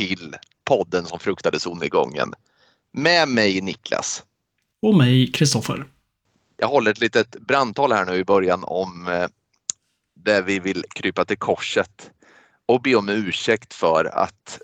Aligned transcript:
till 0.00 0.36
podden 0.64 1.06
som 1.06 1.18
fruktade 1.18 1.60
solnedgången. 1.60 2.34
Med 2.92 3.28
mig 3.28 3.60
Niklas. 3.60 4.24
Och 4.82 4.94
mig 4.94 5.32
Kristoffer. 5.32 5.86
Jag 6.56 6.68
håller 6.68 6.90
ett 6.90 7.00
litet 7.00 7.36
brandtal 7.40 7.92
här 7.92 8.04
nu 8.06 8.14
i 8.14 8.24
början 8.24 8.64
om 8.64 9.08
eh, 9.08 9.28
där 10.16 10.42
vi 10.42 10.58
vill 10.58 10.84
krypa 10.90 11.24
till 11.24 11.38
korset 11.38 12.10
och 12.66 12.82
be 12.82 12.94
om 12.94 13.08
ursäkt 13.08 13.74
för 13.74 14.04
att 14.04 14.60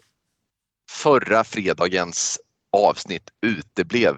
förra 0.90 1.44
fredagens 1.44 2.40
avsnitt 2.72 3.30
uteblev. 3.40 4.14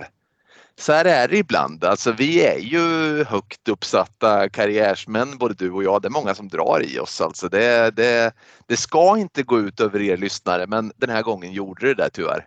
Så 0.79 0.93
här 0.93 1.05
är 1.05 1.29
det 1.29 1.37
ibland. 1.37 1.85
Alltså 1.85 2.13
vi 2.13 2.47
är 2.47 2.59
ju 2.59 3.25
högt 3.25 3.69
uppsatta 3.69 4.49
karriärsmän 4.49 5.39
både 5.39 5.55
du 5.55 5.71
och 5.71 5.85
jag. 5.85 6.03
Det 6.03 6.09
är 6.09 6.11
många 6.11 6.35
som 6.35 6.49
drar 6.49 6.83
i 6.83 6.99
oss. 6.99 7.21
Alltså 7.21 7.49
det, 7.49 7.97
det, 7.97 8.33
det 8.67 8.77
ska 8.77 9.19
inte 9.19 9.43
gå 9.43 9.61
ut 9.61 9.81
över 9.81 10.01
er 10.01 10.17
lyssnare 10.17 10.67
men 10.67 10.93
den 10.97 11.11
här 11.11 11.23
gången 11.23 11.53
gjorde 11.53 11.87
det 11.87 11.95
det 11.95 12.11
tyvärr. 12.11 12.47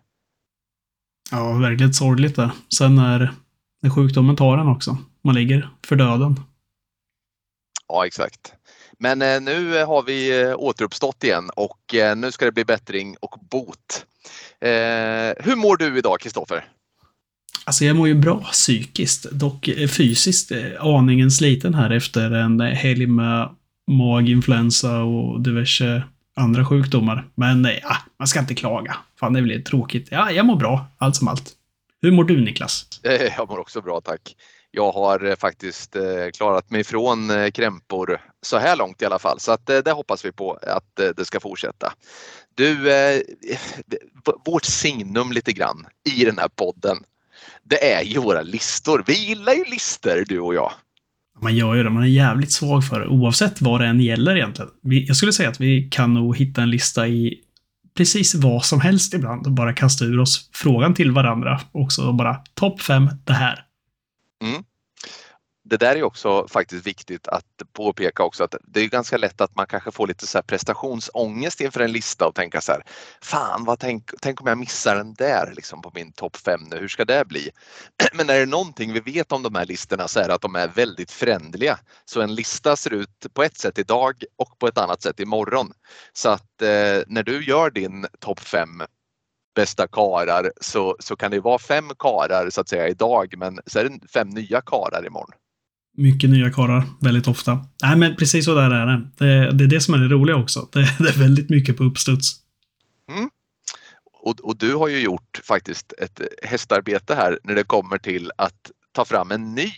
Ja, 1.31 1.53
verkligen 1.53 1.93
sorgligt 1.93 2.35
det. 2.35 2.51
Sen 2.77 2.95
när, 2.95 3.33
när 3.81 3.89
sjukdomen 3.89 4.35
tar 4.35 4.57
en 4.57 4.67
också. 4.67 4.97
Man 5.23 5.35
ligger 5.35 5.69
för 5.85 5.95
döden. 5.95 6.39
Ja, 7.87 8.05
exakt. 8.05 8.53
Men 8.99 9.21
eh, 9.21 9.41
nu 9.41 9.83
har 9.85 10.03
vi 10.03 10.41
eh, 10.41 10.55
återuppstått 10.57 11.23
igen 11.23 11.49
och 11.55 11.95
eh, 11.95 12.15
nu 12.15 12.31
ska 12.31 12.45
det 12.45 12.51
bli 12.51 12.65
bättring 12.65 13.15
och 13.19 13.39
bot. 13.49 14.05
Eh, 14.59 14.69
hur 15.45 15.55
mår 15.55 15.77
du 15.77 15.97
idag, 15.97 16.19
Kristoffer? 16.19 16.67
Alltså 17.71 17.85
jag 17.85 17.95
mår 17.95 18.07
ju 18.07 18.13
bra 18.13 18.39
psykiskt, 18.39 19.31
dock 19.31 19.67
eh, 19.67 19.87
fysiskt 19.87 20.51
eh, 20.51 20.59
aningen 20.79 21.31
sliten 21.31 21.73
här 21.73 21.89
efter 21.89 22.31
en 22.31 22.61
eh, 22.61 22.67
helg 22.67 23.05
med 23.05 23.49
maginfluensa 23.91 25.03
och 25.03 25.41
diverse 25.41 26.03
andra 26.35 26.65
sjukdomar. 26.65 27.27
Men 27.35 27.67
ja, 27.81 27.97
man 28.19 28.27
ska 28.27 28.39
inte 28.39 28.55
klaga. 28.55 28.97
Fan, 29.19 29.33
det 29.33 29.41
blir 29.41 29.61
tråkigt. 29.61 30.07
Ja, 30.11 30.31
jag 30.31 30.45
mår 30.45 30.55
bra, 30.55 30.85
allt 30.97 31.15
som 31.15 31.27
allt. 31.27 31.51
Hur 32.01 32.11
mår 32.11 32.23
du 32.23 32.41
Niklas? 32.41 32.85
Jag 33.37 33.49
mår 33.49 33.59
också 33.59 33.81
bra, 33.81 34.01
tack. 34.01 34.35
Jag 34.71 34.91
har 34.91 35.35
faktiskt 35.35 35.95
klarat 36.37 36.69
mig 36.69 36.83
från 36.83 37.31
krämpor 37.53 38.21
så 38.41 38.57
här 38.57 38.77
långt 38.77 39.01
i 39.01 39.05
alla 39.05 39.19
fall, 39.19 39.39
så 39.39 39.51
att 39.51 39.65
det 39.65 39.91
hoppas 39.91 40.25
vi 40.25 40.31
på 40.31 40.53
att 40.53 41.15
det 41.17 41.25
ska 41.25 41.39
fortsätta. 41.39 41.93
Du, 42.55 42.77
vårt 44.45 44.65
signum 44.65 45.31
lite 45.31 45.51
grann 45.51 45.85
i 46.15 46.25
den 46.25 46.37
här 46.37 46.47
podden, 46.47 46.97
det 47.63 47.93
är 47.93 48.03
ju 48.03 48.19
våra 48.19 48.41
listor. 48.41 49.03
Vi 49.07 49.27
gillar 49.27 49.53
ju 49.53 49.63
listor 49.63 50.25
du 50.27 50.39
och 50.39 50.55
jag. 50.55 50.71
Man 51.41 51.55
gör 51.55 51.75
ju 51.75 51.83
det. 51.83 51.89
Man 51.89 52.03
är 52.03 52.07
jävligt 52.07 52.51
svag 52.51 52.85
för 52.85 52.99
det, 52.99 53.07
oavsett 53.07 53.61
vad 53.61 53.81
det 53.81 53.87
än 53.87 53.99
gäller 53.99 54.35
egentligen. 54.35 54.71
Jag 54.81 55.17
skulle 55.17 55.33
säga 55.33 55.49
att 55.49 55.61
vi 55.61 55.89
kan 55.91 56.13
nog 56.13 56.37
hitta 56.37 56.61
en 56.61 56.69
lista 56.69 57.07
i 57.07 57.35
precis 57.97 58.35
vad 58.35 58.65
som 58.65 58.81
helst 58.81 59.13
ibland 59.13 59.45
och 59.45 59.51
bara 59.51 59.73
kasta 59.73 60.05
ur 60.05 60.19
oss 60.19 60.49
frågan 60.53 60.93
till 60.93 61.11
varandra 61.11 61.61
också 61.71 62.07
och 62.07 62.15
bara 62.15 62.35
topp 62.53 62.81
fem 62.81 63.09
det 63.25 63.33
här. 63.33 63.65
Mm 64.43 64.63
det 65.71 65.77
där 65.77 65.95
är 65.95 66.03
också 66.03 66.47
faktiskt 66.47 66.87
viktigt 66.87 67.27
att 67.27 67.45
påpeka 67.73 68.23
också 68.23 68.43
att 68.43 68.55
det 68.67 68.81
är 68.81 68.87
ganska 68.87 69.17
lätt 69.17 69.41
att 69.41 69.55
man 69.55 69.67
kanske 69.67 69.91
får 69.91 70.07
lite 70.07 70.27
så 70.27 70.37
här 70.37 70.43
prestationsångest 70.43 71.61
inför 71.61 71.79
en 71.79 71.91
lista 71.91 72.27
och 72.27 72.35
tänka 72.35 72.61
så 72.61 72.71
här, 72.71 72.83
fan 73.21 73.65
vad 73.65 73.79
tänk, 73.79 74.11
tänk 74.21 74.41
om 74.41 74.47
jag 74.47 74.57
missar 74.57 74.95
den 74.95 75.13
där 75.13 75.53
liksom 75.55 75.81
på 75.81 75.91
min 75.95 76.11
topp 76.11 76.37
5 76.37 76.61
nu, 76.63 76.77
hur 76.77 76.87
ska 76.87 77.05
det 77.05 77.27
bli? 77.27 77.49
Men 78.13 78.29
är 78.29 78.39
det 78.39 78.45
någonting 78.45 78.93
vi 78.93 78.99
vet 78.99 79.31
om 79.31 79.43
de 79.43 79.55
här 79.55 79.65
listorna 79.65 80.07
så 80.07 80.19
är 80.19 80.27
det 80.27 80.33
att 80.33 80.41
de 80.41 80.55
är 80.55 80.67
väldigt 80.67 81.11
förändliga. 81.11 81.79
Så 82.05 82.21
en 82.21 82.35
lista 82.35 82.75
ser 82.75 82.93
ut 82.93 83.25
på 83.33 83.43
ett 83.43 83.57
sätt 83.57 83.79
idag 83.79 84.23
och 84.35 84.59
på 84.59 84.67
ett 84.67 84.77
annat 84.77 85.01
sätt 85.01 85.19
imorgon. 85.19 85.73
Så 86.13 86.29
att 86.29 86.61
eh, 86.61 87.03
när 87.07 87.23
du 87.23 87.43
gör 87.45 87.71
din 87.71 88.07
topp 88.19 88.39
5 88.39 88.83
bästa 89.55 89.87
karar 89.87 90.51
så, 90.61 90.95
så 90.99 91.15
kan 91.15 91.31
det 91.31 91.39
vara 91.39 91.59
fem 91.59 91.89
karar 91.99 92.49
så 92.49 92.61
att 92.61 92.69
säga 92.69 92.87
idag 92.87 93.33
men 93.37 93.59
så 93.65 93.79
är 93.79 93.83
det 93.83 94.07
fem 94.07 94.29
nya 94.29 94.61
karar 94.61 95.05
imorgon. 95.05 95.40
Mycket 95.97 96.29
nya 96.29 96.51
karlar, 96.51 96.83
väldigt 97.01 97.27
ofta. 97.27 97.65
Nej, 97.83 97.95
men 97.95 98.15
precis 98.15 98.45
så 98.45 98.55
där 98.55 98.71
är 98.71 98.85
det. 98.85 99.07
Det, 99.17 99.51
det 99.51 99.63
är 99.63 99.67
det 99.67 99.81
som 99.81 99.93
är 99.93 99.97
det 99.97 100.07
roliga 100.07 100.35
också. 100.35 100.69
Det, 100.73 100.79
det 100.99 101.09
är 101.09 101.19
väldigt 101.19 101.49
mycket 101.49 101.77
på 101.77 101.83
uppstuds. 101.83 102.35
Mm. 103.11 103.29
Och, 104.23 104.39
och, 104.39 104.57
du 104.57 104.75
har 104.75 104.87
ju 104.87 104.99
gjort 104.99 105.41
faktiskt 105.43 105.93
ett 105.97 106.21
hästarbete 106.43 107.15
här 107.15 107.39
när 107.43 107.55
det 107.55 107.63
kommer 107.63 107.97
till 107.97 108.31
att 108.35 108.71
ta 108.91 109.05
fram 109.05 109.31
en 109.31 109.55
ny 109.55 109.71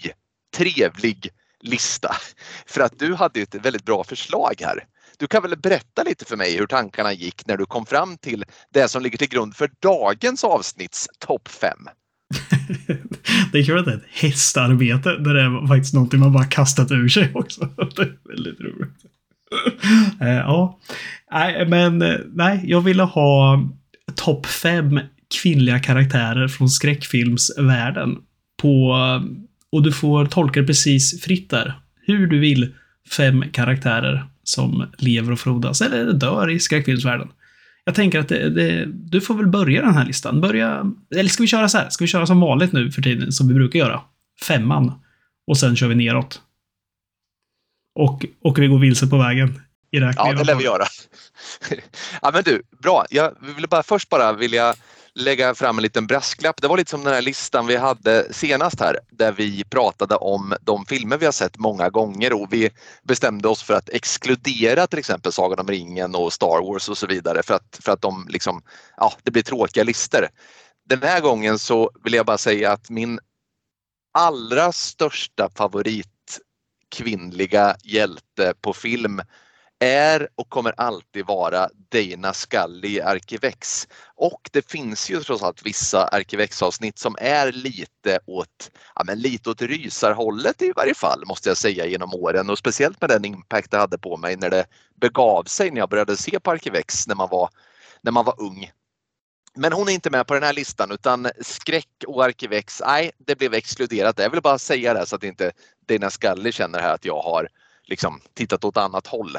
trevlig 0.57 1.29
lista. 1.61 2.15
För 2.65 2.81
att 2.81 2.99
du 2.99 3.13
hade 3.13 3.41
ett 3.41 3.55
väldigt 3.55 3.85
bra 3.85 4.03
förslag 4.03 4.53
här. 4.59 4.83
Du 5.17 5.27
kan 5.27 5.41
väl 5.41 5.57
berätta 5.57 6.03
lite 6.03 6.25
för 6.25 6.37
mig 6.37 6.57
hur 6.57 6.67
tankarna 6.67 7.13
gick 7.13 7.47
när 7.47 7.57
du 7.57 7.65
kom 7.65 7.85
fram 7.85 8.17
till 8.17 8.45
det 8.73 8.87
som 8.87 9.03
ligger 9.03 9.17
till 9.17 9.29
grund 9.29 9.55
för 9.55 9.71
dagens 9.79 10.43
avsnitts 10.43 11.07
topp 11.19 11.47
5? 11.47 11.77
det 13.51 13.59
är 13.59 13.63
kul 13.63 13.79
att 13.79 13.85
det 13.85 13.91
är 13.91 13.95
ett 13.95 14.21
hästarbete 14.21 15.17
där 15.17 15.33
det 15.33 15.41
är 15.41 15.67
faktiskt 15.67 15.93
någonting 15.93 16.19
man 16.19 16.33
bara 16.33 16.45
kastat 16.45 16.91
ur 16.91 17.09
sig 17.09 17.31
också. 17.33 17.61
Det 17.95 18.01
är 18.01 18.17
väldigt 18.29 18.61
roligt. 18.61 19.05
uh, 20.21 20.27
ja, 20.27 20.79
nej, 21.31 21.67
men 21.67 22.01
eh, 22.01 22.15
nej, 22.33 22.61
jag 22.63 22.81
ville 22.81 23.03
ha 23.03 23.69
topp 24.15 24.45
fem 24.45 24.99
kvinnliga 25.41 25.79
karaktärer 25.79 26.47
från 26.47 26.69
skräckfilmsvärlden 26.69 28.17
på 28.61 28.95
och 29.71 29.83
du 29.83 29.91
får 29.91 30.25
tolka 30.25 30.61
det 30.61 30.67
precis 30.67 31.21
fritt 31.21 31.49
där. 31.49 31.73
Hur 32.05 32.27
du 32.27 32.39
vill. 32.39 32.73
Fem 33.17 33.43
karaktärer 33.51 34.25
som 34.43 34.85
lever 34.97 35.31
och 35.31 35.39
frodas 35.39 35.81
eller 35.81 36.13
dör 36.13 36.49
i 36.49 36.59
skräckfilmsvärlden. 36.59 37.27
Jag 37.85 37.95
tänker 37.95 38.19
att 38.19 38.29
det, 38.29 38.49
det, 38.49 38.85
du 38.85 39.21
får 39.21 39.35
väl 39.35 39.47
börja 39.47 39.81
den 39.81 39.93
här 39.93 40.05
listan. 40.05 40.41
Börja, 40.41 40.93
eller 41.15 41.29
ska 41.29 41.43
vi 41.43 41.47
köra 41.47 41.69
så 41.69 41.77
här? 41.77 41.89
Ska 41.89 42.03
vi 42.03 42.07
köra 42.07 42.25
som 42.25 42.39
vanligt 42.39 42.73
nu 42.73 42.91
för 42.91 43.01
tiden, 43.01 43.31
som 43.31 43.47
vi 43.47 43.53
brukar 43.53 43.79
göra? 43.79 44.01
Femman. 44.47 44.91
Och 45.47 45.57
sen 45.57 45.75
kör 45.75 45.87
vi 45.87 45.95
neråt. 45.95 46.41
Och, 47.99 48.25
och 48.41 48.59
vi 48.59 48.67
går 48.67 48.79
vilse 48.79 49.07
på 49.07 49.17
vägen. 49.17 49.61
I 49.91 49.97
ja, 49.97 50.33
det 50.33 50.43
lär 50.43 50.55
vi 50.55 50.63
göra. 50.63 50.83
ja, 52.21 52.31
men 52.33 52.43
du, 52.43 52.61
bra. 52.83 53.05
Jag 53.09 53.33
vill 53.55 53.67
bara 53.67 53.83
först 53.83 54.09
bara 54.09 54.33
vilja 54.33 54.73
lägga 55.15 55.55
fram 55.55 55.77
en 55.77 55.81
liten 55.81 56.07
brasklapp. 56.07 56.61
Det 56.61 56.67
var 56.67 56.77
lite 56.77 56.91
som 56.91 57.03
den 57.03 57.13
här 57.13 57.21
listan 57.21 57.67
vi 57.67 57.75
hade 57.75 58.33
senast 58.33 58.79
här 58.79 58.99
där 59.11 59.31
vi 59.31 59.63
pratade 59.63 60.15
om 60.15 60.55
de 60.61 60.85
filmer 60.85 61.17
vi 61.17 61.25
har 61.25 61.31
sett 61.31 61.57
många 61.57 61.89
gånger 61.89 62.33
och 62.33 62.53
vi 62.53 62.69
bestämde 63.03 63.47
oss 63.47 63.63
för 63.63 63.73
att 63.73 63.89
exkludera 63.89 64.87
till 64.87 64.99
exempel 64.99 65.31
Sagan 65.31 65.59
om 65.59 65.67
ringen 65.67 66.15
och 66.15 66.33
Star 66.33 66.61
Wars 66.65 66.89
och 66.89 66.97
så 66.97 67.07
vidare 67.07 67.43
för 67.43 67.53
att, 67.53 67.79
för 67.81 67.91
att 67.91 68.01
de 68.01 68.27
liksom, 68.29 68.61
ja, 68.97 69.13
det 69.23 69.31
blir 69.31 69.43
tråkiga 69.43 69.83
listor. 69.83 70.27
Den 70.89 71.01
här 71.01 71.21
gången 71.21 71.59
så 71.59 71.91
vill 72.03 72.13
jag 72.13 72.25
bara 72.25 72.37
säga 72.37 72.71
att 72.71 72.89
min 72.89 73.19
allra 74.13 74.71
största 74.71 75.49
favorit 75.55 76.07
kvinnliga 76.95 77.75
hjälte 77.83 78.53
på 78.61 78.73
film 78.73 79.21
är 79.83 80.27
och 80.35 80.49
kommer 80.49 80.73
alltid 80.77 81.25
vara 81.25 81.69
Dana 81.91 82.33
Scully 82.33 82.87
i 82.87 83.01
Arkivex. 83.01 83.87
Och 84.15 84.49
det 84.51 84.71
finns 84.71 85.09
ju 85.09 85.19
trots 85.19 85.43
allt 85.43 85.65
vissa 85.65 86.07
Arkivex-avsnitt 86.07 86.99
som 86.99 87.15
är 87.19 87.51
lite 87.51 88.19
åt, 88.25 88.71
ja, 88.95 89.03
men 89.05 89.19
lite 89.19 89.49
åt 89.49 89.61
rysarhållet 89.61 90.61
i 90.61 90.71
varje 90.75 90.93
fall 90.93 91.23
måste 91.25 91.49
jag 91.49 91.57
säga 91.57 91.85
genom 91.85 92.13
åren 92.13 92.49
och 92.49 92.57
speciellt 92.57 93.01
med 93.01 93.09
den 93.09 93.25
impact 93.25 93.71
det 93.71 93.77
hade 93.77 93.97
på 93.97 94.17
mig 94.17 94.35
när 94.35 94.49
det 94.49 94.65
begav 94.95 95.43
sig 95.43 95.71
när 95.71 95.79
jag 95.79 95.89
började 95.89 96.17
se 96.17 96.39
på 96.39 96.51
Arkivex 96.51 97.07
när 97.07 97.15
man 97.15 97.29
var, 97.31 97.49
när 98.01 98.11
man 98.11 98.25
var 98.25 98.41
ung. 98.41 98.71
Men 99.55 99.73
hon 99.73 99.89
är 99.89 99.93
inte 99.93 100.09
med 100.09 100.27
på 100.27 100.33
den 100.33 100.43
här 100.43 100.53
listan 100.53 100.91
utan 100.91 101.27
skräck 101.41 102.03
och 102.07 102.23
Arkivex, 102.23 102.81
nej 102.85 103.11
det 103.17 103.35
blev 103.35 103.53
exkluderat. 103.53 104.19
Jag 104.19 104.29
vill 104.29 104.41
bara 104.41 104.59
säga 104.59 104.93
det 104.93 105.05
så 105.05 105.15
att 105.15 105.23
inte 105.23 105.51
Dana 105.87 106.09
Scully 106.09 106.51
känner 106.51 106.79
här 106.79 106.93
att 106.93 107.05
jag 107.05 107.21
har 107.21 107.47
liksom 107.83 108.21
tittat 108.33 108.63
åt 108.63 108.77
annat 108.77 109.07
håll 109.07 109.37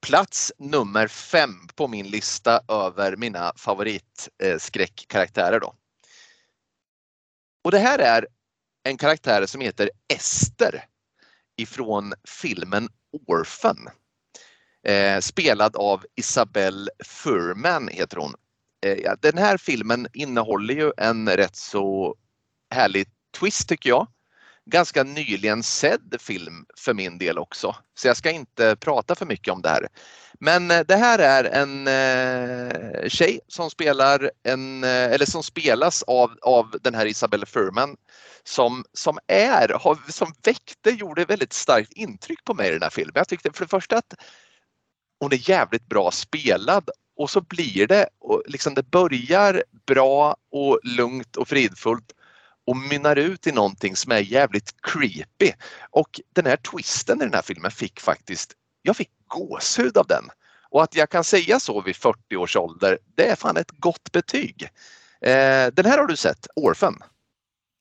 plats 0.00 0.52
nummer 0.58 1.08
fem 1.08 1.68
på 1.74 1.88
min 1.88 2.08
lista 2.08 2.60
över 2.68 3.16
mina 3.16 3.52
favoritskräckkaraktärer. 3.56 5.60
Då. 5.60 5.74
Och 7.64 7.70
det 7.70 7.78
här 7.78 7.98
är 7.98 8.26
en 8.84 8.96
karaktär 8.96 9.46
som 9.46 9.60
heter 9.60 9.90
Ester 10.08 10.84
ifrån 11.56 12.14
filmen 12.28 12.88
Orphan. 13.26 13.88
Eh, 14.86 15.20
spelad 15.20 15.76
av 15.76 16.04
Isabelle 16.16 16.90
Furman 17.04 17.88
heter 17.88 18.16
hon. 18.16 18.34
Eh, 18.86 19.12
den 19.22 19.38
här 19.38 19.56
filmen 19.56 20.06
innehåller 20.12 20.74
ju 20.74 20.92
en 20.96 21.28
rätt 21.28 21.56
så 21.56 22.16
härlig 22.70 23.08
twist 23.38 23.68
tycker 23.68 23.90
jag 23.90 24.06
ganska 24.66 25.02
nyligen 25.02 25.62
sedd 25.62 26.16
film 26.18 26.66
för 26.76 26.94
min 26.94 27.18
del 27.18 27.38
också. 27.38 27.76
Så 27.94 28.08
jag 28.08 28.16
ska 28.16 28.30
inte 28.30 28.76
prata 28.76 29.14
för 29.14 29.26
mycket 29.26 29.52
om 29.52 29.62
det 29.62 29.68
här. 29.68 29.88
Men 30.40 30.70
eh, 30.70 30.80
det 30.80 30.96
här 30.96 31.18
är 31.18 31.44
en 31.44 31.86
eh, 31.86 33.08
tjej 33.08 33.40
som 33.48 33.70
spelar 33.70 34.30
en, 34.42 34.84
eh, 34.84 35.12
eller 35.12 35.26
som 35.26 35.42
spelas 35.42 36.02
av, 36.02 36.38
av 36.42 36.76
den 36.82 36.94
här 36.94 37.06
Isabelle 37.06 37.46
Furman 37.46 37.96
som, 38.44 38.84
som 38.92 39.18
är, 39.26 39.76
som 40.12 40.34
väckte, 40.42 40.90
gjorde 40.90 41.24
väldigt 41.24 41.52
starkt 41.52 41.92
intryck 41.92 42.44
på 42.44 42.54
mig 42.54 42.68
i 42.68 42.72
den 42.72 42.82
här 42.82 42.90
filmen. 42.90 43.12
Jag 43.14 43.28
tyckte 43.28 43.52
för 43.52 43.64
det 43.64 43.70
första 43.70 43.96
att 43.96 44.14
hon 45.20 45.32
är 45.32 45.50
jävligt 45.50 45.86
bra 45.86 46.10
spelad 46.10 46.90
och 47.16 47.30
så 47.30 47.40
blir 47.40 47.86
det, 47.86 48.08
och 48.18 48.42
liksom 48.46 48.74
det 48.74 48.90
börjar 48.90 49.64
bra 49.86 50.36
och 50.52 50.80
lugnt 50.82 51.36
och 51.36 51.48
fridfullt 51.48 52.12
och 52.66 52.76
mynnar 52.76 53.16
ut 53.16 53.46
i 53.46 53.52
någonting 53.52 53.96
som 53.96 54.12
är 54.12 54.18
jävligt 54.18 54.74
creepy. 54.82 55.52
Och 55.90 56.20
den 56.32 56.46
här 56.46 56.56
twisten 56.56 57.22
i 57.22 57.24
den 57.24 57.34
här 57.34 57.42
filmen 57.42 57.70
fick 57.70 58.00
faktiskt, 58.00 58.52
jag 58.82 58.96
fick 58.96 59.10
gåshud 59.26 59.96
av 59.96 60.06
den. 60.06 60.24
Och 60.70 60.82
att 60.82 60.96
jag 60.96 61.10
kan 61.10 61.24
säga 61.24 61.60
så 61.60 61.80
vid 61.80 61.96
40 61.96 62.36
års 62.36 62.56
ålder, 62.56 62.98
det 63.14 63.26
är 63.26 63.36
fan 63.36 63.56
ett 63.56 63.70
gott 63.70 64.12
betyg. 64.12 64.68
Eh, 65.20 65.66
den 65.72 65.84
här 65.84 65.98
har 65.98 66.06
du 66.06 66.16
sett, 66.16 66.46
Orphan. 66.56 66.98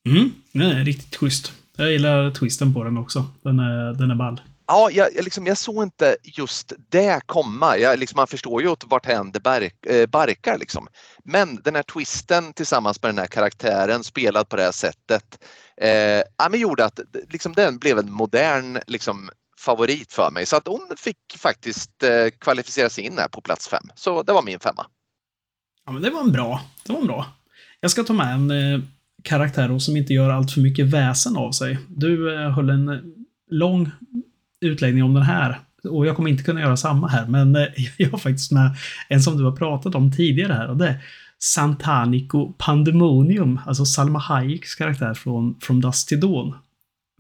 Mm, 0.10 0.32
den 0.52 0.72
är 0.72 0.86
riktigt 0.86 1.16
schysst. 1.16 1.54
Jag 1.78 1.92
gillar 1.92 2.32
twisten 2.32 2.74
på 2.74 2.84
den 2.84 2.98
också. 2.98 3.26
Den 3.42 3.60
är, 3.60 3.94
den 3.94 4.12
är 4.12 4.16
ball. 4.16 4.42
Ja, 4.68 4.90
jag, 4.92 5.16
jag, 5.16 5.24
liksom, 5.24 5.46
jag 5.46 5.58
såg 5.58 5.84
inte 5.84 6.18
just 6.24 6.74
det 6.90 7.22
komma. 7.26 7.78
Jag, 7.78 8.00
liksom, 8.00 8.18
man 8.18 8.28
förstår 8.28 8.62
ju 8.62 8.68
åt 8.68 8.84
varthän 8.84 9.32
det 9.32 9.40
bark, 9.40 9.86
eh, 9.86 10.08
barkar. 10.08 10.58
Liksom. 10.58 10.88
Men 11.24 11.62
den 11.64 11.76
här 11.76 11.84
twisten 11.84 12.54
tillsammans 12.54 13.02
med 13.02 13.10
den 13.10 13.18
här 13.18 13.28
karaktären 13.28 14.04
spelad 14.04 14.50
på 14.50 14.56
det 14.56 14.64
här 14.64 14.72
sättet 14.72 15.44
eh, 15.78 16.22
ja, 16.38 16.50
men 16.50 16.60
gjorde 16.60 16.86
att 16.86 17.00
liksom, 17.30 17.54
den 17.54 17.78
blev 17.78 18.00
en 18.00 18.12
modern 18.12 18.80
liksom, 18.88 19.30
favorit 19.60 20.14
för 20.14 20.32
mig. 20.32 20.46
Så 20.46 20.56
att 20.56 20.68
hon 20.68 20.92
fick 20.98 21.18
faktiskt 21.38 22.04
eh, 22.04 22.30
kvalificera 22.40 22.90
sig 22.90 23.04
in 23.04 23.18
här 23.18 23.28
på 23.28 23.42
plats 23.42 23.68
fem. 23.68 23.84
Så 23.96 24.24
det 24.24 24.34
var 24.34 24.44
min 24.44 24.60
femma. 24.60 24.86
Ja, 25.86 25.92
men 25.92 26.02
det 26.02 26.10
var 26.10 26.22
en 26.22 26.32
bra. 26.32 26.62
Det 26.86 26.94
var 26.94 27.00
en 27.00 27.08
bra. 27.08 27.26
Jag 27.80 27.92
ska 27.92 28.04
ta 28.04 28.14
med 28.14 28.34
en 28.34 28.52
eh, 28.52 28.80
karaktär 29.24 29.80
som 29.80 29.98
inte 29.98 30.14
gör 30.14 30.30
allt 30.30 30.52
för 30.52 30.62
mycket 30.62 30.86
väsen 30.86 31.38
av 31.38 31.52
sig. 31.52 31.78
Du 31.90 32.36
eh, 32.36 32.52
höll 32.52 32.70
en 32.70 32.90
eh, 32.90 33.00
lång 33.50 33.92
utläggning 34.64 35.04
om 35.04 35.14
den 35.14 35.24
här. 35.24 35.60
Och 35.90 36.06
jag 36.06 36.16
kommer 36.16 36.30
inte 36.30 36.44
kunna 36.44 36.62
göra 36.62 36.78
samma 36.78 37.08
här, 37.08 37.28
men 37.28 37.56
eh, 37.56 37.68
jag 37.98 38.10
har 38.10 38.18
faktiskt 38.18 38.52
med 38.52 38.76
en 39.10 39.22
som 39.22 39.38
du 39.38 39.44
har 39.44 39.56
pratat 39.56 39.96
om 39.96 40.12
tidigare 40.12 40.54
här 40.54 40.70
och 40.70 40.78
det 40.78 40.88
är 40.88 41.04
Santanico 41.44 42.54
Pandemonium, 42.58 43.60
alltså 43.66 43.86
Salma 43.86 44.20
Hayeks 44.20 44.76
karaktär 44.76 45.14
från 45.14 45.56
From 45.62 45.82
Dust 45.82 46.10
to 46.10 46.16
Dawn. 46.16 46.54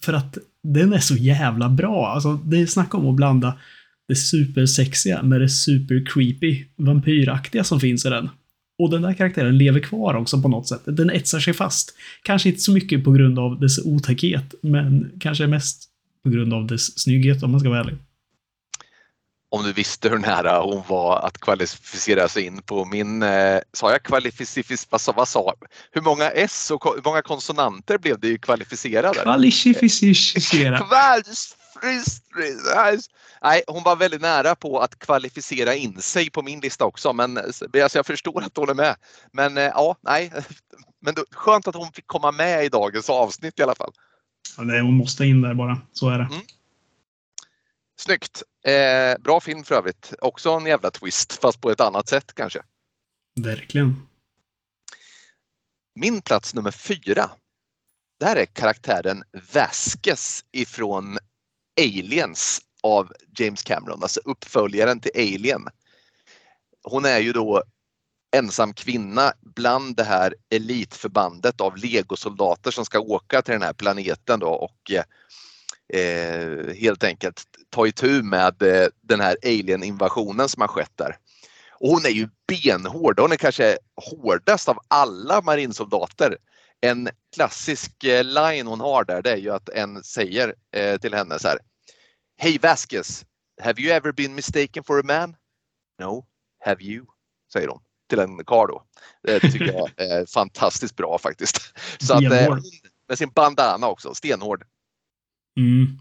För 0.03 0.13
att 0.13 0.37
den 0.63 0.93
är 0.93 0.99
så 0.99 1.15
jävla 1.15 1.69
bra. 1.69 2.07
Alltså, 2.07 2.33
det 2.33 2.61
är 2.61 2.65
snack 2.65 2.93
om 2.93 3.07
att 3.07 3.15
blanda 3.15 3.57
det 4.07 4.15
supersexiga 4.15 5.23
med 5.23 5.41
det 5.41 5.49
super 5.49 6.05
creepy 6.05 6.65
vampyraktiga 6.75 7.63
som 7.63 7.79
finns 7.79 8.05
i 8.05 8.09
den. 8.09 8.29
Och 8.79 8.89
den 8.89 9.01
där 9.01 9.13
karaktären 9.13 9.57
lever 9.57 9.79
kvar 9.79 10.13
också 10.13 10.41
på 10.41 10.47
något 10.47 10.67
sätt. 10.67 10.81
Den 10.85 11.09
etsar 11.09 11.39
sig 11.39 11.53
fast. 11.53 11.93
Kanske 12.23 12.49
inte 12.49 12.61
så 12.61 12.71
mycket 12.71 13.03
på 13.03 13.11
grund 13.11 13.39
av 13.39 13.59
dess 13.59 13.85
otäckhet, 13.85 14.55
men 14.61 15.11
kanske 15.19 15.47
mest 15.47 15.89
på 16.23 16.29
grund 16.29 16.53
av 16.53 16.67
dess 16.67 16.99
snygghet 16.99 17.43
om 17.43 17.51
man 17.51 17.59
ska 17.59 17.69
vara 17.69 17.79
ärlig. 17.79 17.97
Om 19.49 19.63
du 19.63 19.73
visste 19.73 20.09
hur 20.09 20.17
nära 20.17 20.61
hon 20.61 20.83
var 20.87 21.19
att 21.19 21.37
kvalificera 21.37 22.27
sig 22.27 22.45
in 22.45 22.61
på 22.61 22.85
min, 22.85 23.23
eh, 23.23 23.59
sa 23.73 23.91
jag 23.91 24.03
kvalificis, 24.03 24.87
vad 24.89 25.01
sa, 25.01 25.11
vad 25.11 25.27
sa, 25.27 25.53
hur 25.91 26.01
många 26.01 26.29
S 26.29 26.71
och 26.71 26.95
hur 26.95 27.01
många 27.03 27.21
konsonanter 27.21 27.97
blev 27.97 28.19
det 28.19 28.37
kvalificerade? 28.37 29.19
Kvalificera. 29.19 30.77
Nej, 33.43 33.63
hon 33.67 33.83
var 33.83 33.95
väldigt 33.95 34.21
nära 34.21 34.55
på 34.55 34.79
att 34.79 34.99
kvalificera 34.99 35.75
in 35.75 36.01
sig 36.01 36.29
på 36.29 36.41
min 36.41 36.59
lista 36.59 36.85
också, 36.85 37.13
men 37.13 37.37
alltså, 37.37 37.67
jag 37.71 38.05
förstår 38.05 38.43
att 38.43 38.57
hon 38.57 38.69
är 38.69 38.73
med. 38.73 38.95
Men 39.31 39.57
eh, 39.57 39.63
ja, 39.63 39.97
nej, 40.01 40.31
men 41.01 41.15
skönt 41.31 41.67
att 41.67 41.75
hon 41.75 41.91
fick 41.91 42.07
komma 42.07 42.31
med 42.31 42.65
i 42.65 42.69
dagens 42.69 43.09
avsnitt 43.09 43.59
i 43.59 43.63
alla 43.63 43.75
fall. 43.75 43.91
Ja, 44.57 44.63
det, 44.63 44.81
hon 44.81 44.93
måste 44.93 45.25
in 45.25 45.41
där 45.41 45.53
bara. 45.53 45.81
Så 45.91 46.09
är 46.09 46.17
det. 46.17 46.27
Mm. 46.31 46.41
Snyggt! 47.99 48.43
Eh, 48.65 49.21
bra 49.21 49.39
film 49.39 49.63
för 49.63 49.75
övrigt. 49.75 50.13
Också 50.21 50.49
en 50.49 50.65
jävla 50.65 50.91
twist, 50.91 51.33
fast 51.33 51.61
på 51.61 51.71
ett 51.71 51.81
annat 51.81 52.09
sätt 52.09 52.33
kanske. 52.35 52.61
Verkligen. 53.41 54.07
Min 55.95 56.21
plats 56.21 56.53
nummer 56.53 56.71
fyra. 56.71 57.29
Det 58.19 58.25
här 58.25 58.35
är 58.35 58.45
karaktären 58.45 59.23
Vasquez 59.53 60.45
ifrån 60.51 61.17
Aliens 61.81 62.61
av 62.83 63.13
James 63.37 63.63
Cameron, 63.63 64.03
alltså 64.03 64.19
uppföljaren 64.25 64.99
till 64.99 65.11
Alien. 65.15 65.67
Hon 66.83 67.05
är 67.05 67.19
ju 67.19 67.33
då 67.33 67.63
ensam 68.33 68.73
kvinna 68.73 69.33
bland 69.41 69.95
det 69.95 70.03
här 70.03 70.35
elitförbandet 70.49 71.61
av 71.61 71.77
legosoldater 71.77 72.71
som 72.71 72.85
ska 72.85 72.99
åka 72.99 73.41
till 73.41 73.51
den 73.51 73.61
här 73.61 73.73
planeten 73.73 74.39
då 74.39 74.47
och 74.47 74.91
eh, 75.97 76.75
helt 76.75 77.03
enkelt 77.03 77.43
ta 77.69 77.87
itu 77.87 78.23
med 78.23 78.61
eh, 78.61 78.87
den 79.01 79.19
här 79.19 79.37
alien-invasionen 79.43 80.49
som 80.49 80.61
har 80.61 80.67
skett 80.67 80.91
där. 80.95 81.17
Och 81.71 81.89
hon 81.89 82.05
är 82.05 82.09
ju 82.09 82.29
benhård. 82.47 83.19
Hon 83.19 83.31
är 83.31 83.35
kanske 83.35 83.77
hårdast 83.95 84.69
av 84.69 84.77
alla 84.87 85.41
marinsoldater. 85.41 86.37
En 86.81 87.09
klassisk 87.35 88.03
eh, 88.03 88.23
line 88.23 88.67
hon 88.67 88.79
har 88.79 89.03
där 89.03 89.21
det 89.21 89.31
är 89.31 89.37
ju 89.37 89.49
att 89.49 89.69
en 89.69 90.03
säger 90.03 90.55
eh, 90.75 90.97
till 90.97 91.13
henne 91.13 91.39
så 91.39 91.47
här. 91.47 91.59
Hej 92.37 92.59
Vasquez, 92.61 93.25
have 93.61 93.81
you 93.81 93.91
ever 93.91 94.11
been 94.11 94.35
mistaken 94.35 94.83
for 94.83 94.99
a 94.99 95.03
man? 95.03 95.35
No, 95.99 96.25
have 96.65 96.83
you? 96.83 97.05
Säger 97.53 97.67
hon 97.67 97.81
till 98.13 98.19
en 98.19 98.45
karl 98.45 98.67
då. 98.67 98.83
Det 99.23 99.39
tycker 99.39 99.65
jag 99.65 99.89
är 99.97 100.25
fantastiskt 100.25 100.95
bra 100.95 101.17
faktiskt. 101.17 101.73
Så 101.99 102.13
att, 102.13 102.23
eh, 102.23 102.57
med 103.09 103.17
sin 103.17 103.29
bandana 103.35 103.87
också, 103.87 104.13
stenhård. 104.15 104.63
Mm. 105.57 105.99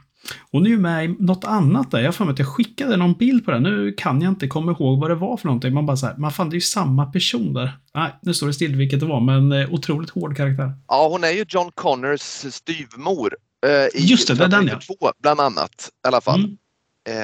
Hon 0.51 0.67
är 0.67 0.71
ju 0.71 0.79
med 0.79 1.05
i 1.05 1.09
något 1.09 1.45
annat 1.45 1.91
där. 1.91 2.01
Jag 2.01 2.13
har 2.13 2.31
att 2.31 2.39
jag 2.39 2.49
skickade 2.49 2.97
någon 2.97 3.15
bild 3.15 3.45
på 3.45 3.51
det. 3.51 3.61
Nu 3.61 3.93
kan 3.93 4.23
jag 4.23 4.31
inte 4.31 4.47
komma 4.47 4.73
ihåg 4.73 5.01
vad 5.01 5.11
det 5.11 5.15
var 5.15 5.37
för 5.37 5.47
någonting. 5.47 5.75
Man 5.75 5.87
bara 5.87 5.97
så 5.97 6.07
här, 6.07 6.17
man 6.17 6.33
fan 6.33 6.51
det 6.51 6.55
är 6.55 6.57
ju 6.57 6.61
samma 6.61 7.07
person 7.07 7.55
där. 7.55 7.79
Nej, 7.95 8.11
nu 8.23 8.35
står 8.35 8.47
det 8.47 8.53
still 8.53 8.77
vilket 8.77 9.01
det 9.01 9.07
var, 9.07 9.21
men 9.21 9.53
eh, 9.53 9.73
otroligt 9.73 10.11
hård 10.11 10.37
karaktär. 10.37 10.73
Ja, 10.89 11.09
hon 11.09 11.25
är 11.25 11.31
ju 11.31 11.45
John 11.49 11.71
Connors 11.75 12.21
styvmor. 12.55 13.37
Eh, 13.67 14.01
i 14.01 14.07
Just 14.07 14.29
det, 14.29 14.35
det 14.35 14.45
är 14.45 14.49
den 14.49 14.67
ja. 14.67 14.81
Två, 14.87 15.13
bland 15.23 15.41
annat, 15.41 15.91
i 16.05 16.09
alla 16.09 16.21
fall. 16.21 16.45
Mm. 16.45 16.57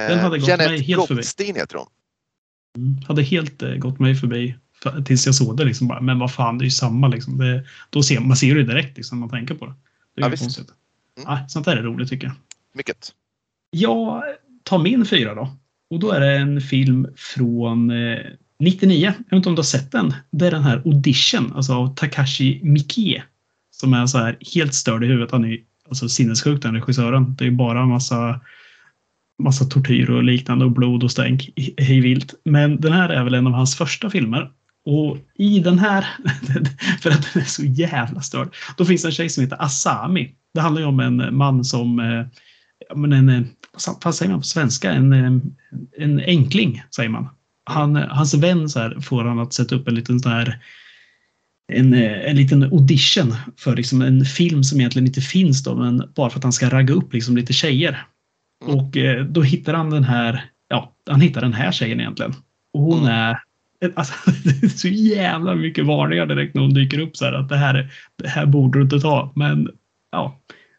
Den 0.09 0.19
hade 0.19 0.39
gått 0.39 0.49
Janet 0.49 0.71
mig 0.71 0.83
helt 0.83 1.09
Goldstein 1.09 1.55
heter 1.55 1.77
hon. 1.77 1.87
Mm. 2.77 3.03
Hade 3.09 3.23
helt 3.23 3.63
eh, 3.63 3.75
gått 3.75 3.99
mig 3.99 4.15
förbi 4.15 4.55
tills 5.05 5.27
jag 5.27 5.35
såg 5.35 5.57
det 5.57 5.65
liksom 5.65 5.89
bara. 5.89 6.01
Men 6.01 6.19
vad 6.19 6.33
fan, 6.33 6.59
det 6.59 6.63
är 6.63 6.67
ju 6.67 6.71
samma 6.71 7.09
liksom. 7.09 7.39
Det, 7.39 7.65
då 7.91 8.03
ser, 8.03 8.21
man 8.21 8.37
ser 8.37 8.55
det 8.55 8.65
direkt 8.65 8.97
liksom, 8.97 9.19
när 9.19 9.27
man 9.27 9.31
tänker 9.31 9.55
på 9.55 9.67
det. 9.67 9.75
Det 10.17 10.23
är 10.23 10.31
ja, 10.31 10.37
konstigt. 10.37 10.69
Mm. 11.17 11.33
Ja, 11.33 11.49
sånt 11.49 11.65
där 11.65 11.77
är 11.77 11.83
roligt 11.83 12.09
tycker 12.09 12.27
jag. 12.27 12.37
Mycket. 12.75 13.13
Jag 13.71 14.23
tar 14.63 14.79
min 14.79 15.07
fyra 15.07 15.35
då. 15.35 15.57
Och 15.91 16.01
då 16.01 16.11
är 16.11 16.21
det 16.21 16.37
en 16.37 16.61
film 16.61 17.07
från 17.17 17.91
eh, 17.91 18.19
99. 18.59 19.03
Jag 19.03 19.13
vet 19.13 19.33
inte 19.33 19.49
om 19.49 19.55
du 19.55 19.59
har 19.59 19.65
sett 19.65 19.93
den. 19.93 20.15
Det 20.31 20.47
är 20.47 20.51
den 20.51 20.63
här 20.63 20.83
Audition, 20.85 21.53
alltså 21.57 21.73
av 21.73 21.95
Takashi 21.95 22.61
Miike. 22.65 23.23
Som 23.71 23.95
är 23.95 24.07
så 24.07 24.19
här 24.19 24.39
helt 24.55 24.75
störd 24.75 25.05
i 25.05 25.07
huvudet. 25.07 25.31
Han 25.31 25.45
är 25.45 25.59
alltså 25.89 26.09
sinnessjuk 26.09 26.63
den 26.63 26.75
regissören. 26.75 27.37
Det 27.39 27.47
är 27.47 27.51
bara 27.51 27.83
en 27.83 27.89
massa 27.89 28.41
massa 29.43 29.65
tortyr 29.65 30.11
och 30.11 30.25
liknande 30.25 30.65
och 30.65 30.71
blod 30.71 31.05
och 31.05 31.11
stänk 31.11 31.51
hej 31.79 32.01
vilt. 32.01 32.35
Men 32.45 32.81
den 32.81 32.93
här 32.93 33.09
är 33.09 33.25
väl 33.25 33.35
en 33.35 33.47
av 33.47 33.53
hans 33.53 33.77
första 33.77 34.11
filmer. 34.11 34.51
Och 34.89 35.19
i 35.35 35.61
den 35.61 35.79
här, 35.79 36.03
för 37.01 37.11
att 37.11 37.33
den 37.33 37.43
är 37.43 37.47
så 37.47 37.65
jävla 37.65 38.21
störd, 38.21 38.55
då 38.77 38.85
finns 38.85 39.03
det 39.03 39.09
en 39.09 39.13
tjej 39.13 39.29
som 39.29 39.43
heter 39.43 39.63
Asami. 39.63 40.35
Det 40.55 40.61
handlar 40.61 40.83
ju 40.83 40.89
om 40.89 41.01
en 41.01 41.37
man 41.37 41.65
som, 41.65 42.01
eh, 42.01 42.27
men 42.97 43.13
en, 43.13 43.49
vad 44.05 44.15
säger 44.15 44.31
man 44.31 44.41
på 44.41 44.47
svenska, 44.47 44.93
en, 44.93 45.13
eh, 45.13 45.41
en 45.99 46.21
enkling 46.21 46.83
säger 46.97 47.09
man. 47.09 47.29
Han, 47.65 47.97
hans 47.97 48.35
vän 48.35 48.69
så 48.69 48.81
här, 48.81 49.01
får 49.01 49.25
han 49.25 49.39
att 49.39 49.53
sätta 49.53 49.75
upp 49.75 49.89
en 49.89 49.95
liten 49.95 50.21
sån 50.21 50.33
här 50.33 50.63
en, 51.73 51.95
en 51.95 52.37
liten 52.37 52.63
audition 52.63 53.35
för 53.57 53.77
liksom 53.77 54.03
en 54.03 54.25
film 54.25 54.65
som 54.65 54.81
egentligen 54.81 55.07
inte 55.07 55.21
finns 55.21 55.63
då, 55.63 55.75
men 55.75 56.13
bara 56.15 56.31
för 56.31 56.39
att 56.39 56.43
han 56.43 56.53
ska 56.53 56.69
ragga 56.69 56.95
upp 56.95 57.13
liksom 57.13 57.37
lite 57.37 57.53
tjejer. 57.53 58.07
Mm. 58.65 58.77
Och 58.77 58.97
eh, 58.97 59.25
då 59.25 59.43
hittar 59.43 59.75
han 59.75 59.91
den 59.91 60.05
här, 60.05 60.45
ja, 60.69 60.95
han 61.11 61.21
hittar 61.21 61.41
den 61.41 61.53
här 61.53 61.73
tjejen 61.73 62.01
egentligen. 62.01 62.35
Och 62.73 62.81
hon 62.81 62.99
mm. 62.99 63.13
är 63.13 63.39
Alltså, 63.95 64.15
det 64.45 64.67
är 64.67 64.69
så 64.69 64.89
jävla 64.89 65.55
mycket 65.55 65.87
varningar 65.87 66.27
direkt 66.27 66.55
när 66.55 66.63
hon 66.63 66.75
dyker 66.75 66.99
upp 66.99 67.17
så 67.17 67.25
här 67.25 67.33
att 67.33 67.49
det 67.49 67.57
här, 67.57 67.91
det 68.23 68.29
här 68.29 68.47
borde 68.47 68.79
du 68.79 68.83
inte 68.83 69.01
ta. 69.01 69.33
Men 69.35 69.71
ja, 70.13 70.39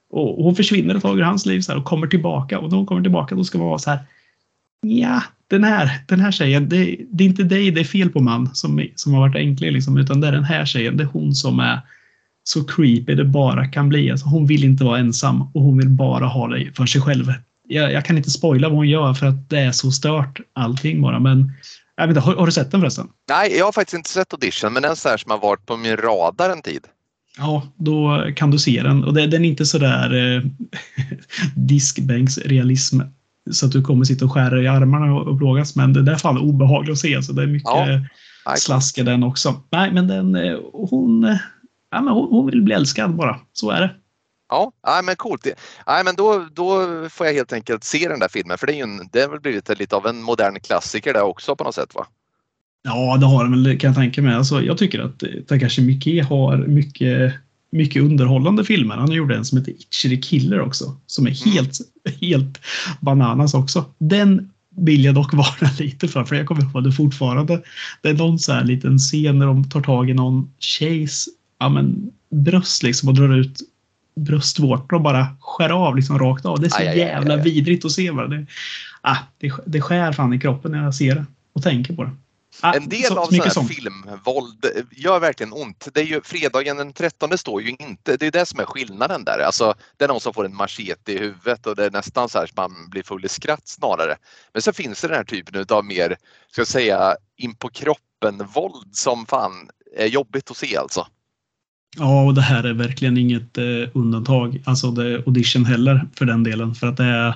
och 0.09 0.43
hon 0.43 0.55
försvinner 0.55 0.95
ett 0.95 1.01
tag 1.01 1.19
ur 1.19 1.23
hans 1.23 1.45
liv 1.45 1.61
så 1.61 1.71
här, 1.71 1.79
och 1.79 1.85
kommer 1.85 2.07
tillbaka 2.07 2.59
och 2.59 2.69
när 2.69 2.77
hon 2.77 2.85
kommer 2.85 3.01
tillbaka 3.01 3.35
då 3.35 3.43
ska 3.43 3.57
man 3.57 3.67
vara 3.67 3.79
så 3.79 3.89
här. 3.89 3.99
Ja, 4.81 5.23
den 5.47 5.63
här, 5.63 5.91
den 6.07 6.19
här 6.19 6.31
tjejen, 6.31 6.69
det, 6.69 6.95
det 7.11 7.23
är 7.23 7.27
inte 7.27 7.43
dig 7.43 7.71
det 7.71 7.79
är 7.79 7.85
fel 7.85 8.09
på 8.09 8.19
man 8.19 8.55
som, 8.55 8.87
som 8.95 9.13
har 9.13 9.19
varit 9.19 9.35
änkling. 9.35 9.71
liksom, 9.71 9.97
utan 9.97 10.21
det 10.21 10.27
är 10.27 10.31
den 10.31 10.43
här 10.43 10.65
tjejen, 10.65 10.97
det 10.97 11.03
är 11.03 11.07
hon 11.07 11.35
som 11.35 11.59
är 11.59 11.79
så 12.43 12.63
creepy 12.63 13.15
det 13.15 13.25
bara 13.25 13.67
kan 13.67 13.89
bli. 13.89 14.11
Alltså, 14.11 14.27
hon 14.27 14.45
vill 14.45 14.63
inte 14.63 14.83
vara 14.83 14.99
ensam 14.99 15.41
och 15.41 15.61
hon 15.61 15.77
vill 15.77 15.89
bara 15.89 16.25
ha 16.25 16.47
dig 16.47 16.73
för 16.73 16.85
sig 16.85 17.01
själv. 17.01 17.33
Jag, 17.67 17.91
jag 17.91 18.05
kan 18.05 18.17
inte 18.17 18.29
spoila 18.29 18.69
vad 18.69 18.77
hon 18.77 18.89
gör 18.89 19.13
för 19.13 19.27
att 19.27 19.49
det 19.49 19.59
är 19.59 19.71
så 19.71 19.91
stört 19.91 20.39
allting 20.53 21.01
bara, 21.01 21.19
men 21.19 21.51
jag 21.99 22.07
vet 22.07 22.17
inte, 22.17 22.25
har, 22.25 22.35
har, 22.35 22.45
du 22.45 22.51
sett 22.51 22.71
den 22.71 22.81
förresten? 22.81 23.07
Nej, 23.29 23.57
jag 23.57 23.65
har 23.65 23.71
faktiskt 23.71 23.93
inte 23.93 24.09
sett 24.09 24.33
Audition, 24.33 24.73
men 24.73 24.83
den 24.83 24.91
är 24.91 25.17
som 25.17 25.31
har 25.31 25.39
varit 25.39 25.65
på 25.65 25.77
min 25.77 25.97
radar 25.97 26.49
en 26.49 26.61
tid. 26.61 26.85
Ja, 27.37 27.63
då 27.75 28.25
kan 28.35 28.51
du 28.51 28.59
se 28.59 28.83
den. 28.83 29.03
Och 29.03 29.13
det, 29.13 29.27
den 29.27 29.45
är 29.45 29.49
inte 29.49 29.65
så 29.65 29.77
där 29.77 30.35
eh, 30.35 30.43
diskbänksrealism 31.55 33.01
så 33.51 33.65
att 33.65 33.71
du 33.71 33.81
kommer 33.81 34.05
sitta 34.05 34.25
och 34.25 34.33
skära 34.33 34.61
i 34.61 34.67
armarna 34.67 35.15
och, 35.15 35.27
och 35.27 35.37
plågas. 35.37 35.75
Men 35.75 35.93
det 35.93 36.01
där 36.01 36.13
är 36.13 36.17
fan 36.17 36.37
obehagligt 36.37 36.91
att 36.91 36.99
se, 36.99 37.23
så 37.23 37.33
det 37.33 37.43
är 37.43 37.47
mycket 37.47 37.69
ja. 38.45 38.55
slask 38.57 38.97
i 38.97 39.03
den 39.03 39.23
också. 39.23 39.61
Nej, 39.69 39.91
men 39.91 40.07
den, 40.07 40.35
eh, 40.35 40.57
hon, 40.73 41.23
eh, 41.23 41.37
ja, 41.91 42.01
men 42.01 42.13
hon, 42.13 42.27
hon 42.29 42.45
vill 42.45 42.61
bli 42.61 42.73
älskad 42.73 43.15
bara. 43.15 43.39
Så 43.53 43.69
är 43.69 43.81
det. 43.81 43.91
Ja, 44.49 44.71
ja 44.83 45.01
men 45.03 45.15
coolt. 45.15 45.47
Ja, 45.85 46.01
men 46.05 46.15
då, 46.15 46.47
då 46.53 46.85
får 47.09 47.25
jag 47.25 47.33
helt 47.33 47.53
enkelt 47.53 47.83
se 47.83 48.07
den 48.07 48.19
där 48.19 48.27
filmen 48.27 48.57
för 48.57 48.67
det, 48.67 48.73
är 48.73 48.75
ju 48.75 48.81
en, 48.81 49.09
det 49.11 49.21
har 49.21 49.29
väl 49.29 49.39
blivit 49.39 49.79
lite 49.79 49.95
av 49.95 50.07
en 50.07 50.21
modern 50.21 50.59
klassiker 50.59 51.13
där 51.13 51.21
också 51.21 51.55
på 51.55 51.63
något 51.63 51.75
sätt 51.75 51.95
va? 51.95 52.07
Ja, 52.83 53.17
det 53.17 53.25
har 53.25 53.43
den 53.43 53.63
väl 53.63 53.79
kan 53.79 53.87
jag 53.87 53.95
tänka 53.95 54.21
mig. 54.21 54.35
Alltså, 54.35 54.61
jag 54.61 54.77
tycker 54.77 54.99
att 54.99 55.23
Takashi 55.47 55.81
Miike 55.81 56.23
har 56.23 56.57
mycket, 56.57 57.33
mycket 57.71 58.03
underhållande 58.03 58.65
filmer. 58.65 58.95
Han 58.95 59.11
gjorde 59.11 59.35
en 59.35 59.45
som 59.45 59.57
heter 59.57 59.71
Itchy 59.71 60.09
the 60.09 60.21
Killer 60.21 60.61
också. 60.61 60.97
Som 61.05 61.27
är 61.27 61.41
mm. 61.43 61.53
helt, 61.53 61.79
mm. 62.05 62.19
helt 62.21 62.59
bananas 62.99 63.53
också. 63.53 63.85
Den 63.97 64.51
vill 64.75 65.05
jag 65.05 65.15
dock 65.15 65.33
varna 65.33 65.71
lite 65.79 66.07
för, 66.07 66.23
för 66.23 66.35
jag 66.35 66.45
kommer 66.45 66.61
ihåg 66.61 66.83
det 66.83 66.91
fortfarande. 66.91 67.61
Det 68.01 68.09
är 68.09 68.13
någon 68.13 68.39
så 68.39 68.53
här 68.53 68.63
liten 68.63 68.97
scen 68.97 69.39
när 69.39 69.45
de 69.45 69.69
tar 69.69 69.81
tag 69.81 70.09
i 70.09 70.13
någon 70.13 70.51
tjejs 70.59 71.25
ja, 71.59 71.69
men, 71.69 72.11
bröst 72.31 72.83
liksom 72.83 73.09
och 73.09 73.15
drar 73.15 73.37
ut 73.37 73.61
bröstvårtor 74.15 74.93
och 74.93 75.01
bara 75.01 75.27
skär 75.41 75.69
av 75.69 75.95
liksom 75.95 76.19
rakt 76.19 76.45
av. 76.45 76.59
Det 76.59 76.67
är 76.67 76.69
så 76.69 76.77
aj, 76.77 76.97
jävla 76.97 77.33
aj, 77.33 77.39
aj, 77.39 77.43
vidrigt 77.43 77.85
att 77.85 77.91
se. 77.91 78.11
Bara. 78.11 78.27
Det, 78.27 78.45
ah, 79.01 79.17
det, 79.37 79.53
det 79.65 79.81
skär 79.81 80.11
fan 80.11 80.33
i 80.33 80.39
kroppen 80.39 80.71
när 80.71 80.83
jag 80.83 80.95
ser 80.95 81.15
det 81.15 81.25
och 81.53 81.63
tänker 81.63 81.93
på 81.93 82.03
det. 82.03 82.11
Ah, 82.61 82.73
en 82.73 82.89
del 82.89 83.03
så, 83.03 83.19
av 83.19 83.25
sån 83.25 83.39
här 83.39 83.49
sånt. 83.49 83.75
filmvåld 83.75 84.65
gör 84.91 85.19
verkligen 85.19 85.53
ont. 85.53 85.87
Det 85.93 85.99
är 85.99 86.05
ju 86.05 86.21
fredagen 86.21 86.77
den 86.77 86.93
13 86.93 87.37
står 87.37 87.61
ju 87.61 87.69
inte, 87.79 88.17
det 88.17 88.27
är 88.27 88.31
det 88.31 88.45
som 88.45 88.59
är 88.59 88.65
skillnaden 88.65 89.23
där. 89.23 89.39
Alltså, 89.39 89.73
det 89.97 90.03
är 90.03 90.07
någon 90.07 90.19
som 90.19 90.33
får 90.33 90.45
en 90.45 90.55
machete 90.55 91.13
i 91.13 91.17
huvudet 91.17 91.67
och 91.67 91.75
det 91.75 91.85
är 91.85 91.91
nästan 91.91 92.29
så 92.29 92.37
här 92.37 92.45
att 92.45 92.57
man 92.57 92.89
blir 92.89 93.03
full 93.03 93.25
i 93.25 93.29
skratt 93.29 93.67
snarare. 93.67 94.15
Men 94.53 94.61
så 94.61 94.73
finns 94.73 95.01
det 95.01 95.07
den 95.07 95.17
här 95.17 95.23
typen 95.23 95.65
av 95.69 95.85
mer, 95.85 96.17
ska 96.51 96.61
jag 96.61 96.67
säga, 96.67 97.15
in 97.37 97.55
på 97.55 97.69
kroppen 97.69 98.47
våld 98.53 98.95
som 98.95 99.25
fan 99.25 99.69
är 99.97 100.07
jobbigt 100.07 100.51
att 100.51 100.57
se 100.57 100.77
alltså. 100.77 101.07
Ja, 101.99 102.25
och 102.25 102.33
det 102.33 102.41
här 102.41 102.63
är 102.63 102.73
verkligen 102.73 103.17
inget 103.17 103.57
eh, 103.57 103.63
undantag. 103.93 104.63
Alltså 104.65 104.91
det 104.91 105.15
audition 105.27 105.65
heller 105.65 106.07
för 106.15 106.25
den 106.25 106.43
delen. 106.43 106.75
För 106.75 106.87
att 106.87 106.97
det 106.97 107.03
är, 107.03 107.27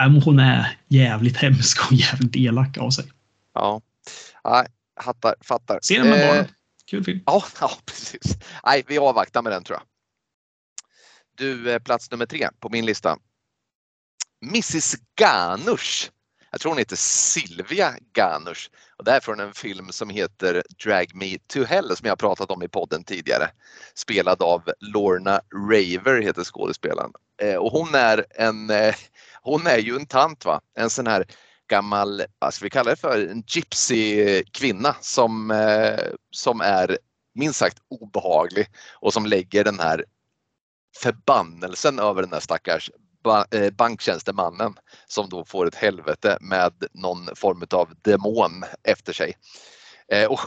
äh, 0.00 0.24
hon 0.24 0.38
är 0.38 0.78
jävligt 0.88 1.36
hemsk 1.36 1.86
och 1.86 1.92
jävligt 1.96 2.36
elak 2.36 2.78
av 2.78 2.90
sig. 2.90 3.04
Ja, 3.54 3.80
Nej, 4.44 4.66
hattar, 4.94 5.34
fattar. 5.40 5.78
Se 5.82 5.98
den 5.98 6.08
med 6.08 6.22
eh, 6.22 6.28
barnen. 6.28 6.46
Kul 6.90 7.04
film. 7.04 7.20
Ja, 7.26 7.44
ja, 7.60 7.70
precis. 7.84 8.38
Nej, 8.64 8.84
vi 8.86 8.98
avvaktar 8.98 9.42
med 9.42 9.52
den 9.52 9.64
tror 9.64 9.78
jag. 9.78 9.86
Du, 11.38 11.80
plats 11.80 12.10
nummer 12.10 12.26
tre 12.26 12.48
på 12.60 12.68
min 12.68 12.86
lista. 12.86 13.16
Mrs 14.46 14.94
Ganush. 15.20 16.10
Jag 16.50 16.60
tror 16.60 16.70
hon 16.70 16.78
heter 16.78 16.96
Silvia 16.96 17.94
Ganush 18.12 18.70
och 18.96 19.04
det 19.04 19.10
är 19.10 19.20
från 19.20 19.40
en 19.40 19.54
film 19.54 19.92
som 19.92 20.10
heter 20.10 20.62
Drag 20.84 21.14
Me 21.14 21.38
To 21.38 21.64
Hell 21.64 21.96
som 21.96 22.08
jag 22.08 22.18
pratat 22.18 22.50
om 22.50 22.62
i 22.62 22.68
podden 22.68 23.04
tidigare. 23.04 23.50
Spelad 23.94 24.42
av 24.42 24.62
Lorna 24.80 25.40
Raver 25.70 26.22
heter 26.22 26.44
skådespelaren. 26.44 27.12
Eh, 27.42 27.56
och 27.56 27.72
hon 27.72 27.94
är 27.94 28.24
en, 28.30 28.70
eh, 28.70 28.94
hon 29.42 29.66
är 29.66 29.78
ju 29.78 29.96
en 29.96 30.06
tant 30.06 30.44
va, 30.44 30.60
en 30.74 30.90
sån 30.90 31.06
här 31.06 31.24
gammal, 31.68 32.22
vad 32.38 32.54
ska 32.54 32.64
vi 32.64 32.70
kalla 32.70 32.90
det 32.90 32.96
för, 32.96 33.26
en 33.26 33.42
gypsy-kvinna 33.46 34.96
som, 35.00 35.50
eh, 35.50 36.00
som 36.30 36.60
är 36.60 36.98
minst 37.34 37.58
sagt 37.58 37.78
obehaglig 37.88 38.66
och 38.94 39.12
som 39.12 39.26
lägger 39.26 39.64
den 39.64 39.80
här 39.80 40.04
förbannelsen 40.96 41.98
över 41.98 42.22
den 42.22 42.32
här 42.32 42.40
stackars 42.40 42.90
Eh, 43.28 43.70
banktjänstemannen 43.70 44.74
som 45.06 45.28
då 45.28 45.44
får 45.44 45.66
ett 45.66 45.74
helvete 45.74 46.38
med 46.40 46.72
någon 46.92 47.36
form 47.36 47.62
av 47.70 47.88
demon 48.02 48.64
efter 48.82 49.12
sig. 49.12 49.36
Eh, 50.12 50.24
och, 50.24 50.40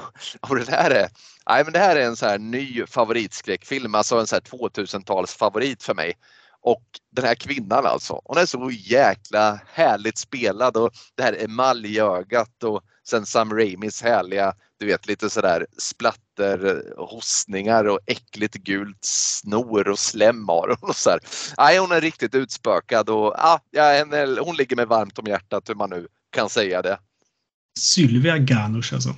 och 0.49 0.55
det, 0.55 0.71
här 0.71 0.91
är, 0.91 1.09
nej, 1.49 1.63
men 1.63 1.73
det 1.73 1.79
här 1.79 1.95
är 1.95 2.05
en 2.05 2.15
så 2.15 2.25
här 2.25 2.39
ny 2.39 2.85
favoritskräckfilm, 2.85 3.95
alltså 3.95 4.19
en 4.19 4.27
så 4.27 4.35
2000-tals 4.35 5.33
favorit 5.33 5.83
för 5.83 5.93
mig. 5.93 6.13
Och 6.61 6.83
den 7.11 7.25
här 7.25 7.35
kvinnan 7.35 7.85
alltså, 7.85 8.21
hon 8.25 8.37
är 8.37 8.45
så 8.45 8.71
jäkla 8.71 9.59
härligt 9.73 10.17
spelad 10.17 10.77
och 10.77 10.91
det 11.15 11.23
här 11.23 11.43
emaljögat 11.43 12.63
och 12.63 12.81
sen 13.07 13.25
Sam 13.25 13.53
Raimis 13.53 14.01
härliga, 14.01 14.53
du 14.81 14.87
vet 14.87 15.07
lite 15.07 15.29
sådär 15.29 15.65
splatter, 15.77 16.83
hostningar 16.97 17.85
och 17.85 17.99
äckligt 18.07 18.53
gult 18.53 18.97
snor 19.01 19.87
och 19.87 19.99
slem 19.99 20.47
har 20.47 20.67
hon. 20.67 20.89
Och 20.89 20.95
så 20.95 21.09
här. 21.09 21.19
Nej, 21.57 21.79
hon 21.79 21.91
är 21.91 22.01
riktigt 22.01 22.35
utspökad 22.35 23.09
och 23.09 23.35
ja, 23.37 23.59
hon 24.41 24.55
ligger 24.55 24.75
mig 24.75 24.85
varmt 24.85 25.19
om 25.19 25.25
hjärtat 25.25 25.69
hur 25.69 25.75
man 25.75 25.89
nu 25.89 26.07
kan 26.29 26.49
säga 26.49 26.81
det. 26.81 26.99
Sylvia 27.79 28.37
Ganush 28.37 28.93
alltså. 28.93 29.09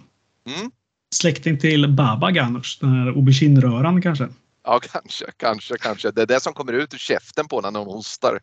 Mm. 0.47 0.71
Släkting 1.15 1.59
till 1.59 1.87
Baba 1.87 2.31
Ganush, 2.31 2.79
den 2.79 2.89
här 2.89 3.07
aubergine 3.07 4.01
kanske? 4.01 4.29
Ja, 4.63 4.79
kanske, 4.79 5.25
kanske, 5.37 5.77
kanske. 5.77 6.11
Det 6.11 6.21
är 6.21 6.25
det 6.27 6.39
som 6.39 6.53
kommer 6.53 6.73
ut 6.73 6.93
ur 6.93 6.97
käften 6.97 7.47
på 7.47 7.61
när 7.61 7.71
någon 7.71 7.93
hostar. 7.93 8.39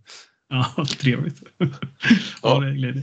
Ja, 0.48 0.84
trevligt. 0.98 1.42
ja, 2.42 2.60
det 2.60 2.68
är 2.68 2.72
glädje. 2.72 3.02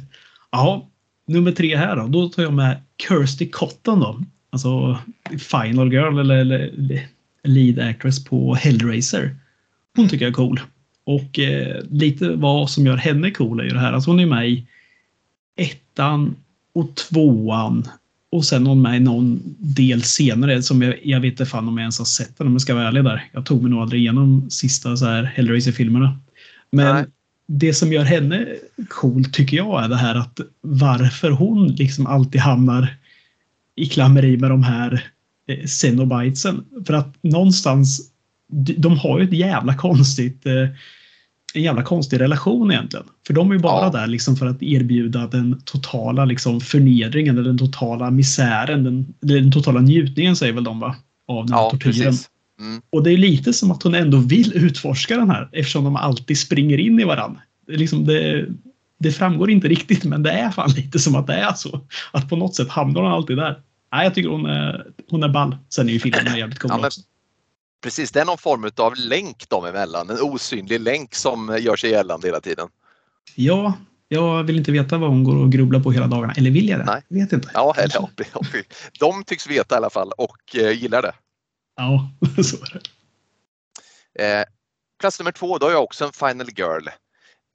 Ja, 0.52 0.92
nummer 1.28 1.52
tre 1.52 1.78
här 1.78 1.96
då. 1.96 2.08
Då 2.08 2.30
tar 2.30 2.44
jag 2.44 2.54
med 2.54 2.78
Kirsty 3.08 3.50
Cotton 3.50 4.00
då. 4.00 4.22
Alltså 4.50 5.00
Final 5.40 5.94
Girl 5.94 6.20
eller, 6.20 6.36
eller 6.36 7.08
Lead 7.44 7.80
Actress 7.80 8.24
på 8.24 8.56
Hellraiser. 8.56 9.36
Hon 9.96 10.10
tycker 10.10 10.26
jag 10.26 10.32
är 10.32 10.36
cool. 10.36 10.60
Och 11.04 11.40
eh, 11.40 11.84
lite 11.90 12.30
vad 12.30 12.70
som 12.70 12.86
gör 12.86 12.98
henne 12.98 13.32
cool 13.32 13.60
är 13.60 13.64
ju 13.64 13.70
det 13.70 13.80
här. 13.80 13.94
Alltså 13.94 14.10
hon 14.10 14.20
är 14.20 14.26
med 14.26 14.50
i 14.50 14.66
ettan 15.56 16.36
och 16.74 16.96
tvåan 16.96 17.88
och 18.30 18.46
sen 18.46 18.68
hon 18.68 18.82
med 18.82 18.98
i 18.98 19.00
någon 19.00 19.40
del 19.58 20.04
senare 20.04 20.64
som 20.64 20.82
jag, 20.82 20.96
jag 21.04 21.20
vet 21.20 21.32
inte 21.32 21.46
fan 21.46 21.68
om 21.68 21.78
jag 21.78 21.84
ens 21.84 22.00
har 22.00 22.06
sett 22.06 22.38
den 22.38 22.48
om 22.48 22.54
jag 22.54 22.62
ska 22.62 22.76
vara 22.76 22.88
ärlig 22.88 23.04
där. 23.04 23.30
Jag 23.32 23.46
tog 23.46 23.62
mig 23.62 23.72
nog 23.72 23.82
aldrig 23.82 24.02
igenom 24.02 24.50
sista 24.50 24.98
så 24.98 25.06
här 25.06 25.24
Hellraiser-filmerna. 25.24 26.20
Men 26.72 26.96
Nej 26.96 27.06
det 27.48 27.74
som 27.74 27.94
gör 27.94 28.04
henne 28.04 28.48
cool 28.90 29.26
tycker 29.26 29.58
jag 29.58 29.84
är 29.84 29.90
det 29.90 29.98
här 29.98 30.16
att 30.16 30.40
varför 30.62 31.32
hon 31.32 31.68
liksom 31.68 32.08
alltid 32.08 32.42
hamnar 32.42 32.96
i 33.76 33.86
klammeri 33.86 34.38
med 34.38 34.52
de 34.52 34.64
här 34.64 35.04
eh, 35.48 35.66
Cenobitesen. 35.66 36.66
För 36.88 36.94
att 36.94 37.24
någonstans, 37.24 38.12
de 38.78 38.98
har 38.98 39.20
ju 39.20 39.26
ett 39.26 39.34
jävla 39.34 39.76
konstigt 39.76 40.46
eh, 40.46 40.70
en 41.54 41.64
jävla 41.64 41.84
konstig 41.84 42.20
relation 42.20 42.72
egentligen. 42.72 43.06
För 43.28 43.34
de 43.34 43.52
är 43.52 43.56
ju 43.56 43.62
bara 43.62 43.86
ja. 43.86 43.90
där 43.90 44.08
liksom 44.08 44.36
för 44.36 44.46
att 44.46 44.64
erbjuda 44.64 45.28
den 45.28 45.62
totala 45.66 46.26
liksom 46.26 46.62
förnedringen 46.62 47.38
eller 47.38 47.48
den 47.48 47.58
totala 47.58 48.12
misären. 48.12 48.84
Den, 48.84 49.14
den 49.20 49.52
totala 49.52 49.80
njutningen 49.80 50.36
säger 50.36 50.54
väl 50.54 50.64
de 50.64 50.80
va? 50.80 50.96
Av 51.28 51.46
den 51.46 51.58
ja, 51.58 51.70
tortyren. 51.70 52.14
Mm. 52.60 52.82
Och 52.90 53.04
det 53.04 53.12
är 53.12 53.18
lite 53.18 53.54
som 53.54 53.72
att 53.72 53.84
hon 53.84 53.96
ändå 53.96 54.18
vill 54.18 54.58
utforska 54.58 55.18
den 55.18 55.30
här 55.30 55.50
eftersom 55.52 55.84
de 55.84 55.96
alltid 55.96 56.40
springer 56.40 56.78
in 56.78 57.00
i 57.00 57.04
varandra. 57.04 57.42
Det, 57.68 57.78
liksom 57.78 58.06
det, 58.06 58.46
det 59.00 59.12
framgår 59.12 59.52
inte 59.52 59.68
riktigt 59.68 60.04
men 60.04 60.24
det 60.24 60.32
är 60.32 60.52
fan 60.52 60.72
lite 60.76 61.00
som 61.00 61.16
att 61.16 61.28
det 61.28 61.34
är 61.34 61.54
så. 61.54 61.82
Att 62.12 62.30
på 62.30 62.36
något 62.36 62.56
sätt 62.56 62.70
hamnar 62.70 63.02
hon 63.02 63.12
alltid 63.12 63.38
där. 63.38 63.62
Nej, 63.92 64.04
jag 64.04 64.16
tycker 64.16 64.30
hon 64.30 64.46
är, 64.46 64.88
hon 65.10 65.24
är 65.24 65.30
ball. 65.30 65.58
Sen 65.70 65.90
är 65.90 65.94
ju 65.94 66.00
filmen 66.00 66.26
jävligt 66.38 66.60
cool 66.60 66.72
ja, 66.74 66.88
också. 66.88 67.02
Precis, 67.84 68.12
det 68.12 68.22
är 68.22 68.26
någon 68.26 68.38
form 68.38 68.72
av 68.78 68.94
länk 68.96 69.50
dem 69.50 69.66
emellan. 69.66 70.10
En 70.10 70.22
osynlig 70.22 70.82
länk 70.82 71.16
som 71.16 71.58
gör 71.62 71.76
sig 71.76 71.90
gällande 71.90 72.28
hela 72.28 72.40
tiden. 72.42 72.68
Ja, 73.36 73.74
jag 74.08 74.44
vill 74.44 74.58
inte 74.58 74.72
veta 74.72 74.98
vad 74.98 75.10
hon 75.10 75.24
går 75.24 75.36
och 75.36 75.52
grubblar 75.52 75.80
på 75.80 75.92
hela 75.92 76.08
dagarna. 76.08 76.34
Eller 76.34 76.52
vill 76.52 76.70
jag 76.70 76.80
det? 76.80 76.86
Nej. 76.86 77.02
Jag 77.08 77.20
vet 77.20 77.34
inte. 77.34 77.50
Ja, 77.54 77.76
eller, 77.78 78.10
de 79.00 79.24
tycks 79.24 79.48
veta 79.48 79.76
i 79.76 79.78
alla 79.78 79.90
fall 79.90 80.12
och 80.18 80.56
eh, 80.56 80.72
gillar 80.72 81.02
det. 81.02 81.12
Ja, 81.78 82.10
så 82.44 82.56
är 82.56 82.74
det. 82.74 82.82
Eh, 84.24 84.46
plats 85.00 85.20
nummer 85.20 85.32
två, 85.32 85.58
då 85.58 85.66
har 85.66 85.72
jag 85.72 85.84
också 85.84 86.06
en 86.06 86.14
Final 86.14 86.50
Girl. 86.56 86.88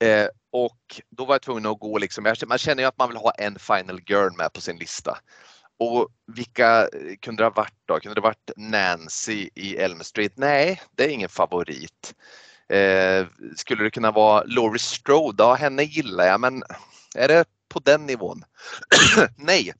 Eh, 0.05 0.29
och 0.51 1.01
då 1.11 1.25
var 1.25 1.35
jag 1.35 1.43
tvungen 1.43 1.67
att 1.67 1.81
gå 1.81 1.99
liksom, 1.99 2.35
man 2.47 2.59
känner 2.59 2.83
ju 2.83 2.89
att 2.89 2.99
man 2.99 3.09
vill 3.09 3.19
ha 3.19 3.31
en 3.31 3.59
Final 3.59 4.01
Girl 4.07 4.37
med 4.37 4.53
på 4.53 4.61
sin 4.61 4.77
lista. 4.77 5.19
Och 5.79 6.09
vilka 6.27 6.83
eh, 6.83 7.17
kunde 7.21 7.43
det 7.43 7.47
ha 7.47 7.51
varit 7.51 7.75
då? 7.85 8.01
Kunde 8.01 8.15
det 8.15 8.21
ha 8.21 8.29
varit 8.29 8.51
Nancy 8.57 9.49
i 9.55 9.77
Elm 9.77 10.01
Street? 10.01 10.33
Nej, 10.37 10.83
det 10.97 11.05
är 11.05 11.09
ingen 11.09 11.29
favorit. 11.29 12.15
Eh, 12.69 13.27
skulle 13.57 13.85
det 13.85 13.91
kunna 13.91 14.11
vara 14.11 14.45
Laurie 14.47 14.79
Strode? 14.79 15.43
Ja, 15.43 15.55
henne 15.55 15.83
gillar 15.83 16.27
jag, 16.27 16.41
men 16.41 16.63
är 17.15 17.29
det 17.29 17.45
på 17.69 17.81
den 17.81 18.07
nivån? 18.07 18.45
Nej, 19.37 19.73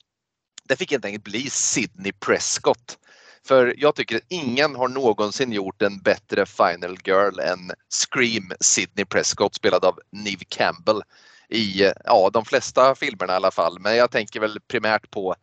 det 0.65 0.77
fick 0.77 0.91
helt 0.91 1.05
enkelt 1.05 1.25
bli 1.25 1.51
Sidney 1.51 2.13
Prescott. 2.13 2.99
För 3.47 3.75
jag 3.79 3.95
tycker 3.95 4.17
att 4.17 4.23
ingen 4.29 4.77
har 4.77 4.89
någonsin 4.89 5.53
gjort 5.53 5.83
en 5.83 5.99
bättre 5.99 6.47
Final 6.47 6.99
Girl 7.05 7.39
än 7.39 7.71
Scream 7.89 8.53
Sidney 8.61 9.05
Prescott 9.05 9.55
spelad 9.55 9.85
av 9.85 10.01
Neve 10.11 10.45
Campbell 10.49 11.03
i 11.49 11.93
ja, 12.05 12.31
de 12.33 12.45
flesta 12.45 12.95
filmerna 12.95 13.33
i 13.33 13.37
alla 13.37 13.51
fall. 13.51 13.79
Men 13.79 13.97
jag 13.97 14.11
tänker 14.11 14.41
väl 14.41 14.61
primärt 14.61 15.11
på 15.11 15.35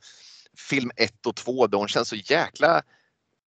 film 0.58 0.92
1 0.96 1.26
och 1.26 1.36
2 1.36 1.68
då 1.68 1.78
hon 1.78 1.88
känns 1.88 2.10
så 2.10 2.16
jäkla 2.16 2.82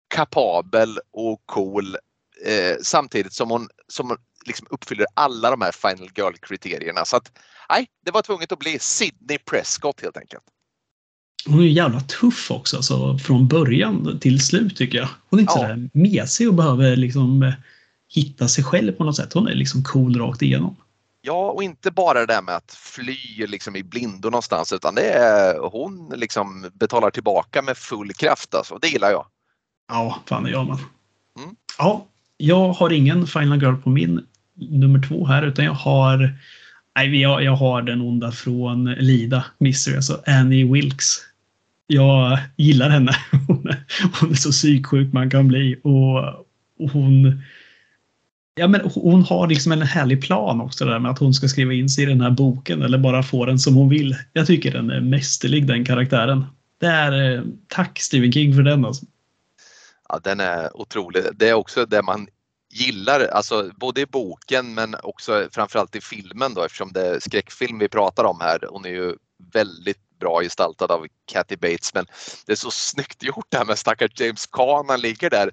kapabel 0.07 0.99
och 1.11 1.41
cool 1.45 1.97
eh, 2.45 2.77
samtidigt 2.81 3.33
som 3.33 3.49
hon, 3.49 3.69
som 3.87 4.17
liksom 4.45 4.67
uppfyller 4.69 5.05
alla 5.13 5.49
de 5.49 5.61
här 5.61 5.71
Final 5.71 6.09
Girl-kriterierna. 6.15 7.05
Så 7.05 7.17
att 7.17 7.39
nej, 7.69 7.87
det 8.05 8.11
var 8.11 8.21
tvunget 8.21 8.51
att 8.51 8.59
bli 8.59 8.79
Sidney 8.79 9.37
Prescott 9.37 10.01
helt 10.01 10.17
enkelt. 10.17 10.43
Hon 11.47 11.59
är 11.59 11.63
ju 11.63 11.71
jävla 11.71 11.99
tuff 11.99 12.51
också, 12.51 12.77
alltså, 12.77 13.17
från 13.17 13.47
början 13.47 14.19
till 14.19 14.41
slut 14.41 14.77
tycker 14.77 14.97
jag. 14.97 15.09
Hon 15.29 15.39
är 15.39 15.41
inte 15.41 15.53
ja. 15.55 15.61
sådär 15.61 15.89
mesig 15.93 16.47
och 16.47 16.53
behöver 16.53 16.95
liksom 16.95 17.43
eh, 17.43 17.53
hitta 18.09 18.47
sig 18.47 18.63
själv 18.63 18.91
på 18.91 19.03
något 19.03 19.15
sätt. 19.15 19.33
Hon 19.33 19.47
är 19.47 19.55
liksom 19.55 19.83
cool 19.83 20.19
rakt 20.19 20.41
igenom. 20.41 20.75
Ja, 21.21 21.51
och 21.51 21.63
inte 21.63 21.91
bara 21.91 22.19
det 22.19 22.25
där 22.25 22.41
med 22.41 22.55
att 22.55 22.71
fly 22.71 23.47
liksom 23.47 23.75
i 23.75 23.83
blindo 23.83 24.29
någonstans 24.29 24.73
utan 24.73 24.95
det 24.95 25.09
är 25.09 25.69
hon 25.69 26.13
liksom 26.15 26.71
betalar 26.73 27.09
tillbaka 27.09 27.61
med 27.61 27.77
full 27.77 28.13
kraft 28.13 28.55
alltså. 28.55 28.77
Det 28.81 28.87
gillar 28.87 29.11
jag. 29.11 29.25
Ja, 29.87 30.23
fan 30.25 30.43
det 30.43 30.49
gör 30.49 30.63
man. 30.63 30.79
Mm. 31.39 31.55
Ja, 31.77 32.05
jag 32.37 32.73
har 32.73 32.93
ingen 32.93 33.27
Final 33.27 33.61
Girl 33.61 33.75
på 33.75 33.89
min 33.89 34.25
nummer 34.55 35.07
två 35.07 35.25
här 35.25 35.43
utan 35.43 35.65
jag 35.65 35.73
har 35.73 36.37
Nej, 36.97 37.21
jag, 37.21 37.43
jag 37.43 37.55
har 37.55 37.81
den 37.81 38.01
onda 38.01 38.31
från 38.31 38.85
Lida, 38.85 39.45
Mystery, 39.57 39.95
alltså 39.95 40.21
Annie 40.25 40.63
Wilkes. 40.63 41.26
Jag 41.87 42.39
gillar 42.55 42.89
henne. 42.89 43.11
Hon 43.47 43.67
är, 43.67 43.83
hon 44.19 44.31
är 44.31 44.35
så 44.35 44.51
psyksjuk 44.51 45.13
man 45.13 45.29
kan 45.29 45.47
bli 45.47 45.79
och, 45.83 46.17
och 46.79 46.91
hon 46.93 47.41
Ja, 48.59 48.67
men 48.67 48.81
hon 48.81 49.23
har 49.23 49.47
liksom 49.47 49.71
en 49.71 49.81
härlig 49.81 50.21
plan 50.21 50.61
också 50.61 50.85
där 50.85 50.99
med 50.99 51.11
att 51.11 51.19
hon 51.19 51.33
ska 51.33 51.47
skriva 51.47 51.73
in 51.73 51.89
sig 51.89 52.03
i 52.03 52.07
den 52.07 52.21
här 52.21 52.31
boken 52.31 52.81
eller 52.81 52.97
bara 52.97 53.23
få 53.23 53.45
den 53.45 53.59
som 53.59 53.75
hon 53.75 53.89
vill. 53.89 54.15
Jag 54.33 54.47
tycker 54.47 54.71
den 54.71 54.89
är 54.89 55.01
mästerlig 55.01 55.67
den 55.67 55.85
karaktären. 55.85 56.45
Det 56.79 56.87
är, 56.87 57.35
eh, 57.35 57.43
tack 57.67 57.99
Stephen 57.99 58.31
King 58.31 58.55
för 58.55 58.61
den 58.61 58.85
alltså. 58.85 59.05
Ja, 60.09 60.19
den 60.23 60.39
är 60.39 60.77
otrolig. 60.81 61.23
Det 61.35 61.49
är 61.49 61.53
också 61.53 61.85
det 61.85 62.01
man 62.01 62.27
gillar, 62.73 63.27
alltså 63.27 63.71
både 63.75 64.01
i 64.01 64.05
boken 64.05 64.73
men 64.73 64.95
också 65.03 65.47
framförallt 65.51 65.95
i 65.95 66.01
filmen 66.01 66.53
då 66.53 66.63
eftersom 66.63 66.91
det 66.93 67.07
är 67.07 67.19
skräckfilm 67.19 67.79
vi 67.79 67.87
pratar 67.87 68.23
om 68.23 68.37
här. 68.41 68.59
Hon 68.69 68.85
är 68.85 68.89
ju 68.89 69.13
väldigt 69.53 70.06
bra 70.19 70.41
gestaltad 70.41 70.91
av 70.91 71.07
Kathy 71.25 71.55
Bates 71.55 71.93
men 71.93 72.05
det 72.45 72.51
är 72.51 72.55
så 72.55 72.71
snyggt 72.71 73.23
gjort 73.23 73.45
det 73.49 73.57
här 73.57 73.65
med 73.65 73.77
stackars 73.77 74.19
James 74.19 74.45
Caan. 74.45 74.85
Han 74.89 75.01
ligger 75.01 75.29
där 75.29 75.51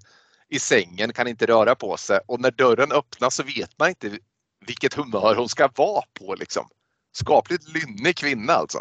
i 0.48 0.58
sängen, 0.58 1.12
kan 1.12 1.28
inte 1.28 1.46
röra 1.46 1.74
på 1.74 1.96
sig 1.96 2.18
och 2.26 2.40
när 2.40 2.50
dörren 2.50 2.92
öppnas 2.92 3.34
så 3.34 3.42
vet 3.42 3.78
man 3.78 3.88
inte 3.88 4.18
vilket 4.66 4.94
humör 4.94 5.34
hon 5.34 5.48
ska 5.48 5.68
vara 5.76 6.04
på 6.20 6.34
liksom. 6.34 6.68
Skapligt 7.12 7.68
lynnig 7.68 8.16
kvinna 8.16 8.52
alltså. 8.52 8.78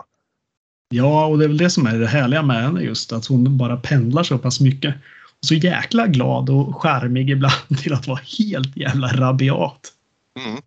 Ja, 0.89 1.25
och 1.25 1.37
det 1.37 1.45
är 1.45 1.47
väl 1.47 1.57
det 1.57 1.69
som 1.69 1.87
är 1.87 1.99
det 1.99 2.07
härliga 2.07 2.41
med 2.41 2.63
henne 2.63 2.81
just 2.81 3.11
att 3.11 3.25
hon 3.25 3.57
bara 3.57 3.77
pendlar 3.77 4.23
så 4.23 4.37
pass 4.37 4.59
mycket. 4.59 4.95
Och 5.39 5.47
så 5.47 5.53
jäkla 5.53 6.07
glad 6.07 6.49
och 6.49 6.81
charmig 6.81 7.29
ibland 7.29 7.79
till 7.81 7.93
att 7.93 8.07
vara 8.07 8.19
helt 8.39 8.77
jävla 8.77 9.07
rabiat. 9.07 9.93
Mm. 10.39 10.61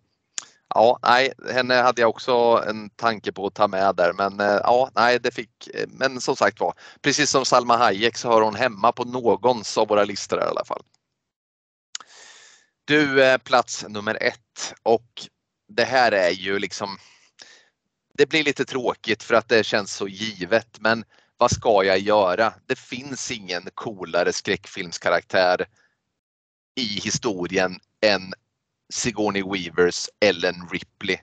Ja, 0.75 0.99
nej, 1.03 1.33
henne 1.51 1.75
hade 1.75 2.01
jag 2.01 2.09
också 2.09 2.63
en 2.67 2.89
tanke 2.89 3.31
på 3.31 3.47
att 3.47 3.53
ta 3.53 3.67
med 3.67 3.95
där 3.95 4.13
men 4.13 4.39
eh, 4.39 4.59
ja, 4.63 4.89
nej, 4.95 5.19
det 5.19 5.31
fick, 5.31 5.67
eh, 5.73 5.87
men 5.87 6.21
som 6.21 6.35
sagt 6.35 6.59
var, 6.59 6.73
precis 7.01 7.29
som 7.29 7.45
Salma 7.45 7.77
Hayek 7.77 8.17
så 8.17 8.29
hör 8.29 8.41
hon 8.41 8.55
hemma 8.55 8.91
på 8.91 9.03
någons 9.03 9.77
av 9.77 9.87
våra 9.87 10.03
listor 10.03 10.39
i 10.39 10.43
alla 10.43 10.65
fall. 10.65 10.81
Du, 12.85 13.23
är 13.23 13.37
plats 13.37 13.85
nummer 13.89 14.23
ett 14.23 14.73
och 14.83 15.27
det 15.67 15.83
här 15.83 16.11
är 16.11 16.29
ju 16.29 16.59
liksom 16.59 16.97
det 18.17 18.29
blir 18.29 18.43
lite 18.43 18.65
tråkigt 18.65 19.23
för 19.23 19.35
att 19.35 19.49
det 19.49 19.63
känns 19.63 19.95
så 19.95 20.07
givet 20.07 20.79
men 20.79 21.05
vad 21.37 21.51
ska 21.51 21.83
jag 21.83 21.99
göra? 21.99 22.53
Det 22.65 22.79
finns 22.79 23.31
ingen 23.31 23.69
coolare 23.73 24.33
skräckfilmskaraktär 24.33 25.65
i 26.75 26.99
historien 26.99 27.79
än 28.01 28.33
Sigourney 28.93 29.43
Weavers 29.43 30.09
Ellen 30.19 30.55
Ripley 30.71 31.19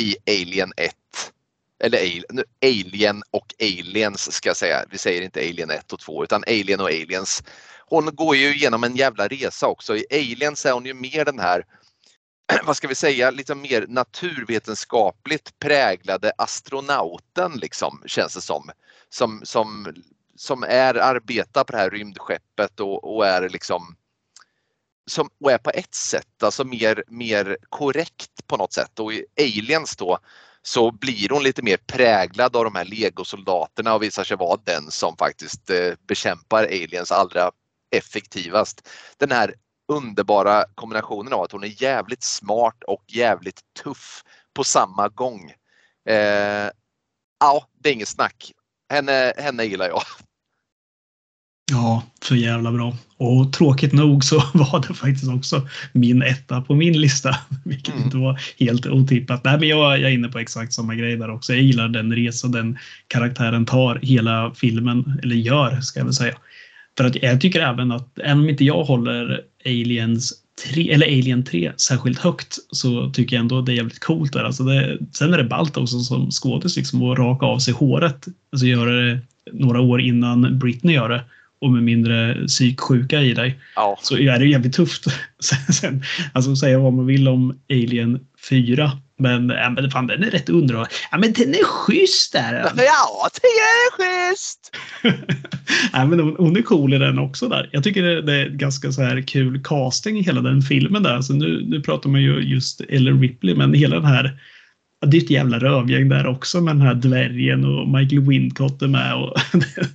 i 0.00 0.16
Alien 0.26 0.72
1. 0.76 0.92
Eller 1.84 2.22
Alien 2.62 3.22
och 3.30 3.54
Aliens 3.60 4.32
ska 4.32 4.48
jag 4.48 4.56
säga. 4.56 4.84
Vi 4.90 4.98
säger 4.98 5.22
inte 5.22 5.40
Alien 5.40 5.70
1 5.70 5.92
och 5.92 6.00
2 6.00 6.24
utan 6.24 6.44
Alien 6.46 6.80
och 6.80 6.86
Aliens. 6.86 7.42
Hon 7.86 8.14
går 8.14 8.36
ju 8.36 8.54
igenom 8.54 8.84
en 8.84 8.96
jävla 8.96 9.28
resa 9.28 9.66
också. 9.66 9.96
I 9.96 10.06
Aliens 10.10 10.66
är 10.66 10.72
hon 10.72 10.86
ju 10.86 10.94
mer 10.94 11.24
den 11.24 11.38
här 11.38 11.64
vad 12.64 12.76
ska 12.76 12.88
vi 12.88 12.94
säga, 12.94 13.30
lite 13.30 13.54
mer 13.54 13.86
naturvetenskapligt 13.88 15.58
präglade 15.58 16.32
astronauten 16.38 17.52
liksom 17.52 18.02
känns 18.06 18.34
det 18.34 18.40
som. 18.40 18.70
Som, 19.08 19.40
som, 19.44 19.94
som 20.36 20.62
är, 20.62 20.94
arbetar 20.94 21.64
på 21.64 21.72
det 21.72 21.78
här 21.78 21.90
rymdskeppet 21.90 22.80
och, 22.80 23.16
och 23.16 23.26
är 23.26 23.48
liksom 23.48 23.96
som, 25.10 25.30
och 25.40 25.52
är 25.52 25.58
på 25.58 25.70
ett 25.70 25.94
sätt 25.94 26.42
alltså 26.42 26.64
mer, 26.64 27.04
mer 27.08 27.58
korrekt 27.68 28.46
på 28.46 28.56
något 28.56 28.72
sätt 28.72 28.98
och 28.98 29.12
i 29.12 29.24
Aliens 29.40 29.96
då 29.96 30.18
så 30.62 30.90
blir 30.90 31.28
hon 31.28 31.42
lite 31.42 31.62
mer 31.62 31.76
präglad 31.76 32.56
av 32.56 32.64
de 32.64 32.74
här 32.74 32.84
legosoldaterna 32.84 33.94
och 33.94 34.02
visar 34.02 34.24
sig 34.24 34.36
vara 34.36 34.60
den 34.64 34.90
som 34.90 35.16
faktiskt 35.16 35.70
eh, 35.70 35.92
bekämpar 36.06 36.64
aliens 36.64 37.12
allra 37.12 37.50
effektivast. 37.90 38.88
Den 39.16 39.30
här 39.30 39.54
underbara 39.88 40.64
kombinationen 40.74 41.32
av 41.32 41.42
att 41.42 41.52
hon 41.52 41.64
är 41.64 41.82
jävligt 41.82 42.22
smart 42.22 42.84
och 42.86 43.04
jävligt 43.06 43.60
tuff 43.82 44.24
på 44.54 44.64
samma 44.64 45.08
gång. 45.08 45.52
Eh, 46.08 46.70
ja, 47.40 47.68
det 47.72 47.88
är 47.88 47.92
inget 47.92 48.08
snack. 48.08 48.52
Henne, 48.90 49.32
henne 49.36 49.64
gillar 49.64 49.88
jag. 49.88 50.02
Ja, 51.70 52.02
för 52.22 52.34
jävla 52.34 52.72
bra. 52.72 52.96
Och 53.16 53.52
tråkigt 53.52 53.92
nog 53.92 54.24
så 54.24 54.36
var 54.54 54.84
det 54.88 54.94
faktiskt 54.94 55.28
också 55.28 55.68
min 55.92 56.22
etta 56.22 56.60
på 56.60 56.74
min 56.74 57.00
lista. 57.00 57.36
Vilket 57.64 57.94
mm. 57.94 58.04
inte 58.04 58.16
var 58.16 58.40
helt 58.58 58.86
otippat. 58.86 59.44
Nej, 59.44 59.58
men 59.58 59.68
jag, 59.68 60.00
jag 60.00 60.10
är 60.10 60.14
inne 60.14 60.28
på 60.28 60.38
exakt 60.38 60.72
samma 60.72 60.94
grej 60.94 61.16
där 61.16 61.30
också. 61.30 61.52
Jag 61.52 61.62
gillar 61.62 61.88
den 61.88 62.14
resa 62.14 62.48
den 62.48 62.78
karaktären 63.08 63.66
tar 63.66 63.98
hela 64.02 64.52
filmen, 64.54 65.20
eller 65.22 65.36
gör 65.36 65.80
ska 65.80 66.00
jag 66.00 66.04
väl 66.04 66.14
säga. 66.14 66.34
För 66.96 67.04
att 67.04 67.22
jag 67.22 67.40
tycker 67.40 67.60
även 67.60 67.92
att, 67.92 68.18
även 68.18 68.38
om 68.38 68.48
inte 68.48 68.64
jag 68.64 68.84
håller 68.84 69.40
Aliens 69.64 70.32
3, 70.72 70.92
eller 70.92 71.06
Alien 71.06 71.44
3 71.44 71.72
särskilt 71.76 72.18
högt 72.18 72.58
så 72.70 73.10
tycker 73.10 73.36
jag 73.36 73.40
ändå 73.40 73.60
det 73.60 73.72
är 73.72 73.76
jävligt 73.76 74.00
coolt 74.00 74.32
där. 74.32 74.44
Alltså 74.44 74.64
det, 74.64 74.98
sen 75.12 75.34
är 75.34 75.38
det 75.38 75.44
ballt 75.44 75.76
också 75.76 76.00
som 76.00 76.30
skådis 76.30 76.76
liksom 76.76 77.02
att 77.02 77.18
raka 77.18 77.46
av 77.46 77.58
sig 77.58 77.74
håret. 77.74 78.26
Alltså 78.52 78.66
göra 78.66 78.90
det 78.90 79.18
några 79.52 79.80
år 79.80 80.00
innan 80.00 80.58
Britney 80.58 80.94
gör 80.94 81.08
det 81.08 81.24
och 81.60 81.70
med 81.70 81.82
mindre 81.82 82.46
psyksjuka 82.46 83.20
i 83.20 83.34
dig. 83.34 83.60
Ja. 83.76 83.98
Så 84.02 84.18
är 84.18 84.38
det 84.38 84.46
jävligt 84.46 84.72
tufft. 84.72 85.04
sen, 85.72 86.02
alltså 86.32 86.56
säga 86.56 86.78
vad 86.78 86.92
man 86.92 87.06
vill 87.06 87.28
om 87.28 87.60
Alien 87.70 88.20
4 88.48 88.92
men, 89.18 89.48
ja, 89.48 89.70
men 89.70 89.90
fan, 89.90 90.06
den 90.06 90.24
är 90.24 90.30
rätt 90.30 90.48
underbar. 90.48 90.88
Ja, 91.10 91.18
men 91.18 91.32
den 91.32 91.54
är 91.54 91.64
schysst 91.64 92.32
där. 92.32 92.52
Ja, 92.76 93.28
den 93.32 93.50
är 93.50 93.90
schysst. 93.96 94.76
ja, 95.92 96.04
men 96.04 96.20
hon, 96.20 96.36
hon, 96.38 96.56
är 96.56 96.62
cool 96.62 96.94
i 96.94 96.98
den 96.98 97.18
också 97.18 97.48
där. 97.48 97.68
Jag 97.72 97.84
tycker 97.84 98.02
det, 98.02 98.22
det 98.22 98.32
är 98.32 98.48
ganska 98.48 98.92
så 98.92 99.02
här 99.02 99.20
kul 99.20 99.62
casting 99.64 100.18
i 100.18 100.22
hela 100.22 100.40
den 100.40 100.62
filmen 100.62 101.02
där. 101.02 101.14
Alltså 101.14 101.32
nu, 101.32 101.64
nu 101.66 101.80
pratar 101.80 102.10
man 102.10 102.22
ju 102.22 102.40
just 102.40 102.80
Ellen 102.80 103.20
Ripley, 103.20 103.54
men 103.54 103.74
hela 103.74 103.96
den 103.96 104.04
här 104.04 104.40
det 105.06 105.16
är 105.16 105.22
ett 105.22 105.30
jävla 105.30 105.58
rövgäng 105.58 106.08
där 106.08 106.26
också 106.26 106.60
med 106.60 106.74
den 106.74 106.86
här 106.86 106.94
dvärgen 106.94 107.64
och 107.64 107.88
Michael 107.88 108.22
Wincott 108.22 108.82
är 108.82 108.88
med 108.88 109.14
och 109.14 109.36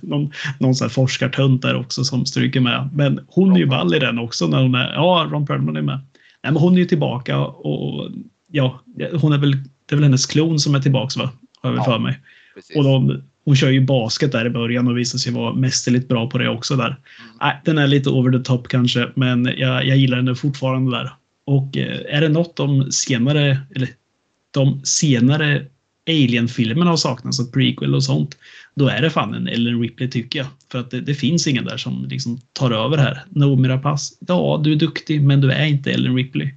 någon, 0.00 0.30
någon 0.58 0.74
sån 0.74 0.84
här 0.84 0.92
forskartönt 0.92 1.62
där 1.62 1.76
också 1.76 2.04
som 2.04 2.26
stryker 2.26 2.60
med. 2.60 2.88
Men 2.92 3.20
hon 3.26 3.52
är 3.52 3.58
ju 3.58 3.66
ball 3.66 3.94
i 3.94 3.98
den 3.98 4.18
också 4.18 4.46
när 4.46 4.62
hon 4.62 4.74
är, 4.74 4.92
ja 4.92 5.28
Ron 5.30 5.46
Perlman 5.46 5.76
är 5.76 5.82
med. 5.82 6.00
Nej, 6.42 6.52
men 6.52 6.56
hon 6.56 6.74
är 6.74 6.78
ju 6.78 6.84
tillbaka 6.84 7.38
och 7.38 8.10
ja, 8.52 8.80
hon 9.12 9.32
är 9.32 9.38
väl, 9.38 9.52
det 9.52 9.94
är 9.94 9.96
väl 9.96 10.04
hennes 10.04 10.26
klon 10.26 10.58
som 10.58 10.74
är 10.74 10.80
tillbaka 10.80 11.20
va? 11.20 11.30
Har 11.62 11.70
jag 11.70 11.76
väl 11.76 11.82
ja, 11.86 11.92
för 11.92 11.98
mig. 11.98 12.20
Precis. 12.54 12.76
Och 12.76 12.84
de, 12.84 13.22
hon 13.44 13.56
kör 13.56 13.70
ju 13.70 13.80
basket 13.80 14.32
där 14.32 14.46
i 14.46 14.50
början 14.50 14.88
och 14.88 14.98
visar 14.98 15.18
sig 15.18 15.32
vara 15.32 15.54
mästerligt 15.54 16.08
bra 16.08 16.30
på 16.30 16.38
det 16.38 16.48
också 16.48 16.76
där. 16.76 16.96
Mm. 17.40 17.56
Den 17.64 17.78
är 17.78 17.86
lite 17.86 18.10
over 18.10 18.38
the 18.38 18.44
top 18.44 18.68
kanske, 18.68 19.08
men 19.14 19.44
jag, 19.44 19.86
jag 19.86 19.96
gillar 19.96 20.22
den 20.22 20.36
fortfarande 20.36 20.96
där. 20.96 21.10
Och 21.44 21.76
eh, 21.76 22.16
är 22.16 22.20
det 22.20 22.28
något 22.28 22.56
de 22.56 22.92
senare, 22.92 23.58
eller 23.74 23.88
de 24.52 24.84
senare 24.84 25.66
Alien-filmerna 26.08 26.90
har 26.90 26.96
saknats, 26.96 27.40
alltså 27.40 27.52
prequel 27.52 27.94
och 27.94 28.04
sånt, 28.04 28.38
då 28.74 28.88
är 28.88 29.02
det 29.02 29.10
fan 29.10 29.34
en 29.34 29.48
Ellen 29.48 29.80
Ripley 29.80 30.10
tycker 30.10 30.38
jag. 30.38 30.48
För 30.72 30.78
att 30.78 30.90
det, 30.90 31.00
det 31.00 31.14
finns 31.14 31.46
ingen 31.46 31.64
där 31.64 31.76
som 31.76 32.06
liksom 32.08 32.40
tar 32.52 32.70
över 32.70 32.96
här. 32.96 33.24
Noomi 33.28 33.68
Rapace, 33.68 34.14
ja 34.20 34.60
du 34.64 34.72
är 34.72 34.76
duktig 34.76 35.22
men 35.22 35.40
du 35.40 35.52
är 35.52 35.66
inte 35.66 35.92
Ellen 35.92 36.16
Ripley. 36.16 36.54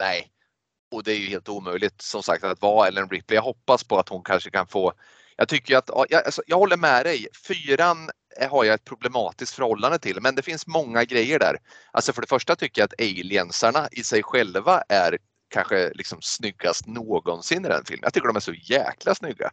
Nej, 0.00 0.28
och 0.92 1.02
det 1.02 1.12
är 1.12 1.18
ju 1.18 1.26
helt 1.26 1.48
omöjligt 1.48 2.02
som 2.02 2.22
sagt 2.22 2.44
att 2.44 2.62
vara 2.62 2.88
Ellen 2.88 3.08
Ripley. 3.08 3.36
Jag 3.36 3.42
hoppas 3.42 3.84
på 3.84 3.98
att 3.98 4.08
hon 4.08 4.22
kanske 4.22 4.50
kan 4.50 4.66
få 4.66 4.92
jag 5.36 5.48
tycker 5.48 5.76
att, 5.76 5.90
jag, 6.10 6.24
alltså, 6.24 6.42
jag 6.46 6.56
håller 6.56 6.76
med 6.76 7.06
dig. 7.06 7.26
Fyran 7.48 8.10
har 8.50 8.64
jag 8.64 8.74
ett 8.74 8.84
problematiskt 8.84 9.54
förhållande 9.54 9.98
till 9.98 10.20
men 10.20 10.34
det 10.34 10.42
finns 10.42 10.66
många 10.66 11.04
grejer 11.04 11.38
där. 11.38 11.56
Alltså 11.92 12.12
för 12.12 12.20
det 12.20 12.28
första 12.28 12.56
tycker 12.56 12.82
jag 12.82 12.86
att 12.86 13.00
aliensarna 13.00 13.88
i 13.92 14.02
sig 14.02 14.22
själva 14.22 14.82
är 14.88 15.18
kanske 15.54 15.92
liksom 15.94 16.18
snyggast 16.22 16.86
någonsin 16.86 17.64
i 17.64 17.68
den 17.68 17.84
filmen. 17.84 18.02
Jag 18.02 18.12
tycker 18.12 18.26
de 18.26 18.36
är 18.36 18.40
så 18.40 18.54
jäkla 18.54 19.14
snygga. 19.14 19.50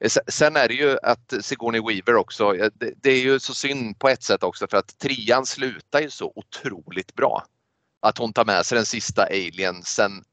Eh, 0.00 0.10
sen 0.28 0.56
är 0.56 0.68
det 0.68 0.74
ju 0.74 0.98
att 1.02 1.32
Sigourney 1.40 1.80
Weaver 1.80 2.14
också, 2.14 2.56
eh, 2.56 2.70
det 3.02 3.10
är 3.10 3.20
ju 3.20 3.40
så 3.40 3.54
synd 3.54 3.98
på 3.98 4.08
ett 4.08 4.22
sätt 4.22 4.42
också 4.42 4.66
för 4.70 4.76
att 4.76 4.98
trean 4.98 5.46
slutar 5.46 6.00
ju 6.00 6.10
så 6.10 6.32
otroligt 6.34 7.14
bra. 7.14 7.44
att 8.04 8.18
hon 8.18 8.32
tar 8.32 8.44
med 8.44 8.66
sig 8.66 8.76
den 8.76 8.86
sista 8.86 9.22
Alien 9.22 9.82
sen 9.82 10.24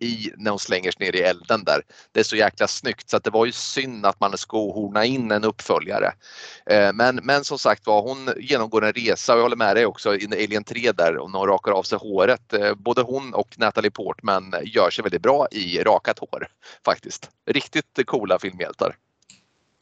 i, 0.00 0.30
när 0.36 0.50
hon 0.50 0.58
slänger 0.58 0.90
sig 0.90 1.06
ner 1.06 1.16
i 1.16 1.22
elden 1.22 1.64
där. 1.64 1.82
Det 2.12 2.20
är 2.20 2.24
så 2.24 2.36
jäkla 2.36 2.66
snyggt 2.66 3.10
så 3.10 3.16
att 3.16 3.24
det 3.24 3.30
var 3.30 3.46
ju 3.46 3.52
synd 3.52 4.06
att 4.06 4.20
man 4.20 4.38
skohorna 4.38 5.04
in 5.04 5.30
en 5.30 5.44
uppföljare. 5.44 6.12
Eh, 6.70 6.92
men, 6.94 7.20
men 7.22 7.44
som 7.44 7.58
sagt 7.58 7.86
var, 7.86 8.02
hon 8.02 8.28
genomgår 8.40 8.84
en 8.84 8.92
resa 8.92 9.32
och 9.32 9.38
jag 9.38 9.42
håller 9.42 9.56
med 9.56 9.76
dig 9.76 9.86
också 9.86 10.14
i 10.14 10.26
Alien 10.32 10.64
3 10.64 10.92
där 10.92 11.16
och 11.16 11.30
hon 11.30 11.46
rakar 11.46 11.72
av 11.72 11.82
sig 11.82 11.98
håret. 11.98 12.52
Eh, 12.52 12.74
både 12.74 13.02
hon 13.02 13.34
och 13.34 13.58
Natalie 13.58 13.90
Portman 13.90 14.54
gör 14.64 14.90
sig 14.90 15.02
väldigt 15.02 15.22
bra 15.22 15.46
i 15.50 15.78
rakat 15.78 16.18
hår 16.18 16.46
faktiskt. 16.84 17.30
Riktigt 17.50 18.06
coola 18.06 18.38
filmhjältar. 18.38 18.94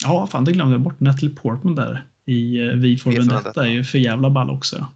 Ja, 0.05 0.27
fan 0.27 0.45
det 0.45 0.53
glömde 0.53 0.75
jag 0.75 0.81
bort. 0.81 1.01
Natalie 1.01 1.35
Portman 1.35 1.75
där 1.75 2.07
i 2.25 2.61
uh, 2.61 2.75
Vi 2.75 2.97
får 2.97 3.11
Vendetta 3.11 3.67
är 3.67 3.71
ju 3.71 3.85
för 3.85 3.99
jävla 3.99 4.31
ball 4.31 4.51
också. 4.51 4.87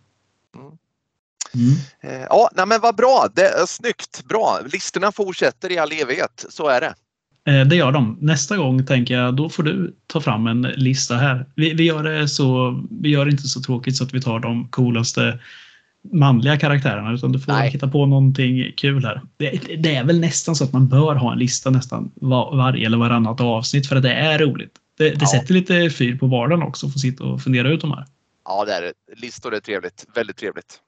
Mm. 1.55 1.75
Eh, 2.01 2.27
ja, 2.31 2.51
nej 2.55 2.67
men 2.67 2.81
vad 2.81 2.97
bra. 2.97 3.29
Det 3.35 3.49
är 3.49 3.67
snyggt. 3.67 4.25
Bra. 4.29 4.59
Listorna 4.73 5.13
fortsätter 5.13 5.73
i 5.73 5.79
all 5.79 5.93
evighet. 5.93 6.47
Så 6.49 6.69
är 6.69 6.81
det. 6.81 6.95
Eh, 7.53 7.67
det 7.67 7.77
gör 7.77 7.93
de. 7.93 8.19
Nästa 8.21 8.57
gång 8.57 8.87
tänker 8.87 9.15
jag, 9.15 9.37
då 9.37 9.49
får 9.49 9.63
du 9.63 9.97
ta 10.07 10.21
fram 10.21 10.47
en 10.47 10.63
lista 10.63 11.17
här. 11.17 11.47
Vi, 11.57 11.75
vi, 11.75 11.85
gör 11.85 12.03
det 12.03 12.29
så, 12.29 12.81
vi 12.91 13.09
gör 13.09 13.25
det 13.25 13.31
inte 13.31 13.49
så 13.49 13.61
tråkigt 13.61 13.97
så 13.97 14.05
att 14.05 14.15
vi 14.15 14.23
tar 14.23 14.41
de 14.41 14.69
coolaste 14.69 15.39
manliga 16.13 16.59
karaktärerna 16.59 17.13
utan 17.13 17.33
du 17.33 17.41
får 17.41 17.53
Nej. 17.53 17.71
hitta 17.71 17.89
på 17.89 18.07
någonting 18.07 18.73
kul 18.77 19.05
här. 19.05 19.23
Det, 19.37 19.51
det, 19.79 19.95
är 19.95 20.05
väl 20.05 20.21
nästan 20.21 20.57
så 20.57 20.65
att 20.65 20.73
man 20.73 20.89
bör 20.89 21.15
ha 21.15 21.33
en 21.33 21.39
lista 21.39 21.71
nästan 21.71 22.11
var, 22.15 22.57
varje 22.57 22.87
eller 22.87 22.99
varannat 22.99 23.41
avsnitt 23.41 23.89
för 23.89 23.97
att 23.97 24.03
det 24.03 24.15
är 24.15 24.39
roligt. 24.39 24.73
Det, 24.99 25.11
det 25.11 25.17
ja. 25.21 25.27
sätter 25.27 25.55
lite 25.55 25.91
fyr 25.91 26.19
på 26.19 26.27
vardagen 26.27 26.63
också 26.63 26.87
att 26.87 26.93
få 26.93 26.99
sitta 26.99 27.25
och 27.25 27.43
fundera 27.43 27.69
ut 27.69 27.81
de 27.81 27.91
här. 27.91 28.07
Ja, 28.45 28.65
det 28.65 28.73
är 28.73 28.83
det. 28.83 28.93
Listor 29.17 29.55
är 29.55 29.61
trevligt. 29.61 30.07
Väldigt 30.15 30.37
trevligt. 30.37 30.81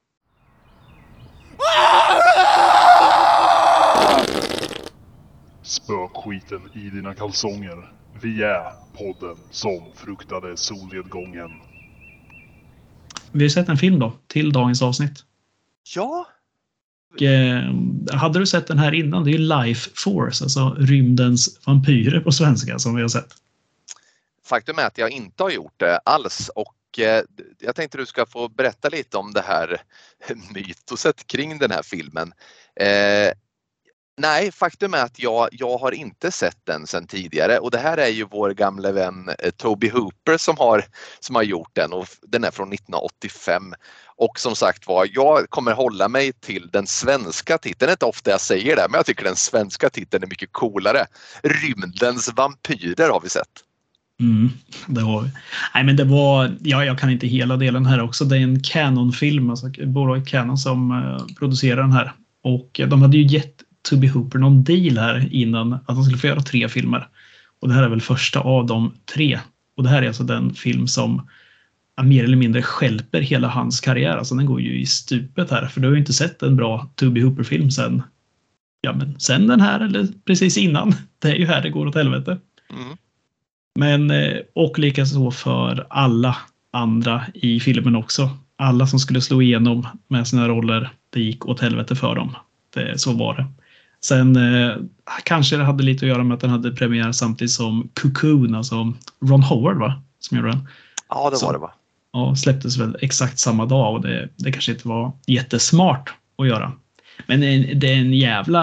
Spökskiten 5.62 6.60
i 6.74 6.90
dina 6.90 7.14
kalsonger. 7.14 7.92
Vi 8.22 8.42
är 8.42 8.72
podden 8.92 9.36
som 9.50 9.82
fruktade 9.94 10.56
solnedgången. 10.56 11.50
Vi 13.32 13.44
har 13.44 13.48
sett 13.48 13.68
en 13.68 13.76
film 13.76 13.98
då, 13.98 14.12
till 14.26 14.52
dagens 14.52 14.82
avsnitt. 14.82 15.24
Ja. 15.94 16.26
Och, 17.14 17.22
eh, 17.22 17.74
hade 18.12 18.38
du 18.38 18.46
sett 18.46 18.66
den 18.66 18.78
här 18.78 18.94
innan? 18.94 19.24
Det 19.24 19.30
är 19.30 19.32
ju 19.32 19.38
Life 19.38 19.90
Force, 19.94 20.44
alltså 20.44 20.76
rymdens 20.78 21.60
vampyrer 21.66 22.20
på 22.20 22.32
svenska 22.32 22.78
som 22.78 22.94
vi 22.94 23.02
har 23.02 23.08
sett. 23.08 23.28
Faktum 24.46 24.78
är 24.78 24.86
att 24.86 24.98
jag 24.98 25.10
inte 25.10 25.42
har 25.42 25.50
gjort 25.50 25.74
det 25.76 25.98
alls 26.04 26.50
och 26.54 26.74
Eh, 26.98 27.22
jag 27.58 27.76
tänkte 27.76 27.98
du 27.98 28.06
ska 28.06 28.26
få 28.26 28.48
berätta 28.48 28.88
lite 28.88 29.16
om 29.16 29.32
det 29.32 29.42
här 29.42 29.82
mytoset 30.54 31.26
kring 31.26 31.58
den 31.58 31.70
här 31.70 31.82
filmen. 31.82 32.32
Eh, 32.80 33.32
nej, 34.16 34.52
faktum 34.52 34.94
är 34.94 35.04
att 35.04 35.18
jag, 35.18 35.48
jag 35.52 35.78
har 35.78 35.92
inte 35.92 36.30
sett 36.30 36.58
den 36.64 36.86
sedan 36.86 37.06
tidigare 37.06 37.58
och 37.58 37.70
det 37.70 37.78
här 37.78 37.98
är 37.98 38.08
ju 38.08 38.24
vår 38.24 38.50
gamle 38.50 38.92
vän 38.92 39.28
eh, 39.38 39.50
Toby 39.50 39.88
Hooper 39.88 40.36
som 40.36 40.56
har, 40.58 40.84
som 41.20 41.34
har 41.34 41.42
gjort 41.42 41.70
den 41.72 41.92
och 41.92 42.06
den 42.22 42.44
är 42.44 42.50
från 42.50 42.72
1985. 42.72 43.74
Och 44.16 44.38
som 44.40 44.56
sagt 44.56 44.86
var, 44.86 45.08
jag 45.12 45.50
kommer 45.50 45.72
hålla 45.72 46.08
mig 46.08 46.32
till 46.32 46.70
den 46.72 46.86
svenska 46.86 47.58
titeln. 47.58 47.86
Det 47.86 47.90
är 47.90 47.94
inte 47.94 48.06
ofta 48.06 48.30
jag 48.30 48.40
säger 48.40 48.76
det, 48.76 48.86
men 48.90 48.98
jag 48.98 49.06
tycker 49.06 49.24
den 49.24 49.36
svenska 49.36 49.90
titeln 49.90 50.22
är 50.24 50.28
mycket 50.28 50.52
coolare. 50.52 51.06
Rymdens 51.42 52.32
vampyrer 52.36 53.08
har 53.08 53.20
vi 53.20 53.28
sett. 53.28 53.64
Mm, 54.20 54.50
det 54.86 55.00
har 55.00 55.22
vi. 55.22 55.28
Nej, 55.74 55.84
men 55.84 55.96
det 55.96 56.04
var, 56.04 56.56
ja, 56.62 56.84
jag 56.84 56.98
kan 56.98 57.10
inte 57.10 57.26
hela 57.26 57.56
delen 57.56 57.86
här 57.86 58.00
också. 58.00 58.24
Det 58.24 58.36
är 58.36 58.40
en 58.40 58.62
Canon-film, 58.62 59.50
alltså 59.50 59.70
bolaget 59.86 60.28
Canon 60.28 60.58
som 60.58 60.90
eh, 60.90 61.36
producerar 61.38 61.80
den 61.80 61.92
här. 61.92 62.12
Och 62.42 62.80
eh, 62.80 62.88
de 62.88 63.02
hade 63.02 63.16
ju 63.16 63.26
gett 63.26 63.62
Tubby 63.90 64.08
Hooper 64.08 64.38
någon 64.38 64.64
deal 64.64 64.98
här 64.98 65.28
innan 65.30 65.72
att 65.72 65.86
de 65.86 66.04
skulle 66.04 66.18
få 66.18 66.26
göra 66.26 66.40
tre 66.40 66.68
filmer. 66.68 67.08
Och 67.60 67.68
det 67.68 67.74
här 67.74 67.82
är 67.82 67.88
väl 67.88 68.00
första 68.00 68.40
av 68.40 68.66
de 68.66 68.94
tre. 69.14 69.40
Och 69.76 69.82
det 69.82 69.88
här 69.88 70.02
är 70.02 70.06
alltså 70.06 70.24
den 70.24 70.54
film 70.54 70.86
som 70.86 71.28
mer 72.02 72.24
eller 72.24 72.36
mindre 72.36 72.62
skälper 72.62 73.20
hela 73.20 73.48
hans 73.48 73.80
karriär. 73.80 74.16
Alltså 74.16 74.34
den 74.34 74.46
går 74.46 74.60
ju 74.60 74.80
i 74.80 74.86
stupet 74.86 75.50
här, 75.50 75.66
för 75.66 75.80
du 75.80 75.86
har 75.86 75.92
ju 75.92 76.00
inte 76.00 76.12
sett 76.12 76.42
en 76.42 76.56
bra 76.56 76.90
Tubby 76.94 77.20
Hooper-film 77.20 77.70
sen, 77.70 78.02
ja, 78.80 78.92
men 78.92 79.20
sen 79.20 79.46
den 79.46 79.60
här 79.60 79.80
eller 79.80 80.08
precis 80.24 80.58
innan. 80.58 80.94
Det 81.18 81.28
är 81.28 81.34
ju 81.34 81.46
här 81.46 81.62
det 81.62 81.70
går 81.70 81.86
åt 81.86 81.94
helvete. 81.94 82.38
Mm. 82.70 82.96
Men, 83.74 84.10
eh, 84.10 84.36
och 84.54 84.78
likaså 84.78 85.30
för 85.30 85.86
alla 85.90 86.36
andra 86.70 87.22
i 87.34 87.60
filmen 87.60 87.96
också. 87.96 88.30
Alla 88.56 88.86
som 88.86 88.98
skulle 88.98 89.20
slå 89.20 89.42
igenom 89.42 89.86
med 90.08 90.28
sina 90.28 90.48
roller, 90.48 90.90
det 91.10 91.20
gick 91.20 91.46
åt 91.46 91.60
helvete 91.60 91.96
för 91.96 92.14
dem. 92.14 92.36
Det, 92.74 93.00
så 93.00 93.12
var 93.12 93.34
det. 93.34 93.46
Sen 94.04 94.36
eh, 94.36 94.76
kanske 95.24 95.56
det 95.56 95.64
hade 95.64 95.84
lite 95.84 96.06
att 96.06 96.08
göra 96.08 96.24
med 96.24 96.34
att 96.34 96.40
den 96.40 96.50
hade 96.50 96.72
premiär 96.72 97.12
samtidigt 97.12 97.52
som 97.52 97.88
Cocoon, 97.94 98.54
alltså 98.54 98.92
Ron 99.20 99.42
Howard 99.42 99.78
va? 99.78 100.02
Som 100.18 100.36
gjorde 100.36 100.50
den. 100.50 100.68
Ja, 101.08 101.30
det 101.30 101.46
var 101.46 101.52
det 101.52 101.58
va? 101.58 101.70
Ja, 102.12 102.36
släpptes 102.36 102.76
väl 102.76 102.96
exakt 103.00 103.38
samma 103.38 103.66
dag 103.66 103.94
och 103.94 104.02
det, 104.02 104.28
det 104.36 104.52
kanske 104.52 104.72
inte 104.72 104.88
var 104.88 105.12
jättesmart 105.26 106.14
att 106.38 106.46
göra. 106.46 106.72
Men 107.26 107.40
det 107.80 107.90
är 107.90 107.96
en 107.96 108.14
jävla... 108.14 108.60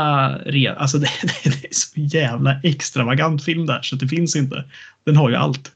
Alltså 0.78 0.98
det, 0.98 1.10
det 1.44 1.50
är 1.50 1.74
så 1.74 1.90
jävla 1.96 2.60
extravagant 2.64 3.44
film 3.44 3.66
där 3.66 3.82
så 3.82 3.96
det 3.96 4.08
finns 4.08 4.36
inte. 4.36 4.66
Den 5.06 5.16
har 5.16 5.30
ju 5.30 5.36
allt. 5.36 5.72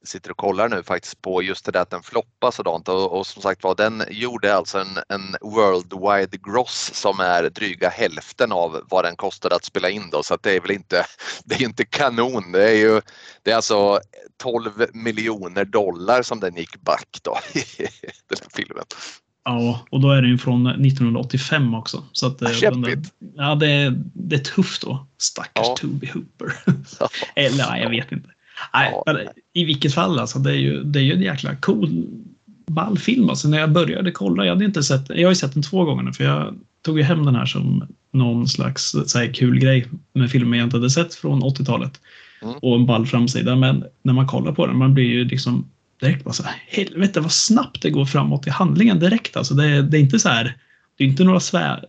Jag 0.00 0.08
sitter 0.08 0.30
och 0.30 0.36
kollar 0.36 0.68
nu 0.68 0.82
faktiskt 0.82 1.22
på 1.22 1.42
just 1.42 1.64
det 1.64 1.72
där 1.72 1.80
att 1.80 1.90
den 1.90 2.02
floppar 2.02 2.50
sådant 2.50 2.88
och, 2.88 3.18
och 3.18 3.26
som 3.26 3.42
sagt 3.42 3.64
var 3.64 3.74
den 3.74 4.02
gjorde 4.10 4.54
alltså 4.54 4.78
en, 4.78 4.98
en 5.08 5.36
worldwide 5.40 6.38
gross 6.52 6.90
som 6.94 7.20
är 7.20 7.50
dryga 7.50 7.88
hälften 7.88 8.52
av 8.52 8.84
vad 8.90 9.04
den 9.04 9.16
kostade 9.16 9.54
att 9.54 9.64
spela 9.64 9.90
in 9.90 10.10
då 10.10 10.22
så 10.22 10.34
att 10.34 10.42
det 10.42 10.56
är 10.56 10.60
väl 10.60 10.70
inte, 10.70 11.04
det 11.44 11.54
är 11.54 11.62
inte 11.62 11.84
kanon. 11.84 12.52
Det 12.52 12.70
är 12.70 12.76
ju 12.76 13.00
det 13.42 13.50
är 13.50 13.56
alltså 13.56 14.00
12 14.36 14.86
miljoner 14.92 15.64
dollar 15.64 16.22
som 16.22 16.40
den 16.40 16.56
gick 16.56 16.80
back 16.80 17.18
då 17.22 17.38
den 18.28 18.38
här 18.40 18.50
filmen. 18.54 18.84
Ja, 19.44 19.86
och 19.90 20.00
då 20.00 20.10
är 20.10 20.22
den 20.22 20.38
från 20.38 20.66
1985 20.66 21.74
också. 21.74 22.02
Så 22.12 22.26
att, 22.26 22.42
eh, 22.42 22.50
den, 22.60 23.04
ja, 23.36 23.54
det, 23.54 23.66
är, 23.68 24.02
det 24.12 24.36
är 24.36 24.40
tufft 24.40 24.82
då. 24.82 25.06
Stackars 25.18 25.66
ja. 25.66 25.76
Toby 25.80 26.10
Hooper. 26.14 26.52
Eller 27.34 27.70
nej, 27.70 27.82
jag 27.82 27.90
vet 27.90 28.12
inte. 28.12 28.28
Nej, 28.74 28.92
ja. 28.92 29.02
men 29.06 29.28
I 29.52 29.64
vilket 29.64 29.94
fall, 29.94 30.18
alltså, 30.18 30.38
det 30.38 30.50
är 30.50 30.58
ju, 30.58 30.82
det 30.84 30.98
är 30.98 31.02
ju 31.02 31.12
en 31.12 31.22
jäkla 31.22 31.56
cool 31.56 32.06
ball 32.66 32.98
film. 32.98 33.30
Alltså, 33.30 33.48
när 33.48 33.58
jag 33.58 33.72
började 33.72 34.10
kolla, 34.10 34.44
jag 34.44 34.52
hade 34.52 34.64
inte 34.64 34.82
sett, 34.82 35.08
jag 35.08 35.26
har 35.26 35.32
ju 35.32 35.34
sett 35.34 35.54
den 35.54 35.62
två 35.62 35.84
gånger 35.84 36.02
nu 36.02 36.12
för 36.12 36.24
jag 36.24 36.54
tog 36.82 36.98
ju 36.98 37.04
hem 37.04 37.24
den 37.24 37.34
här 37.34 37.46
som 37.46 37.88
någon 38.12 38.48
slags 38.48 38.96
så 39.06 39.18
här, 39.18 39.34
kul 39.34 39.58
grej 39.58 39.86
med 40.12 40.30
filmer 40.30 40.58
jag 40.58 40.64
inte 40.64 40.76
hade 40.76 40.90
sett 40.90 41.14
från 41.14 41.42
80-talet. 41.42 42.00
Mm. 42.42 42.54
Och 42.54 42.74
en 42.74 42.86
ball 42.86 43.06
framsida. 43.06 43.56
Men 43.56 43.84
när 44.02 44.12
man 44.12 44.26
kollar 44.26 44.52
på 44.52 44.66
den, 44.66 44.76
man 44.76 44.94
blir 44.94 45.04
ju 45.04 45.24
liksom 45.24 45.70
direkt 46.00 46.24
bara 46.24 46.34
så 46.34 46.42
här, 46.42 46.62
helvete 46.66 47.20
vad 47.20 47.32
snabbt 47.32 47.82
det 47.82 47.90
går 47.90 48.04
framåt 48.04 48.46
i 48.46 48.50
handlingen 48.50 48.98
direkt. 48.98 49.36
Alltså 49.36 49.54
det, 49.54 49.82
det 49.82 49.98
är 49.98 50.00
inte 50.00 50.18
så 50.18 50.28
här, 50.28 50.56
det 50.96 51.04
är 51.04 51.08
inte 51.08 51.24
några 51.24 51.40
svär, 51.40 51.84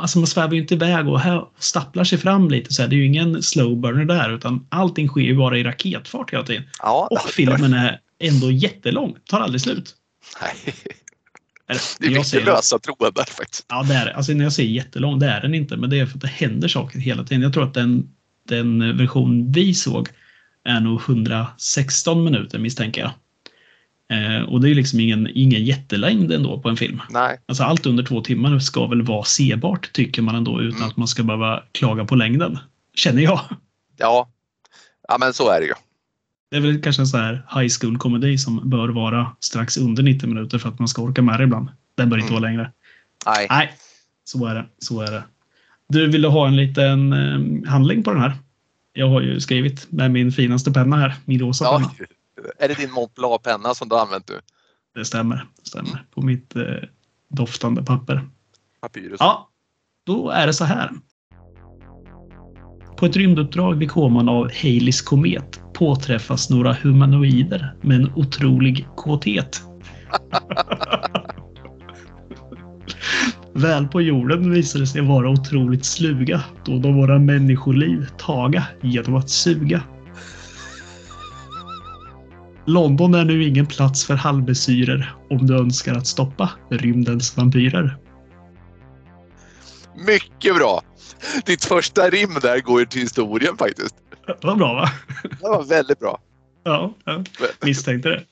alltså 0.00 0.18
man 0.18 0.26
svävar 0.26 0.52
ju 0.52 0.60
inte 0.60 0.74
iväg 0.74 1.08
och 1.08 1.20
här 1.20 1.44
stapplar 1.58 2.04
sig 2.04 2.18
fram 2.18 2.50
lite 2.50 2.72
så 2.72 2.82
här. 2.82 2.88
Det 2.88 2.94
är 2.94 2.98
ju 2.98 3.06
ingen 3.06 3.42
slow 3.42 3.80
burner 3.80 4.04
där 4.04 4.34
utan 4.34 4.66
allting 4.68 5.08
sker 5.08 5.20
ju 5.20 5.36
bara 5.36 5.58
i 5.58 5.64
raketfart 5.64 6.32
hela 6.32 6.44
tiden. 6.44 6.62
Ja, 6.82 7.08
och 7.10 7.30
filmen 7.30 7.74
är 7.74 8.00
ändå 8.18 8.50
jättelång, 8.50 9.16
tar 9.24 9.40
aldrig 9.40 9.60
slut. 9.60 9.94
Nej. 10.40 10.74
Det 11.98 12.06
är 12.06 12.10
mycket 12.10 12.44
lösa 12.44 12.78
trådar 12.78 13.24
faktiskt. 13.24 13.66
Ja, 13.68 13.82
det 13.82 13.94
är 13.94 14.06
Alltså 14.06 14.32
när 14.32 14.44
jag 14.44 14.52
säger 14.52 14.70
jättelång, 14.70 15.18
det 15.18 15.26
är 15.26 15.40
den 15.40 15.54
inte. 15.54 15.76
Men 15.76 15.90
det 15.90 16.00
är 16.00 16.06
för 16.06 16.14
att 16.14 16.20
det 16.20 16.28
händer 16.28 16.68
saker 16.68 16.98
hela 16.98 17.24
tiden. 17.24 17.42
Jag 17.42 17.52
tror 17.52 17.64
att 17.64 17.74
den, 17.74 18.08
den 18.48 18.96
version 18.98 19.52
vi 19.52 19.74
såg 19.74 20.08
är 20.64 20.80
nog 20.80 21.00
116 21.08 22.24
minuter 22.24 22.58
misstänker 22.58 23.00
jag. 23.00 23.10
Eh, 24.10 24.42
och 24.42 24.60
det 24.60 24.70
är 24.70 24.74
liksom 24.74 25.00
ingen, 25.00 25.28
ingen 25.34 25.64
jättelängd 25.64 26.32
ändå 26.32 26.60
på 26.60 26.68
en 26.68 26.76
film. 26.76 27.02
Nej. 27.10 27.40
Alltså 27.46 27.62
allt 27.62 27.86
under 27.86 28.04
två 28.04 28.20
timmar 28.20 28.58
ska 28.58 28.86
väl 28.86 29.02
vara 29.02 29.24
sebart 29.24 29.92
tycker 29.92 30.22
man 30.22 30.34
ändå 30.34 30.60
utan 30.60 30.76
mm. 30.76 30.88
att 30.88 30.96
man 30.96 31.08
ska 31.08 31.22
behöva 31.22 31.62
klaga 31.72 32.04
på 32.04 32.14
längden. 32.14 32.58
Känner 32.94 33.22
jag. 33.22 33.40
Ja, 33.96 34.28
ja 35.08 35.16
men 35.20 35.32
så 35.32 35.50
är 35.50 35.60
det 35.60 35.66
ju. 35.66 35.74
Det 36.50 36.56
är 36.56 36.60
väl 36.60 36.82
kanske 36.82 37.02
en 37.02 37.06
sån 37.06 37.20
här 37.20 37.46
high 37.60 37.72
school 37.80 37.98
komedi 37.98 38.38
som 38.38 38.70
bör 38.70 38.88
vara 38.88 39.36
strax 39.40 39.76
under 39.76 40.02
90 40.02 40.28
minuter 40.28 40.58
för 40.58 40.68
att 40.68 40.78
man 40.78 40.88
ska 40.88 41.02
orka 41.02 41.22
med 41.22 41.40
det 41.40 41.44
ibland. 41.44 41.68
Den 41.94 42.10
bör 42.10 42.16
inte 42.16 42.28
mm. 42.28 42.42
vara 42.42 42.50
längre. 42.50 42.70
Nej. 43.26 43.46
Nej, 43.50 43.72
så 44.24 44.46
är 44.46 44.54
det. 44.54 44.66
Så 44.78 45.00
är 45.00 45.10
det. 45.10 45.24
Du 45.88 46.06
ville 46.06 46.28
ha 46.28 46.46
en 46.46 46.56
liten 46.56 47.12
eh, 47.12 47.70
handling 47.70 48.02
på 48.02 48.12
den 48.12 48.20
här. 48.20 48.32
Jag 48.92 49.08
har 49.08 49.20
ju 49.20 49.40
skrivit 49.40 49.92
med 49.92 50.10
min 50.10 50.32
finaste 50.32 50.72
penna 50.72 50.96
här, 50.96 51.14
min 51.24 51.40
rosa 51.40 51.64
ja. 51.64 51.76
penna. 51.78 51.90
Är 52.58 52.68
det 52.68 52.74
din 52.74 52.92
Mont 52.92 53.14
Blanc-penna 53.14 53.74
som 53.74 53.88
du 53.88 53.94
har 53.94 54.02
använt 54.02 54.28
nu? 54.28 54.40
Det 54.94 55.04
stämmer. 55.04 55.36
Det 55.36 55.68
stämmer. 55.68 55.90
Mm. 55.90 56.04
På 56.14 56.22
mitt 56.22 56.56
eh, 56.56 56.62
doftande 57.28 57.84
papper. 57.84 58.28
Papyrus. 58.80 59.16
Ja, 59.20 59.50
då 60.06 60.30
är 60.30 60.46
det 60.46 60.54
så 60.54 60.64
här. 60.64 60.90
På 62.96 63.06
ett 63.06 63.16
rymduppdrag 63.16 63.74
vid 63.74 63.90
koman 63.90 64.28
av 64.28 64.50
Haleys 64.62 65.02
komet 65.02 65.60
påträffas 65.74 66.50
några 66.50 66.72
humanoider 66.72 67.76
med 67.82 67.96
en 67.96 68.12
otrolig 68.14 68.86
kåthet. 68.96 69.62
Väl 73.52 73.88
på 73.88 74.00
jorden 74.00 74.50
visade 74.50 74.86
sig 74.86 75.00
vara 75.02 75.30
otroligt 75.30 75.84
sluga 75.84 76.44
då 76.64 76.78
de 76.78 76.96
våra 76.96 77.18
människoliv 77.18 78.06
taga 78.18 78.66
genom 78.80 79.14
att 79.14 79.30
suga. 79.30 79.82
London 82.66 83.14
är 83.14 83.24
nu 83.24 83.44
ingen 83.44 83.66
plats 83.66 84.06
för 84.06 84.14
halvmesyrer 84.14 85.14
om 85.30 85.46
du 85.46 85.56
önskar 85.56 85.94
att 85.94 86.06
stoppa 86.06 86.50
rymdens 86.70 87.36
vampyrer. 87.36 87.96
Mycket 90.06 90.56
bra! 90.56 90.82
Ditt 91.46 91.64
första 91.64 92.10
rim 92.10 92.38
där 92.42 92.60
går 92.60 92.80
ju 92.80 92.86
till 92.86 93.00
historien 93.00 93.56
faktiskt. 93.56 93.94
Det 94.26 94.46
var 94.46 94.56
bra 94.56 94.74
va? 94.74 94.88
Det 95.22 95.48
var 95.48 95.64
väldigt 95.64 95.98
bra. 95.98 96.20
Ja, 96.64 96.94
jag 97.04 97.26
misstänkte 97.60 98.08
det. 98.08 98.22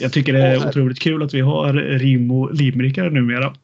Jag 0.00 0.12
tycker 0.12 0.32
det 0.32 0.42
är 0.42 0.68
otroligt 0.68 1.00
kul 1.00 1.22
att 1.22 1.34
vi 1.34 1.40
har 1.40 1.72
rim 1.72 2.30
och 2.30 2.54
limrikar 2.54 3.10
numera. 3.10 3.54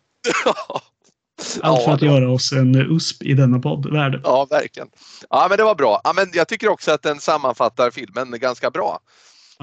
Allt 1.61 1.85
för 1.85 1.93
att 1.93 2.03
göra 2.03 2.31
oss 2.31 2.53
en 2.53 2.75
USP 2.75 3.23
i 3.23 3.35
denna 3.35 3.59
poddvärld. 3.59 4.21
Ja, 4.25 4.47
verkligen. 4.51 4.89
Ja, 5.31 5.47
men 5.49 5.59
det 5.59 5.65
var 5.65 5.75
bra. 5.75 6.01
Ja, 6.05 6.13
men 6.13 6.31
jag 6.35 6.49
tycker 6.49 6.69
också 6.69 6.91
att 6.91 7.03
den 7.03 7.21
sammanfattar 7.21 7.91
filmen 7.91 8.31
ganska 8.31 8.71
bra. 8.71 9.01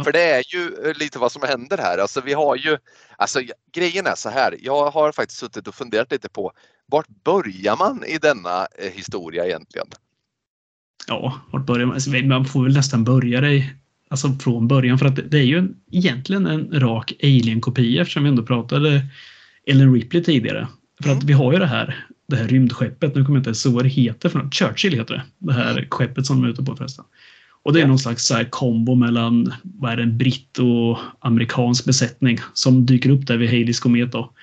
För 0.04 0.12
det 0.12 0.24
är 0.24 0.44
ju 0.54 0.94
lite 0.94 1.20
vad 1.20 1.32
som 1.32 1.42
händer 1.42 1.78
här. 1.78 1.98
Alltså 1.98 2.22
vi 2.22 2.34
har 2.34 2.56
ju, 2.56 2.78
alltså 3.18 3.40
grejen 3.74 4.08
är 4.08 4.16
så 4.16 4.30
här. 4.30 4.58
Jag 4.62 4.92
har 4.92 5.12
faktiskt 5.12 5.40
suttit 5.40 5.68
och 5.68 5.76
funderat 5.76 6.12
lite 6.12 6.30
på 6.30 6.52
vart 6.86 7.08
börjar 7.24 7.78
man 7.78 8.04
i 8.04 8.18
denna 8.18 8.68
eh, 8.78 8.92
historia 8.94 9.46
egentligen? 9.46 9.88
Ja, 11.08 11.42
vart 11.52 11.66
börjar 11.66 11.86
man? 11.86 11.94
Alltså, 11.94 12.10
man 12.10 12.46
får 12.46 12.64
väl 12.64 12.74
nästan 12.74 13.04
börja 13.04 13.42
det 13.42 13.70
alltså 14.10 14.30
från 14.30 14.68
början 14.68 15.00
för 15.00 15.06
att 15.06 15.32
det 15.32 15.38
är 15.38 15.44
ju 15.44 15.58
en, 15.58 15.76
egentligen 15.92 16.46
en 16.46 16.80
rak 16.80 17.14
alien-kopia 17.24 18.02
eftersom 18.02 18.24
vi 18.24 18.30
ändå 18.30 18.44
pratade 18.44 19.06
Ellen 19.66 19.94
Ripley 19.94 20.24
tidigare. 20.24 20.68
För 21.04 21.10
att 21.10 21.16
mm. 21.16 21.28
vi 21.28 21.34
har 21.34 21.54
ju 21.54 21.60
det 21.60 21.66
här, 21.66 22.06
det 22.28 22.36
här 22.36 22.48
rymdskeppet, 22.48 23.16
nu 23.16 23.26
kommer 23.26 23.40
jag 23.40 23.48
inte 23.48 23.68
ihåg 23.68 23.76
vad 23.76 23.86
det 23.86 23.90
heter, 23.90 24.30
för 24.30 24.40
något. 24.40 24.54
Churchill 24.54 24.94
heter 24.94 25.14
det. 25.14 25.24
Det 25.38 25.54
här 25.54 25.72
mm. 25.72 25.90
skeppet 25.90 26.26
som 26.26 26.42
de 26.42 26.48
är 26.48 26.52
ute 26.52 26.64
på 26.64 26.76
förresten. 26.76 27.06
Och 27.64 27.74
det 27.74 27.82
är 27.82 27.88
någon 27.88 28.00
slags 28.00 28.28
så 28.28 28.36
här 28.36 28.44
kombo 28.44 28.96
mellan 28.96 29.54
vad 29.64 29.92
är 29.92 29.98
det, 29.98 30.04
en 30.04 30.18
britt 30.18 30.60
och 30.60 30.98
amerikansk 31.20 31.86
besättning 31.86 32.40
som 32.54 32.86
dyker 32.86 33.10
upp 33.10 33.28
där 33.28 33.38
vid 33.38 33.50
Haleys 33.50 33.80
komet. 33.80 34.12
Då. 34.12 34.34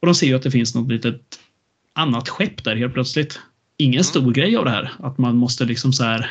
Och 0.00 0.06
de 0.06 0.14
ser 0.14 0.26
ju 0.26 0.34
att 0.34 0.42
det 0.42 0.50
finns 0.50 0.74
något 0.74 0.92
litet 0.92 1.38
annat 1.92 2.28
skepp 2.28 2.64
där 2.64 2.76
helt 2.76 2.94
plötsligt. 2.94 3.40
Ingen 3.76 3.94
mm. 3.94 4.04
stor 4.04 4.32
grej 4.32 4.56
av 4.56 4.64
det 4.64 4.70
här. 4.70 4.92
Att 4.98 5.18
man 5.18 5.36
måste 5.36 5.64
liksom 5.64 5.92
så 5.92 6.04
här 6.04 6.30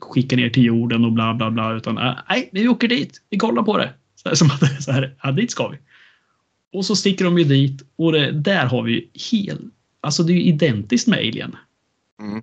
skicka 0.00 0.36
ner 0.36 0.50
till 0.50 0.64
jorden 0.64 1.04
och 1.04 1.12
bla 1.12 1.34
bla 1.34 1.50
bla. 1.50 1.76
Utan 1.76 1.98
äh, 1.98 2.14
nej, 2.28 2.48
vi 2.52 2.68
åker 2.68 2.88
dit. 2.88 3.22
Vi 3.30 3.38
kollar 3.38 3.62
på 3.62 3.78
det. 3.78 3.92
Så 4.16 4.28
här, 4.28 4.34
som 4.36 4.50
att 4.50 4.82
så 4.82 4.92
här, 4.92 5.14
ja, 5.22 5.32
dit 5.32 5.50
ska 5.50 5.68
vi. 5.68 5.78
Och 6.72 6.86
så 6.86 6.96
sticker 6.96 7.24
de 7.24 7.38
ju 7.38 7.44
dit 7.44 7.82
och 7.96 8.12
det, 8.12 8.32
där 8.32 8.66
har 8.66 8.82
vi 8.82 9.10
helt... 9.32 9.60
Alltså 10.00 10.22
det 10.22 10.32
är 10.32 10.34
ju 10.34 10.42
identiskt 10.42 11.08
med 11.08 11.18
Alien. 11.18 11.56
Mm. 12.20 12.42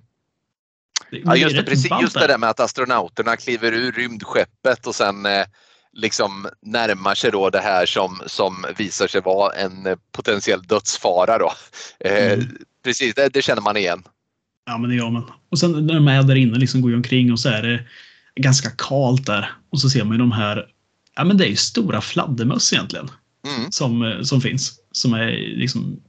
Ja, 1.10 1.36
just 1.36 1.56
det, 1.56 1.62
precis, 1.62 1.92
just 2.02 2.14
det 2.14 2.26
där 2.26 2.38
med 2.38 2.50
att 2.50 2.60
astronauterna 2.60 3.36
kliver 3.36 3.72
ur 3.72 3.92
rymdskeppet 3.92 4.86
och 4.86 4.94
sen 4.94 5.26
eh, 5.26 5.44
liksom 5.92 6.48
närmar 6.62 7.14
sig 7.14 7.30
då 7.30 7.50
det 7.50 7.60
här 7.60 7.86
som, 7.86 8.20
som 8.26 8.66
visar 8.78 9.06
sig 9.06 9.20
vara 9.20 9.54
en 9.54 9.86
eh, 9.86 9.96
potentiell 10.12 10.62
dödsfara. 10.62 11.38
Då. 11.38 11.52
Eh, 12.00 12.32
mm. 12.32 12.46
Precis, 12.84 13.14
det, 13.14 13.28
det, 13.28 13.42
känner 13.42 13.62
man 13.62 13.76
igen. 13.76 14.02
Ja, 14.66 14.78
men 14.78 14.90
det 14.90 14.96
gör 14.96 15.10
man. 15.10 15.30
Och 15.50 15.58
sen 15.58 15.86
när 15.86 15.94
de 15.94 16.08
är 16.08 16.22
där 16.22 16.34
inne 16.34 16.58
liksom 16.58 16.80
går 16.80 16.94
omkring 16.94 17.32
och 17.32 17.40
så 17.40 17.48
är 17.48 17.62
det 17.62 17.84
ganska 18.36 18.70
kalt 18.70 19.26
där. 19.26 19.52
Och 19.70 19.80
så 19.80 19.90
ser 19.90 20.04
man 20.04 20.12
ju 20.12 20.18
de 20.18 20.32
här, 20.32 20.66
ja 21.16 21.24
men 21.24 21.36
det 21.36 21.44
är 21.44 21.48
ju 21.48 21.56
stora 21.56 22.00
fladdermöss 22.00 22.72
egentligen. 22.72 23.10
Mm. 23.46 23.70
Som, 23.70 24.20
som 24.22 24.40
finns. 24.40 24.80
Som 24.92 25.14
är 25.14 25.30
liksom 25.56 26.00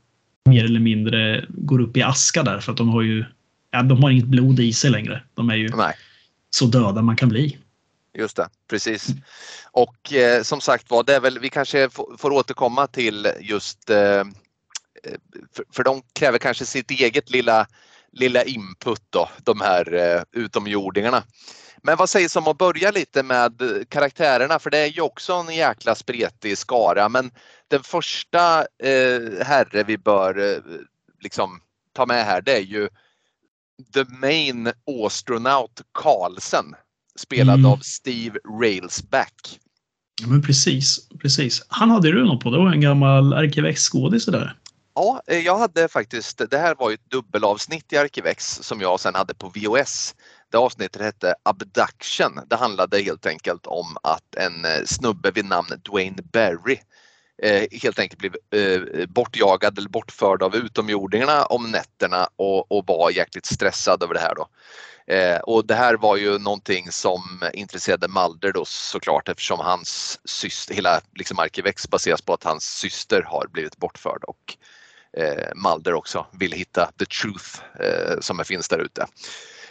mer 0.49 0.65
eller 0.65 0.79
mindre 0.79 1.45
går 1.49 1.81
upp 1.81 1.97
i 1.97 2.01
aska 2.01 2.43
där 2.43 2.59
för 2.59 2.71
att 2.71 2.77
de 2.77 2.89
har 2.89 3.01
ju 3.01 3.25
ja, 3.71 3.81
de 3.81 4.03
har 4.03 4.09
inget 4.09 4.25
blod 4.25 4.59
i 4.59 4.73
sig 4.73 4.89
längre. 4.89 5.23
De 5.33 5.49
är 5.49 5.55
ju 5.55 5.69
Nej. 5.69 5.95
så 6.49 6.65
döda 6.65 7.01
man 7.01 7.15
kan 7.15 7.29
bli. 7.29 7.57
Just 8.13 8.35
det, 8.35 8.49
precis. 8.69 9.07
Och 9.71 10.13
eh, 10.13 10.43
som 10.43 10.61
sagt 10.61 10.89
var, 10.89 11.03
det 11.03 11.15
är 11.15 11.19
väl, 11.19 11.39
vi 11.39 11.49
kanske 11.49 11.89
får, 12.17 12.31
återkomma 12.31 12.87
till 12.87 13.27
just 13.41 13.89
eh, 13.89 14.23
för, 15.53 15.65
för, 15.73 15.83
de 15.83 16.01
kräver 16.13 16.37
kanske 16.37 16.65
sitt 16.65 16.91
eget 16.91 17.29
lilla, 17.29 17.67
lilla 18.11 18.43
input 18.43 19.01
då, 19.09 19.29
de 19.43 19.61
här 19.61 19.93
eh, 19.93 20.23
utomjordingarna. 20.31 21.23
Men 21.83 21.97
vad 21.97 22.09
sägs 22.09 22.35
om 22.35 22.47
att 22.47 22.57
börja 22.57 22.91
lite 22.91 23.23
med 23.23 23.61
karaktärerna 23.89 24.59
för 24.59 24.69
det 24.69 24.77
är 24.77 24.87
ju 24.87 25.01
också 25.01 25.33
en 25.33 25.55
jäkla 25.55 25.95
spretig 25.95 26.57
skara 26.57 27.09
men 27.09 27.31
den 27.67 27.83
första 27.83 28.59
eh, 28.59 29.45
herre 29.45 29.83
vi 29.83 29.97
bör 29.97 30.53
eh, 30.53 30.57
liksom 31.21 31.61
ta 31.93 32.05
med 32.05 32.25
här 32.25 32.41
det 32.41 32.57
är 32.57 32.61
ju 32.61 32.89
The 33.93 34.05
Main 34.21 34.71
Astronaut 35.05 35.81
Carlsen 35.91 36.75
spelad 37.19 37.59
mm. 37.59 37.71
av 37.71 37.77
Steve 37.77 38.39
Railsback. 38.61 39.59
Ja, 40.21 40.27
men 40.27 40.41
precis, 40.41 41.09
precis. 41.21 41.65
Han 41.67 41.89
hade 41.89 42.11
du 42.11 42.25
något 42.25 42.43
på. 42.43 42.49
Det 42.49 42.57
var 42.57 42.71
en 42.71 42.81
gammal 42.81 43.33
Arkivex-skådis 43.33 44.25
där. 44.25 44.55
Ja, 44.95 45.21
eh, 45.27 45.39
jag 45.39 45.57
hade 45.57 45.87
faktiskt, 45.87 46.41
det 46.49 46.57
här 46.57 46.75
var 46.75 46.89
ju 46.89 46.93
ett 46.93 47.11
dubbelavsnitt 47.11 47.93
i 47.93 47.97
Arkivex 47.97 48.59
som 48.61 48.81
jag 48.81 48.99
sen 48.99 49.15
hade 49.15 49.33
på 49.33 49.51
VOS. 49.55 50.15
Det 50.51 50.57
avsnittet 50.57 51.01
hette 51.01 51.35
Abduction. 51.43 52.39
Det 52.49 52.55
handlade 52.55 53.01
helt 53.01 53.25
enkelt 53.25 53.65
om 53.65 53.97
att 54.03 54.35
en 54.35 54.65
eh, 54.65 54.85
snubbe 54.85 55.31
vid 55.31 55.45
namn 55.45 55.67
Dwayne 55.89 56.21
Berry 56.33 56.77
Eh, 57.41 57.65
helt 57.71 57.99
enkelt 57.99 58.19
blev 58.19 58.35
eh, 58.51 59.05
bortjagad 59.05 59.77
eller 59.77 59.89
bortförd 59.89 60.43
av 60.43 60.55
utomjordingarna 60.55 61.45
om 61.45 61.71
nätterna 61.71 62.29
och, 62.35 62.71
och 62.71 62.83
var 62.87 63.11
jäkligt 63.11 63.45
stressad 63.45 64.03
över 64.03 64.13
det 64.13 64.19
här. 64.19 64.35
Då. 64.35 64.47
Eh, 65.13 65.39
och 65.39 65.65
det 65.65 65.75
här 65.75 65.93
var 65.93 66.17
ju 66.17 66.39
någonting 66.39 66.91
som 66.91 67.49
intresserade 67.53 68.07
Malder 68.07 68.51
då 68.51 68.65
såklart 68.65 69.29
eftersom 69.29 69.59
hans 69.59 70.19
syster, 70.25 70.75
hela 70.75 71.01
liksom 71.15 71.39
Arkivex 71.39 71.89
baseras 71.89 72.21
på 72.21 72.33
att 72.33 72.43
hans 72.43 72.63
syster 72.63 73.21
har 73.21 73.47
blivit 73.51 73.77
bortförd 73.77 74.23
och 74.23 74.57
eh, 75.17 75.95
också 75.95 76.25
vill 76.31 76.51
hitta 76.51 76.91
the 76.99 77.05
truth 77.05 77.59
eh, 77.79 78.19
som 78.19 78.45
finns 78.45 78.67
där 78.67 78.79
ute. 78.79 79.07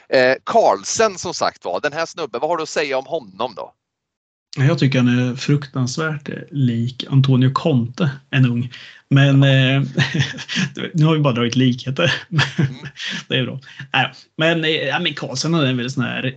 Eh, 0.09 0.37
Carlsen 0.45 1.19
som 1.19 1.35
sagt 1.35 1.65
var, 1.65 1.81
den 1.81 1.93
här 1.93 2.07
snubben, 2.07 2.41
vad 2.41 2.51
har 2.51 2.57
du 2.57 2.63
att 2.63 2.69
säga 2.69 2.99
om 2.99 3.07
honom 3.07 3.55
då? 3.55 3.75
Jag 4.57 4.79
tycker 4.79 4.99
han 4.99 5.19
är 5.19 5.35
fruktansvärt 5.35 6.29
lik 6.51 7.05
Antonio 7.11 7.51
Conte, 7.51 8.11
en 8.31 8.47
ung. 8.47 8.73
Men 9.09 9.43
eh, 9.43 9.83
nu 10.95 11.05
har 11.05 11.15
vi 11.15 11.21
bara 11.21 11.35
dragit 11.35 11.57
likheter. 11.57 12.13
det 13.29 13.37
är 13.37 13.45
bra. 13.45 13.61
Nej, 13.93 14.13
men, 14.37 14.65
eh, 14.65 15.01
men 15.01 15.15
Karlsson 15.15 15.55
är 15.55 15.75
väl 15.75 15.91
sån 15.91 16.05
här 16.05 16.37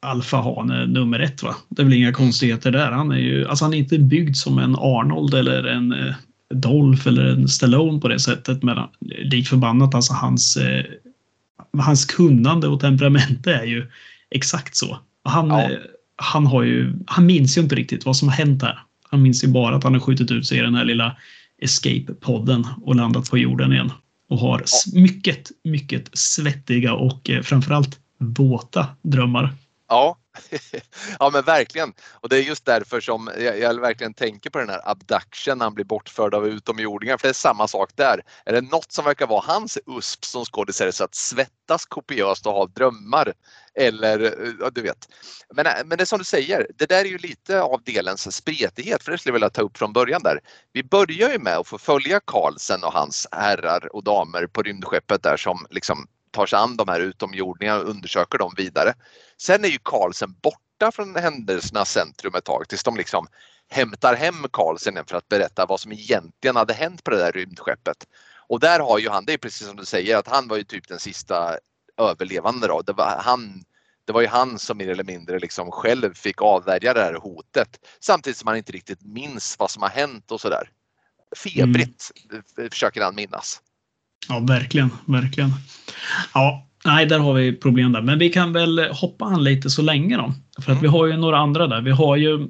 alfahane 0.00 0.86
nummer 0.86 1.20
ett. 1.20 1.42
Va? 1.42 1.56
Det 1.68 1.82
är 1.82 1.84
väl 1.84 1.94
inga 1.94 2.12
konstigheter 2.12 2.70
där. 2.70 2.90
Han 2.90 3.10
är 3.10 3.18
ju 3.18 3.48
alltså 3.48 3.64
han 3.64 3.74
är 3.74 3.78
inte 3.78 3.98
byggd 3.98 4.36
som 4.36 4.58
en 4.58 4.76
Arnold 4.76 5.34
eller 5.34 5.64
en 5.64 5.92
eh, 5.92 6.14
Dolph 6.54 7.08
eller 7.08 7.26
en 7.26 7.48
Stallone 7.48 8.00
på 8.00 8.08
det 8.08 8.20
sättet. 8.20 8.62
Men 8.62 8.78
lik 9.00 9.48
förbannat, 9.48 9.94
alltså 9.94 10.12
hans, 10.12 10.56
eh, 10.56 10.84
hans 11.78 12.04
kunnande 12.04 12.68
och 12.68 12.80
temperament 12.80 13.46
är 13.46 13.64
ju 13.64 13.86
exakt 14.30 14.76
så. 14.76 14.98
Han, 15.24 15.48
ja. 15.48 15.70
Han, 16.16 16.46
har 16.46 16.62
ju, 16.62 16.92
han 17.06 17.26
minns 17.26 17.56
ju 17.56 17.60
inte 17.60 17.74
riktigt 17.74 18.06
vad 18.06 18.16
som 18.16 18.28
har 18.28 18.36
hänt 18.36 18.62
här. 18.62 18.78
Han 19.10 19.22
minns 19.22 19.44
ju 19.44 19.48
bara 19.48 19.76
att 19.76 19.84
han 19.84 19.92
har 19.92 20.00
skjutit 20.00 20.30
ut 20.30 20.46
sig 20.46 20.58
i 20.58 20.60
den 20.60 20.74
här 20.74 20.84
lilla 20.84 21.16
Escape-podden 21.62 22.66
och 22.82 22.94
landat 22.94 23.30
på 23.30 23.38
jorden 23.38 23.72
igen. 23.72 23.92
Och 24.28 24.38
har 24.38 24.64
mycket, 24.92 25.50
mycket 25.64 26.18
svettiga 26.18 26.94
och 26.94 27.30
eh, 27.30 27.42
framförallt 27.42 27.98
våta 28.18 28.86
drömmar. 29.02 29.54
Ja, 29.88 30.16
ja 31.18 31.30
men 31.32 31.42
verkligen. 31.42 31.92
Och 32.12 32.28
det 32.28 32.36
är 32.36 32.42
just 32.42 32.64
därför 32.64 33.00
som 33.00 33.30
jag, 33.38 33.58
jag, 33.58 33.80
verkligen 33.80 34.14
tänker 34.14 34.50
på 34.50 34.58
den 34.58 34.68
här 34.68 34.90
abduction 34.90 35.58
när 35.58 35.66
han 35.66 35.74
blir 35.74 35.84
bortförd 35.84 36.34
av 36.34 36.46
utomjordingar. 36.46 37.18
För 37.18 37.28
det 37.28 37.32
är 37.32 37.34
samma 37.34 37.68
sak 37.68 37.90
där. 37.94 38.20
Är 38.44 38.52
det 38.52 38.60
något 38.60 38.92
som 38.92 39.04
verkar 39.04 39.26
vara 39.26 39.44
hans 39.46 39.78
USP 39.86 40.24
som 40.24 40.44
skådis 40.44 40.82
så 40.90 41.04
att 41.04 41.14
svettas 41.14 41.86
kopiöst 41.86 42.46
och 42.46 42.52
ha 42.52 42.66
drömmar. 42.66 43.32
Eller 43.78 44.34
ja, 44.60 44.70
du 44.70 44.82
vet. 44.82 45.08
Men, 45.54 45.66
äh, 45.66 45.72
men 45.84 45.98
det 45.98 46.04
är 46.04 46.06
som 46.06 46.18
du 46.18 46.24
säger, 46.24 46.66
det 46.78 46.86
där 46.86 47.00
är 47.00 47.08
ju 47.08 47.18
lite 47.18 47.62
av 47.62 47.82
delens 47.84 48.36
spretighet 48.36 49.02
för 49.02 49.12
det 49.12 49.18
skulle 49.18 49.30
jag 49.30 49.34
vilja 49.34 49.50
ta 49.50 49.62
upp 49.62 49.78
från 49.78 49.92
början 49.92 50.22
där. 50.22 50.40
Vi 50.72 50.82
börjar 50.82 51.32
ju 51.32 51.38
med 51.38 51.56
att 51.56 51.68
få 51.68 51.78
följa 51.78 52.20
Carlsen 52.20 52.84
och 52.84 52.92
hans 52.92 53.26
herrar 53.32 53.96
och 53.96 54.04
damer 54.04 54.46
på 54.46 54.62
rymdskeppet 54.62 55.22
där 55.22 55.36
som 55.36 55.66
liksom 55.70 56.06
tar 56.30 56.46
sig 56.46 56.58
an 56.58 56.76
de 56.76 56.88
här 56.88 57.00
utomjordingarna 57.00 57.80
och 57.80 57.88
undersöker 57.88 58.38
dem 58.38 58.54
vidare. 58.56 58.94
Sen 59.38 59.64
är 59.64 59.68
ju 59.68 59.78
Carlsen 59.82 60.34
borta 60.42 60.92
från 60.92 61.16
händelsernas 61.16 61.92
centrum 61.92 62.34
ett 62.34 62.44
tag 62.44 62.68
tills 62.68 62.84
de 62.84 62.96
liksom 62.96 63.26
hämtar 63.68 64.14
hem 64.14 64.46
Carlsen 64.52 64.98
för 65.06 65.16
att 65.16 65.28
berätta 65.28 65.66
vad 65.66 65.80
som 65.80 65.92
egentligen 65.92 66.56
hade 66.56 66.74
hänt 66.74 67.04
på 67.04 67.10
det 67.10 67.16
där 67.16 67.32
rymdskeppet. 67.32 67.96
Och 68.48 68.60
där 68.60 68.80
har 68.80 68.98
ju 68.98 69.08
han, 69.08 69.24
det 69.24 69.32
är 69.32 69.38
precis 69.38 69.66
som 69.66 69.76
du 69.76 69.84
säger, 69.84 70.16
att 70.16 70.28
han 70.28 70.48
var 70.48 70.56
ju 70.56 70.64
typ 70.64 70.88
den 70.88 70.98
sista 70.98 71.58
överlevande 72.10 72.66
då. 72.66 72.82
Det 72.86 72.92
var 72.92 73.20
han, 73.24 73.62
det 74.06 74.12
var 74.12 74.20
ju 74.20 74.26
han 74.26 74.58
som 74.58 74.78
mer 74.78 74.88
eller 74.88 75.04
mindre 75.04 75.38
liksom 75.38 75.70
själv 75.70 76.14
fick 76.14 76.42
avvärja 76.42 76.94
det 76.94 77.00
här 77.00 77.14
hotet 77.14 77.68
samtidigt 78.00 78.36
som 78.36 78.46
han 78.48 78.56
inte 78.56 78.72
riktigt 78.72 79.04
minns 79.04 79.56
vad 79.58 79.70
som 79.70 79.82
har 79.82 79.90
hänt 79.90 80.30
och 80.30 80.40
sådär. 80.40 80.68
Febrigt 81.36 82.10
mm. 82.30 82.70
försöker 82.70 83.02
han 83.02 83.14
minnas. 83.14 83.60
Ja, 84.28 84.38
verkligen, 84.38 84.90
verkligen. 85.06 85.50
Ja, 86.34 86.68
nej, 86.84 87.06
där 87.06 87.18
har 87.18 87.34
vi 87.34 87.56
problem 87.56 87.92
där. 87.92 88.02
Men 88.02 88.18
vi 88.18 88.28
kan 88.28 88.52
väl 88.52 88.78
hoppa 88.92 89.24
an 89.24 89.44
lite 89.44 89.70
så 89.70 89.82
länge 89.82 90.16
då. 90.16 90.34
För 90.62 90.72
att 90.72 90.78
Mm. 90.78 90.82
vi 90.82 90.88
har 90.88 91.06
ju 91.06 91.16
några 91.16 91.38
andra 91.38 91.66
där. 91.66 91.80
Vi 91.80 91.90
har 91.90 92.16
ju, 92.16 92.48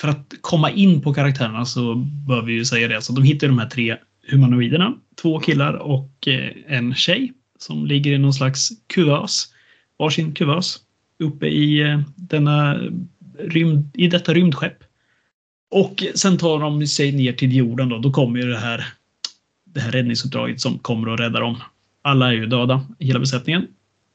för 0.00 0.08
att 0.08 0.34
komma 0.40 0.70
in 0.70 1.02
på 1.02 1.14
karaktärerna 1.14 1.64
så 1.64 1.94
bör 2.28 2.42
vi 2.42 2.52
ju 2.52 2.64
säga 2.64 2.88
det. 2.88 3.02
Så 3.02 3.12
de 3.12 3.24
hittar 3.24 3.46
de 3.48 3.58
här 3.58 3.70
tre 3.70 3.96
humanoiderna. 4.30 4.94
Två 5.22 5.40
killar 5.40 5.74
och 5.74 6.28
eh, 6.28 6.50
en 6.66 6.94
tjej 6.94 7.32
som 7.62 7.86
ligger 7.86 8.12
i 8.12 8.18
någon 8.18 8.34
slags 8.34 8.68
kuvös. 8.86 9.48
Varsin 9.98 10.34
kuvös. 10.34 10.80
Uppe 11.18 11.46
i 11.46 11.80
eh, 11.80 12.00
denna 12.16 12.80
rymd, 13.38 13.90
i 13.94 14.08
detta 14.08 14.34
rymdskepp. 14.34 14.76
Och 15.70 16.04
sen 16.14 16.38
tar 16.38 16.58
de 16.58 16.86
sig 16.86 17.12
ner 17.12 17.32
till 17.32 17.56
jorden 17.56 17.88
då. 17.88 17.98
Då 17.98 18.12
kommer 18.12 18.40
ju 18.40 18.46
det 18.46 18.58
här, 18.58 18.86
det 19.64 19.80
här 19.80 19.90
räddningsuppdraget 19.90 20.60
som 20.60 20.78
kommer 20.78 21.08
och 21.08 21.18
räddar 21.18 21.40
dem. 21.40 21.56
Alla 22.02 22.28
är 22.28 22.32
ju 22.32 22.46
döda, 22.46 22.86
hela 22.98 23.20
besättningen. 23.20 23.66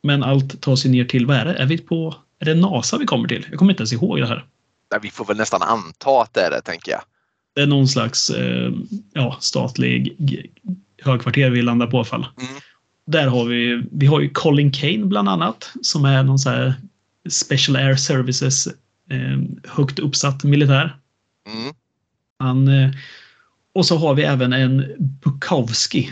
Men 0.03 0.23
allt 0.23 0.62
tar 0.62 0.75
sig 0.75 0.91
ner 0.91 1.05
till, 1.05 1.25
vad 1.25 1.38
är 1.38 1.45
det? 1.45 1.53
Är 1.53 1.65
vi 1.65 1.77
på, 1.77 2.15
är 2.39 2.45
det 2.45 2.55
NASA 2.55 2.97
vi 2.97 3.05
kommer 3.05 3.27
till? 3.27 3.45
Jag 3.49 3.60
kommer 3.60 3.71
inte 3.71 3.81
ens 3.81 3.93
ihåg 3.93 4.19
det 4.19 4.27
här. 4.27 4.45
Nej, 4.91 4.99
vi 5.03 5.10
får 5.10 5.25
väl 5.25 5.38
nästan 5.38 5.62
anta 5.62 6.21
att 6.21 6.33
det 6.33 6.41
är 6.41 6.51
det, 6.51 6.62
tänker 6.62 6.91
jag. 6.91 7.01
Det 7.55 7.62
är 7.62 7.67
någon 7.67 7.88
slags 7.88 8.29
eh, 8.29 8.71
ja, 9.13 9.38
statlig 9.39 10.15
högkvarter 11.01 11.49
vi 11.49 11.62
landar 11.62 11.88
på 11.88 11.97
i 11.97 11.99
alla 11.99 12.05
fall. 12.05 12.27
Mm. 12.38 12.62
Där 13.08 13.28
har 13.28 13.46
vi, 13.46 13.84
vi 13.91 14.06
har 14.06 14.20
ju 14.20 14.30
Colin 14.30 14.72
Kane 14.72 15.06
bland 15.06 15.30
annat 15.30 15.72
som 15.82 16.06
är 16.06 16.24
någon 16.24 16.39
så 16.39 16.50
här 16.50 16.74
Special 17.30 17.76
Air 17.76 17.96
Services 17.96 18.67
eh, 19.10 19.39
högt 19.63 20.00
uppsatt 20.00 20.43
militär. 20.43 20.98
Mm. 21.48 21.74
Han, 22.39 22.67
eh, 22.67 22.91
och 23.74 23.86
så 23.86 23.98
har 23.98 24.13
vi 24.13 24.24
även 24.24 24.54
en 24.54 24.86
Bukowski 24.98 26.12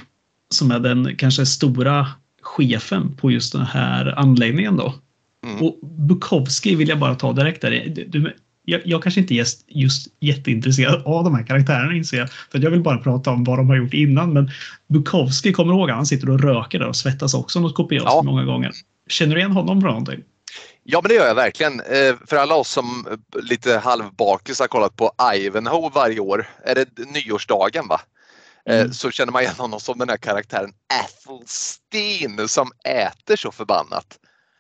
som 0.50 0.72
är 0.72 0.80
den 0.80 1.16
kanske 1.16 1.46
stora 1.46 2.08
chefen 2.42 3.16
på 3.16 3.32
just 3.32 3.54
den 3.54 3.66
här 3.66 4.20
anläggningen 4.20 4.78
då. 4.78 4.94
Mm. 5.46 5.62
Och 5.62 5.80
Bukowski 5.82 6.76
vill 6.76 6.90
jag 6.90 7.00
bara 7.00 7.16
ta 7.16 7.34
direkt 7.34 7.62
där. 7.62 7.92
Du, 7.96 8.06
du, 8.06 8.34
jag, 8.66 8.82
jag 8.86 9.04
kanske 9.04 9.22
inte 9.22 9.34
är 9.34 9.46
just, 9.68 10.08
jätteintresserad 10.20 11.04
av 11.06 11.24
de 11.24 11.36
här 11.36 11.44
karaktärerna 11.46 11.94
inser 11.96 12.18
jag. 12.18 12.30
För 12.32 12.60
jag 12.60 12.72
vill 12.72 12.82
bara 12.84 12.98
prata 12.98 13.32
om 13.32 13.44
vad 13.44 13.60
de 13.60 13.70
har 13.70 13.76
gjort 13.76 13.94
innan. 13.94 14.34
Men 14.34 14.52
Bukowski, 14.88 15.54
kommer 15.54 15.74
du 15.74 15.80
ihåg? 15.80 15.90
Han 15.90 16.06
sitter 16.06 16.30
och 16.30 16.40
röker 16.42 16.80
där 16.80 16.88
och 16.88 16.96
svettas 16.96 17.34
också 17.34 17.60
något 17.60 17.76
kopiöst 17.76 18.06
Ja. 18.06 18.22
många 18.26 18.44
gånger. 18.44 18.72
Känner 19.10 19.36
du 19.36 19.42
igen 19.42 19.52
honom 19.52 19.82
från 19.82 19.90
någonting? 19.92 20.24
Ja, 20.84 21.00
men 21.04 21.10
det 21.10 21.16
gör 21.16 21.28
jag 21.28 21.36
verkligen. 21.36 21.80
Eh, 21.80 22.16
för 22.28 22.36
alla 22.36 22.56
oss 22.56 22.70
som 22.72 23.08
eh, 23.12 23.44
lite 23.44 23.78
halvbakis 23.78 24.60
har 24.60 24.68
kollat 24.68 24.96
på 24.96 25.12
Ivanhoe 25.36 25.92
varje 25.94 26.20
år, 26.20 26.48
är 26.66 26.76
det 26.76 26.88
nyårsdagen 27.14 27.88
va? 27.88 28.02
Eh, 28.70 28.80
Mm. 28.80 28.94
Så 28.94 29.12
känner 29.12 29.32
man 29.32 29.42
igen 29.42 29.56
honom 29.58 29.80
som 29.80 29.98
den 30.00 30.10
här 30.10 30.18
karaktären 30.18 30.72
Athelsteen 31.04 32.48
som 32.48 32.72
äter 32.84 33.36
så 33.36 33.52
förbannat. 33.52 34.06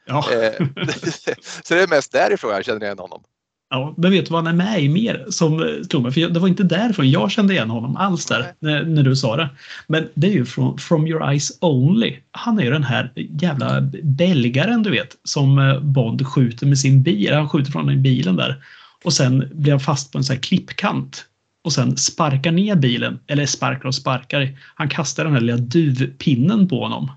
Ja. 0.05 0.21
Så 1.63 1.73
det 1.73 1.81
är 1.83 1.87
mest 1.87 2.11
därifrån 2.11 2.51
jag 2.51 2.65
känner 2.65 2.85
igen 2.85 2.99
honom. 2.99 3.23
Ja, 3.69 3.93
men 3.97 4.11
vet 4.11 4.25
du 4.25 4.31
vad 4.31 4.45
han 4.45 4.59
är 4.59 4.65
med 4.65 4.83
i 4.83 4.89
mer 4.89 5.25
som 5.29 5.63
eh, 5.63 5.83
slog 5.89 6.03
mig? 6.03 6.11
För 6.11 6.21
det 6.21 6.39
var 6.39 6.47
inte 6.47 6.63
därifrån 6.63 7.11
jag 7.11 7.31
kände 7.31 7.53
igen 7.53 7.69
honom 7.69 7.97
alls 7.97 8.25
där 8.25 8.53
när, 8.59 8.83
när 8.83 9.03
du 9.03 9.15
sa 9.15 9.35
det. 9.35 9.49
Men 9.87 10.07
det 10.13 10.27
är 10.27 10.31
ju 10.31 10.45
från 10.45 10.77
From 10.77 11.07
Your 11.07 11.29
Eyes 11.29 11.57
Only. 11.61 12.19
Han 12.31 12.59
är 12.59 12.63
ju 12.63 12.71
den 12.71 12.83
här 12.83 13.11
jävla 13.15 13.81
belgaren 14.03 14.83
du 14.83 14.91
vet 14.91 15.17
som 15.23 15.59
eh, 15.59 15.79
Bond 15.79 16.27
skjuter 16.27 16.65
med 16.65 16.79
sin 16.79 17.03
bil. 17.03 17.33
Han 17.33 17.49
skjuter 17.49 17.71
från 17.71 17.87
den 17.87 18.03
bilen 18.03 18.35
där 18.35 18.63
och 19.03 19.13
sen 19.13 19.49
blir 19.53 19.71
han 19.71 19.79
fast 19.79 20.11
på 20.11 20.17
en 20.17 20.23
sån 20.23 20.33
här 20.33 20.41
klippkant 20.41 21.25
och 21.63 21.73
sen 21.73 21.97
sparkar 21.97 22.51
ner 22.51 22.75
bilen 22.75 23.19
eller 23.27 23.45
sparkar 23.45 23.85
och 23.85 23.95
sparkar. 23.95 24.57
Han 24.75 24.89
kastar 24.89 25.23
den 25.23 25.33
här 25.33 25.41
lilla 25.41 25.57
duvpinnen 25.57 26.67
på 26.67 26.79
honom. 26.79 27.11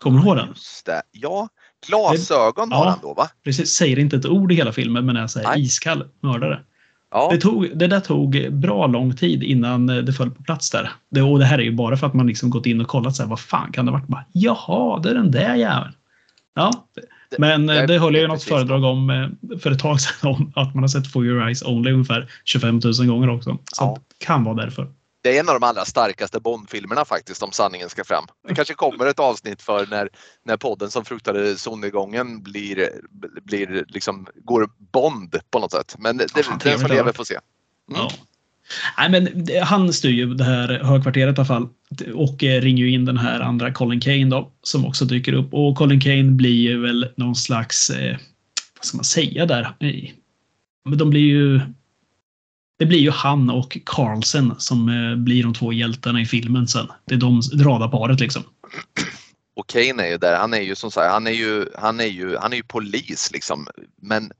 Kommer 0.00 0.20
du 0.20 0.26
ihåg 0.26 0.36
den? 0.36 0.54
Ja, 1.12 1.48
glasögon 1.86 2.72
har 2.72 2.84
Ja. 2.84 2.90
han 2.90 2.98
då 3.02 3.14
va? 3.14 3.28
Precis, 3.44 3.70
säger 3.70 3.98
inte 3.98 4.16
ett 4.16 4.26
ord 4.26 4.52
i 4.52 4.54
hela 4.54 4.72
filmen 4.72 5.06
men 5.06 5.16
är 5.16 5.26
så 5.26 5.38
här 5.40 5.48
Nej. 5.48 5.62
iskall 5.62 6.04
mördare. 6.20 6.60
Ja, 7.10 7.28
Det, 7.32 7.38
tog, 7.38 7.78
det 7.78 7.86
där 7.86 8.00
tog 8.00 8.46
bra 8.52 8.86
lång 8.86 9.16
tid 9.16 9.42
innan 9.42 9.88
eh, 9.88 9.96
det 9.96 10.12
föll 10.12 10.30
på 10.30 10.42
plats 10.42 10.70
där. 10.70 10.90
Det, 11.10 11.22
och 11.22 11.38
det 11.38 11.44
här 11.44 11.58
är 11.58 11.62
ju 11.62 11.72
bara 11.72 11.96
för 11.96 12.06
att 12.06 12.14
man 12.14 12.26
liksom 12.26 12.50
gått 12.50 12.66
in 12.66 12.80
och 12.80 12.88
kollat 12.88 13.16
så 13.16 13.22
här, 13.22 13.30
vad 13.30 13.40
fan 13.40 13.72
kan 13.72 13.86
det 13.86 13.92
ha 13.92 13.98
varit? 13.98 14.08
Bara, 14.08 14.24
Jaha, 14.32 14.98
det 15.00 15.10
är 15.10 15.14
den 15.14 15.30
där 15.30 15.54
jäveln. 15.54 15.92
Ja, 16.54 16.70
men 17.38 17.68
eh, 17.70 17.76
jag 17.76 17.88
det 17.88 17.98
höll 17.98 18.14
jag 18.14 18.22
ju 18.22 18.28
något 18.28 18.42
föredrag 18.42 18.84
om 18.84 19.10
eh, 19.10 19.58
för 19.58 19.70
ett 19.70 19.78
tag 19.78 20.00
sedan 20.00 20.30
om 20.30 20.52
att 20.56 20.74
man 20.74 20.82
har 20.84 20.88
sett 20.88 21.06
For 21.12 21.24
Your 21.26 21.44
Eyes 21.46 21.62
Only 21.62 21.92
ungefär 21.92 22.30
25 22.44 22.80
000 22.98 23.06
gånger 23.06 23.30
också. 23.30 23.50
Så 23.72 23.84
Ja. 23.84 23.98
det 24.18 24.24
kan 24.26 24.44
vara 24.44 24.54
därför. 24.54 24.88
Det 25.22 25.36
är 25.36 25.40
en 25.40 25.48
av 25.48 25.60
de 25.60 25.66
allra 25.66 25.84
starkaste 25.84 26.40
Bond-filmerna 26.40 27.04
faktiskt 27.04 27.42
om 27.42 27.52
sanningen 27.52 27.88
ska 27.88 28.04
fram. 28.04 28.24
Det 28.48 28.54
kanske 28.54 28.74
kommer 28.74 29.06
ett 29.06 29.18
avsnitt 29.20 29.62
för 29.62 29.86
när, 29.86 30.08
när 30.44 30.56
podden 30.56 30.90
som 30.90 31.04
fruktade 31.04 31.56
solnedgången 31.56 32.42
blir, 32.42 32.90
blir 33.42 33.84
liksom, 33.88 34.26
går 34.34 34.70
Bond 34.92 35.36
på 35.50 35.58
något 35.58 35.72
sätt. 35.72 35.96
Men 35.98 36.16
det, 36.16 36.42
fan, 36.42 36.60
den 36.64 36.78
som 36.78 36.90
lever 36.90 37.12
får 37.12 37.24
se. 37.24 37.38
Ja. 37.94 38.10
Nej, 38.98 39.10
men 39.10 39.48
han 39.62 39.92
styr 39.92 40.10
ju 40.10 40.34
det 40.34 40.44
här 40.44 40.68
högkvarteret 40.68 41.38
i 41.38 41.40
alla 41.40 41.44
fall. 41.44 41.68
Och 42.14 42.44
eh, 42.44 42.60
ringer 42.60 42.84
ju 42.84 42.90
in 42.90 43.04
den 43.04 43.16
här 43.16 43.40
andra 43.40 43.72
Colin 43.72 44.00
Kane 44.00 44.24
då, 44.24 44.52
som 44.62 44.86
också 44.86 45.04
dyker 45.04 45.32
upp. 45.32 45.54
Och 45.54 45.76
Colin 45.76 46.00
Kane 46.00 46.30
blir 46.30 46.60
ju 46.60 46.80
väl 46.80 47.12
någon 47.16 47.36
slags, 47.36 47.90
eh, 47.90 48.16
vad 48.78 48.84
ska 48.84 48.96
man 48.96 49.04
säga 49.04 49.46
där? 49.46 49.62
Eh, 49.80 50.10
Men 50.84 50.98
de 50.98 51.10
blir 51.10 51.20
ju... 51.20 51.60
Det 52.78 52.86
blir 52.86 52.98
ju 52.98 53.10
han 53.10 53.50
och 53.50 53.78
Carlsen 53.86 54.54
som 54.58 54.88
eh, 54.88 55.16
blir 55.16 55.42
de 55.42 55.54
två 55.54 55.72
hjältarna 55.72 56.20
i 56.20 56.26
filmen 56.26 56.68
sen. 56.68 56.86
Det 57.04 57.14
är 57.14 57.18
de 57.18 57.40
radarparet 57.40 58.20
liksom. 58.20 58.42
Och 59.56 59.66
Kane 59.66 60.02
är 60.02 60.08
ju 60.08 60.18
där, 60.18 60.38
han 60.38 60.54
är 60.54 60.60
ju 60.60 60.74
som 60.74 60.90
sagt, 60.90 61.12
han 61.12 61.26
är 61.26 61.30
ju, 61.30 61.66
han 61.74 62.00
är 62.00 62.06
ju, 62.06 62.36
han 62.36 62.52
är 62.52 62.56
ju 62.56 62.62
polis 62.62 63.30
liksom. 63.32 63.66
Men 64.02 64.32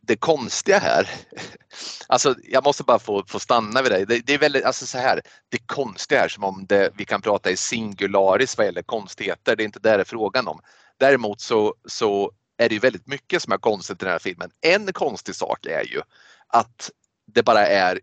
det 0.00 0.16
konstiga 0.16 0.78
här, 0.78 1.10
alltså 2.08 2.34
jag 2.48 2.64
måste 2.64 2.82
bara 2.82 2.98
få, 2.98 3.24
få 3.26 3.38
stanna 3.38 3.82
vid 3.82 3.92
det. 3.92 4.04
det. 4.04 4.26
Det 4.26 4.34
är 4.34 4.38
väldigt, 4.38 4.64
alltså 4.64 4.86
så 4.86 4.98
här, 4.98 5.20
det 5.48 5.58
konstiga 5.66 6.20
här 6.20 6.28
som 6.28 6.44
om 6.44 6.66
det, 6.68 6.90
vi 6.96 7.04
kan 7.04 7.22
prata 7.22 7.50
i 7.50 7.56
singularis 7.56 8.58
vad 8.58 8.66
gäller 8.66 8.82
konstigheter, 8.82 9.56
det 9.56 9.62
är 9.62 9.64
inte 9.64 9.78
det 9.78 9.96
det 9.96 10.00
är 10.00 10.04
frågan 10.04 10.48
om. 10.48 10.60
Däremot 10.98 11.40
så, 11.40 11.74
så 11.88 12.32
är 12.58 12.68
det 12.68 12.74
ju 12.74 12.80
väldigt 12.80 13.06
mycket 13.06 13.42
som 13.42 13.52
är 13.52 13.58
konstigt 13.58 14.02
i 14.02 14.04
den 14.04 14.12
här 14.12 14.18
filmen. 14.18 14.50
En 14.60 14.92
konstig 14.92 15.34
sak 15.34 15.66
är 15.66 15.84
ju 15.84 16.00
att 16.48 16.90
det 17.34 17.42
bara 17.42 17.66
är 17.66 18.00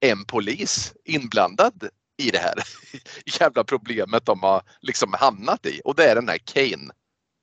en 0.00 0.24
polis 0.24 0.92
inblandad 1.04 1.88
i 2.22 2.30
det 2.30 2.38
här 2.38 2.54
jävla 3.40 3.64
problemet 3.64 4.26
de 4.26 4.42
har 4.42 4.62
liksom 4.80 5.14
hamnat 5.18 5.66
i 5.66 5.80
och 5.84 5.94
det 5.96 6.04
är 6.04 6.14
den 6.14 6.28
här 6.28 6.38
Kane. 6.38 6.92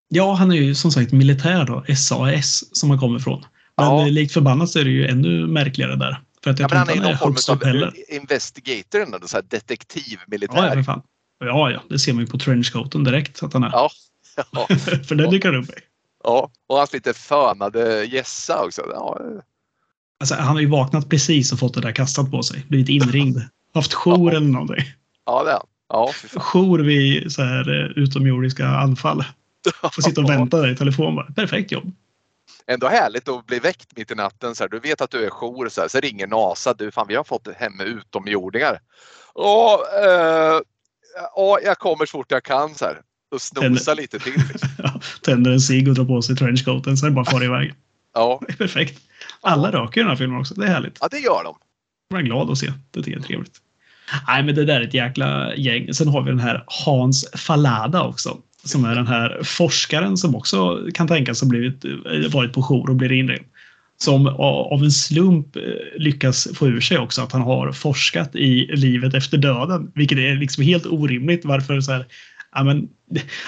Ja, 0.07 0.33
han 0.33 0.51
är 0.51 0.55
ju 0.55 0.75
som 0.75 0.91
sagt 0.91 1.11
militär 1.11 1.65
då, 1.65 1.85
SAS, 1.95 2.75
som 2.77 2.89
han 2.89 2.99
kommer 2.99 3.19
ifrån. 3.19 3.45
Men 3.77 3.85
Ja. 3.85 4.05
likt 4.05 4.33
förbannat 4.33 4.69
så 4.69 4.79
är 4.79 4.83
det 4.83 4.89
ju 4.89 5.07
ännu 5.07 5.47
märkligare 5.47 5.95
där. 5.95 6.23
För 6.43 6.51
att 6.51 6.59
Ja, 6.59 6.63
jag 6.63 6.71
men 6.75 6.85
tror 6.85 6.95
han 6.95 7.05
är 7.05 7.09
någon 7.09 7.35
form 7.47 7.83
av 7.85 7.93
investigator, 8.09 9.01
ändå, 9.01 9.19
så 9.27 9.37
här 9.37 9.43
Ja, 9.43 9.47
ja, 9.51 9.57
detektivmilitär. 9.59 10.83
fan. 10.83 11.01
Ja, 11.39 11.71
ja, 11.71 11.83
det 11.89 11.99
ser 11.99 12.13
man 12.13 12.23
ju 12.23 12.27
på 12.31 12.37
trenchcoaten 12.37 13.03
direkt 13.03 13.43
att 13.43 13.53
han 13.53 13.63
är. 13.63 13.69
Ja. 13.71 13.89
Ja, 14.51 14.67
för 15.07 15.15
det 15.15 15.31
dyker 15.31 15.51
han 15.51 15.63
upp 15.63 15.69
i. 15.69 15.73
ja, 16.23 16.51
och 16.67 16.77
hans 16.77 16.93
lite 16.93 17.13
fönade 17.13 18.05
gässa 18.05 18.63
också. 18.65 18.81
Ja, 18.93 19.19
Alltså, 20.19 20.35
han 20.35 20.47
har 20.55 20.59
ju 20.61 20.67
vaknat 20.69 21.09
precis 21.09 21.53
och 21.53 21.59
fått 21.59 21.73
det 21.73 21.81
där 21.81 21.91
kastat 21.91 22.31
på 22.31 22.43
sig. 22.43 22.65
Blivit 22.67 22.89
inringd. 22.89 23.41
Haft 23.73 23.93
jour 23.93 24.31
Ja. 24.31 24.37
eller 24.37 24.47
någonting. 24.47 24.85
ja 25.25 25.43
det 25.43 25.49
är 25.49 25.53
han. 25.53 25.65
Ja. 25.89 26.11
Jour 26.41 26.79
vid 26.79 27.31
så 27.31 27.43
här 27.43 27.69
eh, 27.69 28.03
utomjordiska 28.03 28.67
anfall. 28.67 29.23
Får 29.93 30.01
sitta 30.01 30.21
och 30.21 30.29
vänta 30.29 30.57
där 30.57 30.67
i 30.71 30.75
telefon 30.75 31.15
bara. 31.15 31.25
Perfekt 31.25 31.71
jobb. 31.71 31.91
Ändå 32.67 32.87
härligt 32.87 33.27
att 33.27 33.45
bli 33.45 33.59
väckt 33.59 33.97
mitt 33.97 34.11
i 34.11 34.15
natten. 34.15 34.55
Så 34.55 34.63
här. 34.63 34.69
Du 34.69 34.79
vet 34.79 35.01
att 35.01 35.11
du 35.11 35.25
är 35.25 35.29
jour, 35.29 35.69
så, 35.69 35.81
här. 35.81 35.87
så 35.87 35.99
ringer 35.99 36.27
NASA. 36.27 36.73
Du, 36.73 36.91
fan, 36.91 37.05
vi 37.07 37.15
har 37.15 37.23
fått 37.23 37.47
hem 37.57 37.79
utomjordingar. 37.81 38.79
Ja, 39.35 39.83
eh, 40.03 40.59
ja, 41.35 41.59
jag 41.63 41.77
kommer 41.77 42.05
så 42.05 42.11
fort 42.11 42.31
jag 42.31 42.43
kan 42.43 42.75
så 42.75 42.85
här. 42.85 43.01
Och 43.31 43.41
snosa 43.41 43.93
lite 43.93 44.19
till. 44.19 44.33
Liksom. 44.33 44.69
Tänder 45.23 45.51
en 45.51 45.59
cigg 45.61 45.87
och 45.87 45.93
drar 45.95 46.05
på 46.05 46.21
sig 46.21 46.35
trenchcoaten. 46.35 46.97
Sen 46.97 47.13
bara 47.15 47.25
far 47.25 47.43
iväg. 47.43 47.73
Ja, 48.13 48.41
perfekt. 48.57 48.99
Alla 49.41 49.71
röker 49.71 50.01
i 50.01 50.03
den 50.03 50.09
här 50.09 50.15
filmen 50.17 50.39
också. 50.39 50.53
Det 50.53 50.65
är 50.65 50.69
härligt. 50.69 50.97
ja, 51.01 51.07
det 51.11 51.19
gör 51.19 51.43
de. 51.43 51.55
Man 52.11 52.21
är 52.21 52.25
glad 52.25 52.49
att 52.49 52.57
se. 52.57 52.73
Det 52.91 52.99
tycker 52.99 53.11
jag 53.11 53.21
är 53.21 53.27
trevligt. 53.27 53.57
Nej, 54.27 54.43
men 54.43 54.55
det 54.55 54.65
där 54.65 54.81
är 54.81 54.87
ett 54.87 54.93
jäkla 54.93 55.55
gäng. 55.55 55.93
Sen 55.93 56.07
har 56.07 56.21
vi 56.23 56.29
den 56.29 56.39
här 56.39 56.63
Hans 56.67 57.29
Fallada 57.35 58.03
också. 58.03 58.37
Som 58.63 58.85
är 58.85 58.95
den 58.95 59.07
här 59.07 59.41
forskaren 59.43 60.17
som 60.17 60.35
också 60.35 60.87
kan 60.93 61.07
tänkas 61.07 61.41
ha 61.41 61.47
blivit, 61.49 61.85
varit 62.33 62.53
på 62.53 62.61
jour 62.63 62.89
och 62.89 62.95
blir 62.95 63.11
inringd. 63.11 63.45
Som 63.97 64.27
av 64.27 64.83
en 64.83 64.91
slump 64.91 65.55
eh, 65.55 65.61
lyckas 65.97 66.47
få 66.55 66.67
ur 66.67 66.81
sig 66.81 66.97
också 66.97 67.21
att 67.21 67.31
han 67.31 67.41
har 67.41 67.71
forskat 67.71 68.35
i 68.35 68.65
livet 68.75 69.13
efter 69.13 69.37
döden. 69.37 69.91
Vilket 69.95 70.17
är 70.17 70.35
liksom 70.35 70.63
helt 70.63 70.85
orimligt. 70.85 71.45
Varför 71.45 71.81
så 71.81 71.91
här, 71.91 72.05
ja, 72.55 72.63
men, 72.63 72.89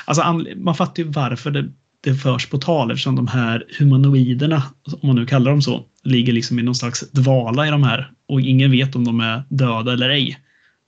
alltså, 0.05 0.21
an- 0.21 0.47
man 0.55 0.75
fattar 0.75 1.03
ju 1.03 1.09
varför 1.09 1.51
det, 1.51 1.69
det 2.01 2.15
förs 2.15 2.45
på 2.45 2.57
tal 2.57 2.91
eftersom 2.91 3.15
de 3.15 3.27
här 3.27 3.65
humanoiderna, 3.79 4.63
om 5.01 5.07
man 5.07 5.15
nu 5.15 5.25
kallar 5.25 5.51
dem 5.51 5.61
så, 5.61 5.85
ligger 6.03 6.33
liksom 6.33 6.59
i 6.59 6.63
någon 6.63 6.75
slags 6.75 7.11
dvala 7.11 7.67
i 7.67 7.69
de 7.69 7.83
här 7.83 8.11
och 8.27 8.41
ingen 8.41 8.71
vet 8.71 8.95
om 8.95 9.05
de 9.05 9.19
är 9.19 9.43
döda 9.49 9.93
eller 9.93 10.09
ej. 10.09 10.37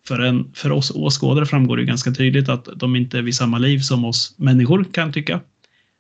för, 0.07 0.20
en, 0.20 0.51
för 0.53 0.72
oss 0.72 0.91
åskådare 0.95 1.45
framgår 1.45 1.78
det 1.78 1.86
ganska 1.86 2.11
tydligt 2.11 2.49
att 2.49 2.68
de 2.76 2.95
inte 2.95 3.18
är 3.18 3.22
vid 3.22 3.36
samma 3.36 3.57
liv 3.57 3.80
som 3.80 4.05
oss 4.05 4.36
människor 4.38 4.86
kan 4.91 5.14
tycka. 5.14 5.39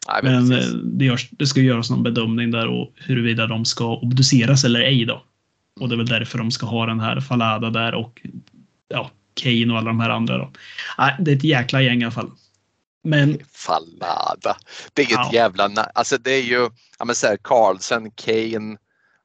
Nej, 0.07 0.19
men 0.23 0.47
Men 0.47 0.59
eh, 0.59 0.65
det, 0.67 1.05
görs, 1.05 1.29
det 1.31 1.47
ska 1.47 1.61
göras 1.61 1.89
någon 1.89 2.03
bedömning 2.03 2.51
där 2.51 2.67
och 2.67 2.93
huruvida 2.95 3.47
de 3.47 3.65
ska 3.65 3.95
obduceras 3.95 4.63
eller 4.63 4.79
ej 4.79 5.05
då. 5.05 5.23
Och 5.79 5.89
det 5.89 5.95
är 5.95 5.97
väl 5.97 6.05
därför 6.05 6.37
de 6.37 6.51
ska 6.51 6.65
ha 6.65 6.85
den 6.85 6.99
här 6.99 7.19
Falada 7.19 7.69
där 7.69 7.93
och 7.93 8.21
ja, 8.89 9.11
Kane 9.33 9.73
och 9.73 9.77
alla 9.77 9.87
de 9.87 9.99
här 9.99 10.09
andra 10.09 10.37
då. 10.37 10.51
Nej, 10.97 11.15
det 11.19 11.31
är 11.31 11.35
ett 11.35 11.43
jäkla 11.43 11.81
gäng 11.81 12.01
i 12.01 12.05
alla 12.05 12.11
fall. 12.11 12.29
Men 13.03 13.39
Fallada. 13.51 14.57
Det 14.93 15.01
är 15.01 15.05
ett 15.05 15.11
Ja. 15.11 15.29
jävla... 15.33 15.65
Alltså 15.93 16.17
det 16.17 16.31
är 16.31 16.41
ju 16.41 16.69
ja, 16.99 17.05
men 17.05 17.15
så 17.15 17.27
här, 17.27 17.37
Carlsen, 17.37 18.11
Kane, 18.11 18.77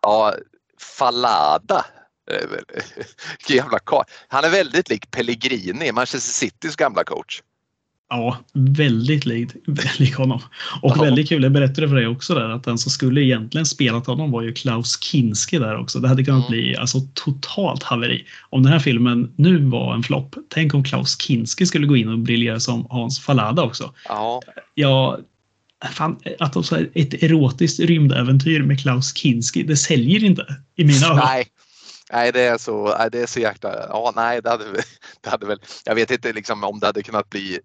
ja, 0.02 0.34
Fallada. 0.80 1.86
Jävla 3.48 3.78
karl. 3.78 4.04
Han 4.28 4.44
är 4.44 4.50
väldigt 4.50 4.88
lik 4.88 5.10
Pellegrini, 5.10 5.92
Manchester 5.92 6.32
Citys 6.32 6.76
gamla 6.76 7.04
coach. 7.04 7.42
Ja, 8.10 8.38
väldigt 8.54 9.26
lik, 9.26 9.48
lik 9.98 10.14
honom. 10.16 10.40
Och 10.82 10.92
Ja. 10.96 11.02
väldigt 11.02 11.28
kul, 11.28 11.42
jag 11.42 11.52
berättade 11.52 11.88
för 11.88 11.94
dig 11.96 12.06
också 12.06 12.34
där 12.34 12.48
att 12.48 12.64
den 12.64 12.78
som 12.78 12.90
skulle 12.92 13.20
egentligen 13.22 13.66
spelat 13.66 14.06
honom 14.06 14.30
var 14.30 14.42
ju 14.42 14.52
Klaus 14.54 15.00
Kinski 15.00 15.58
där 15.58 15.76
också. 15.76 15.98
Det 16.00 16.08
hade 16.08 16.24
kunnat 16.24 16.38
Mm. 16.48 16.50
bli 16.50 16.76
alltså 16.76 16.98
totalt 17.14 17.82
haveri. 17.82 18.26
Om 18.50 18.62
den 18.62 18.72
här 18.72 18.78
filmen 18.78 19.32
nu 19.36 19.64
var 19.64 19.94
en 19.94 20.02
flopp, 20.02 20.34
tänk 20.48 20.74
om 20.74 20.84
Klaus 20.84 21.20
Kinski 21.20 21.66
skulle 21.66 21.86
gå 21.86 21.96
in 21.96 22.08
och 22.08 22.18
briljera 22.18 22.60
som 22.60 22.86
Hans 22.90 23.20
Fallada 23.20 23.62
också. 23.62 23.94
Ja, 24.08 24.40
Ja, 24.74 25.18
fan, 25.92 26.18
att 26.38 26.52
de 26.52 26.62
här, 26.70 26.90
ett 26.94 27.22
erotiskt 27.22 27.80
rymdäventyr 27.80 28.62
med 28.62 28.80
Klaus 28.80 29.14
Kinski, 29.16 29.62
det 29.62 29.76
säljer 29.76 30.24
inte 30.24 30.46
i 30.76 30.84
mina 30.84 31.06
ögon. 31.10 31.16
nej. 31.16 31.46
Nej, 32.12 32.32
det 32.32 32.40
är 32.40 32.58
så, 32.58 32.96
nej, 32.98 33.08
det 33.12 33.20
är 33.22 33.26
så 33.26 33.40
jäkla... 33.40 33.74
Ja, 33.88 34.12
nej, 34.16 34.40
det 34.42 34.50
hade, 34.50 34.64
det 35.24 35.30
hade 35.30 35.46
väl... 35.46 35.58
Jag 35.84 35.94
vet 35.94 36.10
inte 36.10 36.32
liksom, 36.32 36.64
om 36.64 36.80
det 36.80 36.86
hade 36.86 37.02
kunnat 37.02 37.30
bli 37.30 37.58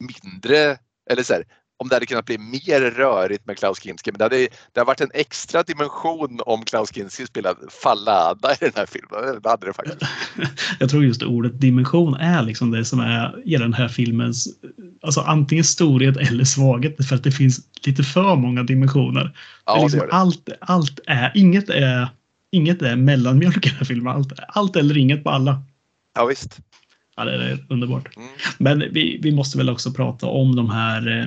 mindre, 0.00 0.78
eller 1.10 1.22
så 1.22 1.32
här, 1.32 1.44
om 1.80 1.88
det 1.88 1.94
hade 1.94 2.06
kunnat 2.06 2.26
bli 2.26 2.38
mer 2.38 2.80
rörigt 2.80 3.46
med 3.46 3.58
Klaus 3.58 3.82
Kinski. 3.82 4.12
Men 4.12 4.18
det 4.18 4.24
hade, 4.24 4.36
det 4.36 4.80
hade 4.80 4.86
varit 4.86 5.00
en 5.00 5.10
extra 5.14 5.62
dimension 5.62 6.40
om 6.46 6.64
Klaus 6.64 6.94
Kinski 6.94 7.26
spelade 7.26 7.60
Fallada 7.82 8.52
i 8.52 8.56
den 8.60 8.72
här 8.76 8.86
filmen. 8.86 9.40
Det 9.42 9.48
hade 9.48 9.66
det 9.66 9.72
faktiskt. 9.72 10.02
Jag 10.78 10.90
tror 10.90 11.04
just 11.04 11.22
ordet 11.22 11.60
dimension 11.60 12.14
är 12.14 12.42
liksom 12.42 12.70
det 12.70 12.84
som 12.84 13.00
är 13.00 13.42
i 13.44 13.56
den 13.56 13.74
här 13.74 13.88
filmens 13.88 14.48
alltså 15.02 15.20
antingen 15.20 15.64
storhet 15.64 16.16
eller 16.16 16.44
svaghet 16.44 17.08
för 17.08 17.16
att 17.16 17.24
det 17.24 17.32
finns 17.32 17.60
lite 17.86 18.02
för 18.02 18.36
många 18.36 18.62
dimensioner. 18.62 19.36
Ja, 19.64 19.76
det 19.76 19.82
liksom 19.82 20.00
det. 20.00 20.12
allt, 20.12 20.48
allt 20.60 21.00
är, 21.06 21.32
inget 21.34 21.68
är, 21.68 22.08
inget 22.50 22.82
är 22.82 22.96
mellanmjölk 22.96 23.66
i 23.66 23.68
den 23.68 23.78
här 23.78 23.84
filmen. 23.84 24.16
Allt, 24.16 24.32
allt 24.48 24.76
eller 24.76 24.96
inget 24.96 25.24
på 25.24 25.30
alla. 25.30 25.62
Ja, 26.14 26.24
visst. 26.24 26.60
Ja, 27.20 27.24
det 27.24 27.44
är 27.44 27.58
underbart. 27.68 28.16
Mm. 28.16 28.28
Men 28.58 28.84
vi, 28.92 29.18
vi 29.22 29.32
måste 29.32 29.58
väl 29.58 29.70
också 29.70 29.92
prata 29.92 30.26
om 30.26 30.56
de 30.56 30.70
här 30.70 31.18
eh, 31.18 31.26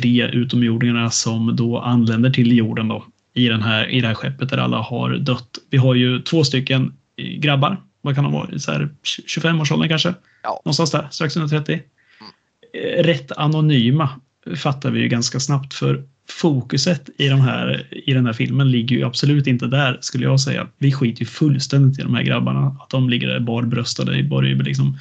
tre 0.00 0.26
utomjordingarna 0.26 1.10
som 1.10 1.56
då 1.56 1.78
anländer 1.78 2.30
till 2.30 2.56
jorden 2.56 2.88
då, 2.88 3.04
i, 3.34 3.48
den 3.48 3.62
här, 3.62 3.88
i 3.88 4.00
det 4.00 4.06
här 4.06 4.14
skeppet 4.14 4.48
där 4.48 4.58
alla 4.58 4.76
har 4.76 5.10
dött. 5.10 5.58
Vi 5.70 5.78
har 5.78 5.94
ju 5.94 6.22
två 6.22 6.44
stycken 6.44 6.92
eh, 7.16 7.24
grabbar. 7.24 7.80
Vad 8.00 8.14
kan 8.14 8.24
de 8.24 8.32
vara? 8.32 8.58
Så 8.58 8.72
här 8.72 8.88
25-årsåldern 9.04 9.88
kanske? 9.88 10.14
Ja. 10.42 10.62
Någonstans 10.64 10.90
där, 10.90 11.06
strax 11.10 11.36
under 11.36 11.48
30. 11.48 11.72
Eh, 11.72 13.02
Rätt 13.02 13.32
anonyma 13.32 14.08
fattar 14.56 14.90
vi 14.90 15.00
ju 15.00 15.08
ganska 15.08 15.40
snabbt 15.40 15.74
för 15.74 16.04
fokuset 16.28 17.10
i, 17.18 17.28
de 17.28 17.40
här, 17.40 17.86
i 17.90 18.12
den 18.12 18.26
här 18.26 18.32
filmen 18.32 18.70
ligger 18.70 18.96
ju 18.96 19.04
absolut 19.04 19.46
inte 19.46 19.66
där 19.66 19.98
skulle 20.00 20.24
jag 20.24 20.40
säga. 20.40 20.66
Vi 20.78 20.92
skiter 20.92 21.20
ju 21.20 21.26
fullständigt 21.26 21.98
i 21.98 22.02
de 22.02 22.14
här 22.14 22.22
grabbarna. 22.22 22.76
Att 22.80 22.90
de 22.90 23.10
ligger 23.10 23.28
där 23.28 23.40
barbröstade. 23.40 24.22
Bara 24.22 24.46
ju 24.46 24.62
liksom, 24.62 24.98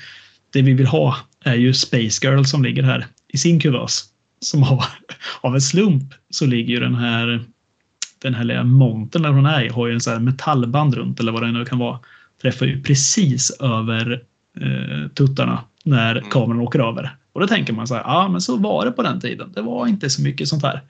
det 0.56 0.62
vi 0.62 0.74
vill 0.74 0.88
ha 0.88 1.18
är 1.44 1.56
ju 1.56 1.74
Space 1.74 2.28
Girl 2.28 2.44
som 2.44 2.64
ligger 2.64 2.84
här 2.84 3.06
i 3.28 3.38
sin 3.38 3.60
kuvös. 3.60 4.06
Som 4.40 4.64
har, 4.64 4.86
av 5.42 5.56
en 5.56 5.62
slump 5.62 6.14
så 6.30 6.46
ligger 6.46 6.74
ju 6.74 6.80
den 6.80 6.96
här 6.96 7.46
den 8.22 8.36
här 8.36 8.44
lilla 8.44 8.64
montern 8.64 9.22
där 9.22 9.30
hon 9.30 9.46
är 9.46 9.64
i 9.64 9.70
har 9.70 9.88
ju 9.88 9.94
en 9.94 10.02
sån 10.02 10.14
här 10.14 10.20
metallband 10.20 10.96
runt 10.96 11.20
eller 11.20 11.32
vad 11.32 11.44
det 11.44 11.52
nu 11.52 11.66
kan 11.66 11.80
vara. 11.80 12.00
Träffar 12.42 12.66
ju 12.66 12.84
precis 12.84 13.52
över 13.52 14.22
eh, 14.62 15.08
tuttarna 15.10 15.64
när 15.84 16.16
Mm. 16.16 16.30
kameran 16.30 16.62
åker 16.62 16.80
över. 16.80 17.16
Och 17.34 17.42
då 17.42 17.48
tänker 17.48 17.74
man 17.74 17.88
så 17.88 17.96
här, 17.96 18.02
ja 18.02 18.28
men 18.28 18.42
så 18.42 18.58
var 18.58 18.86
det 18.86 18.92
på 18.92 19.04
den 19.04 19.20
tiden. 19.22 19.52
Det 19.56 19.62
var 19.62 19.88
inte 19.88 20.10
så 20.10 20.22
mycket 20.22 20.48
sånt 20.48 20.64
här. 20.64 20.82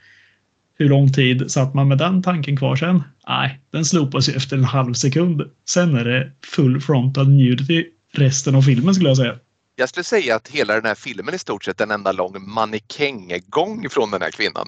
Hur 0.77 0.89
lång 0.89 1.13
tid 1.13 1.51
satt 1.51 1.73
man 1.73 1.87
med 1.87 1.97
den 1.97 2.23
tanken 2.23 2.57
kvar 2.57 2.75
sen? 2.75 3.03
Nej, 3.27 3.59
den 3.71 3.85
slopas 3.85 4.29
ju 4.29 4.33
efter 4.33 4.57
en 4.57 4.63
halv 4.63 4.93
sekund. 4.93 5.41
Sen 5.69 5.95
är 5.95 6.05
det 6.05 6.31
full 6.55 6.81
frontal 6.81 7.29
nudity 7.29 7.85
resten 8.13 8.55
av 8.55 8.61
filmen 8.61 8.95
skulle 8.95 9.09
jag 9.09 9.17
säga. 9.17 9.35
Jag 9.75 9.89
skulle 9.89 10.03
säga 10.03 10.35
att 10.35 10.47
hela 10.47 10.73
den 10.73 10.85
här 10.85 10.95
filmen 10.95 11.29
är 11.29 11.35
i 11.35 11.39
stort 11.39 11.63
sett 11.63 11.81
en 11.81 11.91
enda 11.91 12.11
lång 12.11 12.49
mannekäng-gång 12.49 13.89
från 13.89 14.11
den 14.11 14.21
här 14.21 14.31
kvinnan. 14.31 14.67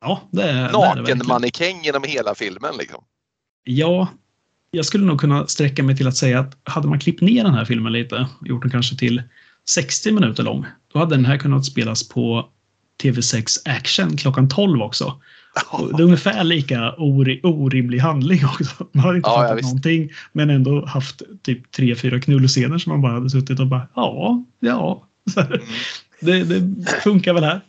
Ja, 0.00 0.22
det 0.30 0.42
är 0.42 0.46
det 0.46 0.52
är 0.52 0.62
det 0.62 0.72
Naken 0.72 1.04
verkligen. 1.04 1.26
mannekäng 1.26 1.82
genom 1.82 2.02
hela 2.02 2.34
filmen. 2.34 2.74
Liksom. 2.78 3.04
Ja, 3.64 4.08
jag 4.70 4.84
skulle 4.84 5.04
nog 5.04 5.20
kunna 5.20 5.46
sträcka 5.46 5.82
mig 5.82 5.96
till 5.96 6.08
att 6.08 6.16
säga 6.16 6.40
att 6.40 6.56
hade 6.64 6.88
man 6.88 7.00
klippt 7.00 7.20
ner 7.20 7.44
den 7.44 7.54
här 7.54 7.64
filmen 7.64 7.92
lite, 7.92 8.28
gjort 8.40 8.62
den 8.62 8.70
kanske 8.70 8.96
till 8.96 9.22
60 9.68 10.12
minuter 10.12 10.42
lång, 10.42 10.66
då 10.92 10.98
hade 10.98 11.16
den 11.16 11.24
här 11.24 11.38
kunnat 11.38 11.64
spelas 11.64 12.08
på 12.08 12.48
TV6 13.02 13.58
Action 13.64 14.16
klockan 14.16 14.48
12 14.48 14.82
också. 14.82 15.20
Det 15.96 16.02
är 16.02 16.04
ungefär 16.04 16.44
lika 16.44 16.94
ori 16.98 17.40
orimlig 17.42 17.98
handling 17.98 18.44
också. 18.44 18.86
Man 18.92 19.04
har 19.04 19.14
inte 19.14 19.28
Ja, 19.28 19.34
ja, 19.34 19.42
fattat 19.42 19.58
visst. 19.58 19.66
någonting, 19.68 20.10
men 20.32 20.50
ändå 20.50 20.86
haft 20.86 21.22
typ 21.42 21.70
tre, 21.72 21.94
fyra 21.96 22.20
knullscener 22.20 22.78
som 22.78 22.90
man 22.92 23.02
bara 23.02 23.12
hade 23.12 23.30
suttit 23.30 23.60
och 23.60 23.66
bara 23.66 23.88
ja, 23.94 24.44
ja. 24.60 25.08
Mm. 26.22 26.48
Det, 26.48 26.60
det 26.60 26.90
funkar 27.02 27.32
väl 27.32 27.44
här. 27.44 27.60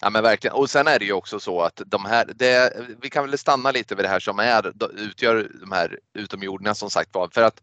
Ja 0.00 0.10
men 0.10 0.22
verkligen. 0.22 0.56
Och 0.56 0.70
sen 0.70 0.86
är 0.86 0.98
det 0.98 1.04
ju 1.04 1.12
också 1.12 1.40
så 1.40 1.60
att 1.62 1.82
de 1.86 2.04
här, 2.04 2.30
det, 2.36 2.72
vi 3.02 3.10
kan 3.10 3.30
väl 3.30 3.38
stanna 3.38 3.70
lite 3.70 3.94
vid 3.94 4.04
det 4.04 4.08
här 4.08 4.20
som 4.20 4.38
är, 4.38 4.72
utgör 4.96 5.48
de 5.60 5.72
här 5.72 5.98
utomjordingarna 6.18 6.74
som 6.74 6.90
sagt 6.90 7.14
var. 7.14 7.28
För 7.34 7.42
att 7.42 7.60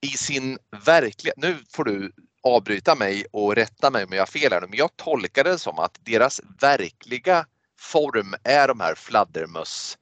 i 0.00 0.08
sin 0.08 0.58
verkliga, 0.84 1.34
nu 1.36 1.56
får 1.72 1.84
du 1.84 2.12
avbryta 2.42 2.94
mig 2.94 3.24
och 3.32 3.54
rätta 3.54 3.90
mig 3.90 4.04
om 4.04 4.12
jag 4.12 4.20
har 4.20 4.26
fel 4.26 4.52
här 4.52 4.60
nu, 4.60 4.66
men 4.66 4.78
jag 4.78 4.96
tolkar 4.96 5.44
det 5.44 5.58
som 5.58 5.78
att 5.78 5.98
deras 6.04 6.40
verkliga 6.60 7.44
form 7.84 8.34
är 8.44 8.68
de 8.68 8.80
här 8.80 8.94
fladdermöss 8.94 9.98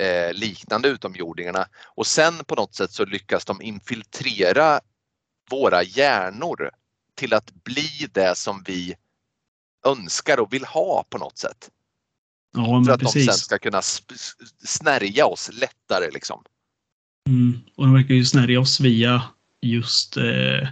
eh, 0.00 0.34
liknande 0.34 0.88
utomjordingarna 0.88 1.66
och 1.96 2.06
sen 2.06 2.44
på 2.46 2.54
något 2.54 2.74
sätt 2.74 2.90
så 2.90 3.04
lyckas 3.04 3.44
de 3.44 3.62
infiltrera 3.62 4.80
våra 5.50 5.82
hjärnor 5.82 6.70
till 7.14 7.34
att 7.34 7.64
bli 7.64 8.08
det 8.12 8.38
som 8.38 8.62
vi 8.66 8.94
önskar 9.86 10.40
och 10.40 10.52
vill 10.52 10.64
ha 10.64 11.04
på 11.10 11.18
något 11.18 11.38
sätt. 11.38 11.70
Ja, 12.56 12.84
För 12.86 12.92
att 12.92 13.00
de 13.00 13.06
sen 13.06 13.26
precis. 13.26 13.44
ska 13.44 13.58
kunna 13.58 13.82
snärja 14.64 15.26
oss 15.26 15.50
lättare 15.52 16.10
liksom. 16.10 16.42
Mm. 17.28 17.60
Och 17.76 17.84
de 17.84 17.94
verkar 17.94 18.14
ju 18.14 18.24
snärja 18.24 18.60
oss 18.60 18.80
via 18.80 19.22
just 19.62 20.16
eh, 20.16 20.68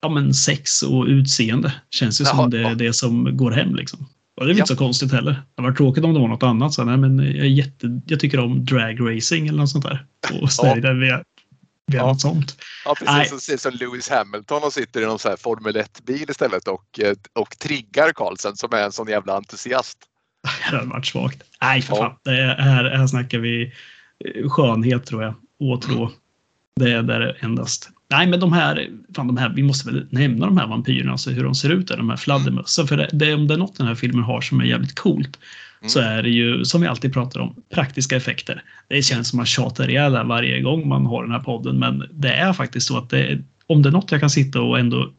ja, 0.00 0.08
men 0.08 0.34
sex 0.34 0.82
och 0.82 1.04
utseende. 1.04 1.72
Känns 1.90 2.20
ju 2.20 2.24
Jaha, 2.24 2.36
som 2.36 2.50
det 2.50 2.60
ja. 2.60 2.74
det 2.74 2.92
som 2.92 3.36
går 3.36 3.50
hem. 3.50 3.74
Liksom. 3.74 4.06
Och 4.36 4.46
det 4.46 4.52
är 4.52 4.54
Ja. 4.54 4.58
inte 4.58 4.66
så 4.74 4.76
konstigt 4.76 5.12
heller. 5.12 5.42
Det 5.54 5.62
var 5.62 5.72
tråkigt 5.72 6.04
om 6.04 6.14
det 6.14 6.20
var 6.20 6.28
något 6.28 6.42
annat. 6.42 6.72
Så, 6.74 6.84
nej, 6.84 6.96
men 6.96 7.18
jag, 7.18 7.48
jätte, 7.48 8.00
jag 8.06 8.20
tycker 8.20 8.40
om 8.40 8.64
drag 8.64 9.00
racing 9.16 9.48
eller 9.48 9.58
något 9.58 9.70
sånt 9.70 9.84
där. 9.84 10.06
Och 10.42 10.52
snärja 10.52 10.92
via, 10.92 11.16
via 11.86 12.00
Ja. 12.00 12.06
något 12.06 12.20
sånt. 12.20 12.56
Ja 12.84 12.94
Nej. 13.00 13.14
precis, 13.16 13.30
som 13.30 13.40
ser 13.40 13.56
som 13.56 13.72
Lewis 13.80 14.08
Hamilton 14.10 14.62
och 14.64 14.72
sitter 14.72 15.00
i 15.02 15.04
någon 15.06 15.18
så 15.18 15.28
här 15.28 15.36
Formel 15.36 15.76
1-bil 15.76 16.30
istället 16.30 16.68
och, 16.68 17.00
eh, 17.00 17.14
och 17.32 17.58
triggar 17.58 18.12
Carlsen 18.12 18.56
som 18.56 18.72
är 18.72 18.82
en 18.84 18.92
sån 18.92 19.08
jävla 19.08 19.36
entusiast. 19.36 19.98
Det 20.70 20.76
hade 20.76 20.88
varit 20.88 21.06
svagt. 21.06 21.42
Nej, 21.60 21.82
för 21.82 21.96
Ja. 21.96 22.02
fan. 22.02 22.12
Det 22.24 22.40
är, 22.40 22.56
här, 22.56 22.84
här 22.84 23.06
snackar 23.06 23.38
vi 23.38 23.72
eh, 24.24 24.48
skönhet 24.48 25.06
tror 25.06 25.22
jag. 25.22 25.34
Åtrå. 25.58 25.96
Mm. 25.96 26.10
Det 26.80 26.92
är 26.92 27.02
där 27.02 27.38
endast. 27.40 27.90
Nej, 28.16 28.26
men 28.26 28.40
de 28.40 28.52
här, 28.52 28.88
fan 29.16 29.26
de 29.26 29.36
här, 29.36 29.48
vi 29.48 29.62
måste 29.62 29.90
väl 29.90 30.06
nämna 30.10 30.46
de 30.46 30.58
här 30.58 30.66
vampyrerna, 30.66 31.12
alltså 31.12 31.30
hur 31.30 31.44
de 31.44 31.54
ser 31.54 31.70
ut, 31.70 31.88
där, 31.88 31.96
de 31.96 32.10
här 32.10 32.16
fladdermössen. 32.16 32.86
För 32.86 32.96
det, 32.96 33.08
det, 33.12 33.34
om 33.34 33.48
det 33.48 33.54
är 33.54 33.58
något 33.58 33.76
den 33.76 33.86
här 33.86 33.94
filmen 33.94 34.24
har 34.24 34.40
som 34.40 34.60
är 34.60 34.64
jävligt 34.64 34.94
coolt 34.94 35.38
Mm. 35.84 35.90
så 35.90 36.00
är 36.00 36.22
det 36.22 36.28
ju, 36.28 36.64
som 36.64 36.80
vi 36.80 36.86
alltid 36.86 37.12
pratar 37.12 37.40
om, 37.40 37.54
praktiska 37.74 38.16
effekter. 38.16 38.62
Det 38.88 39.02
känns 39.02 39.28
som 39.28 39.36
man 39.36 39.46
tjatar 39.46 39.90
ihjäl 39.90 40.12
det 40.12 40.22
varje 40.22 40.60
gång 40.60 40.88
man 40.88 41.06
har 41.06 41.22
den 41.22 41.32
här 41.32 41.38
podden, 41.38 41.78
men 41.78 42.04
det 42.12 42.32
är 42.32 42.52
faktiskt 42.52 42.86
så 42.86 42.98
att 42.98 43.10
det, 43.10 43.38
om 43.66 43.82
det 43.82 43.88
är 43.88 43.92
något 43.92 44.12
jag 44.12 44.20
kan 44.20 44.30
sitta 44.30 44.60
och 44.60 44.78
ändå 44.78 45.12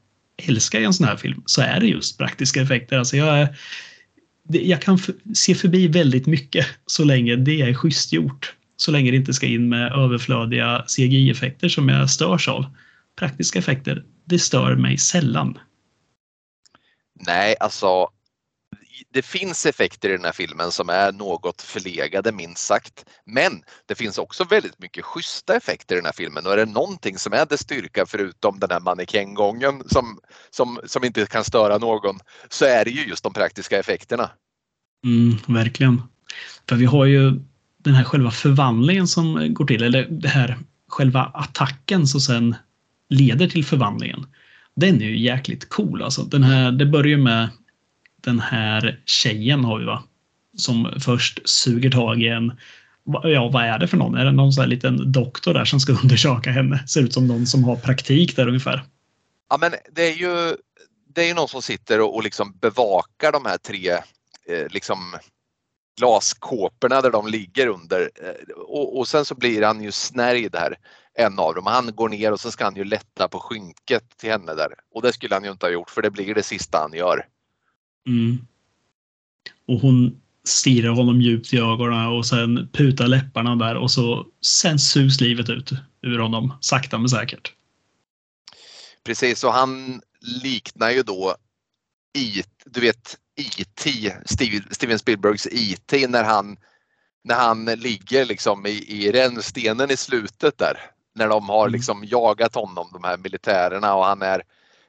älska 0.48 0.80
i 0.80 0.84
en 0.84 0.94
sån 0.94 1.08
här 1.08 1.16
film 1.16 1.42
så 1.46 1.62
är 1.62 1.80
det 1.80 1.88
just 1.88 2.18
praktiska 2.18 2.62
effekter. 2.62 2.98
Alltså 2.98 3.18
jag 3.18 3.40
är, 3.40 3.56
jag 4.50 4.82
kan 4.82 5.00
se 5.34 5.56
förbi 5.56 5.88
väldigt 5.88 6.28
mycket 6.28 6.66
så 6.86 7.04
länge 7.04 7.36
det 7.36 7.62
är 7.62 7.74
schysst 7.74 8.14
gjort. 8.14 8.54
Så 8.78 8.92
länge 8.92 9.12
det 9.12 9.18
inte 9.18 9.34
ska 9.34 9.46
in 9.46 9.70
med 9.70 9.92
överflödiga 9.92 10.84
CGI-effekter 10.88 11.70
som 11.70 11.90
jag 11.90 12.10
störs 12.10 12.48
av. 12.48 12.66
Praktiska 13.16 13.60
effekter, 13.60 14.06
det 14.26 14.40
stör 14.40 14.76
mig 14.76 14.98
sällan. 14.98 15.60
Nej, 17.26 17.56
alltså 17.60 18.10
det 19.14 19.22
finns 19.22 19.66
effekter 19.66 20.10
i 20.10 20.12
den 20.12 20.26
här 20.26 20.32
filmen 20.32 20.72
som 20.72 20.90
är 20.90 21.12
något 21.12 21.62
förlegade 21.62 22.32
minst 22.32 22.66
sagt. 22.66 23.06
Men 23.26 23.62
det 23.86 23.96
finns 23.96 24.18
också 24.18 24.44
väldigt 24.44 24.80
mycket 24.80 25.06
schyssta 25.06 25.56
effekter 25.56 25.96
i 25.96 25.98
den 25.98 26.06
här 26.06 26.14
filmen 26.14 26.46
och 26.46 26.54
är 26.54 26.58
det 26.58 26.66
någonting 26.66 27.18
som 27.18 27.34
är 27.34 27.46
dess 27.46 27.62
styrka 27.62 28.06
förutom 28.06 28.60
den 28.60 28.72
här 28.72 28.80
mannekängången 28.80 29.84
som, 29.86 30.20
som, 30.50 30.80
som 30.86 31.04
inte 31.04 31.26
kan 31.26 31.44
störa 31.44 31.78
någon 31.78 32.20
så 32.50 32.66
är 32.66 32.86
det 32.86 32.92
ju 32.92 33.08
just 33.08 33.24
de 33.24 33.34
praktiska 33.34 33.80
effekterna. 33.80 34.30
Mm, 35.06 35.38
verkligen. 35.48 36.02
För 36.70 36.76
vi 36.76 36.86
har 36.86 37.06
ju 37.06 37.40
den 37.78 37.94
här 37.94 38.04
själva 38.04 38.32
förvandlingen 38.32 39.08
som 39.08 39.54
går 39.54 39.66
till, 39.66 39.84
eller 39.84 40.08
det 40.10 40.28
här 40.28 40.58
själva 40.88 41.32
attacken 41.34 42.08
som 42.08 42.22
sen 42.22 42.56
leder 43.10 43.48
till 43.48 43.66
förvandlingen. 43.66 44.26
Den 44.76 45.02
är 45.02 45.06
ju 45.06 45.18
jäkligt 45.18 45.70
cool 45.70 46.04
alltså. 46.04 46.24
Den 46.24 46.44
här, 46.44 46.72
det 46.72 46.86
börjar 46.86 47.18
ju 47.18 47.18
med 47.18 47.50
den 48.22 48.40
här 48.40 49.00
tjejen 49.06 49.66
har 49.66 49.80
vi 49.80 49.86
va? 49.86 50.04
Som 50.58 50.94
först 51.00 51.40
suger 51.50 51.92
tag 51.92 52.22
i 52.22 52.28
en 52.28 52.54
Ja, 53.24 53.50
vad 53.54 53.64
är 53.64 53.80
det 53.80 53.88
för 53.88 53.98
någon? 53.98 54.16
Är 54.16 54.26
det 54.26 54.32
någon 54.32 54.54
sån 54.54 54.62
här 54.62 54.70
liten 54.70 55.12
doktor 55.12 55.54
där 55.54 55.66
som 55.66 55.80
ska 55.80 55.94
undersöka 56.04 56.52
henne? 56.52 56.88
Ser 56.88 57.02
ut 57.02 57.14
som 57.14 57.28
någon 57.28 57.48
som 57.48 57.64
har 57.64 57.76
praktik 57.76 58.36
där 58.36 58.48
ungefär. 58.48 58.84
Ja, 59.50 59.58
men 59.58 59.72
det 59.92 60.02
är 60.02 60.16
ju, 60.16 60.56
det 61.16 61.22
är 61.24 61.28
ju 61.28 61.34
någon 61.34 61.48
som 61.48 61.62
sitter 61.62 62.02
och, 62.02 62.16
och 62.16 62.24
liksom 62.24 62.58
bevakar 62.62 63.32
de 63.32 63.46
här 63.46 63.58
tre 63.58 63.90
eh, 64.50 64.68
liksom 64.70 64.98
glaskåporna 65.98 67.02
där 67.02 67.12
de 67.12 67.28
ligger 67.28 67.68
under. 67.68 68.10
Eh, 68.24 68.54
och, 68.56 68.98
och, 68.98 69.08
sen 69.08 69.26
så 69.26 69.36
blir 69.36 69.62
han 69.62 69.84
ju 69.84 69.92
snärjd 69.92 70.56
här, 70.56 70.76
en 71.18 71.40
av 71.40 71.56
dem. 71.56 71.66
Han 71.66 71.96
går 71.96 72.10
ner 72.10 72.32
och 72.32 72.40
så 72.40 72.52
ska 72.52 72.64
han 72.64 72.76
ju 72.76 72.84
lätta 72.84 73.28
på 73.28 73.40
skynket 73.40 74.18
till 74.18 74.32
henne 74.32 74.56
där. 74.56 74.74
Och 74.94 75.02
det 75.02 75.14
skulle 75.14 75.36
han 75.36 75.44
ju 75.44 75.52
inte 75.52 75.66
ha 75.66 75.72
gjort 75.72 75.90
för 75.90 76.02
det 76.02 76.12
blir 76.12 76.36
det 76.36 76.44
sista 76.44 76.78
han 76.78 76.94
gör. 76.94 77.28
Mm. 78.08 78.38
Och 79.68 79.80
hon 79.80 80.22
stirrar 80.44 80.90
honom 80.90 81.22
djupt 81.22 81.54
i 81.54 81.58
ögonen 81.58 82.08
och 82.08 82.26
sen 82.26 82.70
putar 82.74 83.08
läpparna 83.08 83.56
där 83.56 83.76
och 83.76 83.92
så 83.92 84.26
sen 84.42 84.80
sugs 84.80 85.22
livet 85.22 85.50
ut 85.50 85.72
ur 86.02 86.20
honom 86.20 86.54
sakta 86.62 86.98
men 86.98 87.10
säkert. 87.10 87.54
Precis, 89.04 89.44
och 89.44 89.54
han 89.54 90.02
liknar 90.44 90.92
ju 90.92 91.04
då 91.04 91.36
i, 92.18 92.44
du 92.66 92.80
vet 92.82 93.18
IT, 93.36 93.88
Steven 94.72 95.00
Spielbergs 95.00 95.48
IT 95.52 96.10
när 96.10 96.24
han, 96.24 96.58
när 97.24 97.36
han 97.36 97.66
ligger 97.66 98.26
liksom 98.26 98.66
i, 98.66 98.86
i 98.88 99.12
rännstenen 99.12 99.92
i 99.92 99.98
slutet 99.98 100.58
där. 100.58 100.78
När 101.16 101.28
de 101.28 101.50
har 101.50 101.66
mm. 101.68 101.74
liksom 101.74 102.04
jagat 102.06 102.56
honom, 102.56 102.88
de 102.94 103.04
här 103.04 103.18
militärerna 103.18 103.96
och 103.96 104.06
han 104.06 104.22
är, 104.22 104.42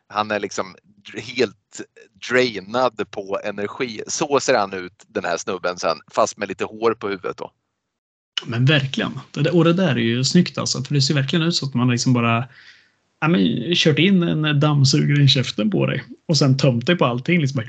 han 0.08 0.30
är 0.30 0.40
liksom 0.40 0.76
helt 1.14 1.80
drainad 2.30 3.10
på 3.10 3.40
energi. 3.44 4.02
Så 4.06 4.40
ser 4.40 4.58
han 4.58 4.72
ut 4.72 5.04
den 5.06 5.24
här 5.24 5.36
snubben 5.36 5.78
sen, 5.78 5.96
fast 6.10 6.36
med 6.36 6.48
lite 6.48 6.64
hår 6.64 6.94
på 6.94 7.08
huvudet 7.08 7.36
då. 7.36 7.50
Men 8.46 8.64
verkligen. 8.64 9.20
Och 9.52 9.64
det 9.64 9.72
där 9.72 9.90
är 9.90 9.96
ju 9.96 10.24
snyggt 10.24 10.58
alltså. 10.58 10.82
För 10.82 10.94
det 10.94 11.02
ser 11.02 11.14
verkligen 11.14 11.46
ut 11.46 11.54
så 11.54 11.66
att 11.66 11.74
man 11.74 11.90
liksom 11.90 12.12
bara 12.12 12.48
ja, 13.20 13.28
men, 13.28 13.74
kört 13.74 13.98
in 13.98 14.22
en 14.22 14.60
dammsugare 14.60 15.22
i 15.22 15.28
käften 15.28 15.70
på 15.70 15.86
dig 15.86 16.04
och 16.28 16.36
sen 16.36 16.56
tömt 16.56 16.86
dig 16.86 16.96
på 16.96 17.04
allting. 17.04 17.40
Liksom 17.40 17.56
bara, 17.56 17.68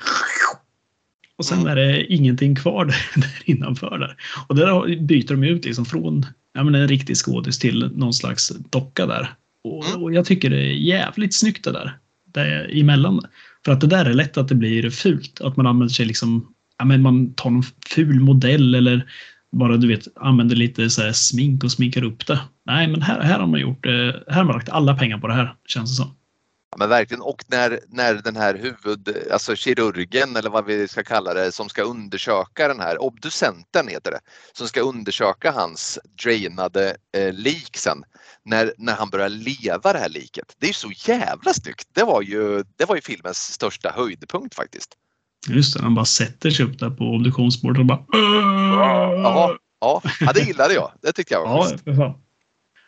och 1.38 1.45
sen 1.45 1.59
mm. 1.59 1.71
är 1.71 1.75
det 1.75 2.13
ingenting 2.13 2.55
kvar 2.55 2.85
där, 3.15 3.21
där 3.21 3.41
innanför. 3.45 3.97
Där. 3.97 4.15
Och 4.47 4.55
där 4.55 5.01
byter 5.01 5.27
de 5.27 5.43
ut 5.43 5.65
liksom 5.65 5.85
från 5.85 6.25
ja, 6.53 6.63
men 6.63 6.75
en 6.75 6.88
riktig 6.88 7.17
skådis 7.17 7.59
till 7.59 7.91
någon 7.95 8.13
slags 8.13 8.49
docka 8.69 9.05
där. 9.05 9.29
Och, 9.63 9.85
mm. 9.85 10.03
och, 10.03 10.13
jag 10.13 10.25
tycker 10.25 10.49
det 10.49 10.57
är 10.57 10.73
jävligt 10.73 11.35
snyggt 11.35 11.63
det 11.63 11.71
där. 11.71 11.97
Det 12.33 12.79
emellan. 12.79 13.21
För 13.65 13.71
att 13.71 13.81
det 13.81 13.88
där 13.88 14.05
är 14.05 14.13
lätt 14.13 14.38
att 14.38 14.47
det 14.47 14.55
blir 14.55 14.89
fult. 14.89 15.41
Att 15.41 15.57
man 15.57 15.67
använder 15.67 15.93
sig 15.93 16.05
liksom, 16.05 16.53
ja, 16.77 16.85
men 16.85 17.01
man 17.01 17.33
tar 17.33 17.49
någon 17.49 17.63
ful 17.95 18.19
modell 18.19 18.75
eller 18.75 19.09
bara 19.51 19.77
du 19.77 19.88
vet 19.88 20.07
använder 20.15 20.55
lite 20.55 20.89
så 20.89 21.13
smink 21.13 21.63
och 21.63 21.71
sminkar 21.71 22.03
upp 22.03 22.27
det. 22.27 22.39
Nej, 22.65 22.88
men 22.88 23.01
här, 23.01 23.21
här 23.21 23.39
har 23.39 23.47
man 23.47 23.59
gjort, 23.59 23.85
här 23.85 24.33
har 24.33 24.43
man 24.43 24.53
lagt 24.53 24.69
alla 24.69 24.95
pengar 24.95 25.17
på 25.17 25.27
det 25.27 25.33
här 25.33 25.53
känns 25.67 25.91
det 25.91 26.03
som. 26.03 26.16
Men 26.80 26.89
verkligen 26.89 27.21
och 27.21 27.43
när, 27.47 27.80
när 27.88 28.13
den 28.13 28.36
här 28.36 28.55
huvud, 28.55 29.17
alltså 29.32 29.55
kirurgen 29.55 30.36
eller 30.36 30.49
vad 30.49 30.65
vi 30.65 30.88
ska 30.88 31.03
kalla 31.03 31.34
det 31.34 31.51
som 31.51 31.69
ska 31.69 31.82
undersöka 31.82 32.67
den 32.67 32.80
här, 32.80 33.01
obducenten 33.01 33.88
heter 33.88 34.11
det, 34.11 34.19
som 34.53 34.67
ska 34.67 34.82
undersöka 34.82 35.51
hans 35.51 35.99
drainade 36.23 36.95
eh, 37.17 37.34
lik 37.34 37.78
sen. 37.78 38.03
När, 38.45 38.73
när 38.78 38.95
han 38.95 39.09
börjar 39.09 39.30
leva 39.30 39.93
det 39.93 39.99
här 39.99 40.09
liket. 40.09 40.55
Det 40.59 40.69
är 40.69 40.73
så 40.73 40.91
jävla 41.07 41.53
snyggt. 41.53 41.88
Det 41.93 42.03
var 42.03 42.21
ju, 42.21 42.63
det 42.78 42.86
var 42.86 42.95
ju 42.95 43.01
filmens 43.01 43.38
största 43.38 43.91
höjdpunkt 43.95 44.55
faktiskt. 44.55 44.89
Just 45.47 45.73
det, 45.73 45.84
han 45.84 45.95
bara 45.95 46.05
sätter 46.05 46.49
sig 46.49 46.65
upp 46.65 46.80
där 46.80 46.89
på 46.89 47.03
obduktionsbordet 47.03 47.80
och 47.80 47.86
bara... 47.86 48.03
Ja, 48.11 50.01
ja, 50.19 50.34
det 50.34 50.41
gillade 50.41 50.73
jag. 50.73 50.91
Det 51.01 51.11
tyckte 51.11 51.34
jag 51.34 51.41
var 51.41 51.67
ja, 51.86 51.93
ja, 51.93 52.19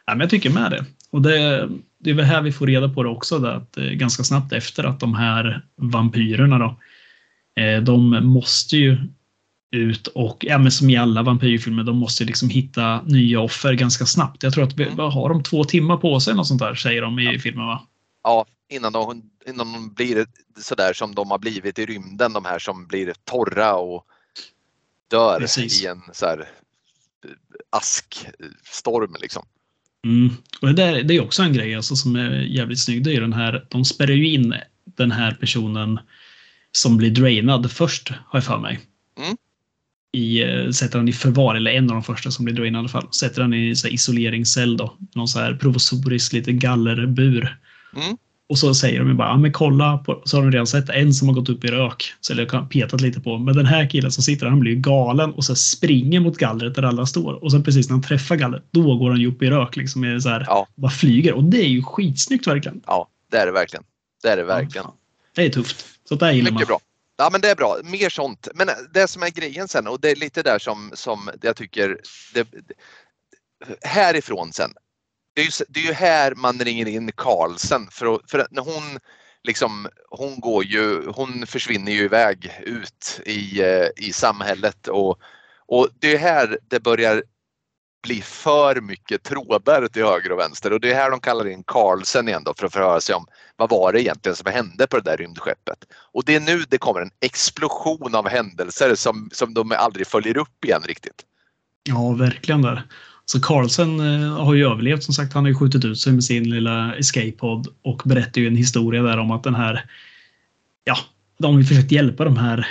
men 0.08 0.20
Jag 0.20 0.30
tycker 0.30 0.50
med 0.50 0.72
det. 0.72 0.86
Och 1.12 1.22
det, 1.22 1.70
det 2.00 2.10
är 2.10 2.14
väl 2.14 2.26
här 2.26 2.41
vi 2.41 2.52
får 2.52 2.68
reda 2.68 2.89
på 2.89 3.04
det 3.04 3.10
också, 3.10 3.39
det 3.39 3.56
att 3.56 3.78
eh, 3.78 3.84
ganska 3.84 4.24
snabbt 4.24 4.54
efter 4.54 4.84
att 4.84 5.00
de 5.00 5.14
här 5.14 5.66
vampyrerna 5.76 6.58
då, 6.58 6.76
eh, 7.62 7.82
de 7.82 8.26
måste 8.26 8.78
ju 8.78 8.97
ut 9.72 10.08
och, 10.08 10.45
ja 10.47 10.58
men 10.58 10.72
som 10.72 10.89
i 10.89 10.97
alla 10.97 11.24
vampyrfilmer, 11.24 11.84
de 11.84 11.97
måste 11.97 12.24
liksom 12.24 12.50
hitta 12.50 13.02
nya 13.02 13.39
offer 13.39 13.74
ganska 13.74 14.06
snabbt. 14.06 14.43
Jag 14.43 14.54
tror 14.54 14.64
att 14.64 14.80
mm. 14.80 15.00
har 15.00 15.30
de 15.30 15.43
två 15.43 15.64
timmar 15.64 15.97
på 15.97 16.20
sig, 16.20 16.36
något 16.36 16.47
sånt 16.47 16.62
där, 16.62 16.76
säger 16.76 17.02
de 17.02 17.20
i 17.20 17.26
ja. 17.26 17.39
filmen 17.39 17.66
va? 17.66 17.88
Ja, 18.24 18.45
innan 18.70 18.93
de, 18.93 19.24
innan 19.47 19.74
de 19.74 19.93
blir 19.93 20.26
sådär 20.58 20.93
som 20.93 21.16
de 21.16 21.32
har 21.32 21.38
blivit 21.39 21.80
i 21.80 21.86
rymden, 21.86 22.34
de 22.34 22.45
här 22.45 22.60
som 22.60 22.88
blir 22.88 23.14
torra 23.24 23.76
och 23.76 24.06
dör 25.08 25.39
Precis. 25.39 25.84
i 25.84 25.88
en 25.88 26.02
så 26.14 26.26
här 26.26 26.39
eh, 26.39 26.45
askstorm 27.70 29.16
liksom. 29.20 29.45
Mm. 30.06 30.30
Och 30.62 30.68
det, 30.68 30.74
där, 30.74 31.04
det 31.04 31.16
är 31.16 31.22
också 31.22 31.43
en 31.43 31.54
grej 31.54 31.76
alltså, 31.76 31.95
som 31.95 32.16
är 32.16 32.32
jävligt 32.32 32.80
snygg. 32.80 33.04
Det 33.04 33.16
är 33.16 33.22
den 33.22 33.34
här, 33.34 33.66
de 33.70 33.86
spärrar 33.86 34.14
ju 34.14 34.34
in 34.34 34.56
den 34.97 35.12
här 35.12 35.32
personen 35.32 36.00
som 36.72 36.97
blir 36.97 37.10
drainad 37.10 37.72
först, 37.72 38.10
har 38.10 38.38
jag 38.39 38.43
för 38.43 38.60
mig. 38.60 38.80
Mm. 39.18 39.38
I, 40.12 40.43
eh, 40.43 40.72
sätter 40.72 40.97
han 40.97 41.08
i 41.08 41.14
förvar, 41.14 41.56
eller 41.56 41.72
en 41.72 41.89
av 41.89 41.95
de 41.95 42.04
första 42.04 42.32
som 42.32 42.45
blir 42.45 42.56
drainad 42.56 42.80
i 42.80 42.82
alla 42.82 42.89
fall. 42.89 43.14
Sätter 43.14 43.41
han 43.41 43.54
i 43.54 43.76
så 43.76 43.88
isoleringscell 43.88 44.78
då. 44.78 44.97
Någon 45.16 45.28
så 45.28 45.39
här 45.39 45.54
provisorisk 45.54 46.34
lite 46.34 46.52
gallerbur. 46.52 47.58
Mm. 47.95 48.18
Och 48.50 48.58
så 48.58 48.74
säger 48.74 49.00
de 49.00 49.08
ju 49.08 49.14
bara, 49.14 49.38
men 49.38 49.52
kolla, 49.52 49.97
på, 49.97 50.22
så 50.26 50.38
har 50.38 50.43
de 50.43 50.52
redan 50.52 50.68
sett 50.68 50.89
en 50.89 51.14
som 51.14 51.28
har 51.28 51.36
gått 51.36 51.50
upp 51.50 51.64
i 51.64 51.68
rök. 51.68 52.14
Så 52.20 52.34
eller 52.34 52.66
petat 52.66 53.02
lite 53.02 53.20
på. 53.22 53.38
Men 53.38 53.56
den 53.56 53.66
här 53.66 53.89
killen 53.89 54.12
som 54.12 54.24
sitter 54.24 54.45
där, 54.45 54.50
han 54.50 54.60
blir 54.60 54.72
ju 54.72 54.78
galen 54.78 55.32
och 55.34 55.43
så 55.43 55.56
springer 55.56 56.20
mot 56.20 56.38
gallret 56.38 56.76
där 56.76 56.84
alla 56.84 57.06
står. 57.06 57.43
Och 57.43 57.52
sen 57.52 57.64
precis 57.64 57.89
när 57.89 57.93
han 57.93 58.04
träffar 58.04 58.36
gallret, 58.36 58.64
då 58.72 58.97
går 58.97 59.10
han 59.10 59.20
ju 59.20 59.28
upp 59.28 59.41
i 59.41 59.50
rök 59.50 59.76
liksom. 59.76 60.04
Är 60.04 60.20
så 60.20 60.30
här, 60.30 60.45
ja. 60.47 60.68
Bara 60.76 60.91
flyger. 60.91 61.34
Och 61.34 61.43
det 61.43 61.58
är 61.58 61.68
ju 61.68 61.84
skitsnyggt 61.84 62.47
verkligen. 62.47 62.82
Ja, 62.88 63.08
det 63.32 63.38
är 63.38 63.45
det 63.45 63.52
verkligen. 63.52 63.84
Det 64.24 64.30
är 64.30 64.38
det 64.38 64.43
verkligen. 64.43 64.86
Ja, 64.86 64.95
det 65.36 65.45
är 65.45 65.50
tufft. 65.50 65.86
Så 66.10 66.16
det 66.16 66.34
gillar 66.34 66.52
Mycket 66.52 66.68
man. 66.70 66.78
bra. 66.78 66.80
Ja 67.18 67.30
men 67.32 67.41
det 67.41 67.50
är 67.50 67.56
bra, 67.56 67.78
mer 67.84 68.10
sånt. 68.10 68.47
Men 68.56 68.68
det 68.93 69.08
som 69.08 69.24
är 69.24 69.30
grejen 69.30 69.68
sen 69.68 69.88
och 69.88 70.00
det 70.00 70.12
är 70.12 70.16
lite 70.16 70.41
där 70.41 70.60
som, 70.60 70.91
som 70.93 71.30
jag 71.41 71.56
tycker 71.56 71.97
det, 72.34 72.47
härifrån 73.82 74.52
sen 74.54 74.72
det 75.40 75.44
är, 75.44 75.60
ju, 75.60 75.66
det 75.70 75.80
är 75.80 75.84
ju 75.84 75.94
här 75.94 76.36
man 76.36 76.60
ringer 76.60 76.88
in 76.88 77.12
Karlsen 77.12 77.88
för, 77.92 78.20
för 78.28 78.48
när 78.52 78.62
hon 78.62 79.00
liksom, 79.44 79.88
hon 80.10 80.40
går 80.40 80.64
ju, 80.64 81.08
hon 81.08 81.48
försvinner 81.48 81.92
ju 81.92 82.04
iväg 82.04 82.52
ut 82.62 83.22
i, 83.26 83.62
eh, 83.62 83.88
i 83.96 84.14
samhället 84.14 84.88
och, 84.88 85.20
och 85.66 85.88
det 86.00 86.16
är 86.16 86.18
här 86.18 86.58
det 86.68 86.80
börjar 86.80 87.24
bli 88.04 88.22
för 88.22 88.82
mycket 88.82 89.24
trådar 89.24 89.88
till 89.88 90.04
höger 90.04 90.32
och 90.32 90.40
vänster 90.40 90.74
och 90.74 90.80
det 90.80 90.92
är 90.92 90.96
här 90.96 91.12
de 91.12 91.20
kallar 91.20 91.48
in 91.48 91.64
Karlsen 91.64 92.28
igen 92.28 92.44
då 92.46 92.54
för 92.54 92.66
att 92.66 92.74
förhöra 92.74 93.02
sig 93.02 93.16
om 93.16 93.26
vad 93.56 93.70
var 93.70 93.94
det 93.94 94.02
egentligen 94.02 94.36
som 94.36 94.52
hände 94.52 94.88
på 94.88 94.98
det 94.98 95.12
där 95.12 95.18
rymdskeppet. 95.18 95.86
Och 95.94 96.26
det 96.26 96.36
är 96.36 96.40
nu 96.40 96.64
det 96.70 96.78
kommer 96.78 97.02
en 97.02 97.12
explosion 97.20 98.16
av 98.16 98.30
händelser 98.30 98.96
som, 98.96 99.30
som 99.34 99.54
de 99.54 99.72
aldrig 99.72 100.08
följer 100.08 100.38
upp 100.38 100.66
igen 100.66 100.82
riktigt. 100.86 101.26
Ja, 101.84 102.12
verkligen 102.12 102.62
där. 102.62 102.88
Så 103.32 103.42
Carlsen 103.42 104.00
eh, 104.00 104.44
har 104.44 104.54
ju 104.54 104.66
överlevt 104.66 105.04
som 105.04 105.14
sagt. 105.14 105.34
Han 105.34 105.44
har 105.44 105.50
ju 105.50 105.56
skjutit 105.56 105.86
ut 105.86 106.00
sig 106.00 106.14
med 106.14 106.24
sin 106.24 106.50
lilla 106.50 106.96
escape-pod 106.96 107.68
och 107.82 108.02
berättar 108.06 108.42
ju 108.42 108.48
en 108.48 108.56
historia 108.56 109.04
där 109.04 109.18
om 109.18 109.32
att 109.32 109.44
den 109.44 109.56
här, 109.56 109.86
ja, 110.84 110.98
de 111.40 111.54
har 111.54 111.62
ju 111.62 111.66
försökt 111.66 111.92
hjälpa 111.92 112.26
de 112.26 112.38
här 112.38 112.68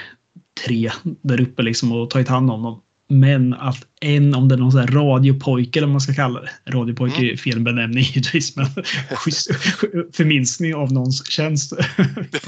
tre 0.65 0.91
där 1.23 1.41
uppe 1.41 1.63
liksom 1.63 1.93
och 1.93 2.11
tagit 2.11 2.29
hand 2.29 2.51
om 2.51 2.63
dem. 2.63 2.83
Men 3.09 3.55
att 3.55 3.87
en, 4.01 4.35
om 4.35 4.49
det 4.49 4.55
är 4.55 4.57
någon 4.57 4.73
sån 4.73 4.81
här 4.81 4.87
radiopojke 4.87 5.79
eller 5.79 5.87
vad 5.87 5.93
man 5.93 6.01
ska 6.01 6.15
kalla 6.15 6.41
det. 6.41 6.51
Radiopojke 6.67 7.19
mm. 7.19 7.33
är 7.33 7.37
fel 7.37 7.61
benämning 7.61 8.03
givetvis, 8.15 8.57
men 8.57 8.67
förminskning 10.13 10.75
av 10.75 10.93
någons 10.93 11.31
tjänst. 11.31 11.73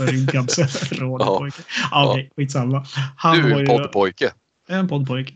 radiopojke. 0.92 1.62
Ja, 1.90 2.10
okej, 2.10 2.22
okay, 2.22 2.30
skitsamma. 2.36 2.86
Han 3.16 3.38
du 3.38 3.52
är 3.52 3.60
en 3.60 3.66
poddpojke. 3.66 4.30
En 4.68 4.88
poddpojke. 4.88 5.34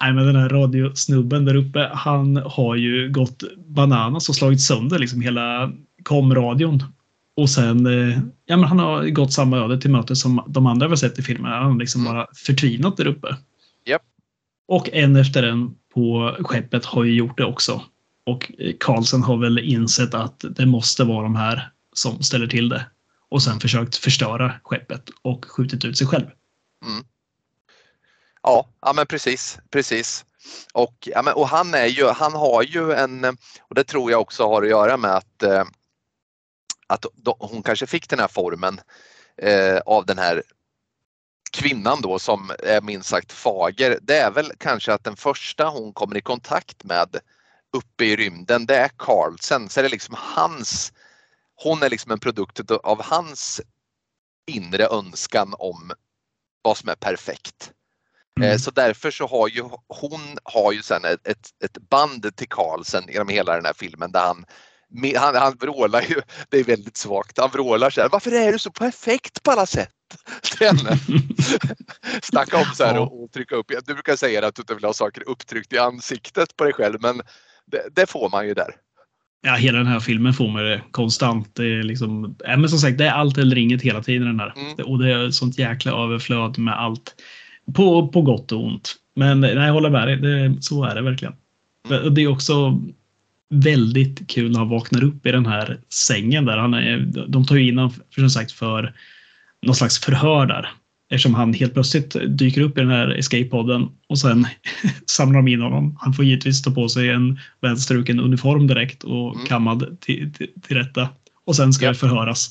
Nej, 0.00 0.12
men 0.12 0.26
den 0.26 0.36
här 0.36 0.48
radiosnubben 0.48 1.44
där 1.44 1.54
uppe, 1.54 1.90
han 1.94 2.36
har 2.36 2.76
ju 2.76 3.10
gått 3.10 3.42
bananas 3.66 4.28
och 4.28 4.34
slagit 4.34 4.60
sönder 4.60 4.98
liksom 4.98 5.20
hela 5.20 5.72
komradion 6.02 6.84
Och 7.36 7.50
sen, 7.50 7.86
eh, 7.86 8.18
ja 8.46 8.56
men 8.56 8.64
han 8.68 8.78
har 8.78 9.08
gått 9.08 9.32
samma 9.32 9.56
öde 9.58 9.80
till 9.80 9.90
möte 9.90 10.16
som 10.16 10.44
de 10.48 10.66
andra 10.66 10.88
vi 10.88 10.96
sett 10.96 11.18
i 11.18 11.22
filmen. 11.22 11.52
Han 11.52 11.72
har 11.72 11.78
liksom 11.78 12.00
Mm. 12.00 12.14
bara 12.14 12.26
förtvinat 12.34 12.96
där 12.96 13.06
uppe. 13.06 13.36
Japp. 13.86 14.02
Och 14.68 14.88
en 14.92 15.16
efter 15.16 15.42
en 15.42 15.74
på 15.94 16.36
skeppet 16.40 16.84
har 16.84 17.04
ju 17.04 17.14
gjort 17.14 17.38
det 17.38 17.44
också. 17.44 17.82
Och 18.26 18.52
eh, 18.58 18.72
Carlsen 18.80 19.22
har 19.22 19.36
väl 19.36 19.58
insett 19.58 20.14
att 20.14 20.44
det 20.50 20.66
måste 20.66 21.04
vara 21.04 21.22
de 21.22 21.36
här 21.36 21.70
som 21.92 22.22
ställer 22.22 22.46
till 22.46 22.68
det. 22.68 22.86
Och 23.28 23.42
sen 23.42 23.60
försökt 23.60 23.96
förstöra 23.96 24.52
skeppet 24.64 25.10
och 25.22 25.44
skjutit 25.48 25.84
ut 25.84 25.98
sig 25.98 26.06
själv. 26.06 26.26
Ja, 28.42 28.66
ja 28.80 28.92
men 28.92 29.06
precis, 29.06 29.58
precis. 29.70 30.24
Och, 30.72 30.94
ja, 31.00 31.22
men, 31.22 31.34
och 31.34 31.48
han, 31.48 31.74
är 31.74 31.86
ju, 31.86 32.06
han 32.06 32.32
har 32.32 32.62
ju 32.62 32.92
en, 32.92 33.24
och 33.60 33.74
det 33.74 33.84
tror 33.84 34.10
jag 34.10 34.20
också 34.20 34.48
har 34.48 34.62
att 34.62 34.68
göra 34.68 34.96
med 34.96 35.16
att, 35.16 35.42
eh, 35.42 35.64
att 36.86 37.06
de, 37.14 37.34
hon 37.38 37.62
kanske 37.62 37.86
fick 37.86 38.08
den 38.08 38.18
här 38.18 38.28
formen 38.28 38.80
eh, 39.36 39.78
av 39.78 40.06
den 40.06 40.18
här 40.18 40.42
kvinnan 41.52 42.00
då 42.00 42.18
som 42.18 42.50
är 42.58 42.80
minst 42.80 43.08
sagt 43.08 43.32
fager. 43.32 43.98
Det 44.02 44.18
är 44.18 44.30
väl 44.30 44.52
kanske 44.58 44.92
att 44.92 45.04
den 45.04 45.16
första 45.16 45.68
hon 45.68 45.92
kommer 45.92 46.16
i 46.16 46.20
kontakt 46.20 46.84
med 46.84 47.16
uppe 47.72 48.04
i 48.04 48.16
rymden, 48.16 48.66
det 48.66 48.76
är 48.76 48.88
Carlsen. 48.96 49.68
Så 49.68 49.80
är 49.80 49.84
det 49.84 49.88
liksom 49.88 50.14
hans, 50.18 50.92
hon 51.54 51.82
är 51.82 51.90
liksom 51.90 52.12
en 52.12 52.20
produkt 52.20 52.70
av 52.70 53.02
hans 53.02 53.60
inre 54.46 54.86
önskan 54.86 55.54
om 55.58 55.92
vad 56.62 56.76
som 56.76 56.88
är 56.88 56.94
perfekt. 56.94 57.72
Mm. 58.40 58.50
Eh, 58.50 58.58
Så 58.58 58.70
därför 58.70 59.10
så 59.10 59.26
har 59.26 59.48
ju 59.48 59.62
hon 59.88 60.20
har 60.44 60.72
ju 60.72 60.82
sen 60.82 61.04
ett, 61.04 61.26
ett, 61.26 61.64
ett 61.64 61.88
band 61.90 62.36
till 62.36 62.48
Carlsen 62.48 63.04
genom 63.08 63.28
hela 63.28 63.54
den 63.54 63.64
här 63.64 63.74
filmen 63.76 64.12
där 64.12 64.20
han 64.20 64.44
han, 65.16 65.34
han 65.34 65.56
vrålar 65.60 66.02
ju, 66.02 66.20
det 66.50 66.58
är 66.58 66.64
väldigt 66.64 66.96
svagt, 66.96 67.38
han 67.38 67.50
vrålar 67.50 67.90
så 67.90 68.00
här, 68.00 68.08
varför 68.12 68.32
är 68.32 68.52
du 68.52 68.58
så 68.58 68.70
perfekt 68.70 69.42
på 69.42 69.50
alla 69.50 69.66
sätt? 69.66 69.90
Snacka 72.22 72.56
om 72.56 72.64
så 72.74 72.84
här 72.84 72.98
och, 72.98 73.24
och 73.24 73.32
trycka 73.32 73.56
upp, 73.56 73.66
du 73.86 73.94
brukar 73.94 74.16
säga 74.16 74.46
att 74.46 74.54
du 74.54 74.62
inte 74.62 74.74
vill 74.74 74.84
ha 74.84 74.92
saker 74.92 75.28
upptryckt 75.28 75.72
i 75.72 75.78
ansiktet 75.78 76.56
på 76.56 76.64
dig 76.64 76.72
själv 76.72 76.98
men 77.00 77.20
det, 77.66 77.82
det 77.92 78.10
får 78.10 78.30
man 78.30 78.46
ju 78.46 78.54
där. 78.54 78.76
Ja, 79.44 79.54
hela 79.54 79.78
den 79.78 79.86
här 79.86 80.00
filmen 80.00 80.32
får 80.32 80.48
man 80.48 80.64
det 80.64 80.82
konstant. 80.90 81.54
Det 81.54 81.64
är 81.64 81.82
liksom, 81.82 82.36
ja, 82.38 82.56
men 82.56 82.68
som 82.68 82.78
sagt, 82.78 82.98
det 82.98 83.06
är 83.06 83.10
allt 83.10 83.38
eller 83.38 83.58
inget 83.58 83.82
hela 83.82 84.02
tiden 84.02 84.26
den 84.26 84.40
här. 84.40 84.54
Mm. 84.56 84.86
Och 84.86 84.98
det 84.98 85.12
är 85.12 85.30
sånt 85.30 85.58
jäkla 85.58 85.92
överflöd 86.04 86.58
med 86.58 86.74
allt. 86.74 87.14
På, 87.74 88.08
på 88.08 88.22
gott 88.22 88.52
och 88.52 88.64
ont. 88.64 88.94
Men 89.16 89.40
nej, 89.40 89.54
jag 89.54 89.72
håller 89.72 89.90
med 89.90 90.08
dig. 90.08 90.16
Det, 90.16 90.62
så 90.62 90.84
är 90.84 90.94
det 90.94 91.02
verkligen. 91.02 91.34
Det 92.12 92.22
är 92.22 92.28
också 92.28 92.80
väldigt 93.50 94.28
kul 94.28 94.50
när 94.52 94.58
han 94.58 94.68
vaknar 94.68 95.04
upp 95.04 95.26
i 95.26 95.32
den 95.32 95.46
här 95.46 95.78
sängen 95.88 96.44
där. 96.44 96.58
Han 96.58 96.74
är, 96.74 96.98
de 97.28 97.44
tar 97.46 97.56
ju 97.56 97.68
in 97.68 97.78
honom 97.78 97.90
för, 97.90 98.20
som 98.20 98.30
sagt 98.30 98.52
för 98.52 98.94
någon 99.66 99.74
slags 99.74 99.98
förhör 99.98 100.46
där. 100.46 100.68
Eftersom 101.10 101.34
han 101.34 101.54
helt 101.54 101.74
plötsligt 101.74 102.16
dyker 102.28 102.60
upp 102.60 102.78
i 102.78 102.80
den 102.80 102.90
här 102.90 103.08
escape-podden 103.18 103.88
och 104.08 104.18
sen 104.18 104.46
samlar 105.06 105.36
de 105.38 105.48
in 105.48 105.60
honom. 105.60 105.96
Han 106.00 106.12
får 106.12 106.24
givetvis 106.24 106.62
ta 106.62 106.70
på 106.70 106.88
sig 106.88 107.08
en 107.10 107.38
vänsterstruken 107.60 108.20
uniform 108.20 108.66
direkt 108.66 109.04
och 109.04 109.34
Mm. 109.34 109.46
kammad 109.46 110.00
till, 110.00 110.32
till, 110.32 110.48
till 110.62 110.76
rätta. 110.76 111.08
Och 111.44 111.56
sen 111.56 111.72
ska 111.72 111.88
det 111.88 111.94
förhöras. 111.94 112.50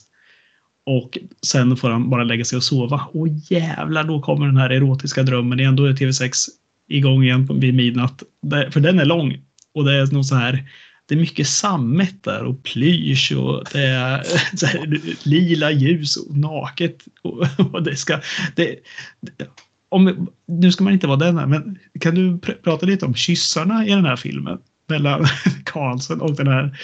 Och 0.86 1.18
sen 1.46 1.78
får 1.78 1.90
han 1.90 2.10
bara 2.10 2.24
lägga 2.24 2.46
sig 2.46 2.58
och 2.58 2.64
sova. 2.64 3.02
Och 3.14 3.28
jävlar, 3.28 4.04
då 4.04 4.22
kommer 4.22 4.46
den 4.46 4.58
här 4.58 4.70
erotiska 4.70 5.24
drömmen 5.24 5.60
igen. 5.60 5.76
Då 5.76 5.86
är 5.86 5.94
TV6 5.94 6.48
igång 6.88 7.24
igen 7.24 7.60
vid 7.60 7.76
midnatt. 7.76 8.24
För 8.72 8.80
den 8.80 9.00
är 9.00 9.06
lång. 9.06 9.38
Och 9.74 9.86
det 9.86 9.96
är 9.96 10.14
nog 10.14 10.26
så 10.26 10.36
här. 10.36 10.64
Det 11.06 11.16
är 11.16 11.20
mycket 11.20 11.48
sammet 11.48 12.24
där 12.24 12.44
och 12.44 12.64
plysch 12.64 13.32
och 13.38 13.64
det 13.74 13.86
är 13.86 14.24
så 14.58 14.66
här, 14.66 15.00
lila 15.28 15.72
ljus 15.72 16.18
och 16.18 16.38
naket. 16.38 16.98
Och, 17.22 17.46
och 17.74 17.84
det 17.84 17.96
ska... 17.96 18.20
Det, 18.56 18.76
det, 19.22 19.48
om, 19.90 20.28
nu 20.48 20.72
ska 20.72 20.84
man 20.84 20.94
inte 20.94 21.08
vara 21.08 21.18
den 21.18 21.38
här, 21.38 21.48
men 21.48 21.80
kan 22.00 22.16
du 22.16 22.40
pr 22.40 22.52
prata 22.52 22.86
lite 22.86 23.06
om 23.06 23.16
kyssarna 23.16 23.86
i 23.88 23.90
den 23.90 24.06
här 24.06 24.16
filmen? 24.16 24.58
Mellan 24.92 25.28
Karlsson 25.66 26.22
och 26.22 26.36
den 26.36 26.48
här. 26.48 26.78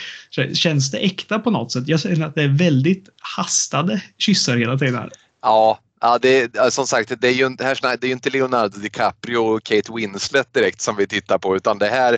Känns 0.54 0.92
det 0.92 0.98
äkta 0.98 1.40
på 1.40 1.52
något 1.52 1.72
sätt? 1.72 1.88
Jag 1.88 2.00
känner 2.00 2.28
att 2.28 2.36
det 2.36 2.44
är 2.44 2.58
väldigt 2.58 3.10
hastade 3.20 4.02
kyssar 4.18 4.58
hela 4.58 4.78
tiden. 4.78 4.96
Här. 4.96 5.10
Ja, 5.42 5.80
ja 6.02 6.18
det, 6.22 6.56
ja, 6.56 6.72
som 6.72 6.88
sagt 6.88 7.22
det 7.22 7.28
är 7.28 7.34
ju 7.34 7.46
inte, 7.46 7.64
här, 7.64 7.78
det 7.82 8.06
är 8.06 8.08
ju 8.08 8.14
inte 8.14 8.30
Leonardo 8.30 8.80
DiCaprio 8.80 9.38
och 9.38 9.64
Kate 9.64 9.94
Winslet 9.94 10.54
direkt 10.54 10.82
som 10.82 10.96
vi 10.96 11.08
tittar 11.08 11.38
på 11.38 11.56
utan 11.56 11.78
det 11.78 11.88
här, 11.88 12.18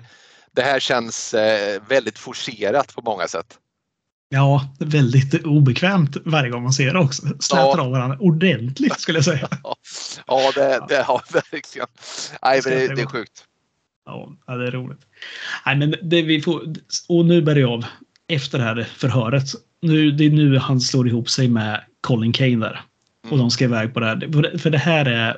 det 0.56 0.62
här 0.62 0.80
känns 0.80 1.34
eh, 1.34 1.82
väldigt 1.90 2.20
forcerat 2.20 2.96
på 2.96 3.02
många 3.02 3.28
sätt. 3.28 3.58
Ja, 4.32 4.70
väldigt 4.80 5.46
obekvämt 5.46 6.18
varje 6.26 6.50
gång 6.50 6.64
man 6.64 6.74
ser 6.74 6.94
det 6.94 7.00
också. 7.00 7.22
Slätar 7.40 7.78
Ja. 7.78 7.82
av 7.82 7.92
varandra 7.92 8.18
ordentligt 8.20 9.00
skulle 9.00 9.18
jag 9.18 9.26
säga. 9.26 9.50
Ja, 10.28 10.52
det, 10.56 10.82
det 10.90 11.02
har 11.02 11.22
verkligen. 11.34 11.88
Nej, 12.44 12.62
men 12.66 12.74
det, 12.74 12.96
det 12.96 13.02
är 13.02 13.06
sjukt. 13.06 13.46
Ja, 14.06 14.30
ja, 14.48 14.56
det 14.56 14.68
är 14.68 14.72
roligt. 14.72 15.00
Nej, 15.66 15.76
men 15.76 15.96
det 16.02 16.22
vi 16.22 16.42
får, 16.42 16.74
och 17.08 17.26
nu 17.26 17.42
bär 17.42 17.56
det 17.56 17.64
av 17.64 17.86
efter 18.28 18.58
det 18.58 18.64
här 18.64 18.88
förhöret. 18.96 19.50
Nu, 19.82 20.12
det 20.12 20.26
är 20.26 20.30
nu 20.30 20.58
han 20.58 20.82
slår 20.82 21.08
ihop 21.08 21.30
sig 21.30 21.48
med 21.48 21.82
Colin 22.02 22.34
Kane 22.34 22.56
där. 22.56 22.82
Och 23.30 23.38
de 23.38 23.52
ska 23.52 23.64
iväg 23.64 23.94
på 23.94 24.00
det 24.00 24.06
här. 24.06 24.58
För 24.58 24.70
det 24.70 24.78
här 24.78 25.06
är... 25.06 25.38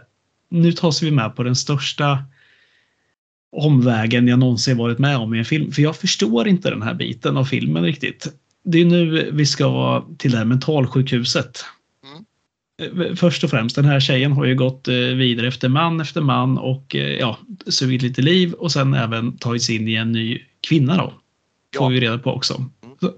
Nu 0.49 0.71
tas 0.71 1.03
vi 1.03 1.11
med 1.11 1.35
på 1.35 1.43
den 1.43 1.55
största 1.55 2.23
omvägen 3.51 4.27
jag 4.27 4.39
någonsin 4.39 4.77
varit 4.77 4.99
med 4.99 5.17
om 5.17 5.35
i 5.35 5.39
en 5.39 5.45
film. 5.45 5.71
För 5.71 5.81
jag 5.81 5.95
förstår 5.95 6.47
inte 6.47 6.69
den 6.69 6.81
här 6.81 6.93
biten 6.93 7.37
av 7.37 7.45
filmen 7.45 7.83
riktigt. 7.83 8.27
Det 8.63 8.81
är 8.81 8.85
nu 8.85 9.29
vi 9.33 9.45
ska 9.45 10.05
till 10.17 10.31
det 10.31 10.37
här 10.37 10.45
mentalsjukhuset. 10.45 11.65
Eh, 12.81 13.15
Först 13.15 13.43
och 13.43 13.49
främst, 13.49 13.75
den 13.75 13.85
här 13.85 13.99
tjejen 13.99 14.31
har 14.31 14.45
ju 14.45 14.55
gått 14.55 14.87
eh, 14.87 14.95
vidare 14.95 15.47
efter 15.47 15.69
man 15.69 16.01
efter 16.01 16.21
man 16.21 16.57
och 16.57 16.95
eh, 16.95 17.19
ja, 17.19 17.37
sugit 17.67 18.01
lite 18.01 18.21
liv 18.21 18.53
och 18.53 18.71
sen 18.71 18.93
även 18.93 19.37
tagits 19.37 19.69
in 19.69 19.87
i 19.87 19.93
en 19.93 20.11
ny 20.11 20.39
kvinna 20.67 20.97
då. 20.97 21.13
Får 21.77 21.85
Ja. 21.85 21.87
vi 21.87 21.99
reda 21.99 22.17
på 22.17 22.31
också. 22.31 22.65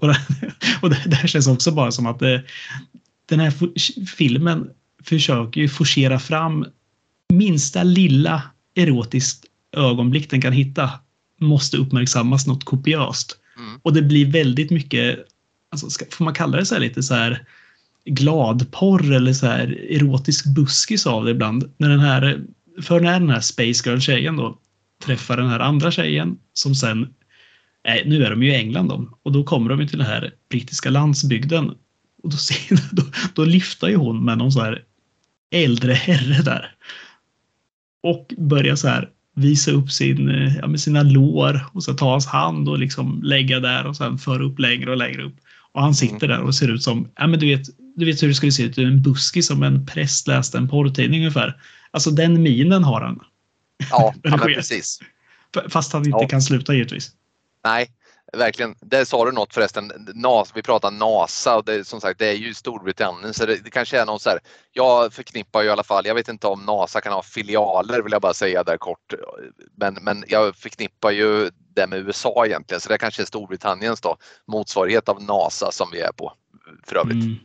Och, 0.00 0.08
det, 0.08 0.18
och 0.82 0.90
det, 0.90 1.02
det 1.06 1.16
här 1.16 1.28
känns 1.28 1.46
också 1.48 1.72
bara 1.72 1.90
som 1.90 2.06
att 2.06 2.22
eh, 2.22 2.38
den 3.26 3.40
här 3.40 3.52
filmen 4.16 4.70
försöker 5.04 5.60
ju 5.60 5.68
forcera 5.68 6.18
fram 6.18 6.66
minsta 7.32 7.82
lilla 7.82 8.42
erotiskt 8.74 9.44
ögonblick 9.76 10.30
den 10.30 10.40
kan 10.40 10.52
hitta 10.52 10.90
måste 11.40 11.76
uppmärksammas 11.76 12.46
något 12.46 12.64
kopiöst. 12.64 13.36
Mm. 13.58 13.80
Och 13.82 13.92
det 13.92 14.02
blir 14.02 14.26
väldigt 14.26 14.70
mycket, 14.70 15.18
alltså, 15.70 15.90
ska, 15.90 16.04
får 16.10 16.24
man 16.24 16.34
kalla 16.34 16.56
det 16.56 16.66
så 16.66 16.74
här 16.74 16.82
lite 16.82 17.02
så 17.02 17.14
här 17.14 17.44
gladporr 18.04 19.12
eller 19.12 19.32
så 19.32 19.46
här 19.46 19.90
erotisk 19.90 20.46
buskis 20.46 21.06
av 21.06 21.24
det 21.24 21.30
ibland. 21.30 21.72
När 21.76 21.88
den 21.88 22.00
här, 22.00 22.40
för 22.82 23.00
när 23.00 23.20
den 23.20 23.30
här 23.30 23.40
Space 23.40 23.90
Girl-tjejen 23.90 24.36
då 24.36 24.58
träffar 25.04 25.36
den 25.36 25.48
här 25.48 25.60
andra 25.60 25.90
tjejen 25.90 26.38
som 26.52 26.74
sen, 26.74 27.14
nej, 27.84 28.02
nu 28.06 28.24
är 28.24 28.30
de 28.30 28.42
ju 28.42 28.50
i 28.50 28.54
England 28.54 28.88
då, 28.88 29.18
och 29.22 29.32
då 29.32 29.44
kommer 29.44 29.70
de 29.70 29.80
ju 29.80 29.88
till 29.88 29.98
den 29.98 30.06
här 30.06 30.32
brittiska 30.50 30.90
landsbygden. 30.90 31.70
Och 32.22 32.30
då, 32.30 32.36
ser, 32.36 32.78
då, 32.92 33.02
då 33.34 33.44
lyfter 33.44 33.88
ju 33.88 33.96
hon 33.96 34.24
med 34.24 34.38
någon 34.38 34.52
så 34.52 34.60
här 34.60 34.82
äldre 35.50 35.92
herre 35.92 36.42
där. 36.42 36.74
Och 38.02 38.34
börjar 38.38 38.76
så 38.76 38.88
här 38.88 39.10
visa 39.34 39.70
upp 39.70 39.90
sin, 39.90 40.28
eh, 40.28 40.56
ja, 40.56 40.66
med 40.66 40.80
sina 40.80 41.02
lår 41.02 41.60
och 41.72 41.84
så 41.84 41.94
ta 41.94 42.10
hans 42.10 42.26
hand 42.26 42.68
och 42.68 42.78
liksom 42.78 43.22
lägga 43.22 43.60
där 43.60 43.86
och 43.86 43.96
sen 43.96 44.18
föra 44.18 44.44
upp 44.44 44.58
längre 44.58 44.90
och 44.90 44.96
längre 44.96 45.22
upp. 45.22 45.36
Och 45.74 45.82
han 45.82 45.94
sitter 45.94 46.28
där 46.28 46.40
och 46.40 46.54
ser 46.54 46.68
ut 46.68 46.82
som, 46.82 47.08
ja 47.16 47.26
men 47.26 47.40
du 47.40 47.46
vet, 47.46 47.62
du 47.96 48.04
vet 48.06 48.22
hur 48.22 48.28
det 48.28 48.34
skulle 48.34 48.52
se 48.52 48.62
ut, 48.62 48.78
en 48.78 49.02
buskis 49.02 49.46
som 49.46 49.62
en 49.62 49.86
präst 49.86 50.28
läste 50.28 50.58
en 50.58 50.68
porrtidning 50.68 51.20
ungefär. 51.20 51.60
Alltså 51.90 52.10
den 52.10 52.42
minen 52.42 52.84
har 52.84 53.00
han. 53.00 53.20
Ja, 53.90 54.14
ja 54.22 54.38
precis. 54.38 55.00
Fast 55.68 55.92
han 55.92 56.06
inte 56.06 56.18
Ja. 56.20 56.28
kan 56.28 56.42
sluta 56.42 56.74
givetvis. 56.74 57.10
Nej, 57.64 57.86
verkligen. 58.36 58.74
Där 58.80 59.04
sa 59.04 59.24
du 59.24 59.32
något 59.32 59.54
förresten. 59.54 59.92
NASA, 60.14 60.52
vi 60.54 60.62
pratar 60.62 60.90
NASA 60.90 61.56
och 61.56 61.64
det, 61.64 61.84
som 61.86 62.00
sagt 62.00 62.18
det 62.18 62.26
är 62.26 62.34
ju 62.34 62.54
Storbritannien 62.54 63.34
så 63.34 63.46
det, 63.46 63.64
det 63.64 63.70
kanske 63.70 64.00
är 64.00 64.06
någon 64.06 64.20
så 64.20 64.30
här. 64.30 64.38
Jag 64.72 65.12
förknippar 65.12 65.62
ju 65.62 65.68
i 65.68 65.70
alla 65.70 65.82
fall, 65.82 66.06
jag 66.06 66.14
vet 66.14 66.28
inte 66.28 66.46
om 66.46 66.64
NASA 66.64 67.00
kan 67.00 67.12
ha 67.12 67.22
filialer 67.22 68.02
vill 68.02 68.12
jag 68.12 68.22
bara 68.22 68.34
säga 68.34 68.64
där 68.64 68.76
kort. 68.76 69.14
Men, 69.76 69.94
men 69.94 70.24
jag 70.28 70.56
förknippar 70.56 71.10
ju 71.10 71.50
det 71.74 71.86
med 71.86 71.98
USA 71.98 72.46
egentligen 72.46 72.80
så 72.80 72.88
det 72.88 72.98
kanske 72.98 73.22
är 73.22 73.26
Storbritanniens 73.26 74.00
då 74.00 74.16
motsvarighet 74.46 75.08
av 75.08 75.22
NASA 75.22 75.72
som 75.72 75.88
vi 75.92 76.00
är 76.00 76.12
på 76.12 76.32
för 76.86 76.96
övrigt. 76.96 77.24
Mm. 77.24 77.36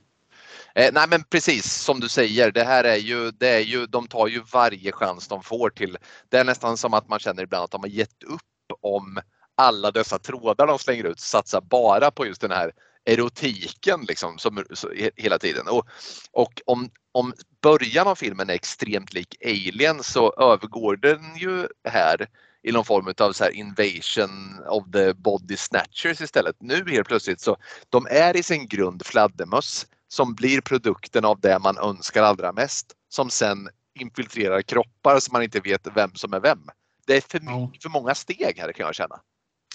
Eh, 0.75 0.89
nej 0.93 1.05
men 1.09 1.23
precis 1.23 1.73
som 1.73 1.99
du 1.99 2.09
säger, 2.09 2.51
det 2.51 2.63
här 2.63 2.83
är 2.83 2.95
ju, 2.95 3.31
det 3.31 3.49
är 3.49 3.59
ju, 3.59 3.85
de 3.85 4.07
tar 4.07 4.27
ju 4.27 4.41
varje 4.53 4.91
chans 4.91 5.27
de 5.27 5.43
får 5.43 5.69
till. 5.69 5.97
Det 6.29 6.37
är 6.37 6.43
nästan 6.43 6.77
som 6.77 6.93
att 6.93 7.09
man 7.09 7.19
känner 7.19 7.43
ibland 7.43 7.63
att 7.63 7.71
de 7.71 7.81
har 7.81 7.87
gett 7.87 8.23
upp 8.23 8.41
om 8.81 9.19
alla 9.59 9.91
dessa 9.91 10.19
trådar 10.19 10.67
de 10.67 10.79
slänger 10.79 11.03
ut, 11.03 11.19
satsar 11.19 11.61
bara 11.61 12.11
på 12.11 12.25
just 12.25 12.41
den 12.41 12.51
här 12.51 12.71
erotiken 13.05 14.05
liksom 14.07 14.37
som, 14.37 14.63
så, 14.73 14.89
he- 14.89 15.11
hela 15.15 15.39
tiden. 15.39 15.67
Och, 15.67 15.87
och 16.31 16.61
om, 16.65 16.89
om 17.11 17.33
början 17.61 18.07
av 18.07 18.15
filmen 18.15 18.49
är 18.49 18.53
extremt 18.53 19.13
lik 19.13 19.35
Alien 19.45 20.03
så 20.03 20.33
övergår 20.37 20.95
den 20.97 21.35
ju 21.37 21.67
här 21.89 22.27
i 22.63 22.71
någon 22.71 22.85
form 22.85 23.13
av 23.19 23.31
så 23.33 23.43
här 23.43 23.51
invasion 23.51 24.59
of 24.69 24.83
the 24.93 25.13
body 25.13 25.57
snatchers 25.57 26.21
istället. 26.21 26.55
Nu 26.59 26.85
helt 26.91 27.07
plötsligt 27.07 27.41
så 27.41 27.57
de 27.89 28.07
är 28.09 28.37
i 28.37 28.43
sin 28.43 28.67
grund 28.67 29.05
fladdermöss 29.05 29.87
som 30.07 30.35
blir 30.35 30.61
produkten 30.61 31.25
av 31.25 31.39
det 31.39 31.59
man 31.59 31.77
önskar 31.77 32.23
allra 32.23 32.51
mest 32.51 32.85
som 33.09 33.29
sen 33.29 33.69
infiltrerar 33.99 34.61
kroppar 34.61 35.19
så 35.19 35.31
man 35.31 35.43
inte 35.43 35.59
vet 35.59 35.87
vem 35.95 36.15
som 36.15 36.33
är 36.33 36.39
vem. 36.39 36.59
Det 37.07 37.17
är 37.17 37.21
för, 37.21 37.41
Ja. 37.45 37.71
för 37.81 37.89
många 37.89 38.15
steg 38.15 38.57
här 38.59 38.71
kan 38.73 38.85
jag 38.85 38.95
känna. 38.95 39.19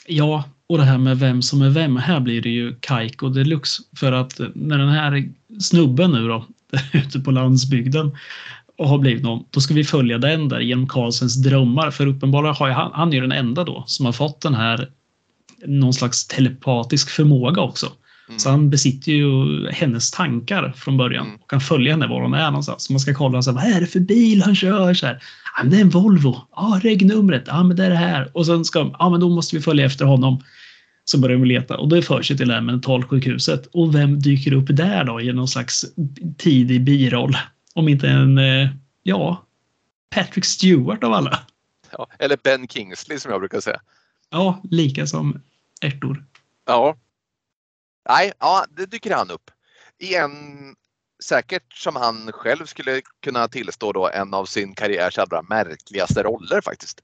Ja, 0.07 0.45
och 0.67 0.79
det 0.79 0.85
här 0.85 0.99
med 0.99 1.19
vem 1.19 1.43
som 1.43 1.63
är 1.63 1.71
vem. 1.71 1.97
Här 1.97 2.21
blir 2.21 2.43
det 2.43 2.49
ju 2.49 2.77
Kaiko 2.81 3.29
deluxe. 3.29 3.83
För 3.97 4.13
att 4.13 4.41
när 4.55 4.79
den 4.79 4.89
här 4.89 5.29
snubben 5.61 6.13
nu 6.13 6.29
då, 6.29 6.47
ute 6.93 7.21
på 7.21 7.31
landsbygden 7.31 8.17
och 8.79 8.89
har 8.89 8.99
blivit 8.99 9.23
någon, 9.23 9.45
då 9.51 9.61
ska 9.61 9.75
vi 9.75 9.85
följa 9.85 10.19
den 10.19 10.49
där 10.49 10.61
genom 10.61 10.89
Karlsens 10.89 11.43
drömmar. 11.43 11.91
För 11.91 12.07
uppenbarligen 12.07 12.55
har 12.59 12.71
han, 12.71 12.91
han 12.95 13.09
är 13.09 13.15
ju 13.15 13.21
den 13.21 13.33
enda 13.33 13.65
då 13.65 13.85
som 13.87 14.07
har 14.07 14.13
fått 14.13 14.41
den 14.41 14.55
här 14.55 14.91
någon 15.67 15.95
slags 15.95 16.27
telepatisk 16.27 17.11
förmåga 17.11 17.63
också. 17.63 17.93
Mm. 18.29 18.39
Så 18.39 18.51
han 18.51 18.71
besitter 18.71 19.13
ju 19.13 19.67
hennes 19.71 20.11
tankar 20.11 20.73
från 20.77 20.97
början 20.97 21.27
Mm. 21.27 21.39
och 21.41 21.51
kan 21.51 21.61
följa 21.61 21.93
henne 21.93 22.07
var 22.07 22.23
hon 22.23 22.35
är 22.35 22.47
någonstans. 22.51 22.85
Så 22.85 22.93
man 22.93 23.01
ska 23.01 23.15
kolla 23.15 23.43
så 23.43 23.51
här, 23.51 23.59
vad 23.59 23.77
är 23.77 23.81
det 23.81 23.87
för 23.87 24.01
bil 24.01 24.43
han 24.43 24.55
kör? 24.55 24.95
Så 24.95 25.07
här, 25.07 25.23
ja, 25.57 25.63
men 25.63 25.71
det 25.71 25.77
är 25.77 25.81
en 25.81 25.91
Volvo. 25.91 26.37
Ja, 26.57 26.81
regnumret. 26.83 27.45
Ja, 27.47 27.63
men 27.63 27.77
det 27.77 27.85
är 27.85 27.91
det 27.91 27.97
här. 27.97 28.31
Och 28.37 28.47
sen 28.47 28.65
ska 28.65 28.79
de, 28.79 28.97
ja, 28.99 29.11
men 29.11 29.21
då 29.21 29.29
måste 29.29 29.57
vi 29.57 29.63
följa 29.63 29.87
efter 29.87 30.05
honom. 30.05 30.45
Så 31.05 31.19
börjar 31.19 31.37
vi 31.37 31.47
leta 31.47 31.77
och 31.77 31.89
sig 32.05 32.37
till 32.37 32.49
det 32.49 32.55
här 32.55 32.61
mentalsjukhuset. 32.61 33.67
Och 33.67 33.95
vem 33.95 34.21
dyker 34.21 34.53
upp 34.53 34.67
där 34.69 35.05
då 35.05 35.21
i 35.21 35.33
någon 35.33 35.49
slags 35.49 35.85
tidig 36.39 36.85
biroll? 36.85 37.37
Om 37.75 37.89
inte 37.89 38.09
en, 38.09 38.39
eh, 38.39 38.69
ja, 39.03 39.47
Patrick 40.11 40.45
Stewart 40.45 41.05
av 41.05 41.13
alla. 41.13 41.39
Ja, 41.91 42.07
eller 42.19 42.39
Ben 42.45 42.69
Kingsley 42.69 43.19
som 43.19 43.31
jag 43.31 43.41
brukar 43.41 43.61
säga. 43.61 43.81
Ja, 44.31 44.63
lika 44.71 45.07
som 45.07 45.41
ärtor. 45.81 46.25
Ja. 46.67 46.97
Nej, 48.09 48.33
ja, 48.39 48.65
det 48.77 48.87
dyker 48.87 49.15
han 49.15 49.31
upp. 49.31 49.51
I 49.99 50.15
en, 50.15 50.31
säkert 51.23 51.73
som 51.75 51.97
han 51.97 52.33
själv 52.33 52.67
skulle 52.67 53.01
kunna 53.23 53.49
tillstå 53.49 53.93
då, 53.93 54.11
en 54.15 54.35
av 54.35 54.45
sin 54.45 54.75
karriärs 54.75 55.19
allra 55.19 55.43
märkligaste 55.43 56.23
roller 56.23 56.61
faktiskt. 56.61 57.01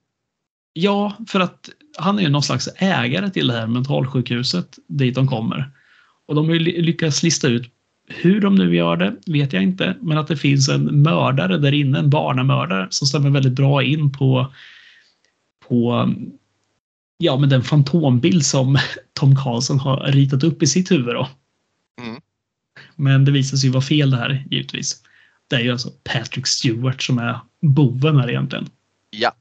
Ja, 0.72 1.16
för 1.28 1.40
att 1.40 1.68
han 1.98 2.18
är 2.18 2.22
ju 2.22 2.28
någon 2.28 2.42
slags 2.42 2.68
ägare 2.76 3.30
till 3.30 3.46
det 3.46 3.52
här 3.52 3.66
mentalsjukhuset 3.66 4.78
dit 4.86 5.14
de 5.14 5.28
kommer. 5.28 5.70
Och 6.26 6.34
de 6.34 6.46
har 6.46 6.54
ju 6.54 6.60
ly- 6.60 6.82
lyckats 6.82 7.22
lista 7.22 7.48
ut 7.48 7.72
hur 8.08 8.40
de 8.40 8.54
nu 8.54 8.76
gör 8.76 8.96
det, 8.96 9.16
vet 9.26 9.52
jag 9.52 9.62
inte, 9.62 9.96
men 10.00 10.18
att 10.18 10.28
det 10.28 10.36
finns 10.36 10.68
en 10.68 11.02
mördare 11.02 11.58
där 11.58 11.72
inne, 11.72 11.98
en 11.98 12.10
barnamördare, 12.10 12.86
som 12.90 13.06
stämmer 13.06 13.30
väldigt 13.30 13.52
bra 13.52 13.82
in 13.82 14.12
på, 14.12 14.52
på 15.68 16.14
ja, 17.18 17.36
men 17.36 17.48
den 17.48 17.62
fantombild 17.62 18.46
som 18.46 18.78
Tom 19.12 19.36
Carlson 19.36 19.78
har 19.78 20.00
ritat 20.12 20.44
upp 20.44 20.62
i 20.62 20.66
sitt 20.66 20.90
huvud. 20.90 21.14
Då. 21.14 21.28
Mm. 22.02 22.20
Men 23.00 23.24
det 23.24 23.32
visar 23.32 23.56
sig 23.56 23.66
ju 23.68 23.72
vara 23.72 23.82
fel 23.82 24.10
det 24.10 24.16
här, 24.16 24.46
givetvis. 24.50 25.02
Det 25.48 25.56
är 25.56 25.60
ju 25.60 25.72
alltså 25.72 25.90
Patrick 26.04 26.46
Stewart 26.46 27.02
som 27.02 27.18
är 27.18 27.40
boven 27.60 28.16
här 28.16 28.30
egentligen. 28.30 28.68
Ja, 29.10 29.32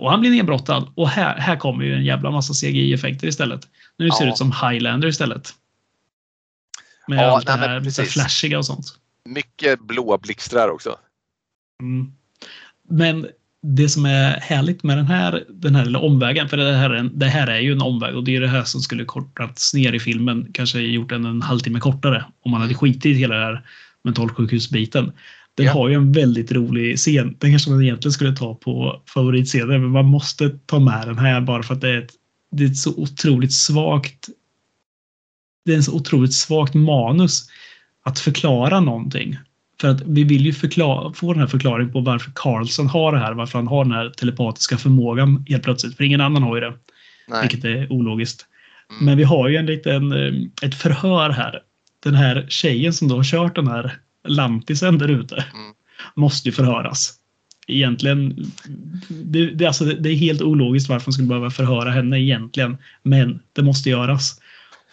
Och 0.00 0.10
han 0.10 0.20
blir 0.20 0.30
nedbrottad. 0.30 0.92
Och 0.94 1.08
här, 1.08 1.38
här 1.38 1.56
kommer 1.56 1.84
ju 1.84 1.94
en 1.94 2.04
jävla 2.04 2.30
massa 2.30 2.52
CGI-effekter 2.54 3.26
istället. 3.28 3.68
Nu 3.96 4.10
ser 4.10 4.20
det 4.24 4.26
Ja. 4.26 4.32
ut 4.32 4.38
som 4.38 4.52
Highlander 4.52 5.08
istället. 5.08 5.54
Med 7.08 7.18
Ja, 7.18 7.36
allt 7.36 7.46
det 7.46 7.52
nej, 7.52 7.60
men 7.60 7.70
här 7.70 7.80
lite 7.80 8.04
flashiga 8.04 8.58
och 8.58 8.66
sånt. 8.66 8.86
mycket 9.24 9.80
blåa 9.80 10.18
blixtrar 10.18 10.68
också. 10.68 10.96
Mm. 11.80 12.12
Men 12.88 13.28
det 13.62 13.88
som 13.88 14.06
är 14.06 14.40
härligt 14.40 14.82
med 14.82 14.96
den 14.98 15.06
här, 15.06 15.44
den 15.48 15.74
här 15.74 15.84
lilla 15.84 15.98
omvägen, 15.98 16.48
för 16.48 16.56
det 16.56 16.72
här, 16.72 16.90
är 16.90 16.94
en, 16.94 17.18
det 17.18 17.26
här 17.26 17.46
är 17.46 17.60
ju 17.60 17.72
en 17.72 17.82
omväg 17.82 18.16
och 18.16 18.24
det 18.24 18.36
är 18.36 18.40
det 18.40 18.48
här 18.48 18.64
som 18.64 18.80
skulle 18.80 19.04
kortats 19.04 19.74
ner 19.74 19.92
i 19.92 20.00
filmen, 20.00 20.48
kanske 20.52 20.80
gjort 20.80 21.08
den 21.08 21.24
en 21.24 21.42
halvtimme 21.42 21.80
kortare 21.80 22.24
om 22.44 22.50
man 22.50 22.60
hade 22.60 22.74
skitit 22.74 23.06
i 23.06 23.12
hela 23.12 23.34
den 23.34 23.44
här 23.44 23.66
mentalsjukhusbiten. 24.04 25.12
Den 25.54 25.66
Ja. 25.66 25.72
har 25.72 25.88
ju 25.88 25.94
en 25.94 26.12
väldigt 26.12 26.52
rolig 26.52 26.98
scen. 26.98 27.36
Den 27.38 27.50
kanske 27.50 27.70
man 27.70 27.82
egentligen 27.82 28.12
skulle 28.12 28.36
ta 28.36 28.54
på 28.54 29.02
favoritscenen, 29.06 29.82
men 29.82 29.90
man 29.90 30.04
måste 30.04 30.50
ta 30.66 30.78
med 30.78 31.08
den 31.08 31.18
här 31.18 31.40
bara 31.40 31.62
för 31.62 31.74
att 31.74 31.80
det 31.80 31.88
är 31.88 31.98
ett, 31.98 32.12
det 32.50 32.64
är 32.64 32.68
ett 32.68 32.76
så 32.76 32.94
otroligt 32.96 33.52
svagt 33.52 34.28
det 35.64 35.72
är 35.72 35.76
en 35.76 35.82
så 35.82 35.94
otroligt 35.94 36.34
svagt 36.34 36.74
manus 36.74 37.48
att 38.02 38.18
förklara 38.18 38.80
någonting. 38.80 39.38
För 39.82 39.88
att 39.88 40.02
vi 40.06 40.24
vill 40.24 40.46
ju 40.46 40.52
förklara, 40.52 41.12
få 41.12 41.32
den 41.32 41.40
här 41.40 41.46
förklaringen 41.46 41.92
på 41.92 42.00
varför 42.00 42.32
Carlson 42.34 42.86
har 42.86 43.12
det 43.12 43.18
här, 43.18 43.32
varför 43.32 43.58
han 43.58 43.66
har 43.66 43.84
den 43.84 43.92
här 43.92 44.10
telepatiska 44.10 44.78
förmågan 44.78 45.44
helt 45.48 45.62
plötsligt. 45.62 45.96
För 45.96 46.04
ingen 46.04 46.20
annan 46.20 46.42
har 46.42 46.54
ju 46.54 46.60
det, 46.60 46.74
Nej. 47.28 47.42
vilket 47.42 47.64
är 47.64 47.92
ologiskt. 47.92 48.46
Mm. 48.90 49.04
Men 49.04 49.18
vi 49.18 49.24
har 49.24 49.48
ju 49.48 49.56
en 49.56 49.66
liten, 49.66 50.12
eh, 50.12 50.66
ett 50.68 50.74
förhör 50.74 51.30
här. 51.30 51.60
Den 52.02 52.14
här 52.14 52.46
tjejen 52.48 52.92
som 52.92 53.08
då 53.08 53.16
har 53.16 53.24
kört 53.24 53.54
den 53.54 53.66
här 53.66 53.96
lantisen 54.28 54.98
där 54.98 55.08
ute 55.08 55.34
Mm. 55.34 55.72
måste 56.14 56.48
ju 56.48 56.52
förhöras. 56.52 57.14
Egentligen, 57.66 58.46
det, 59.08 59.46
det, 59.46 59.66
alltså, 59.66 59.84
det 59.84 60.08
är 60.10 60.16
helt 60.16 60.42
ologiskt 60.42 60.88
varför 60.88 61.08
man 61.08 61.12
skulle 61.12 61.28
behöva 61.28 61.50
förhöra 61.50 61.90
henne 61.90 62.20
egentligen. 62.20 62.76
Men 63.02 63.40
det 63.52 63.62
måste 63.62 63.90
göras. 63.90 64.40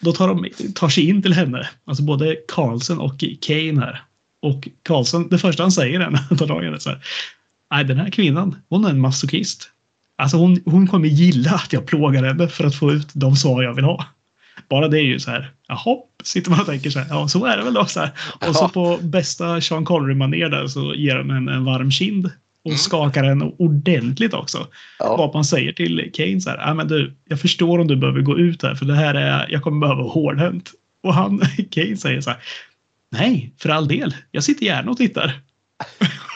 Då 0.00 0.12
tar 0.12 0.28
de 0.28 0.48
tar 0.74 0.88
sig 0.88 1.08
in 1.08 1.22
till 1.22 1.32
henne, 1.32 1.68
alltså 1.84 2.02
både 2.02 2.36
Carlson 2.48 2.98
och 2.98 3.24
Kane 3.40 3.80
här. 3.80 4.02
Och 4.42 4.68
Carlson, 4.82 5.28
det 5.28 5.38
första 5.38 5.62
han 5.62 5.72
säger 5.72 6.00
är 6.00 6.10
när 6.10 6.18
han 6.28 6.38
tar 6.38 6.46
tag 6.46 6.62
i 6.62 6.66
henne 6.66 6.80
så 6.80 6.90
här. 6.90 6.98
Nej, 7.70 7.84
den 7.84 7.96
här 7.96 8.10
kvinnan, 8.10 8.56
hon 8.68 8.84
är 8.84 8.90
en 8.90 9.00
masochist. 9.00 9.70
Alltså 10.16 10.36
hon, 10.36 10.60
hon 10.64 10.86
kommer 10.86 11.08
gilla 11.08 11.50
att 11.50 11.72
jag 11.72 11.86
plågar 11.86 12.24
henne 12.24 12.48
för 12.48 12.64
att 12.64 12.74
få 12.74 12.92
ut 12.92 13.08
de 13.12 13.36
svar 13.36 13.62
jag 13.62 13.74
vill 13.74 13.84
ha. 13.84 14.04
Bara 14.68 14.88
det 14.88 14.98
är 14.98 15.02
ju 15.04 15.20
så 15.20 15.30
här, 15.30 15.50
jaha, 15.68 15.96
sitter 16.24 16.50
man 16.50 16.60
och 16.60 16.66
tänker 16.66 16.90
så 16.90 16.98
här, 16.98 17.06
ja 17.10 17.28
så 17.28 17.44
är 17.44 17.56
det 17.56 17.62
väl 17.64 17.74
då. 17.74 17.84
Så 17.86 18.00
här. 18.00 18.10
Och 18.48 18.56
så 18.56 18.68
på 18.68 18.98
bästa 19.02 19.60
Sean 19.60 19.84
Connery-manér 19.84 20.48
där 20.48 20.66
så 20.66 20.94
ger 20.94 21.16
han 21.16 21.30
en, 21.30 21.48
en 21.48 21.64
varm 21.64 21.90
kind 21.90 22.26
och 22.64 22.70
Mm. 22.70 22.78
skakar 22.78 23.24
henne 23.24 23.44
ordentligt 23.58 24.34
också. 24.34 24.66
Ja. 24.98 25.16
Vad 25.16 25.34
man 25.34 25.44
säger 25.44 25.72
till 25.72 26.10
Kane 26.14 26.40
så 26.40 26.50
här, 26.50 26.58
"Ja, 26.58 26.74
men 26.74 26.88
du, 26.88 27.12
jag 27.28 27.40
förstår 27.40 27.78
om 27.78 27.86
du 27.88 27.96
behöver 27.96 28.20
gå 28.20 28.38
ut 28.38 28.62
här 28.62 28.74
för 28.74 28.84
det 28.84 28.94
här 28.94 29.14
är, 29.14 29.46
jag 29.50 29.62
kommer 29.62 29.80
behöva 29.80 30.02
hårdhänt. 30.02 30.70
Och 31.02 31.14
han, 31.14 31.38
Kane 31.70 31.96
säger 31.96 32.20
så 32.20 32.30
här, 32.30 32.38
nej, 33.10 33.54
för 33.60 33.68
all 33.68 33.88
del, 33.88 34.14
jag 34.30 34.44
sitter 34.44 34.66
gärna 34.66 34.90
och 34.90 34.96
tittar. 34.96 35.40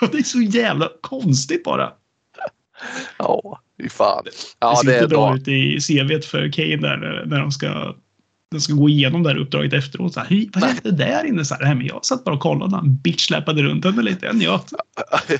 Det 0.12 0.18
är 0.18 0.22
så 0.22 0.40
jävla 0.40 0.88
konstigt 1.00 1.64
bara. 1.64 1.92
Ja, 3.18 3.60
fy 3.82 3.88
fan. 3.88 4.22
det 4.24 4.30
Ja, 4.58 4.80
det 4.84 4.92
inte 4.92 5.04
är 5.04 5.08
bra 5.08 5.36
ut 5.36 5.48
i 5.48 5.78
CVt 5.80 6.24
för 6.24 6.52
Kane 6.52 6.76
där 6.76 7.24
när- 7.26 7.38
de 7.40 7.52
ska, 7.52 7.94
de 8.50 8.60
ska 8.60 8.72
gå 8.72 8.88
igenom 8.88 9.22
det 9.22 9.28
här 9.28 9.36
uppdraget 9.38 9.72
efteråt. 9.72 10.14
Så 10.14 10.20
här, 10.20 10.26
"Hej, 10.26 10.50
vad 10.54 10.64
hände 10.64 10.90
där 10.90 11.24
inne? 11.24 11.44
Så 11.44 11.54
här, 11.54 11.62
"Nej, 11.62 11.74
men 11.74 11.86
jag 11.86 12.04
satt 12.04 12.24
bara 12.24 12.34
och 12.34 12.40
kollade 12.40 12.70
när 12.70 12.76
han 12.78 12.96
bitchsläpade 12.96 13.62
runt 13.62 13.84
henne 13.84 14.02
lite. 14.02 14.32
Njöt. 14.32 14.72
ja, 15.30 15.38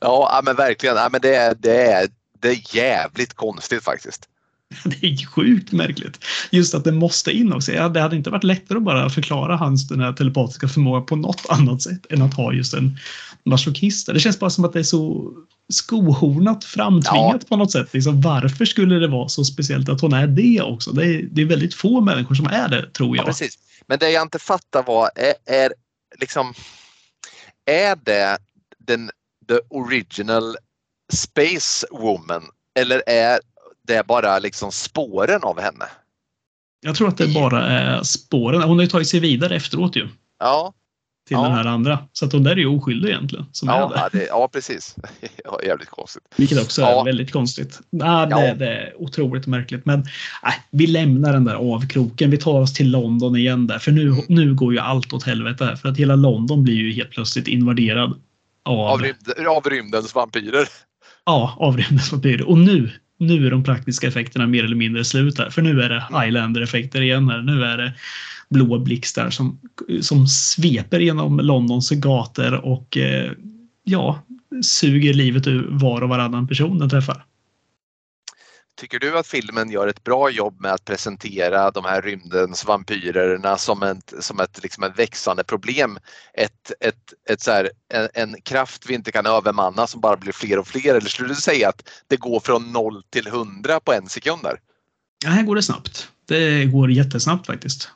ja, 0.00 0.40
men 0.44 0.56
verkligen. 0.56 0.96
Ja, 0.96 1.08
men 1.12 1.20
det, 1.20 1.34
är, 1.34 1.54
det, 1.58 1.82
är, 1.92 2.08
det 2.40 2.48
är 2.48 2.76
jävligt 2.76 3.34
konstigt 3.34 3.84
faktiskt. 3.84 4.28
Det 4.84 5.06
är 5.06 5.26
sjukt 5.26 5.72
märkligt. 5.72 6.24
Just 6.50 6.74
att 6.74 6.84
det 6.84 6.92
måste 6.92 7.32
in 7.32 7.52
också. 7.52 7.72
Ja, 7.72 7.88
Det 7.88 8.00
hade 8.00 8.16
inte 8.16 8.30
varit 8.30 8.44
lättare 8.44 8.78
att 8.78 8.84
bara 8.84 9.10
förklara 9.10 9.56
hans 9.56 9.88
den 9.88 10.00
här 10.00 10.12
telepatiska 10.12 10.68
förmåga 10.68 11.00
på 11.00 11.16
något 11.16 11.46
annat 11.48 11.82
sätt 11.82 12.12
än 12.12 12.22
att 12.22 12.34
ha 12.34 12.52
just 12.52 12.74
en 12.74 12.98
masochist. 13.44 14.06
Det 14.06 14.20
känns 14.20 14.38
bara 14.38 14.50
som 14.50 14.64
att 14.64 14.72
det 14.72 14.78
är 14.78 14.82
så 14.82 15.32
skohornat 15.72 16.64
framtvingat 16.64 17.48
på 17.48 17.56
något 17.56 17.72
sätt. 17.72 17.94
Liksom, 17.94 18.20
varför 18.20 18.64
skulle 18.64 18.94
det 18.98 19.08
vara 19.08 19.28
så 19.28 19.44
speciellt 19.44 19.88
att 19.88 20.00
hon 20.00 20.12
är 20.12 20.26
det 20.26 20.62
också? 20.62 20.92
Det 20.92 21.06
är, 21.06 21.22
det 21.22 21.42
är 21.42 21.46
väldigt 21.46 21.74
få 21.74 22.00
människor 22.00 22.34
som 22.34 22.46
är 22.46 22.68
det, 22.68 22.90
tror 22.90 23.16
Ja, 23.16 23.20
jag. 23.22 23.26
precis. 23.26 23.58
Men 23.86 23.98
det 23.98 24.10
jag 24.10 24.22
inte 24.22 24.38
fattar 24.38 24.82
var, 24.82 25.10
är, 25.14 25.34
är 25.62 25.72
liksom, 26.20 26.54
är 27.66 27.96
det 28.04 28.38
den 28.78 29.10
the 29.48 29.58
original 29.70 30.56
Space 31.12 31.86
Woman 31.90 32.42
eller 32.74 33.02
är 33.06 33.40
det 33.88 34.06
bara 34.06 34.38
liksom 34.38 34.72
spåren 34.72 35.42
av 35.42 35.60
henne? 35.60 35.84
Jag 36.80 36.94
tror 36.96 37.08
att 37.08 37.16
det 37.18 37.34
bara 37.34 37.62
är 37.66 38.02
spåren. 38.02 38.62
Hon 38.62 38.76
har 38.78 38.82
ju 38.82 38.90
tagit 38.90 39.08
sig 39.08 39.20
vidare 39.20 39.56
efteråt 39.56 39.96
ju. 39.96 40.08
Ja, 40.38 40.72
Till 41.28 41.34
Ja. 41.36 41.42
den 41.42 41.52
här 41.52 41.64
andra. 41.64 41.98
Så 42.12 42.26
att 42.26 42.32
hon 42.32 42.42
där 42.42 42.50
är 42.52 42.56
ju 42.56 42.66
oskyldig 42.66 43.08
egentligen. 43.08 43.46
Som 43.52 43.68
är 43.68 43.72
ja, 43.78 43.88
det. 43.88 43.94
ja, 43.96 44.08
det, 44.12 44.26
ja 44.26 44.48
precis. 44.52 44.94
Ja, 45.44 45.60
jävligt 45.64 45.88
konstigt. 45.90 46.22
Vilket 46.36 46.62
också 46.62 46.80
Ja. 46.82 47.00
är 47.00 47.04
väldigt 47.04 47.32
konstigt. 47.32 47.80
Nej, 47.90 48.26
det, 48.26 48.46
Ja. 48.46 48.54
det 48.54 48.66
är 48.68 48.94
otroligt 49.02 49.46
märkligt. 49.46 49.86
Men 49.86 49.98
nej, 50.42 50.54
vi 50.70 50.86
lämnar 50.86 51.32
den 51.32 51.44
där 51.44 51.54
avkroken. 51.74 52.30
Vi 52.30 52.36
tar 52.38 52.60
oss 52.60 52.74
till 52.74 52.90
London 52.90 53.36
igen 53.36 53.66
där. 53.66 53.78
För 53.78 53.92
nu, 53.92 54.14
nu 54.28 54.54
går 54.54 54.72
ju 54.72 54.78
allt 54.78 55.12
åt 55.12 55.22
helvete. 55.24 55.64
här. 55.64 55.76
För 55.76 55.88
att 55.88 55.96
hela 55.98 56.16
London 56.16 56.64
blir 56.64 56.74
ju 56.74 56.92
helt 56.92 57.10
plötsligt 57.10 57.48
invaderad 57.48 58.20
av, 58.64 58.80
Av, 58.80 59.00
rymd, 59.02 59.46
av 59.48 59.64
rymdens 59.70 60.14
vampyrer. 60.14 60.68
ja, 61.26 61.56
av 61.58 61.76
rymdvampyrer. 61.76 62.48
Och 62.48 62.58
nu, 62.58 62.90
nu 63.18 63.46
är 63.46 63.50
de 63.50 63.64
praktiska 63.64 64.08
effekterna 64.08 64.46
mer 64.46 64.64
eller 64.64 64.76
mindre 64.76 65.04
slut 65.04 65.38
här. 65.38 65.50
För 65.50 65.62
nu 65.62 65.82
är 65.82 65.88
det 65.88 66.26
islander-effekter 66.28 67.00
igen 67.00 67.28
här. 67.28 67.42
Nu 67.42 67.64
är 67.64 67.78
det 67.78 67.92
blåa 68.48 68.78
blixtar 68.78 69.30
som, 69.30 69.60
som 70.00 70.26
sveper 70.26 71.00
genom 71.00 71.40
Londons 71.40 71.90
gator 71.90 72.54
och 72.54 72.96
eh, 72.96 73.32
ja, 73.84 74.22
suger 74.62 75.14
livet 75.14 75.46
ur 75.46 75.66
var 75.70 76.02
och 76.02 76.08
varannan 76.08 76.48
person 76.48 76.78
den 76.78 76.88
träffar. 76.88 77.24
Tycker 78.78 78.98
du 78.98 79.18
att 79.18 79.26
filmen 79.26 79.70
gör 79.70 79.86
ett 79.86 80.04
bra 80.04 80.30
jobb 80.30 80.60
med 80.60 80.72
att 80.72 80.84
presentera 80.84 81.70
de 81.70 81.84
här 81.84 82.02
rymdens 82.02 82.64
vampyrerna 82.64 83.56
som, 83.56 83.82
ett, 83.82 84.14
som 84.20 84.40
ett, 84.40 84.62
liksom 84.62 84.82
ett 84.82 84.98
växande 84.98 85.44
problem? 85.44 85.98
Ett, 86.34 86.72
ett, 86.80 87.12
ett 87.30 87.40
så 87.40 87.50
här, 87.50 87.70
en, 87.94 88.08
en, 88.14 88.40
kraft 88.40 88.84
vi 88.88 88.94
inte 88.94 89.12
kan 89.12 89.26
övermanna 89.26 89.86
som 89.86 90.00
bara 90.00 90.16
blir 90.16 90.32
fler 90.32 90.58
och 90.58 90.68
fler? 90.68 90.94
Eller 90.94 91.08
skulle 91.08 91.28
du 91.28 91.34
säga 91.34 91.68
att 91.68 91.88
det 92.08 92.16
går 92.16 92.40
från 92.40 92.72
noll 92.72 93.02
till 93.10 93.26
hundra 93.26 93.80
på 93.80 93.92
en 93.92 94.08
sekund? 94.08 94.42
Där? 94.42 94.56
Ja, 95.24 95.30
här 95.30 95.42
går 95.42 95.56
det 95.56 95.62
snabbt. 95.62 96.08
Det 96.28 96.64
går 96.64 96.90
jättesnabbt 96.90 97.46
faktiskt. 97.46 97.90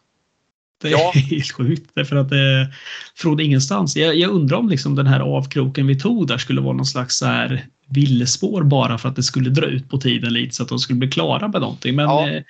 Det 0.83 0.89
är 0.89 0.93
ja. 0.93 1.13
helt 1.15 1.53
sjukt. 1.53 1.91
Därför 1.95 2.17
att 2.17 2.29
det 2.29 2.73
från 3.17 3.41
ingenstans. 3.41 3.97
Jag, 3.97 4.15
jag 4.15 4.31
undrar 4.31 4.57
om 4.57 4.69
liksom 4.69 4.95
den 4.95 5.07
här 5.07 5.21
avkroken 5.21 5.87
vi 5.87 6.01
tog 6.01 6.27
där 6.27 6.39
skulle 6.39 6.61
vara 6.61 6.77
någon 6.77 6.87
slags 6.87 7.17
så 7.17 7.27
här 7.27 7.67
villespår 7.95 8.63
bara 8.63 8.99
för 8.99 9.09
att 9.09 9.17
det 9.17 9.23
skulle 9.23 9.51
dra 9.51 9.67
ut 9.67 9.91
på 9.91 9.99
tiden 9.99 10.33
lite 10.33 10.55
så 10.55 10.63
att 10.63 10.69
de 10.69 10.79
skulle 10.79 10.99
bli 10.99 11.11
klara 11.11 11.49
med 11.49 11.61
någonting. 11.61 11.97
Men 11.97 12.05
ja. 12.05 12.29
Eh, 12.29 12.43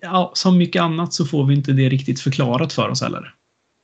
ja, 0.00 0.32
som 0.34 0.58
mycket 0.58 0.82
annat 0.82 1.14
så 1.14 1.24
får 1.26 1.46
vi 1.46 1.54
inte 1.54 1.72
det 1.72 1.88
riktigt 1.88 2.20
förklarat 2.20 2.72
för 2.72 2.88
oss 2.88 3.02
heller. 3.02 3.34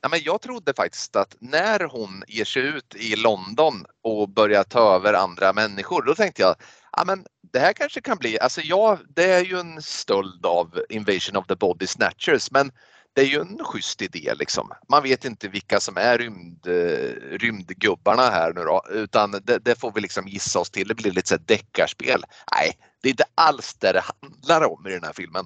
Ja, 0.01 0.09
men 0.09 0.19
jag 0.23 0.41
trodde 0.41 0.73
faktiskt 0.73 1.15
att 1.15 1.35
när 1.39 1.79
hon 1.79 2.23
ger 2.27 2.45
sig 2.45 2.61
ut 2.61 2.95
i 2.95 3.15
London 3.15 3.85
och 4.03 4.29
börjar 4.29 4.63
ta 4.63 4.95
över 4.95 5.13
andra 5.13 5.53
människor, 5.53 6.03
då 6.05 6.15
tänkte 6.15 6.41
jag 6.41 6.55
ja, 6.91 7.03
men 7.05 7.25
det 7.53 7.59
här 7.59 7.73
kanske 7.73 8.01
kan 8.01 8.17
bli, 8.17 8.39
alltså 8.39 8.61
ja, 8.61 8.97
det 9.15 9.31
är 9.33 9.45
ju 9.45 9.59
en 9.59 9.81
stöld 9.81 10.45
av 10.45 10.81
Invasion 10.89 11.35
of 11.35 11.47
the 11.47 11.55
Body 11.55 11.87
Snatchers, 11.87 12.51
men 12.51 12.71
det 13.15 13.21
är 13.21 13.25
ju 13.25 13.41
en 13.41 13.57
schysst 13.63 14.01
idé 14.01 14.33
liksom. 14.39 14.71
Man 14.89 15.03
vet 15.03 15.25
inte 15.25 15.47
vilka 15.47 15.79
som 15.79 15.97
är 15.97 16.17
rymd, 16.17 16.67
eh, 16.67 17.37
rymdgubbarna 17.39 18.21
här 18.21 18.53
nu 18.53 18.61
då, 18.61 18.81
utan 18.93 19.31
det, 19.31 19.59
det, 19.65 19.79
får 19.79 19.91
vi 19.95 20.01
liksom 20.01 20.27
gissa 20.27 20.59
oss 20.59 20.69
till. 20.69 20.87
Det 20.87 20.95
blir 20.95 21.11
lite 21.11 21.27
så 21.27 21.37
deckarspel. 21.45 22.21
Nej, 22.55 22.71
det 23.01 23.07
är 23.07 23.11
inte 23.11 23.23
alls 23.35 23.77
det 23.79 23.91
det 23.91 24.03
handlar 24.21 24.71
om 24.71 24.87
i 24.87 24.91
den 24.91 25.03
här 25.03 25.13
filmen. 25.15 25.45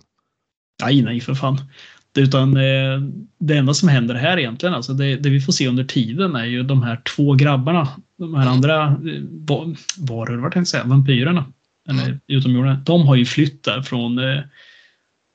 Nej, 0.84 1.01
nej 1.01 1.22
för 1.22 1.34
fan. 1.34 1.57
Utan 2.18 2.57
eh, 2.57 2.99
det 3.39 3.57
enda 3.57 3.74
som 3.74 3.89
händer 3.89 4.16
här 4.16 4.39
egentligen, 4.39 4.76
alltså 4.76 4.93
det, 4.93 5.16
det, 5.16 5.30
vi 5.30 5.41
får 5.41 5.53
se 5.53 5.68
under 5.68 5.84
tiden 5.84 6.36
är 6.36 6.45
ju 6.45 6.64
de 6.64 6.84
här 6.84 7.01
två 7.16 7.34
grabbarna. 7.34 7.88
De 8.18 8.36
här 8.36 8.41
mm. 8.41 8.53
andra 8.53 8.84
eh, 8.86 9.22
varor, 9.97 10.38
vad 10.38 10.51
tänkte 10.51 10.59
jag 10.59 10.68
säga, 10.68 10.84
vampyrerna. 10.84 11.45
Eller 11.89 12.05
mm. 12.05 12.20
utomjordingar. 12.28 12.82
De 12.86 13.07
har 13.07 13.16
ju 13.16 13.26
flytt 13.26 13.64
där 13.64 13.82
från 13.82 14.20
Eh, 14.20 14.41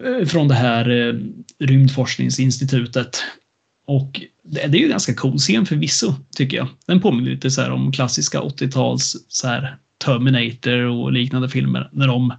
Eh, 0.04 0.26
från 0.26 0.48
det 0.48 0.54
här 0.54 0.90
eh, 0.90 1.14
rymdforskningsinstitutet. 1.58 3.22
Och 3.86 4.20
det, 4.42 4.62
är 4.62 4.74
ju 4.74 4.88
ganska 4.88 5.14
cool 5.14 5.38
scen 5.38 5.66
förvisso, 5.66 6.14
tycker 6.36 6.56
jag. 6.56 6.68
Den 6.86 7.00
påminner 7.00 7.30
lite 7.30 7.50
så 7.50 7.72
om 7.72 7.92
klassiska 7.92 8.40
80-tals 8.40 9.16
så 9.28 9.48
här, 9.48 9.76
Terminator 10.04 10.78
och 10.84 11.12
liknande 11.12 11.48
filmer. 11.48 11.88
När 11.92 12.06
de, 12.06 12.34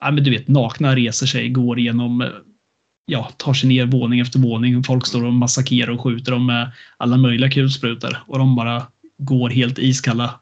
ja 0.00 0.10
men 0.10 0.24
du 0.24 0.30
vet, 0.30 0.48
nakna 0.48 0.96
reser 0.96 1.26
sig, 1.26 1.48
går 1.48 1.78
igenom, 1.78 2.20
eh, 2.20 2.28
ja, 3.06 3.30
tar 3.36 3.54
sig 3.54 3.68
ner 3.68 3.86
våning 3.86 4.20
efter 4.20 4.38
våning. 4.38 4.84
Folk 4.84 5.06
står 5.06 5.24
och 5.24 5.32
massakrerar 5.32 5.90
och 5.90 6.00
skjuter 6.00 6.32
dem 6.32 6.46
med 6.46 6.70
alla 6.96 7.16
möjliga 7.16 7.50
kulsprutor. 7.50 8.22
Och 8.26 8.38
de 8.38 8.56
bara 8.56 8.86
går 9.18 9.50
helt 9.50 9.78
iskalla 9.78 10.40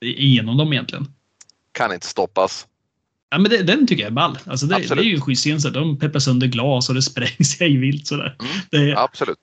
igenom 0.00 0.56
dem 0.56 0.72
egentligen. 0.72 1.06
Kan 1.72 1.92
inte 1.92 2.06
stoppas. 2.06 2.66
Ja, 3.32 3.38
men 3.38 3.50
det, 3.50 3.62
den 3.62 3.86
tycker 3.86 4.02
jag 4.02 4.10
är 4.10 4.14
ball. 4.14 4.38
Alltså 4.46 4.66
det, 4.66 4.78
det 4.88 5.00
är 5.00 5.02
ju 5.02 5.14
en 5.14 5.20
schysst 5.20 5.42
scen. 5.42 5.72
De 5.72 5.98
peppar 5.98 6.20
sönder 6.20 6.46
glas 6.46 6.88
och 6.88 6.94
det 6.94 7.02
sprängs 7.02 7.60
i 7.60 7.76
vilt 7.76 8.06
sådär. 8.06 8.36
Mm, 8.40 8.52
det 8.70 8.76
är 8.76 9.04
absolut. 9.04 9.38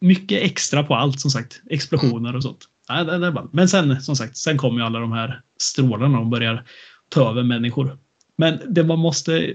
Mycket 0.00 0.42
extra 0.42 0.84
på 0.84 0.94
allt 0.94 1.20
som 1.20 1.30
sagt. 1.30 1.60
Explosioner 1.70 2.36
och 2.36 2.42
sånt. 2.42 2.58
Ja, 2.88 3.04
det, 3.04 3.18
det 3.18 3.26
är 3.26 3.30
ball. 3.30 3.48
Men 3.52 3.68
sen 3.68 4.02
som 4.02 4.16
sagt, 4.16 4.36
sen 4.36 4.58
kommer 4.58 4.78
ju 4.78 4.86
alla 4.86 4.98
de 4.98 5.12
här 5.12 5.40
strålarna 5.60 6.18
och 6.18 6.26
börjar 6.26 6.64
ta 7.08 7.30
över 7.30 7.42
människor. 7.42 7.98
Men 8.36 8.60
det 8.68 8.84
man 8.84 8.98
måste 8.98 9.54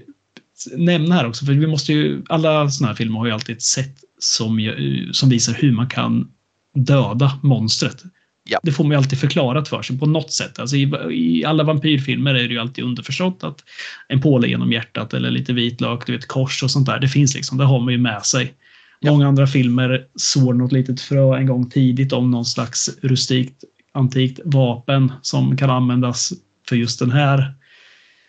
nämna 0.76 1.14
här 1.14 1.26
också, 1.26 1.46
för 1.46 1.52
vi 1.52 1.66
måste 1.66 1.92
ju, 1.92 2.22
alla 2.28 2.70
sådana 2.70 2.88
här 2.88 2.96
filmer 2.96 3.18
har 3.18 3.26
ju 3.26 3.32
alltid 3.32 3.56
ett 3.56 3.62
sätt 3.62 3.96
som, 4.18 4.74
som 5.12 5.28
visar 5.28 5.52
hur 5.52 5.72
man 5.72 5.88
kan 5.88 6.30
döda 6.74 7.38
monstret. 7.42 8.02
Ja. 8.44 8.60
Det 8.62 8.72
får 8.72 8.84
man 8.84 8.90
ju 8.90 8.96
alltid 8.96 9.18
förklarat 9.18 9.68
för 9.68 9.82
sig 9.82 9.98
på 9.98 10.06
något 10.06 10.32
sätt. 10.32 10.58
Alltså 10.58 10.76
i, 10.76 10.92
i 11.10 11.44
alla 11.44 11.64
vampyrfilmer 11.64 12.34
är 12.34 12.48
det 12.48 12.54
ju 12.54 12.58
alltid 12.58 12.84
underförstått 12.84 13.44
att 13.44 13.64
en 14.08 14.20
påle 14.20 14.48
genom 14.48 14.72
hjärtat 14.72 15.14
eller 15.14 15.30
lite 15.30 15.52
vitlök, 15.52 16.06
du 16.06 16.12
vet 16.12 16.28
kors 16.28 16.62
och 16.62 16.70
sånt 16.70 16.86
där. 16.86 16.98
Det 16.98 17.08
finns 17.08 17.34
liksom, 17.34 17.58
det 17.58 17.64
har 17.64 17.80
man 17.80 17.92
ju 17.92 17.98
med 17.98 18.22
sig. 18.22 18.54
Ja. 19.00 19.12
Många 19.12 19.28
andra 19.28 19.46
filmer 19.46 20.04
sår 20.16 20.54
något 20.54 20.72
litet 20.72 21.00
frö 21.00 21.36
en 21.36 21.46
gång 21.46 21.70
tidigt 21.70 22.12
om 22.12 22.30
någon 22.30 22.44
slags 22.44 22.90
rustikt 23.02 23.64
antikt 23.92 24.40
vapen 24.44 25.12
som 25.22 25.56
kan 25.56 25.70
användas 25.70 26.32
för 26.68 26.76
just 26.76 26.98
den 26.98 27.10
här 27.10 27.54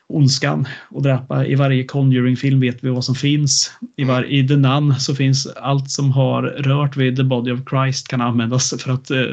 ondskan 0.07 0.67
och 0.89 1.01
dräpa. 1.01 1.45
I 1.45 1.55
varje 1.55 1.83
Conjuring-film 1.83 2.59
vet 2.59 2.83
vi 2.83 2.89
vad 2.89 3.05
som 3.05 3.15
finns. 3.15 3.71
I, 3.97 4.03
var, 4.03 4.23
I 4.23 4.47
The 4.47 4.55
Nun 4.55 4.99
så 4.99 5.15
finns 5.15 5.47
allt 5.47 5.91
som 5.91 6.11
har 6.11 6.43
rört 6.43 6.97
vid 6.97 7.15
The 7.15 7.23
Body 7.23 7.51
of 7.51 7.59
Christ 7.69 8.07
kan 8.07 8.21
användas 8.21 8.73
för 8.79 8.91
att 8.91 9.11
eh, 9.11 9.25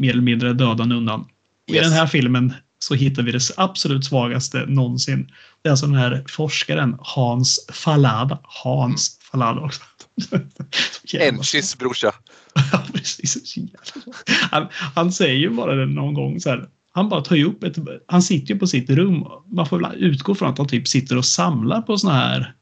mer 0.00 0.10
eller 0.10 0.22
mindre 0.22 0.52
döda 0.52 0.84
undan. 0.84 1.28
Yes. 1.70 1.78
I 1.78 1.84
den 1.84 1.92
här 1.92 2.06
filmen 2.06 2.52
så 2.78 2.94
hittar 2.94 3.22
vi 3.22 3.32
det 3.32 3.40
absolut 3.56 4.04
svagaste 4.04 4.66
någonsin. 4.66 5.30
Det 5.62 5.68
är 5.68 5.70
alltså 5.70 5.86
den 5.86 5.94
här 5.94 6.24
forskaren 6.28 6.96
Hans 7.00 7.66
Fallada. 7.72 8.38
Hans 8.42 9.18
mm. 9.18 9.30
Fallada 9.30 9.60
också. 9.60 9.80
Enchis 11.18 11.78
brorsa. 11.78 12.12
ja, 12.72 12.82
precis. 12.94 13.54
Han, 14.50 14.66
han, 14.94 15.12
säger 15.12 15.34
ju 15.34 15.50
bara 15.50 15.74
det 15.74 15.86
någon 15.86 16.14
gång 16.14 16.40
så 16.40 16.50
här. 16.50 16.68
Han 16.92 17.08
bara 17.08 17.20
tar 17.20 17.36
ju 17.36 17.44
upp 17.44 17.64
ett, 17.64 17.76
han 18.06 18.22
sitter 18.22 18.54
ju 18.54 18.60
på 18.60 18.66
sitt 18.66 18.90
rum. 18.90 19.26
Man 19.52 19.66
får 19.66 19.78
väl 19.78 19.94
utgå 19.96 20.34
från 20.34 20.50
att 20.50 20.58
han 20.58 20.68
typ 20.68 20.88
sitter 20.88 21.18
och 21.18 21.24
samlar 21.24 21.82
på 21.82 21.98
såna 21.98 22.14
här 22.14 22.54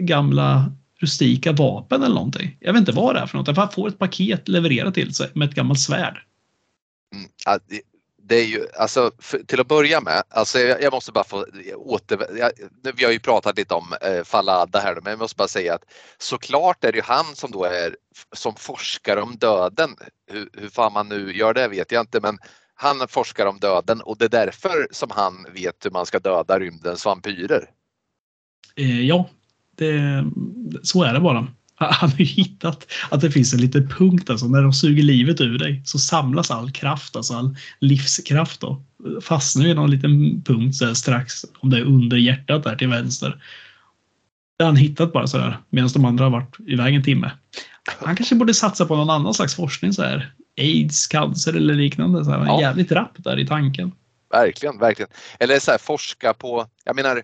gamla 0.00 0.72
rustika 1.00 1.52
vapen 1.52 2.02
eller 2.02 2.14
någonting. 2.14 2.56
Jag 2.60 2.72
vet 2.72 2.80
inte 2.80 2.92
vad 2.92 3.14
det 3.14 3.20
är 3.20 3.26
för 3.26 3.38
något. 3.38 3.56
Han 3.56 3.70
får 3.70 3.88
ett 3.88 3.98
paket 3.98 4.48
levererat 4.48 4.94
till 4.94 5.14
sig 5.14 5.30
med 5.34 5.48
ett 5.48 5.54
gammalt 5.54 5.80
svärd. 5.80 6.22
Mm, 7.14 7.60
det, 8.22 8.36
är 8.36 8.44
ju, 8.44 8.66
alltså, 8.78 9.10
för, 9.18 9.38
till 9.38 9.60
att 9.60 9.68
börja 9.68 10.00
med, 10.00 10.22
alltså, 10.28 10.58
jag, 10.58 10.82
jag 10.82 10.92
måste 10.92 11.12
bara 11.12 11.24
få 11.24 11.46
åter... 11.76 12.38
Jag, 12.38 12.52
vi 12.96 13.04
har 13.04 13.12
ju 13.12 13.18
pratat 13.18 13.56
lite 13.56 13.74
om 13.74 13.94
eh, 14.00 14.24
Falada 14.24 14.80
här, 14.80 14.98
men 15.02 15.10
jag 15.10 15.18
måste 15.18 15.36
bara 15.36 15.48
säga 15.48 15.74
att 15.74 15.84
såklart 16.18 16.84
är 16.84 16.92
det 16.92 16.98
ju 16.98 17.04
han 17.04 17.24
som 17.34 17.50
då 17.50 17.64
är 17.64 17.96
som 18.32 18.54
forskar 18.54 19.16
om 19.16 19.36
döden. 19.36 19.96
Hur, 20.30 20.48
hur 20.52 20.68
fan 20.68 20.92
man 20.92 21.08
nu 21.08 21.36
gör 21.36 21.54
det 21.54 21.68
vet 21.68 21.92
jag 21.92 22.02
inte, 22.02 22.20
men 22.20 22.38
han 22.74 23.08
forskar 23.08 23.46
om 23.46 23.58
döden 23.58 24.00
och 24.00 24.18
det 24.18 24.24
är 24.24 24.28
därför 24.28 24.88
som 24.90 25.10
han 25.10 25.46
vet 25.54 25.86
hur 25.86 25.90
man 25.90 26.06
ska 26.06 26.18
döda 26.18 26.58
rymdens 26.58 27.04
vampyrer. 27.04 27.70
Eh, 28.76 29.00
ja, 29.00 29.28
det, 29.76 30.24
så 30.82 31.02
är 31.04 31.12
det 31.12 31.20
bara. 31.20 31.46
Han 31.78 32.10
har 32.10 32.18
ju 32.18 32.24
hittat 32.24 32.86
att 33.10 33.20
det 33.20 33.30
finns 33.30 33.54
en 33.54 33.60
liten 33.60 33.88
punkt, 33.88 34.30
alltså 34.30 34.46
när 34.46 34.62
de 34.62 34.72
suger 34.72 35.02
livet 35.02 35.40
ur 35.40 35.58
dig 35.58 35.82
så 35.84 35.98
samlas 35.98 36.50
all 36.50 36.70
kraft, 36.70 37.16
alltså 37.16 37.34
all 37.34 37.56
livskraft 37.80 38.60
då. 38.60 38.82
Fastnar 39.22 39.66
i 39.66 39.74
någon 39.74 39.90
liten 39.90 40.42
punkt 40.42 40.76
så 40.76 40.94
strax, 40.94 41.44
om 41.58 41.70
det 41.70 41.78
är 41.78 41.82
under 41.82 42.16
hjärtat 42.16 42.64
där 42.64 42.76
till 42.76 42.88
vänster. 42.88 43.42
Det 44.58 44.64
har 44.64 44.68
han 44.68 44.76
hittat 44.76 45.12
bara 45.12 45.26
sådär, 45.26 45.58
medan 45.70 45.90
de 45.94 46.04
andra 46.04 46.24
har 46.24 46.30
varit 46.30 46.56
iväg 46.66 46.94
en 46.94 47.02
timme. 47.02 47.30
Han 48.04 48.16
kanske 48.16 48.34
borde 48.34 48.54
satsa 48.54 48.86
på 48.86 48.96
någon 48.96 49.10
annan 49.10 49.34
slags 49.34 49.54
forskning 49.54 49.92
så 49.92 50.02
här. 50.02 50.34
Aids, 50.58 51.06
cancer 51.06 51.52
eller 51.56 51.74
liknande. 51.74 52.24
Så 52.24 52.30
här. 52.30 52.44
Ja. 52.46 52.60
Jävligt 52.60 52.92
rapp 52.92 53.14
där 53.16 53.38
i 53.38 53.46
tanken. 53.46 53.92
Verkligen, 54.30 54.78
verkligen. 54.78 55.10
Eller 55.40 55.58
så 55.58 55.70
här, 55.70 55.78
forska 55.78 56.34
på, 56.34 56.66
jag 56.84 56.96
menar, 56.96 57.22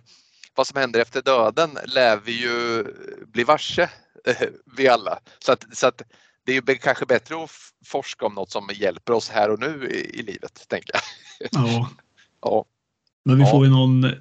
vad 0.54 0.66
som 0.66 0.80
händer 0.80 1.00
efter 1.00 1.22
döden 1.22 1.70
lär 1.86 2.20
vi 2.24 2.42
ju 2.42 2.84
bli 3.32 3.44
varse 3.44 3.88
vi 4.76 4.88
alla. 4.88 5.18
Så 5.38 5.52
att, 5.52 5.76
så 5.76 5.86
att 5.86 6.02
det 6.46 6.56
är 6.56 6.74
kanske 6.74 7.06
bättre 7.06 7.44
att 7.44 7.50
forska 7.86 8.26
om 8.26 8.34
något 8.34 8.50
som 8.50 8.68
hjälper 8.74 9.12
oss 9.12 9.28
här 9.28 9.50
och 9.50 9.60
nu 9.60 9.90
i, 9.90 10.20
i 10.20 10.22
livet, 10.22 10.64
tänker 10.68 10.92
jag. 10.92 11.02
Ja. 11.52 11.90
ja. 12.42 12.64
Men 13.24 13.38
vi 13.38 13.44
får 13.46 13.64
ju 13.64 13.70
någon 13.70 14.12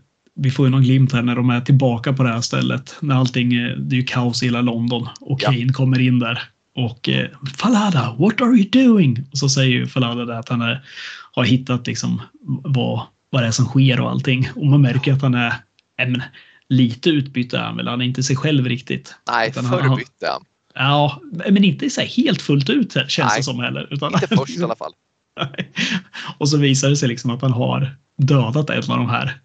vi 0.42 0.52
får 0.52 0.66
ju 0.66 0.72
någon 0.72 0.82
glimt 0.82 1.14
här 1.14 1.22
när 1.22 1.36
de 1.36 1.50
är 1.50 1.62
tillbaka 1.62 2.14
på 2.14 2.24
det 2.24 2.30
här 2.30 2.42
stället. 2.42 2.96
När 3.00 3.16
allting, 3.16 3.50
det 3.50 3.96
är 3.96 4.00
ju 4.00 4.04
kaos 4.04 4.44
i 4.44 4.46
hela 4.46 4.62
London 4.62 5.08
och 5.22 5.42
Kane 5.42 5.58
ja. 5.58 5.74
kommer 5.74 6.00
in 6.00 6.20
där. 6.20 6.44
Och 6.76 7.10
eh, 7.10 7.30
Falada, 7.58 8.16
what 8.20 8.42
are 8.42 8.56
you 8.56 8.70
doing? 8.70 9.28
Och 9.32 9.38
så 9.38 9.50
säger 9.50 9.70
ju 9.70 9.88
Falada 9.88 10.26
det 10.26 10.38
att 10.38 10.50
han 10.50 10.62
är, 10.62 10.86
har 11.32 11.44
hittat 11.44 11.88
liksom 11.88 12.22
vad, 12.64 13.02
vad 13.30 13.44
det 13.44 13.48
är 13.48 13.52
som 13.52 13.66
sker 13.66 14.00
och 14.00 14.10
allting. 14.10 14.50
Och 14.56 14.66
man 14.66 14.82
märker 14.82 15.14
att 15.14 15.22
han 15.22 15.34
är, 15.34 15.54
men, 15.98 16.24
lite 16.70 17.10
utbyte 17.10 17.58
är 17.58 17.62
han 17.62 17.78
väl. 17.78 17.88
Han 17.88 18.02
är 18.02 18.06
inte 18.06 18.24
sig 18.24 18.36
själv 18.36 18.66
riktigt. 18.66 19.16
Nej, 19.28 19.54
förr 19.54 19.96
bytte 19.96 20.28
han. 20.28 20.46
Ja, 20.74 21.22
men 21.32 21.64
inte 21.64 21.90
så 21.90 22.02
helt 22.02 22.42
fullt 22.42 22.70
ut 22.70 22.94
känns 22.94 23.18
Nej, 23.18 23.38
det 23.38 23.44
som 23.44 23.60
heller. 23.60 23.88
Utan, 23.94 24.14
inte 24.14 24.28
först 24.28 24.58
i 24.58 24.64
alla 24.64 24.76
fall. 24.76 24.94
och 26.38 26.50
så 26.50 26.58
visar 26.58 26.90
det 26.90 26.96
sig 26.96 27.10
liksom 27.10 27.32
att 27.32 27.42
han 27.42 27.52
har 27.52 27.96
dödat 28.18 28.70
en 28.70 28.78
av 28.78 28.98
de 28.98 29.10
här. 29.10 29.40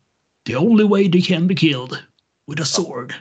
The 0.46 0.56
only 0.56 0.84
way 0.84 1.12
they 1.12 1.22
can 1.22 1.46
be 1.46 1.54
killed 1.54 1.98
with 2.50 2.62
a 2.62 2.64
sword. 2.64 3.14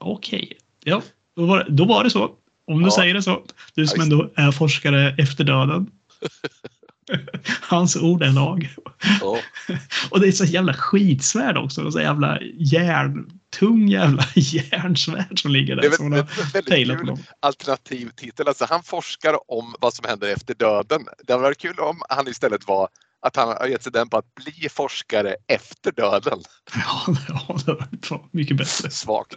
Okej, 0.00 0.42
okay. 0.42 0.58
ja, 0.84 1.02
då 1.36 1.46
var, 1.46 1.66
då 1.68 1.84
var 1.84 2.04
det 2.04 2.10
så. 2.10 2.30
Om 2.66 2.78
du 2.78 2.84
ja. 2.84 2.90
säger 2.90 3.14
det 3.14 3.22
så. 3.22 3.42
Du 3.74 3.86
som 3.86 4.00
ändå 4.00 4.30
är 4.34 4.52
forskare 4.52 5.14
efter 5.18 5.44
döden. 5.44 5.90
Hans 7.60 7.96
ord 7.96 8.22
är 8.22 8.32
lag. 8.32 8.74
Ja. 9.20 9.38
Och 10.10 10.20
det 10.20 10.28
är 10.28 10.32
så 10.32 10.44
jävla 10.44 10.74
skitsvärd 10.74 11.56
också. 11.56 11.90
Så 11.90 12.00
jävla 12.00 12.38
järntung 12.58 13.88
jävla 13.88 14.24
järnsvärd 14.34 15.40
som 15.40 15.50
ligger 15.50 15.76
Det 15.76 15.82
där. 15.82 15.88
är 15.88 15.96
Som 15.96 16.10
det 16.10 16.18
är 16.18 16.52
väldigt 16.52 16.66
tailat 16.66 16.98
på 17.00 17.06
kul 17.06 17.16
alternativ 17.40 18.10
titel. 18.16 18.48
Alltså, 18.48 18.66
han 18.70 18.82
forskar 18.82 19.50
om 19.52 19.74
vad 19.80 19.94
som 19.94 20.04
händer 20.08 20.28
efter 20.32 20.54
döden. 20.54 21.04
Det 21.26 21.32
hade 21.32 21.42
varit 21.42 21.58
kul 21.58 21.78
om 21.78 22.02
han 22.08 22.28
istället 22.28 22.68
var 22.68 22.88
att 23.26 23.36
han 23.36 23.48
har 23.48 23.66
gett 23.66 23.82
sig 23.82 23.92
den 23.92 24.08
på 24.08 24.16
att 24.16 24.34
bli 24.34 24.68
forskare 24.70 25.36
efter 25.46 25.92
döden. 25.92 26.38
Ja, 26.74 27.16
ja, 27.28 27.56
det 27.66 27.72
var 27.72 27.88
fan 28.02 28.28
mycket 28.30 28.56
bättre. 28.56 28.90
Svagt. 28.90 29.34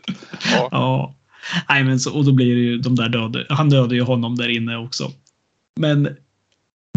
Ja. 0.51 0.68
Ja. 0.72 1.15
Nej, 1.70 1.84
men 1.84 1.99
så, 1.99 2.13
och 2.18 2.26
då 2.26 2.32
blir 2.32 2.55
det 2.55 2.61
ju 2.61 2.78
de 2.78 2.95
där 2.95 3.09
döda. 3.09 3.39
Han 3.49 3.70
dödade 3.70 3.95
ju 3.95 4.01
honom 4.01 4.36
där 4.36 4.49
inne 4.49 4.78
också. 4.78 5.11
Men 5.76 6.18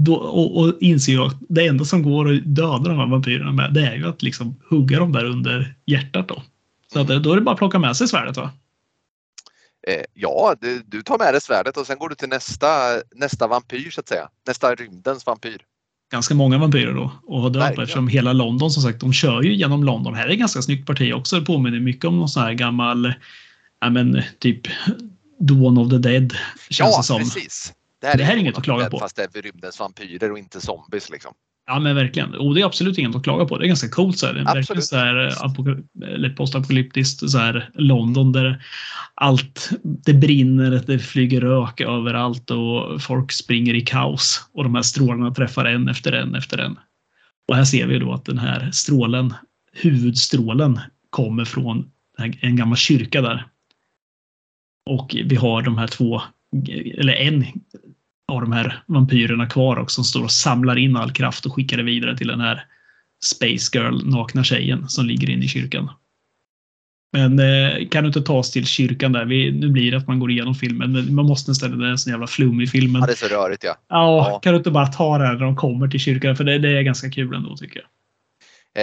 då, 0.05 0.14
och, 0.14 0.61
och 0.61 0.74
inser 0.80 1.26
att 1.26 1.36
det 1.48 1.66
enda 1.66 1.84
som 1.84 2.03
går 2.03 2.32
att 2.32 2.44
döda 2.44 2.88
de 2.88 2.98
här 2.98 3.07
vampyrerna 3.07 3.53
med, 3.53 3.74
det 3.74 3.86
är 3.86 3.94
ju 3.94 4.09
att 4.09 4.22
liksom 4.22 4.61
hugga 4.70 4.98
dem 4.98 5.12
där 5.12 5.24
under 5.24 5.74
hjärtat 5.86 6.28
då. 6.28 6.42
Så 6.92 7.01
att, 7.01 7.09
då 7.22 7.32
är 7.32 7.36
det 7.36 7.42
bara 7.42 7.53
att 7.53 7.59
plocka 7.59 7.78
med 7.78 7.96
sig 7.96 8.09
svärdet 8.09 8.36
va? 8.36 8.51
Eh, 9.88 10.05
ja, 10.14 10.55
du, 10.61 10.82
du 10.86 11.03
tar 11.03 11.18
med 11.18 11.34
dig 11.34 11.40
svärdet 11.40 11.76
och 11.76 11.86
sen 11.86 11.98
går 11.98 12.09
du 12.09 12.14
till 12.14 12.28
nästa, 12.28 12.68
nästa 13.14 13.46
vampyr 13.46 13.90
så 13.90 14.01
att 14.01 14.09
säga. 14.09 14.28
Nästa 14.46 14.74
rymdens 14.74 15.26
vampyr. 15.26 15.59
Ganska 16.12 16.34
många 16.34 16.59
vampyrer 16.59 16.94
då 16.94 17.12
och 17.26 17.40
har 17.40 17.51
dött 17.51 17.78
eftersom 17.78 18.09
hela 18.09 18.32
London 18.32 18.70
som 18.70 18.82
sagt, 18.82 19.01
de 19.01 19.12
kör 19.12 19.42
ju 19.42 19.55
genom 19.55 19.84
London. 19.84 20.14
Här 20.14 20.26
är 20.26 20.32
ett 20.32 20.38
ganska 20.38 20.62
snyggt 20.62 20.86
parti 20.86 21.12
också. 21.12 21.40
Det 21.40 21.46
påminner 21.46 21.80
mycket 21.80 22.05
om 22.05 22.18
någon 22.18 22.28
sån 22.28 22.42
här 22.42 22.53
gammal, 22.53 23.12
ja 23.80 23.90
men 23.90 24.22
typ 24.38 24.61
Dawn 25.38 25.78
of 25.78 25.90
the 25.90 25.98
Dead 25.98 26.34
känns 26.70 26.90
ja, 26.90 26.98
det 26.98 27.05
som. 27.05 27.18
precis. 27.18 27.72
Det 28.01 28.07
här 28.07 28.18
är 28.18 28.34
ju 28.34 28.40
inget 28.40 28.59
att 28.59 28.64
klaga 28.64 28.90
på. 28.90 28.98
Fast 28.98 29.16
det 29.16 29.36
är 29.36 29.42
rymdens 29.42 29.80
vampyrer 29.80 30.32
och 30.32 30.38
inte 30.38 30.61
zombies 30.61 31.11
liksom. 31.11 31.34
Ja 31.66 31.78
men 31.78 31.96
verkligen. 31.96 32.34
Och 32.34 32.55
det 32.55 32.61
är 32.61 32.64
absolut 32.64 32.98
inget 32.98 33.16
att 33.16 33.24
klaga 33.24 33.44
på. 33.44 33.59
Det 33.59 33.64
är 33.64 33.68
ganska 33.68 33.88
coolt 33.88 34.18
så 34.18 34.26
här. 34.26 34.34
Det 34.34 34.40
är 34.40 34.44
verkligen 34.44 34.78
Absolut. 34.78 34.84
så 34.84 34.96
här 34.96 36.26
eh, 36.26 36.34
postapokalyptiskt 36.34 37.30
så 37.30 37.38
här 37.38 37.70
London 37.74 38.32
där 38.32 38.64
allt 39.14 39.70
det 39.82 40.14
brinner, 40.14 40.82
det 40.86 40.98
flyger 40.98 41.40
rök 41.40 41.80
överallt 41.80 42.51
och 42.51 43.03
folk 43.03 43.32
springer 43.32 43.74
i 43.74 43.80
kaos 43.80 44.48
och 44.53 44.64
de 44.64 44.74
här 44.74 44.82
strålarna 44.82 45.34
träffar 45.34 45.64
en 45.64 45.88
efter 45.88 46.12
en 46.12 46.34
efter 46.34 46.59
en. 46.59 46.78
Och 47.48 47.57
här 47.57 47.64
ser 47.64 47.86
vi 47.86 47.98
då 47.98 48.12
att 48.12 48.24
den 48.24 48.38
här 48.38 48.70
strålen, 48.70 49.34
huvudstrålen, 49.72 50.80
kommer 51.11 51.44
från 51.44 51.90
en 52.40 52.57
gammal 52.57 52.76
kyrka 52.76 53.20
där. 53.20 53.46
Och 54.86 55.16
vi 55.24 55.36
har 55.36 55.62
de 55.62 55.78
här 55.78 55.86
två, 55.86 56.22
eller 56.98 57.12
en 57.12 57.44
av 58.31 58.41
de 58.41 58.53
här 58.53 58.83
vampyrerna 58.87 59.47
kvar 59.47 59.78
också 59.78 59.95
som 59.95 60.05
står 60.05 60.24
och 60.24 60.33
samlar 60.33 60.78
in 60.78 60.97
all 60.97 61.12
kraft 61.12 61.47
och 61.47 61.55
skickar 61.55 61.76
det 61.76 61.83
vidare 61.83 62.16
till 62.16 62.28
den 62.28 62.41
här 62.41 62.64
Space 63.24 63.78
Girl, 63.78 64.01
nakna 64.05 64.45
tjejen 64.45 64.89
som 64.89 65.07
ligger 65.07 65.31
inne 65.31 65.45
i 65.45 65.49
kyrkan. 65.49 65.91
Men 67.12 67.39
eh, 67.39 67.89
kan 67.89 68.05
du 68.05 68.07
inte 68.07 68.20
ta 68.22 68.39
oss 68.39 68.51
till 68.51 68.66
kyrkan 68.66 69.12
där? 69.12 69.24
Vi, 69.24 69.53
nu 69.53 69.68
blir 69.68 69.91
det 69.91 69.97
att 69.97 70.07
man 70.09 70.18
går 70.18 70.31
igenom 70.31 70.55
filmen, 70.55 70.93
men 70.93 71.14
man 71.14 71.24
måste 71.26 71.51
istället, 71.51 71.78
det 71.78 71.87
är 71.87 71.91
en 71.91 71.99
sån 71.99 72.11
jävla 72.11 72.26
flum 72.26 72.61
i 72.61 72.66
filmen. 72.66 73.01
Ja, 73.01 73.07
det 73.07 73.12
är 73.12 73.28
så 73.28 73.35
rörigt 73.35 73.64
ja. 73.64 73.76
Ja, 73.89 74.28
Ja. 74.31 74.39
kan 74.39 74.53
du 74.53 74.57
inte 74.59 74.70
bara 74.70 74.87
ta 74.87 75.18
det 75.18 75.26
här 75.26 75.33
när 75.33 75.41
de 75.41 75.57
kommer 75.57 75.89
till 75.89 76.01
kyrkan? 76.01 76.37
För 76.37 76.45
det, 76.45 76.59
det 76.59 76.78
är 76.78 76.83
ganska 76.83 77.11
kul 77.11 77.35
ändå 77.35 77.57
tycker 77.57 77.81
jag. 77.81 77.87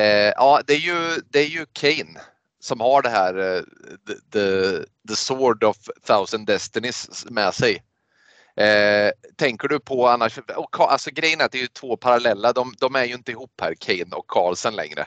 Eh, 0.02 0.34
ja, 0.36 0.62
det 0.68 0.74
är, 0.74 0.80
ju, 0.80 1.22
det 1.32 1.40
är 1.40 1.50
ju 1.50 1.66
Kane 1.74 2.20
som 2.60 2.80
har 2.80 3.02
det 3.02 3.10
här 3.10 3.38
eh, 3.56 3.62
the, 4.08 4.14
the, 4.40 4.78
the 5.10 5.16
Sword 5.16 5.64
of 5.64 5.78
Thousand 6.08 6.48
Destinies 6.48 7.26
med 7.30 7.54
sig. 7.54 7.78
Eh, 8.58 9.12
tänker 9.36 9.68
du 9.68 9.80
på 9.80 10.08
annars, 10.08 10.40
och, 10.56 10.92
alltså 10.92 11.10
grejen 11.12 11.42
är 11.42 11.46
att 11.46 11.52
det 11.52 11.58
är 11.58 11.62
ju 11.62 11.68
två 11.68 11.98
parallella, 11.98 12.54
de, 12.54 12.74
de 12.80 12.96
är 12.96 13.06
ju 13.06 13.14
inte 13.14 13.32
ihop 13.32 13.62
här, 13.62 13.76
Kane 13.80 14.16
och 14.16 14.28
Carlsen 14.28 14.76
längre. 14.76 15.06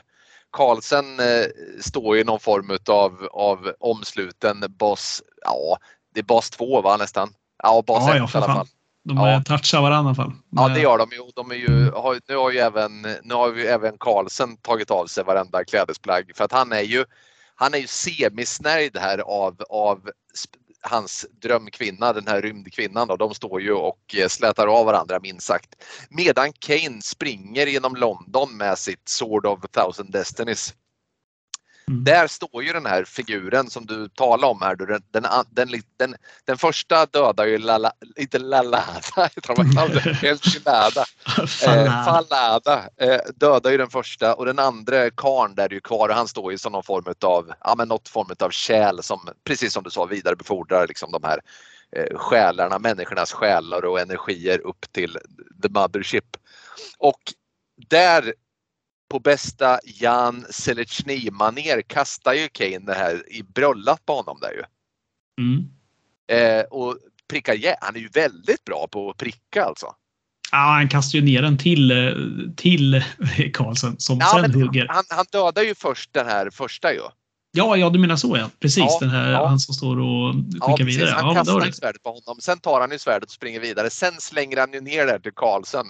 Carlsen 0.51 1.19
eh, 1.19 1.45
står 1.81 2.17
i 2.17 2.23
någon 2.23 2.39
form 2.39 2.77
av, 2.89 3.27
av 3.31 3.73
omsluten 3.79 4.63
boss, 4.69 5.23
ja 5.45 5.77
det 6.13 6.19
är 6.19 6.23
boss 6.23 6.49
2 6.49 6.81
va 6.81 6.97
nästan? 6.97 7.33
Ja, 7.63 7.83
Ja, 7.87 8.09
1 8.09 8.15
ja, 8.17 8.25
i 8.25 8.27
för 8.27 8.39
alla 8.39 8.53
fall. 8.53 8.67
De 9.03 9.17
Ja. 9.17 9.29
ja. 9.31 9.43
touchar 9.43 9.81
varandra 9.81 10.09
i 10.09 10.15
alla 10.15 10.15
fall. 10.15 10.33
Ja 10.49 10.67
det 10.67 10.79
gör 10.79 10.97
de 10.97 11.09
ju. 11.11 11.31
De 11.35 11.51
är 11.51 11.55
ju 11.55 11.91
har, 11.91 12.19
nu 12.27 12.35
har 12.35 12.51
ju 12.51 12.59
även, 12.59 13.01
nu 13.23 13.33
har 13.33 13.55
ju 13.55 13.65
även 13.65 13.97
Carlsen 13.97 14.57
tagit 14.57 14.91
av 14.91 15.05
sig 15.05 15.23
varenda 15.23 15.63
klädesplagg 15.63 16.31
för 16.35 16.43
att 16.43 16.51
han 16.51 16.71
är 16.71 16.81
ju 16.81 17.05
han 17.55 17.73
är 17.73 17.77
ju 17.77 17.87
semisnärjd 17.87 18.97
här 18.97 19.17
av, 19.17 19.55
av 19.69 20.09
hans 20.81 21.25
drömkvinna, 21.41 22.13
den 22.13 22.27
här 22.27 22.41
rymdkvinnan. 22.41 23.07
Då. 23.07 23.15
De 23.15 23.33
står 23.33 23.61
ju 23.61 23.73
och 23.73 24.15
eh, 24.17 24.27
slätar 24.27 24.67
av 24.67 24.85
varandra 24.85 25.19
minst 25.19 25.47
sagt. 25.47 25.75
Medan 26.09 26.53
Kane 26.59 27.01
springer 27.01 27.67
genom 27.67 27.95
London 27.95 28.57
med 28.57 28.77
sitt 28.77 29.09
Sword 29.09 29.45
of 29.45 29.59
Thousand 29.71 30.11
Destinies. 30.11 30.75
Mm. 31.87 32.03
Där 32.03 32.27
står 32.27 32.63
ju 32.63 32.73
den 32.73 32.85
här 32.85 33.03
figuren 33.03 33.69
som 33.69 33.85
du 33.85 34.09
talar 34.09 34.47
om 34.47 34.61
här. 34.61 34.75
Den, 34.75 35.01
den, 35.11 35.25
den, 35.49 35.81
den, 35.97 36.15
den 36.45 36.57
första 36.57 37.05
dödar 37.05 37.45
ju 37.45 37.57
Lala, 37.57 37.91
inte 38.15 38.39
Lalada? 38.39 39.01
Enchilada. 40.23 41.05
Eh, 41.37 41.45
Fan, 41.45 42.05
Fallada 42.05 42.89
eh, 42.97 43.19
dödar 43.35 43.71
ju 43.71 43.77
den 43.77 43.89
första 43.89 44.33
och 44.33 44.45
den 44.45 44.59
andra 44.59 45.09
karn 45.09 45.55
där 45.55 45.65
är 45.65 45.73
ju 45.73 45.81
kvar 45.81 46.09
och 46.09 46.15
han 46.15 46.27
står 46.27 46.51
ju 46.51 46.57
som 46.57 46.71
någon 46.71 46.83
form 46.83 47.13
av, 47.21 47.53
ja 47.61 47.75
men 47.77 47.87
något 47.87 48.09
form 48.09 48.35
av 48.39 48.49
kärl 48.49 49.01
som 49.01 49.29
precis 49.43 49.73
som 49.73 49.83
du 49.83 49.89
sa 49.89 50.05
vidarebefordrar 50.05 50.87
liksom 50.87 51.11
de 51.11 51.23
här 51.23 51.39
eh, 51.95 52.17
själarna, 52.17 52.79
människornas 52.79 53.31
själar 53.31 53.85
och 53.85 53.99
energier 53.99 54.59
upp 54.59 54.85
till 54.91 55.17
the 55.61 55.69
mothership. 55.69 56.37
Och 56.97 57.33
där 57.89 58.33
på 59.11 59.19
bästa 59.19 59.79
Jan 59.83 60.45
Selechny-manér 60.49 61.81
kastar 61.81 62.33
ju 62.33 62.47
Kane 62.47 62.79
det 62.79 62.93
här 62.93 63.33
i 63.33 63.43
bröllat 63.43 64.05
på 64.05 64.13
honom 64.13 64.37
där 64.41 64.51
ju. 64.51 64.63
Mm. 65.43 65.67
Eh, 66.31 66.63
och 66.63 66.97
prickar, 67.29 67.55
ja, 67.61 67.75
han 67.81 67.95
är 67.95 67.99
ju 67.99 68.07
väldigt 68.07 68.63
bra 68.63 68.87
på 68.91 69.09
att 69.09 69.17
pricka 69.17 69.65
alltså. 69.65 69.85
Ja, 70.51 70.57
han 70.57 70.89
kastar 70.89 71.19
ju 71.19 71.25
ner 71.25 71.41
den 71.41 71.57
till, 71.57 71.91
eh, 71.91 72.13
till 72.57 73.03
Karlsson 73.53 73.99
som 73.99 74.17
Ja, 74.19 74.41
sen 74.41 74.53
hugger. 74.53 74.87
han, 74.89 75.03
han 75.09 75.25
dödar 75.31 75.61
ju 75.61 75.75
först 75.75 76.13
den 76.13 76.27
här 76.27 76.49
första 76.49 76.93
ju. 76.93 77.01
Ja, 77.51 77.77
ja, 77.77 77.89
du 77.89 77.99
menar 77.99 78.15
så 78.15 78.37
ja. 78.37 78.49
Precis, 78.59 78.83
Ja, 78.83 78.97
den 78.99 79.09
här 79.09 79.31
ja. 79.31 79.47
han 79.47 79.59
som 79.59 79.73
står 79.75 79.99
och 79.99 80.35
Ja, 80.35 80.67
skickar 80.67 80.85
precis. 80.85 81.01
vidare. 81.01 81.15
Han 81.15 81.27
Ja, 81.27 81.33
kastar 81.33 81.71
svärdet 81.71 82.03
på 82.03 82.09
honom. 82.09 82.41
Sen 82.41 82.59
tar 82.59 82.81
han 82.81 82.91
ju 82.91 82.99
svärdet 82.99 83.23
och 83.29 83.31
springer 83.33 83.59
vidare. 83.59 83.89
Sen 83.89 84.13
slänger 84.19 84.57
han 84.57 84.73
ju 84.73 84.81
ner 84.81 85.05
det 85.05 85.19
till 85.19 85.31
Karlsson. 85.35 85.85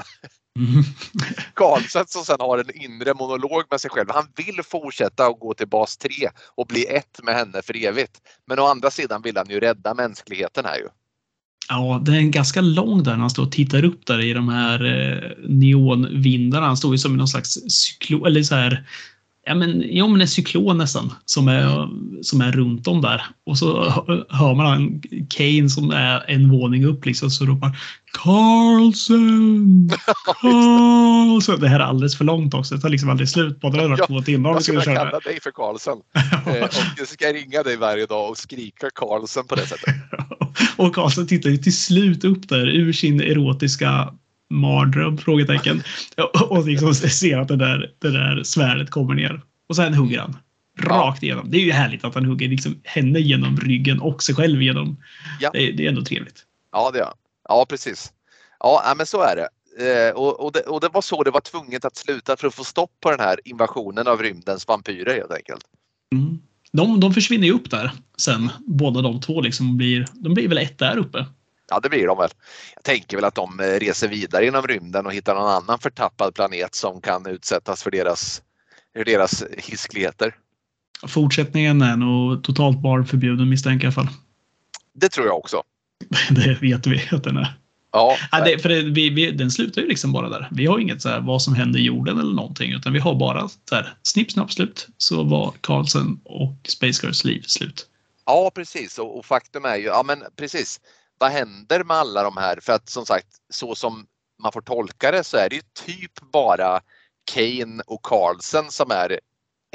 Mm. 0.59 0.84
Karlsson 1.53 2.03
som 2.07 2.24
sen 2.26 2.38
har 2.39 2.57
en 2.57 2.82
inre 2.82 3.14
monolog 3.14 3.64
med 3.72 3.82
sig 3.82 3.89
själv. 3.89 4.07
Han 4.09 4.28
vill 4.36 4.64
fortsätta 4.64 5.30
och 5.30 5.39
gå 5.39 5.53
till 5.53 5.68
bas 5.68 5.97
3 5.97 6.12
och 6.55 6.68
bli 6.68 6.86
ett 6.86 7.20
med 7.24 7.36
henne 7.36 7.62
för 7.64 7.86
evigt. 7.86 8.12
Men 8.47 8.59
å 8.59 8.66
andra 8.66 8.91
sidan 8.91 9.22
vill 9.22 9.38
han 9.38 9.49
ju 9.49 9.59
rädda 9.59 9.93
mänskligheten 9.93 10.66
här 10.66 10.78
ju. 10.78 10.88
Ja, 11.70 12.01
det 12.05 12.12
är 12.12 12.16
en 12.18 12.32
ganska 12.32 12.62
lång 12.62 13.03
där 13.03 13.12
när 13.12 13.20
han 13.20 13.30
står 13.30 13.43
och 13.43 13.51
tittar 13.51 13.86
upp 13.86 14.05
där 14.05 14.20
i 14.20 14.34
de 14.34 14.49
här 14.49 14.86
eh, 14.86 15.32
neonvindarna. 15.49 16.66
Han 16.66 16.78
står 16.78 16.91
ju 16.91 16.97
som 16.97 17.14
i 17.14 17.18
någon 17.18 17.28
slags 17.28 17.57
cyklon, 17.70 18.26
eller 18.26 18.43
så 18.43 18.55
här, 18.55 18.88
ja 19.45 19.55
men, 19.55 19.83
ja, 19.95 20.07
men 20.07 20.21
en 20.21 20.27
cyklon 20.27 20.77
nästan, 20.77 21.13
som 21.25 21.47
är, 21.47 21.89
som 22.23 22.41
är 22.41 22.51
runt 22.51 22.87
om 22.87 23.01
där. 23.01 23.25
Och 23.45 23.57
så 23.57 23.89
hö- 23.89 24.23
hör 24.29 24.55
man 24.55 24.65
han, 24.65 25.01
Kane 25.29 25.69
som 25.69 25.91
är 25.91 26.23
en 26.27 26.49
våning 26.49 26.85
upp 26.85 27.05
liksom, 27.05 27.29
så 27.29 27.45
ropar 27.45 27.77
Carlsen! 28.11 29.89
Carlsen! 30.41 31.59
Det 31.59 31.67
här 31.67 31.79
är 31.79 31.83
alldeles 31.83 32.17
för 32.17 32.25
långt 32.25 32.53
också. 32.53 32.75
Det 32.75 32.81
tar 32.81 32.89
liksom 32.89 33.09
aldrig 33.09 33.29
slut 33.29 33.61
på 33.61 33.69
det. 33.69 33.83
Ja, 33.83 34.07
två 34.07 34.21
timmar 34.21 34.49
om 34.49 34.57
vi 34.57 34.63
skulle 34.63 34.81
köra. 34.81 34.95
kalla 34.95 35.19
dig 35.19 35.39
för 35.41 35.51
Karlsson. 35.51 35.97
Eh, 36.45 36.63
och 36.63 36.73
jag 36.97 37.07
ska 37.07 37.25
ringa 37.25 37.63
dig 37.63 37.77
varje 37.77 38.05
dag 38.05 38.29
och 38.29 38.37
skrika 38.37 38.89
Karlsson 38.95 39.47
på 39.47 39.55
det 39.55 39.67
sättet. 39.67 39.95
Och 40.77 40.95
Karlsson 40.95 41.27
tittar 41.27 41.49
ju 41.49 41.57
till 41.57 41.77
slut 41.77 42.23
upp 42.23 42.49
där 42.49 42.67
ur 42.67 42.93
sin 42.93 43.21
erotiska 43.21 44.13
mardröm? 44.52 45.18
Frågetecken. 45.18 45.84
Och- 46.49 46.68
liksom 46.68 46.93
ser 46.95 47.38
att 47.38 47.47
det 47.47 47.56
där, 47.56 47.91
det 47.99 48.12
där 48.12 48.43
svärdet 48.43 48.89
kommer 48.89 49.14
ner. 49.14 49.41
Och 49.70 49.76
sen 49.76 49.93
hugger 49.93 50.20
han. 50.20 50.38
Rakt 50.80 51.24
igenom. 51.24 51.52
Det 51.52 51.58
är 51.58 51.62
ju 51.62 51.72
härligt 51.72 52.04
att 52.04 52.16
han 52.16 52.26
hugger 52.26 52.47
liksom 52.47 52.82
henne 52.84 53.20
genom 53.20 53.58
ryggen 53.58 53.99
och 54.02 54.24
sig 54.24 54.36
själv 54.36 54.62
genom. 54.62 54.97
Ja. 55.39 55.49
Det, 55.54 55.70
är- 55.70 55.74
det 55.74 55.86
är 55.86 55.89
ändå 55.89 56.02
trevligt. 56.04 56.43
Ja, 56.72 56.91
det 56.93 57.04
han. 57.04 57.14
Ja, 57.49 57.66
precis. 57.70 58.12
Ja, 58.60 58.84
ja, 58.86 58.93
men 58.97 59.06
så 59.06 59.22
är 59.22 59.36
det. 59.36 59.47
Eh, 59.80 60.16
och, 60.16 60.45
och 60.45 60.52
det. 60.52 60.60
Och 60.60 60.82
det 60.82 60.89
var 60.93 61.02
så 61.02 61.24
det 61.24 61.32
var 61.32 61.41
tvunget 61.41 61.86
att 61.86 61.95
sluta 61.95 62.38
för 62.38 62.47
att 62.47 62.54
få 62.54 62.64
stopp 62.64 62.91
på 63.04 63.12
den 63.12 63.20
här 63.20 63.39
invasionen 63.45 64.08
av 64.08 64.22
rymdens 64.22 64.68
vampyrer 64.68 65.14
helt 65.16 65.32
enkelt. 65.32 65.66
Mm. 66.14 66.39
De, 66.72 66.99
de 66.99 67.14
försvinner 67.14 67.47
ju 67.47 67.54
upp 67.54 67.70
där 67.72 67.91
sen, 68.18 68.49
båda 68.60 69.02
de 69.02 69.22
två. 69.22 69.41
Liksom 69.41 69.78
blir, 69.78 70.06
de 70.14 70.34
blir 70.34 70.47
väl 70.47 70.58
ett 70.58 70.78
där 70.78 70.97
uppe. 70.97 71.26
Ja, 71.72 71.80
det 71.80 71.89
blir 71.89 72.07
de 72.07 72.17
väl. 72.17 72.30
Jag 72.76 72.84
tänker 72.84 73.17
väl 73.17 73.26
att 73.26 73.36
de 73.36 73.59
eh, 73.59 73.63
reser 73.63 74.07
vidare 74.07 74.45
genom 74.45 74.67
rymden 74.67 75.05
och 75.05 75.13
hittar 75.13 75.36
någon 75.36 75.49
annan 75.49 75.80
förtappad 75.80 76.36
planet 76.36 76.76
som 76.76 77.01
kan 77.01 77.26
utsättas 77.26 77.84
för 77.84 77.91
deras, 77.91 78.41
för 78.93 79.05
deras 79.05 79.43
hiskligheter. 79.57 80.36
Fortsättningen 81.07 81.82
är 81.82 81.97
nog 81.97 82.43
totalt 82.43 82.78
barnförbjuden 82.78 83.49
misstänker 83.49 83.88
jag 83.88 83.93
i 83.93 83.99
alla 83.99 84.07
fall. 84.07 84.15
Det 84.93 85.09
tror 85.09 85.26
jag 85.26 85.38
också. 85.38 85.63
Det 86.30 86.61
vet 86.61 86.88
vi 86.88 87.09
att 87.11 87.24
den 87.24 87.38
är. 87.38 87.57
Ja, 87.91 88.17
Ja, 88.32 88.43
det, 88.43 88.59
för 88.59 88.69
det, 88.69 88.82
vi, 88.82 89.09
vi, 89.09 89.32
den 89.32 89.51
slutar 89.51 89.82
ju 89.82 89.88
liksom 89.88 90.11
bara 90.11 90.30
där. 90.30 90.47
Vi 90.51 90.65
har 90.65 90.80
inget 90.80 91.01
så 91.01 91.09
här, 91.09 91.22
vad 91.22 91.41
som 91.41 91.55
hände 91.55 91.80
i 91.80 91.84
jorden 91.84 92.19
eller 92.19 92.34
någonting, 92.34 92.72
utan 92.72 92.93
vi 92.93 92.99
har 92.99 93.15
bara 93.15 93.47
så 93.47 93.76
här, 93.76 93.93
snipp, 94.03 94.32
snapp, 94.32 94.51
slut. 94.51 94.88
Så 94.97 95.24
var 95.24 95.53
Carlsen 95.61 96.19
och 96.24 96.55
Space 96.67 97.05
Girls 97.05 97.24
liv 97.24 97.43
slut. 97.47 97.88
ja 98.26 98.51
precis. 98.55 98.99
Och, 98.99 99.17
och 99.17 99.26
faktum 99.26 99.65
är 99.65 99.76
ju, 99.76 99.84
ja 99.84 100.03
men 100.07 100.24
precis. 100.36 100.80
Vad 101.22 101.32
händer 101.32 101.84
med 101.84 101.97
alla 101.97 102.24
de 102.24 102.38
här? 102.38 102.59
För 102.61 102.74
att 102.74 102.89
som 102.89 103.05
sagt, 103.05 103.28
så 103.49 103.76
som 103.76 104.05
man 104.43 104.51
får 104.51 104.61
tolka 104.61 105.11
det 105.11 105.24
så 105.24 105.38
är 105.38 105.49
det 105.49 105.55
ju 105.55 105.61
typ 105.86 106.32
bara 106.34 106.80
Kane 107.34 107.84
och 107.88 108.01
Carlsen 108.03 108.72
som 108.72 108.91
är 108.91 109.11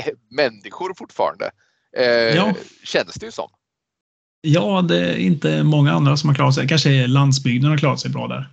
eh, 0.02 0.12
människor 0.30 0.94
fortfarande. 0.98 1.50
Eh, 1.96 2.04
Ja. 2.06 2.54
Känns 2.84 3.14
det 3.14 3.26
ju 3.26 3.32
som. 3.32 3.48
Ja, 4.40 4.82
det 4.82 4.98
är 4.98 5.16
inte 5.16 5.62
många 5.62 5.92
andra 5.92 6.16
som 6.16 6.28
har 6.28 6.34
klarat 6.34 6.54
sig. 6.54 6.68
Kanske 6.68 7.06
landsbygden 7.06 7.70
har 7.70 7.78
klarat 7.78 8.00
sig 8.00 8.10
bra 8.10 8.28
där. 8.28 8.48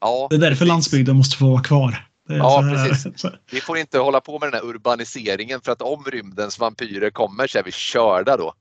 Ja, 0.00 0.26
Det 0.30 0.36
är 0.36 0.40
därför 0.40 0.54
precis. 0.54 0.68
landsbygden 0.68 1.16
måste 1.16 1.36
få 1.36 1.50
vara 1.50 1.62
kvar. 1.62 2.06
Ja, 2.28 2.64
precis. 2.74 3.24
Vi 3.50 3.60
får 3.60 3.78
inte 3.78 3.98
hålla 3.98 4.20
på 4.20 4.38
med 4.38 4.52
den 4.52 4.54
här 4.60 4.68
urbaniseringen 4.70 5.60
för 5.60 5.72
att 5.72 5.82
om 5.82 6.04
rymdens 6.04 6.58
vampyrer 6.58 7.10
kommer 7.10 7.46
så 7.46 7.58
är 7.58 7.62
vi 7.62 7.72
körda 7.72 8.36
då. 8.36 8.52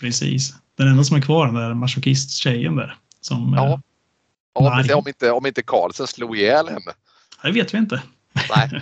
Precis. 0.00 0.54
Den 0.78 0.88
enda 0.88 1.04
som 1.04 1.16
är 1.16 1.20
kvar 1.22 1.46
är 1.46 1.74
masochist-tjejen 1.74 2.76
där. 2.76 2.96
Som, 3.20 3.54
Ja. 3.56 3.72
eh, 3.72 3.78
Ja, 4.52 4.94
om, 4.96 5.08
inte, 5.08 5.30
om 5.30 5.46
inte 5.46 5.62
Carlsen 5.62 6.06
slog 6.06 6.36
ihjäl 6.38 6.68
henne. 6.68 6.92
det 7.42 7.50
vet 7.52 7.74
vi 7.74 7.78
inte. 7.78 8.02
Nej, 8.56 8.68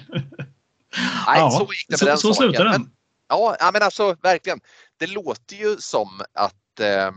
Nej 1.27 1.39
Ja, 1.39 1.51
så 1.51 1.73
gick 1.73 1.89
det 1.89 1.93
med 1.93 1.99
så- 1.99 2.05
den 2.07 2.19
så 2.19 2.35
saken. 2.35 2.49
slutar 2.51 2.65
den. 2.65 2.73
Men, 2.81 2.91
ja, 3.29 3.71
men 3.73 3.83
alltså 3.83 4.17
verkligen. 4.23 4.61
Det 4.97 5.07
låter 5.07 5.57
ju 5.57 5.77
som 5.79 6.21
att 6.35 6.81
eh, 6.81 7.11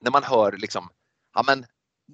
när 0.00 0.10
man 0.10 0.24
hör 0.24 0.52
liksom, 0.52 0.88
ja 1.34 1.42
men 1.46 1.64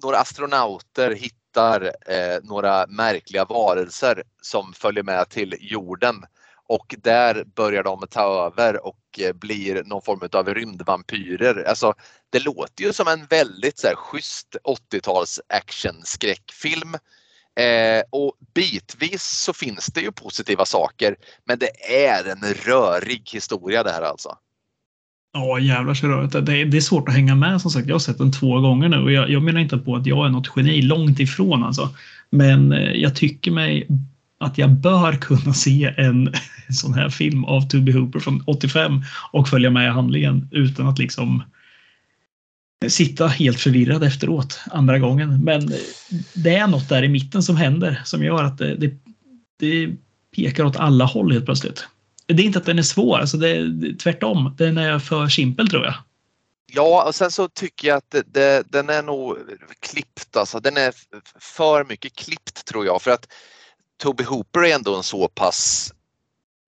några 0.03 0.17
astronauter 0.17 1.15
hittar 1.15 1.81
eh, 2.11 2.37
några 2.43 2.87
märkliga 2.87 3.45
varelser 3.45 4.23
som 4.41 4.73
följer 4.73 5.03
med 5.03 5.29
till 5.29 5.55
jorden 5.59 6.25
och 6.67 6.95
där 7.03 7.43
börjar 7.55 7.83
de 7.83 8.05
ta 8.09 8.45
över 8.45 8.85
och 8.85 8.99
eh, 9.19 9.33
blir 9.33 9.83
någon 9.83 10.01
form 10.01 10.29
av 10.31 10.53
rymdvampyrer. 10.53 11.63
Alltså, 11.69 11.93
det 12.29 12.39
låter 12.39 12.83
ju 12.83 12.93
som 12.93 13.07
en 13.07 13.25
väldigt 13.25 13.79
så 13.79 13.87
här, 13.87 13.95
schysst 13.95 14.55
80-tals 14.91 15.39
actionskräckfilm. 15.49 16.93
Eh, 17.59 18.03
och 18.09 18.33
bitvis 18.53 19.23
så 19.23 19.53
finns 19.53 19.85
det 19.85 20.01
ju 20.01 20.11
positiva 20.11 20.65
saker 20.65 21.15
men 21.45 21.59
det 21.59 21.69
är 22.07 22.25
en 22.31 22.53
rörig 22.53 23.29
historia 23.33 23.83
det 23.83 23.91
här 23.91 24.01
alltså. 24.01 24.37
Ja, 25.33 25.59
jävlar 25.59 25.93
så 25.93 26.07
rörigt. 26.07 26.33
Det, 26.45 26.57
är- 26.57 26.65
det 26.65 26.77
är 26.77 26.81
svårt 26.81 27.07
att 27.09 27.15
hänga 27.15 27.35
med 27.35 27.61
som 27.61 27.71
sagt. 27.71 27.87
Jag 27.87 27.95
har 27.95 27.99
sett 27.99 28.17
den 28.17 28.31
två 28.31 28.59
gånger 28.59 28.89
nu 28.89 28.97
och 29.03 29.11
jag, 29.11 29.29
jag 29.29 29.43
menar 29.43 29.61
inte 29.61 29.77
på 29.77 29.95
att 29.95 30.05
jag 30.05 30.25
är 30.25 30.29
något 30.29 30.51
geni, 30.55 30.81
långt 30.81 31.19
ifrån 31.19 31.63
alltså. 31.63 31.89
Men 32.29 32.71
eh, 32.71 32.91
jag 32.91 33.15
tycker 33.15 33.51
mig 33.51 33.87
att 34.39 34.57
jag 34.57 34.71
bör 34.71 35.13
kunna 35.13 35.53
se 35.53 35.93
en 35.97 36.33
sån 36.69 36.93
här 36.93 37.09
film 37.09 37.43
av 37.45 37.69
Tubby 37.69 37.91
Hooper 37.91 38.19
från 38.19 38.43
85 38.47 39.01
och 39.31 39.49
följa 39.49 39.69
med 39.69 39.87
i 39.87 39.91
handlingen 39.91 40.49
utan 40.51 40.87
att 40.87 40.99
liksom 40.99 41.43
sitta 42.87 43.27
helt 43.27 43.59
förvirrad 43.59 44.03
efteråt 44.03 44.59
andra 44.71 44.99
gången. 44.99 45.43
Men 45.43 45.73
det 46.33 46.55
är 46.55 46.67
något 46.67 46.89
där 46.89 47.03
i 47.03 47.07
mitten 47.07 47.43
som 47.43 47.57
händer 47.57 48.01
som 48.05 48.23
gör 48.23 48.43
att 48.43 48.57
det, 48.57 48.75
det, 48.75 48.93
det 49.59 49.95
pekar 50.35 50.63
åt 50.65 50.77
alla 50.77 51.05
håll 51.05 51.31
helt 51.31 51.45
plötsligt. 51.45 51.87
Det 52.25 52.41
är 52.43 52.45
inte 52.45 52.59
att 52.59 52.65
den 52.65 52.79
är 52.79 52.83
svår, 52.83 53.19
alltså 53.19 53.37
det, 53.37 53.93
tvärtom. 53.99 54.55
Den 54.57 54.77
är 54.77 54.99
för 54.99 55.27
simpel 55.27 55.69
tror 55.69 55.85
jag. 55.85 55.93
Ja, 56.73 57.03
och 57.07 57.15
sen 57.15 57.31
så 57.31 57.47
tycker 57.47 57.87
jag 57.87 57.97
att 57.97 58.11
det, 58.11 58.33
det, 58.33 58.63
den 58.71 58.89
är 58.89 59.03
nog 59.03 59.37
klippt 59.79 60.37
alltså. 60.37 60.59
Den 60.59 60.77
är 60.77 60.93
för 61.39 61.85
mycket 61.89 62.15
klippt 62.15 62.65
tror 62.65 62.85
jag 62.85 63.01
för 63.01 63.11
att 63.11 63.27
Toby 63.97 64.23
Hooper 64.23 64.59
är 64.59 64.75
ändå 64.75 64.95
en 64.95 65.03
så 65.03 65.27
pass 65.27 65.93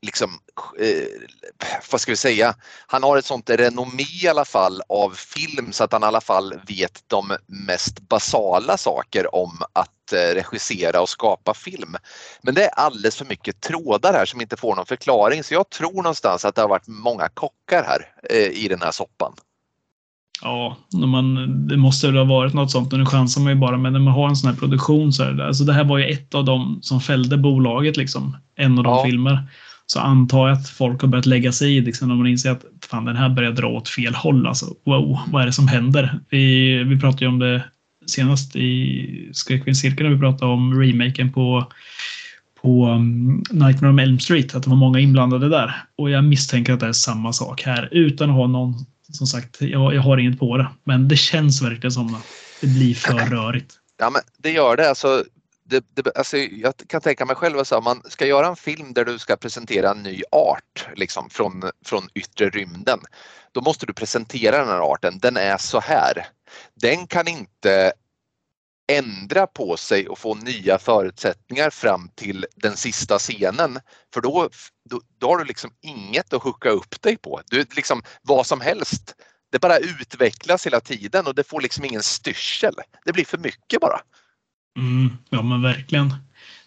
liksom, 0.02 0.30
eh, 0.80 1.08
vad 1.92 2.02
ska 2.02 2.12
vi 2.12 2.16
säga, 2.16 2.56
han 2.88 3.04
har 3.04 3.18
ett 3.18 3.26
sånt 3.26 3.50
renommé 3.50 4.04
i 4.24 4.28
alla 4.28 4.46
fall 4.46 4.82
av 4.90 5.10
film 5.10 5.72
så 5.72 5.84
att 5.84 5.92
han 5.92 6.04
i 6.04 6.06
alla 6.06 6.22
fall 6.22 6.54
vet 6.68 7.04
de 7.08 7.38
mest 7.46 8.00
basala 8.00 8.78
saker 8.78 9.36
om 9.36 9.62
att 9.74 10.14
eh, 10.14 10.34
regissera 10.34 11.02
och 11.02 11.10
skapa 11.10 11.54
film. 11.54 11.96
Men 12.42 12.56
det 12.56 12.64
är 12.64 12.70
alldeles 12.70 13.16
för 13.16 13.26
mycket 13.26 13.62
trådar 13.62 14.14
här 14.14 14.26
som 14.26 14.42
inte 14.42 14.58
får 14.58 14.76
någon 14.76 14.86
förklaring 14.86 15.44
så 15.44 15.54
jag 15.54 15.70
tror 15.70 15.94
någonstans 15.94 16.46
att 16.46 16.56
det 16.56 16.62
har 16.62 16.70
varit 16.70 16.88
många 16.88 17.30
kockar 17.30 17.84
här 17.84 18.14
eh, 18.30 18.64
i 18.64 18.68
den 18.68 18.82
här 18.82 18.92
soppan. 18.92 19.36
Ja, 20.42 20.78
man, 21.08 21.36
det 21.68 21.78
måste 21.78 22.08
väl 22.08 22.18
ha 22.18 22.24
varit 22.24 22.54
något 22.54 22.72
sånt. 22.72 22.92
Nu 22.92 23.06
chansar 23.06 23.42
man 23.42 23.54
ju 23.54 23.60
bara, 23.60 23.78
men 23.78 23.94
när 23.94 24.00
man 24.00 24.14
har 24.14 24.30
en 24.30 24.36
sån 24.36 24.50
här 24.50 24.58
produktion 24.58 25.14
så 25.14 25.24
är 25.24 25.32
det 25.32 25.48
alltså 25.48 25.64
det 25.64 25.74
här 25.74 25.84
var 25.84 25.98
ju 25.98 26.06
ett 26.06 26.36
av 26.36 26.46
dem 26.46 26.80
som 26.82 27.02
fällde 27.02 27.38
bolaget 27.38 27.98
liksom. 27.98 28.38
En 28.56 28.78
av 28.78 28.84
de 28.84 28.90
Ja. 28.94 29.04
filmer. 29.06 29.40
Så 29.86 30.00
antar 30.00 30.48
jag 30.48 30.58
att 30.58 30.70
folk 30.70 31.02
har 31.02 31.08
börjat 31.08 31.26
lägga 31.26 31.52
sig 31.52 31.78
i 31.78 31.82
liksom, 31.82 32.08
när 32.08 32.16
man 32.16 32.28
inser 32.28 32.52
att 32.52 32.64
fan, 32.90 33.06
den 33.06 33.16
här 33.16 33.30
börjar 33.30 33.52
dra 33.52 33.68
åt 33.68 33.90
fel 33.90 34.16
håll. 34.16 34.48
Alltså, 34.48 34.66
wow, 34.86 35.20
vad 35.32 35.42
är 35.42 35.46
det 35.46 35.54
som 35.54 35.68
händer? 35.68 36.20
Vi, 36.30 36.74
vi 36.84 37.00
pratade 37.00 37.26
ju 37.26 37.30
om 37.30 37.40
det 37.40 37.64
senast 38.08 38.56
i 38.56 39.30
Skräckfilmscirkeln 39.34 40.10
när 40.10 40.16
vi 40.16 40.22
pratade 40.22 40.52
om 40.52 40.82
remaken 40.82 41.32
på 41.32 41.68
på 42.62 42.88
um, 42.88 43.44
Nightmare 43.52 43.92
on 43.92 44.00
Elm 44.00 44.20
Street, 44.20 44.56
att 44.56 44.64
det 44.64 44.70
var 44.70 44.78
många 44.78 45.00
inblandade 45.00 45.50
där. 45.50 45.76
Och 45.98 46.10
jag 46.10 46.24
misstänker 46.24 46.74
att 46.74 46.80
det 46.80 46.88
är 46.88 46.94
samma 46.94 47.34
sak 47.34 47.62
här, 47.62 47.90
utan 47.92 48.30
att 48.30 48.36
ha 48.36 48.48
någon, 48.48 48.74
som 49.12 49.28
sagt, 49.28 49.62
jag, 49.62 49.95
jag 49.95 50.01
har 50.01 50.18
inget 50.18 50.39
på 50.39 50.57
det. 50.57 50.68
Men 50.84 51.07
det 51.07 51.18
känns 51.18 51.62
verkligen 51.62 51.91
som 51.91 52.16
att 52.16 52.26
det 52.62 52.68
blir 52.68 52.95
för 52.95 53.14
rörigt. 53.36 53.74
Ja 53.97 54.10
men 54.10 54.22
det 54.38 54.51
gör 54.51 54.78
det. 54.78 54.89
Alltså, 54.89 55.24
det, 55.64 55.86
det, 55.93 56.18
alltså, 56.18 56.38
jag 56.38 56.74
kan 56.88 57.01
tänka 57.01 57.26
mig 57.26 57.36
själv 57.36 57.60
att 57.60 57.84
man 57.84 58.01
ska 58.10 58.26
göra 58.26 58.47
en 58.47 58.55
film 58.55 58.93
där 58.93 59.05
du 59.05 59.20
ska 59.20 59.36
presentera 59.36 59.91
en 59.91 60.03
ny 60.03 60.22
art 60.32 60.88
liksom, 60.95 61.30
från, 61.30 61.64
från 61.86 62.10
yttre 62.14 62.49
rymden. 62.49 62.99
Då 63.51 63.62
måste 63.62 63.86
du 63.86 63.93
presentera 63.93 64.58
den 64.58 64.67
här 64.67 64.93
arten. 64.93 65.20
Den 65.20 65.38
är 65.38 65.58
så 65.58 65.79
här. 65.79 66.28
Den 66.82 67.08
kan 67.08 67.28
inte 67.28 67.93
ändra 68.89 69.47
på 69.47 69.78
sig 69.78 70.08
och 70.08 70.20
få 70.20 70.36
nya 70.36 70.78
förutsättningar 70.78 71.70
fram 71.70 72.09
till 72.16 72.46
den 72.55 72.78
sista 72.78 73.20
scenen. 73.20 73.79
För 74.13 74.21
då, 74.21 74.50
då, 74.89 75.01
då 75.17 75.28
har 75.28 75.37
du 75.37 75.45
liksom 75.45 75.71
inget 75.82 76.33
att 76.33 76.43
hooka 76.43 76.70
upp 76.70 77.01
dig 77.01 77.17
på. 77.17 77.41
Du, 77.51 77.66
liksom, 77.75 78.01
vad 78.21 78.45
som 78.45 78.61
helst. 78.61 79.16
Det 79.51 79.61
bara 79.61 79.78
utvecklas 79.78 80.66
hela 80.66 80.79
tiden 80.79 81.28
och 81.28 81.36
det 81.36 81.47
får 81.47 81.61
liksom 81.61 81.86
ingen 81.86 82.03
styrsel. 82.03 82.74
Det 83.05 83.13
blir 83.13 83.25
för 83.25 83.37
mycket 83.37 83.82
bara. 83.82 83.99
Mm, 84.78 85.17
ja, 85.29 85.41
men 85.41 85.61
verkligen. 85.61 86.13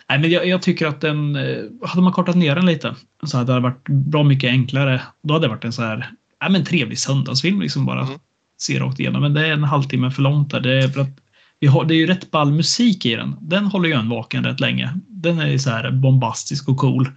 Nej, 0.08 0.18
men 0.18 0.30
jag, 0.30 0.46
jag 0.46 0.62
tycker 0.62 0.86
att 0.86 1.00
den, 1.00 1.36
eh, 1.36 1.88
hade 1.88 2.02
man 2.02 2.12
kortat 2.12 2.36
ner 2.36 2.54
den 2.54 2.66
lite 2.66 2.96
så 3.24 3.36
hade 3.36 3.54
det 3.54 3.60
varit 3.60 3.88
bra 3.88 4.22
mycket 4.22 4.50
enklare. 4.50 5.02
Då 5.22 5.34
hade 5.34 5.44
det 5.46 5.50
varit 5.50 5.64
en 5.64 5.72
så 5.72 5.82
här, 5.82 6.10
ja, 6.40 6.48
men 6.48 6.64
trevlig 6.64 6.98
söndagsfilm 6.98 7.60
liksom 7.60 7.86
bara. 7.86 8.00
Mm. 8.00 8.18
Se 8.58 8.78
rakt 8.78 9.00
igenom. 9.00 9.22
Men 9.22 9.34
det 9.34 9.46
är 9.46 9.52
en 9.52 9.64
halvtimme 9.64 10.10
för 10.10 10.22
långt 10.22 10.50
där. 10.50 10.60
Det 10.60 10.84
är, 10.84 10.88
för 10.88 11.00
att 11.00 11.20
vi 11.60 11.66
har, 11.66 11.84
det 11.84 11.94
är 11.94 11.96
ju 11.96 12.06
rätt 12.06 12.30
ball 12.30 12.52
musik 12.52 13.06
i 13.06 13.14
den. 13.14 13.36
Den 13.40 13.66
håller 13.66 13.88
ju 13.88 13.94
en 13.94 14.08
vaken 14.08 14.44
rätt 14.44 14.60
länge. 14.60 14.92
Den 15.08 15.38
är 15.38 15.46
ju 15.46 15.58
så 15.58 15.70
här 15.70 15.90
bombastisk 15.90 16.68
och 16.68 16.78
cool. 16.78 17.08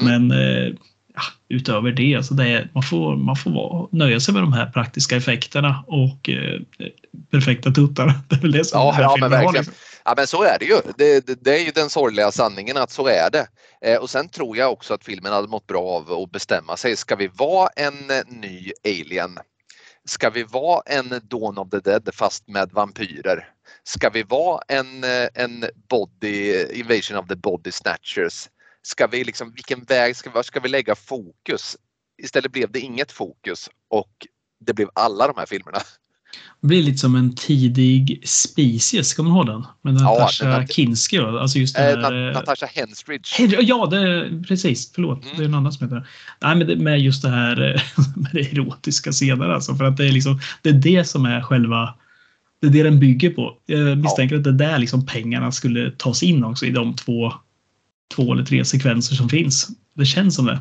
Mm. 0.00 0.28
Men 0.28 0.38
eh, 0.38 0.74
ja, 1.14 1.22
utöver 1.48 1.90
det, 1.92 2.26
så 2.26 2.34
det 2.34 2.68
man 2.74 2.82
får, 2.82 3.16
man 3.16 3.36
får 3.36 3.50
vara, 3.50 3.88
nöja 3.92 4.20
sig 4.20 4.34
med 4.34 4.42
de 4.42 4.52
här 4.52 4.66
praktiska 4.66 5.16
effekterna 5.16 5.84
och 5.86 6.28
eh, 6.28 6.60
perfekta 7.30 7.70
tuttar. 7.70 8.06
Det 8.28 8.36
är 8.36 8.40
väl 8.40 8.52
det 8.52 8.64
som 8.64 8.80
Ja, 8.80 8.86
den 8.86 8.94
här 8.94 9.02
ja, 9.02 9.14
filmen 9.14 9.30
men 9.30 9.38
har, 9.38 9.44
verkligen. 9.44 9.64
liksom. 9.64 9.74
Ja 10.04 10.14
men 10.16 10.26
så 10.26 10.42
är 10.42 10.58
det 10.58 10.64
ju. 10.64 10.80
Det, 10.98 11.26
det, 11.26 11.44
det 11.44 11.60
är 11.60 11.64
ju 11.64 11.70
den 11.70 11.90
sorgliga 11.90 12.32
sanningen 12.32 12.76
att 12.76 12.90
så 12.90 13.06
är 13.06 13.30
det. 13.30 13.46
Eh, 13.84 13.98
och 13.98 14.10
sen 14.10 14.28
tror 14.28 14.56
jag 14.56 14.72
också 14.72 14.94
att 14.94 15.04
filmen 15.04 15.32
hade 15.32 15.48
mått 15.48 15.66
bra 15.66 15.82
av 15.82 16.12
att 16.12 16.30
bestämma 16.30 16.76
sig. 16.76 16.96
Ska 16.96 17.16
vi 17.16 17.30
vara 17.34 17.68
en 17.76 18.10
eh, 18.10 18.40
ny 18.40 18.72
Alien? 18.84 19.38
Ska 20.04 20.30
vi 20.30 20.42
vara 20.42 20.82
en 20.86 21.08
Dawn 21.22 21.58
of 21.58 21.70
the 21.70 21.78
Dead 21.80 22.08
fast 22.14 22.48
med 22.48 22.70
vampyrer? 22.72 23.48
Ska 23.84 24.10
vi 24.10 24.22
vara 24.22 24.60
en, 24.68 25.04
eh, 25.04 25.28
en 25.34 25.64
body, 25.90 26.64
Invasion 26.72 27.18
of 27.18 27.28
the 27.28 27.36
Body 27.36 27.72
Snatchers? 27.72 28.48
Ska 28.82 29.06
vi 29.06 29.24
liksom, 29.24 29.52
vilken 29.54 29.84
väg 29.84 30.16
ska 30.16 30.30
var 30.30 30.42
ska 30.42 30.60
vi 30.60 30.68
lägga 30.68 30.94
fokus? 30.94 31.76
Istället 32.22 32.52
blev 32.52 32.72
det 32.72 32.80
inget 32.80 33.12
fokus 33.12 33.68
och 33.90 34.10
det 34.66 34.74
blev 34.74 34.88
alla 34.94 35.26
de 35.26 35.34
här 35.36 35.46
filmerna. 35.46 35.78
Det 36.60 36.66
blir 36.66 36.82
lite 36.82 36.98
som 36.98 37.14
en 37.16 37.34
tidig 37.34 38.22
Species, 38.28 39.08
ska 39.08 39.22
man 39.22 39.32
ha 39.32 39.44
den? 39.44 39.66
Med 39.82 39.94
Ja, 39.94 40.18
Natasha 40.18 40.46
den- 40.46 40.66
Kinski? 40.66 41.18
Alltså 41.18 41.58
just 41.58 41.76
den 41.76 41.98
Eh, 41.98 42.04
här, 42.04 42.28
eh, 42.28 42.34
Natasha 42.34 42.66
Henstridge. 42.66 43.28
Ja, 43.62 43.86
det, 43.86 44.30
precis. 44.48 44.92
Förlåt. 44.94 45.24
Mm. 45.24 45.36
Det 45.36 45.42
är 45.42 45.48
en 45.48 45.54
annan 45.54 45.72
som 45.72 45.86
heter 45.86 45.96
det. 45.96 46.06
Nej, 46.42 46.56
men 46.56 46.66
det, 46.66 46.76
med 46.76 47.00
just 47.00 47.22
det 47.22 47.28
här 47.28 47.74
eh, 47.74 47.80
med 48.16 48.30
det 48.32 48.40
erotiska 48.52 49.12
scener 49.12 49.48
alltså. 49.48 49.74
För 49.74 49.84
att 49.84 49.96
det 49.96 50.06
är 50.08 50.12
liksom, 50.12 50.40
det 50.62 50.68
är 50.68 50.72
det 50.72 51.04
som 51.04 51.24
är 51.26 51.42
själva, 51.42 51.94
det 52.60 52.66
är 52.66 52.70
det 52.70 52.82
den 52.82 53.00
bygger 53.00 53.30
på. 53.30 53.58
Jag 53.66 53.98
misstänker 53.98 54.36
att 54.36 54.44
det 54.44 54.50
är 54.50 54.54
där 54.54 54.78
liksom 54.78 55.06
pengarna 55.06 55.52
skulle 55.52 55.90
tas 55.90 56.22
in 56.22 56.44
också 56.44 56.66
i 56.66 56.70
de 56.70 56.96
två, 56.96 57.32
två 58.12 58.32
eller 58.32 58.44
tre 58.44 58.64
sekvenser 58.64 59.14
som 59.14 59.28
finns. 59.28 59.68
Det 59.94 60.04
känns 60.04 60.36
som 60.36 60.46
det. 60.46 60.60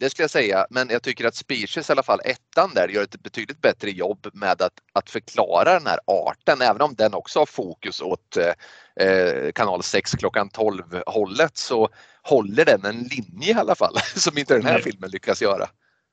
det 0.00 0.10
skulle 0.10 0.24
jag 0.24 0.30
säga. 0.30 0.66
Men 0.70 0.88
jag 0.90 1.02
tycker 1.02 1.24
att 1.24 1.34
Species, 1.34 1.88
i 1.88 1.92
alla 1.92 2.02
fall 2.02 2.20
ettan 2.24 2.70
där, 2.74 2.88
gör 2.88 3.02
ett 3.02 3.22
betydligt 3.22 3.60
bättre 3.60 3.90
jobb 3.90 4.26
med 4.32 4.62
att, 4.62 4.72
att 4.92 5.10
förklara 5.10 5.72
den 5.72 5.86
här 5.86 5.98
arten. 6.06 6.60
Även 6.60 6.82
om 6.82 6.94
den 6.94 7.14
också 7.14 7.38
har 7.38 7.46
fokus 7.46 8.00
åt 8.00 8.36
eh, 8.36 9.52
kanal 9.54 9.82
6 9.82 10.12
klockan 10.12 10.48
12 10.48 10.82
hållet 11.06 11.56
så 11.56 11.88
håller 12.22 12.64
den 12.64 12.84
en 12.84 13.02
linje 13.02 13.50
i 13.50 13.54
alla 13.54 13.74
fall 13.74 13.96
som 14.16 14.38
inte 14.38 14.54
den 14.54 14.66
här 14.66 14.72
Nej. 14.72 14.82
filmen 14.82 15.10
lyckas 15.10 15.42
göra. 15.42 15.66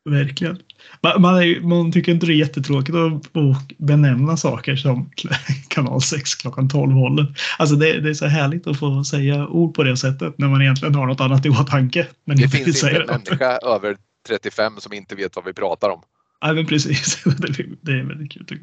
Verkligen. 0.09 0.57
Man, 1.01 1.21
man, 1.21 1.35
är, 1.35 1.61
man, 1.61 1.91
tycker 1.91 2.11
inte 2.11 2.25
det 2.25 2.33
är 2.33 2.35
jättetråkigt 2.35 2.95
att, 2.95 3.77
benämna 3.77 4.37
saker 4.37 4.75
som 4.75 5.11
kanal 5.67 6.01
6 6.01 6.35
klockan 6.35 6.69
12 6.69 6.91
hållet. 6.91 7.27
Alltså 7.57 7.75
det, 7.75 7.99
det, 7.99 8.09
är 8.09 8.13
så 8.13 8.25
härligt 8.25 8.67
att 8.67 8.79
få 8.79 9.03
säga 9.03 9.47
ord 9.47 9.75
på 9.75 9.83
det 9.83 9.97
sättet 9.97 10.37
när 10.37 10.47
man 10.47 10.61
egentligen 10.61 10.95
har 10.95 11.07
något 11.07 11.21
annat 11.21 11.45
i 11.45 11.49
åtanke. 11.49 12.07
Men 12.25 12.37
det 12.37 12.49
finns 12.49 12.83
inte 12.83 12.89
en 12.89 13.05
människa 13.05 13.57
över 13.57 13.97
35 14.27 14.77
som 14.79 14.93
inte 14.93 15.15
vet 15.15 15.35
vad 15.35 15.45
vi 15.45 15.53
pratar 15.53 15.89
om. 15.89 16.01
Ja, 16.41 16.53
men 16.53 16.65
precis. 16.65 17.23
det 17.81 17.91
är 17.91 18.07
väldigt 18.07 18.31
kul. 18.31 18.59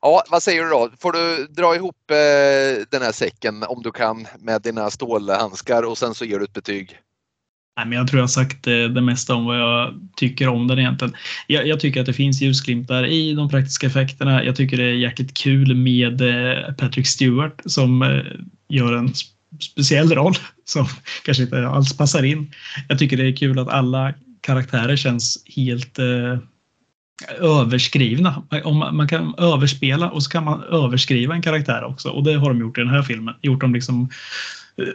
Ja, 0.00 0.22
vad 0.30 0.42
säger 0.42 0.64
du 0.64 0.70
då? 0.70 0.90
Får 1.00 1.12
du 1.12 1.46
dra 1.46 1.74
ihop 1.74 2.10
eh, 2.10 2.86
den 2.90 3.02
här 3.02 3.12
säcken 3.12 3.62
om 3.62 3.82
du 3.82 3.90
kan 3.90 4.26
med 4.38 4.62
dina 4.62 4.90
stålhandskar 4.90 5.82
och 5.82 5.98
sen 5.98 6.14
så 6.14 6.24
ger 6.24 6.38
du 6.38 6.44
ett 6.44 6.52
betyg? 6.52 6.98
Nej, 7.78 7.86
men 7.86 7.98
jag 7.98 8.08
tror 8.08 8.18
jag 8.18 8.22
har 8.22 8.28
sagt 8.28 8.66
eh, 8.66 8.84
det, 8.84 9.00
mesta 9.00 9.34
om 9.34 9.44
vad 9.44 9.58
jag 9.58 9.94
tycker 10.16 10.48
om 10.48 10.66
den 10.66 10.78
egentligen. 10.78 11.14
Jag, 11.46 11.66
jag, 11.66 11.80
tycker 11.80 12.00
att 12.00 12.06
det 12.06 12.12
finns 12.12 12.40
ljusglimtar 12.40 13.06
i 13.06 13.34
de 13.34 13.48
praktiska 13.48 13.86
effekterna. 13.86 14.44
Jag 14.44 14.56
tycker 14.56 14.76
det 14.76 14.82
är 14.82 14.92
jäkligt 14.92 15.36
kul 15.36 15.74
med 15.74 16.20
eh, 16.20 16.74
Patrick 16.74 17.06
Stewart 17.06 17.60
som 17.64 18.02
eh, 18.02 18.22
gör 18.68 18.92
en 18.92 19.12
speciell 19.60 20.12
roll 20.12 20.34
som 20.64 20.86
kanske 21.24 21.42
inte 21.42 21.68
alls 21.68 21.96
passar 21.96 22.22
in. 22.22 22.52
Jag 22.88 22.98
tycker 22.98 23.16
det 23.16 23.28
är 23.28 23.36
kul 23.36 23.58
att 23.58 23.68
alla 23.68 24.14
karaktärer 24.40 24.96
känns 24.96 25.44
helt 25.56 25.98
eh, 25.98 26.38
överskrivna. 27.40 28.42
Om 28.64 28.78
man 28.78 29.08
kan 29.08 29.34
överspela 29.38 30.10
och 30.10 30.22
så 30.22 30.30
kan 30.30 30.44
man 30.44 30.62
överskriva 30.62 31.34
en 31.34 31.42
karaktär 31.42 31.84
också 31.84 32.08
och 32.08 32.24
det 32.24 32.34
har 32.34 32.48
de 32.48 32.60
gjort 32.60 32.78
i 32.78 32.80
den 32.80 32.90
här 32.90 33.02
filmen. 33.02 33.34
Gjort 33.42 33.60
dem 33.60 33.74
liksom 33.74 34.08
eh, 34.76 34.88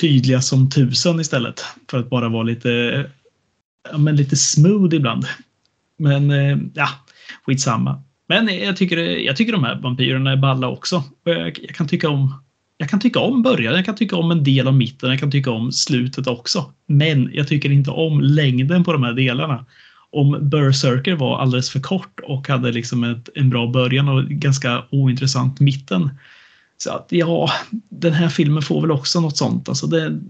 tydliga 0.00 0.40
som 0.40 0.70
tusen 0.70 1.20
istället 1.20 1.64
för 1.90 1.98
att 1.98 2.10
bara 2.10 2.28
vara 2.28 2.42
lite, 2.42 3.04
ja, 3.90 3.98
men 3.98 4.16
lite 4.16 4.36
smooth 4.36 4.94
ibland. 4.94 5.26
Men 5.98 6.30
eh, 6.30 6.58
ja, 6.74 6.88
skitsamma. 7.46 8.02
Men 8.28 8.46
jag 8.46 8.76
tycker, 8.76 8.96
jag 8.98 9.36
tycker 9.36 9.52
de 9.52 9.64
här 9.64 9.80
vampyrerna 9.80 10.32
är 10.32 10.36
balla 10.36 10.68
också. 10.68 11.04
Jag, 11.24 11.58
jag, 11.62 11.74
kan 11.74 11.88
tycka 11.88 12.08
om 12.08 12.34
jag 12.76 12.90
kan 12.90 13.00
tycka 13.00 13.20
om 13.20 13.42
början, 13.42 13.74
jag 13.74 13.84
kan 13.84 13.94
tycka 13.94 14.16
om 14.16 14.30
en 14.30 14.44
del 14.44 14.68
av 14.68 14.74
mitten, 14.74 15.10
jag 15.10 15.20
kan 15.20 15.30
tycka 15.30 15.50
om 15.50 15.72
slutet 15.72 16.26
också. 16.26 16.72
Men 16.86 17.30
jag 17.32 17.48
tycker 17.48 17.72
inte 17.72 17.90
om 17.90 18.20
längden 18.20 18.84
på 18.84 18.92
de 18.92 19.02
här 19.02 19.12
delarna. 19.12 19.66
Om 20.10 20.38
Berserker 20.40 21.14
var 21.14 21.38
alldeles 21.38 21.70
för 21.70 21.80
kort 21.80 22.20
och 22.22 22.48
hade 22.48 22.72
liksom 22.72 23.04
ett, 23.04 23.28
en 23.34 23.50
bra 23.50 23.66
början 23.66 24.08
och 24.08 24.24
ganska 24.24 24.84
ointressant 24.90 25.60
mitten 25.60 26.10
så 26.82 26.90
att 26.90 27.06
ja, 27.08 27.50
den 27.88 28.12
här 28.12 28.28
filmen 28.28 28.62
får 28.62 28.80
väl 28.80 28.90
också 28.90 29.20
något 29.20 29.36
sånt. 29.36 29.68
Alltså 29.68 29.86
det, 29.86 30.20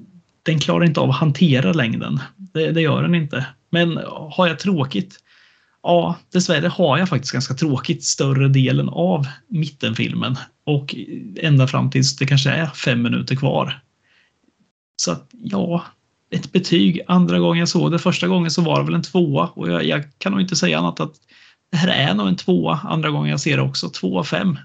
den 0.43 0.61
klarar 0.61 0.85
inte 0.85 1.01
av 1.01 1.11
att 1.11 1.17
hantera 1.17 1.73
längden. 1.73 2.21
Det, 2.37 2.73
det 2.73 2.81
gör 2.81 3.03
den 3.03 3.15
inte. 3.15 3.47
Men 3.71 4.01
har 4.31 4.47
jag 4.47 4.59
tråkigt? 4.59 5.19
Ja, 5.83 6.17
dessvärre 6.33 6.69
har 6.69 6.99
jag 6.99 7.09
faktiskt 7.09 7.33
ganska 7.33 7.55
tråkigt 7.55 8.05
större 8.05 8.49
delen 8.49 8.89
av 8.89 9.27
mittenfilmen 9.49 10.37
och 10.65 10.95
ända 11.37 11.67
fram 11.67 11.91
tills 11.91 12.17
det 12.17 12.27
kanske 12.27 12.51
är 12.51 12.67
fem 12.67 13.03
minuter 13.03 13.37
kvar. 13.37 13.81
Så 14.97 15.13
att 15.13 15.31
ja, 15.33 15.85
ett 16.31 16.53
betyg. 16.53 17.01
Andra 17.07 17.39
gången 17.39 17.59
jag 17.59 17.69
såg 17.69 17.93
det, 17.93 17.99
första 17.99 18.29
gången 18.29 18.51
så 18.51 18.63
var 18.63 18.79
det 18.79 18.85
väl 18.85 18.95
en 18.95 19.03
tvåa 19.03 19.47
och 19.47 19.71
jag, 19.71 19.85
jag 19.85 20.05
kan 20.19 20.33
nog 20.33 20.41
inte 20.41 20.57
säga 20.57 20.79
annat 20.79 21.01
att 21.01 21.15
det 21.71 21.77
här 21.77 21.89
är 21.89 22.15
nog 22.15 22.29
en 22.29 22.37
tvåa. 22.37 22.81
Andra 22.85 23.11
gången 23.11 23.31
jag 23.31 23.41
ser 23.41 23.57
det 23.57 23.63
också, 23.63 23.89
två 23.89 24.19
av 24.19 24.25
fem. 24.25 24.59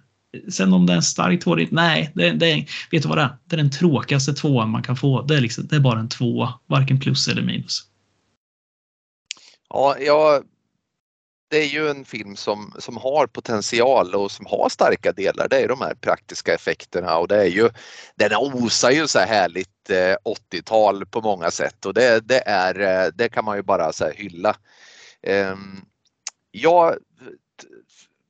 Sen 0.50 0.74
om 0.74 0.86
det 0.86 0.94
är 0.94 0.98
en 0.98 1.04
stark 1.04 1.44
tvåa, 1.44 1.58
nej, 1.72 2.12
det, 2.16 2.32
det, 2.32 2.66
vet 2.92 3.04
du 3.04 3.10
vad 3.10 3.18
det 3.18 3.22
är? 3.22 3.38
Det 3.46 3.56
är 3.56 3.58
den 3.58 3.72
tråkigaste 3.72 4.34
tvåan 4.34 4.70
man 4.70 4.84
kan 4.84 4.96
få. 4.96 5.22
Det 5.22 5.36
är, 5.36 5.42
liksom, 5.42 5.68
det 5.68 5.76
är 5.76 5.80
bara 5.80 6.00
en 6.00 6.10
tvåa, 6.10 6.54
varken 6.68 7.00
plus 7.00 7.28
eller 7.28 7.42
minus. 7.42 7.84
Ja, 9.70 9.96
ja, 10.00 10.42
det 11.48 11.58
är 11.58 11.68
ju 11.68 11.90
en 11.90 12.06
film 12.06 12.36
som, 12.36 12.74
som 12.80 12.98
har 12.98 13.28
potential 13.28 14.16
och 14.16 14.32
som 14.32 14.46
har 14.46 14.70
starka 14.70 15.12
delar. 15.12 15.48
Det 15.48 15.58
är 15.58 15.68
de 15.68 15.82
här 15.82 15.96
praktiska 15.96 16.54
effekterna 16.54 17.18
och 17.18 17.28
det 17.28 17.42
är 17.42 17.50
ju, 17.50 17.70
den 18.16 18.36
osar 18.36 18.92
ju 18.92 19.08
så 19.08 19.20
här 19.20 19.28
härligt 19.28 19.90
eh, 19.90 20.16
80-tal 20.52 21.06
på 21.06 21.22
många 21.22 21.52
sätt 21.52 21.86
och 21.86 21.94
det, 21.94 22.28
det, 22.28 22.48
är, 22.48 22.80
eh, 22.80 23.12
det 23.16 23.30
kan 23.30 23.46
man 23.46 23.58
ju 23.58 23.64
bara 23.64 23.94
så 23.94 24.10
hylla. 24.10 24.56
Eh, 25.22 25.56
jag 26.52 26.98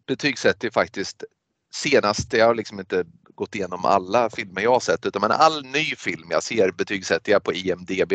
betygsätter 0.07 0.69
faktiskt 0.69 1.23
senast, 1.75 2.33
jag 2.33 2.45
har 2.45 2.55
liksom 2.55 2.79
inte 2.79 3.05
gått 3.35 3.55
igenom 3.55 3.85
alla 3.85 4.29
filmer 4.29 4.61
jag 4.61 4.71
har 4.71 4.79
sett 4.79 5.05
utan 5.05 5.21
men 5.21 5.31
all 5.31 5.65
ny 5.65 5.95
film 5.95 6.27
jag 6.29 6.43
ser 6.43 6.71
betygsätter 6.71 7.31
jag 7.31 7.43
på 7.43 7.53
IMDB. 7.53 8.13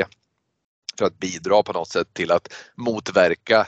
För 0.98 1.06
att 1.06 1.18
bidra 1.18 1.62
på 1.62 1.72
något 1.72 1.88
sätt 1.88 2.14
till 2.14 2.32
att 2.32 2.52
motverka 2.74 3.66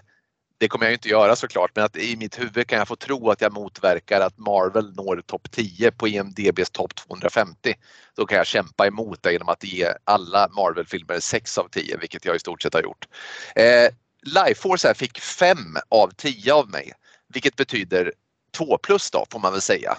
det 0.63 0.69
kommer 0.69 0.87
jag 0.87 0.93
inte 0.93 1.09
göra 1.09 1.37
såklart, 1.37 1.71
men 1.75 1.85
att 1.85 1.97
i 1.97 2.17
mitt 2.17 2.41
huvud 2.41 2.67
kan 2.67 2.79
jag 2.79 2.89
få 2.89 2.97
tro 2.97 3.31
att 3.31 3.41
jag 3.41 3.53
motverkar 3.53 4.21
att 4.21 4.39
Marvel 4.39 4.95
når 4.95 5.23
topp 5.27 5.51
10 5.51 5.91
på 5.91 6.09
IMDBs 6.09 6.71
topp 6.71 6.95
250. 6.95 7.75
Då 8.17 8.27
kan 8.27 8.39
jag 8.39 8.47
kämpa 8.47 8.87
emot 8.87 9.23
det 9.23 9.33
genom 9.33 9.49
att 9.49 9.65
ge 9.65 9.93
alla 10.05 10.49
Marvel-filmer 10.49 11.21
6 11.21 11.59
av 11.59 11.69
10, 11.69 11.97
vilket 11.97 12.25
jag 12.25 12.37
i 12.37 12.39
stort 12.39 12.63
sett 12.63 12.75
har 12.75 12.83
gjort. 12.83 13.09
Eh, 13.55 13.89
Lifeforce 14.23 14.95
fick 14.95 15.21
5 15.21 15.59
av 15.89 16.11
10 16.17 16.53
av 16.55 16.71
mig, 16.71 16.93
vilket 17.35 17.57
betyder 17.57 18.13
2 18.53 18.79
plus 18.79 19.11
då 19.11 19.27
får 19.31 19.39
man 19.39 19.53
väl 19.53 19.61
säga. 19.61 19.99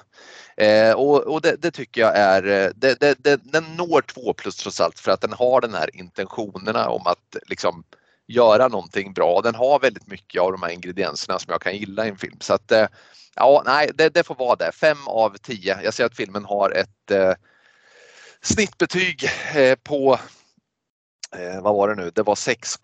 Eh, 0.58 0.94
och, 0.94 1.18
och 1.18 1.42
det, 1.42 1.56
det, 1.62 1.72
tycker 1.72 2.02
jag 2.02 2.18
är, 2.18 2.44
eh, 2.48 2.72
det, 2.76 3.00
det, 3.00 3.40
den 3.44 3.64
når 3.64 4.02
2 4.02 4.34
plus 4.34 4.56
trots 4.56 4.82
allt 4.82 5.00
för 5.00 5.12
att 5.12 5.22
den 5.22 5.34
har 5.34 5.62
den 5.62 5.74
här 5.74 5.96
intentionerna 5.96 6.90
om 6.90 7.08
att 7.08 7.36
liksom 7.46 7.84
göra 8.28 8.68
någonting 8.68 9.14
bra. 9.14 9.42
Den 9.44 9.56
har 9.56 9.80
väldigt 9.80 10.08
mycket 10.08 10.42
av 10.42 10.52
de 10.52 10.64
här 10.64 10.70
ingredienserna 10.70 11.40
som 11.40 11.52
jag 11.52 11.62
kan 11.62 11.78
gilla 11.78 12.06
i 12.06 12.10
en 12.10 12.18
film. 12.18 12.38
Så 12.40 12.54
att, 12.54 12.72
eh, 12.72 12.88
ja, 13.36 13.64
nej, 13.66 13.92
det, 13.94 14.10
det 14.10 14.24
får 14.24 14.36
vara 14.36 14.56
det. 14.56 14.72
5 14.72 14.98
av 15.08 15.38
10. 15.38 15.80
Jag 15.84 15.94
ser 15.94 16.06
att 16.06 16.16
filmen 16.16 16.46
har 16.46 16.70
ett 16.70 17.12
eh, 17.12 17.34
snittbetyg 18.42 19.24
eh, 19.56 19.76
på, 19.84 20.20
eh, 21.36 21.62
vad 21.62 21.76
var 21.76 21.88
det 21.88 21.96
nu, 21.96 22.12
det 22.16 22.24
var 22.24 22.36
6, 22.36 22.78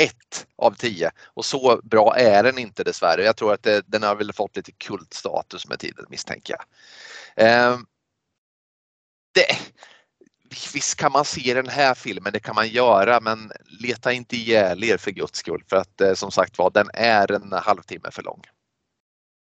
1 0.00 0.46
av 0.58 0.74
10 0.74 1.10
och 1.34 1.44
så 1.44 1.80
bra 1.84 2.16
är 2.16 2.42
den 2.42 2.58
inte 2.58 2.84
dessvärre. 2.84 3.24
Jag 3.24 3.36
tror 3.36 3.52
att 3.52 3.62
det, 3.62 3.82
den 3.86 4.02
har 4.02 4.16
väl 4.16 4.32
fått 4.32 4.56
lite 4.56 4.72
kultstatus 4.72 5.68
med 5.68 5.78
tiden 5.78 6.04
misstänker 6.08 6.56
jag. 6.56 6.64
Eh, 7.46 7.78
det, 9.34 9.58
visst 10.74 10.94
kan 10.94 11.12
man 11.12 11.24
se 11.24 11.54
den 11.54 11.68
här 11.68 11.94
filmen, 11.94 12.32
det 12.32 12.40
kan 12.40 12.54
man 12.54 12.68
göra 12.68 13.20
men 13.20 13.52
leta 13.80 14.12
inte 14.12 14.36
ihjäl 14.36 14.84
er 14.84 14.96
för 14.96 15.10
guds 15.10 15.38
skull 15.38 15.62
för 15.70 15.76
att 15.76 16.00
eh, 16.00 16.14
som 16.14 16.30
sagt 16.30 16.58
var 16.58 16.70
den 16.70 16.86
är 16.94 17.32
en 17.32 17.52
halvtimme 17.52 18.08
för 18.12 18.22
lång. 18.22 18.42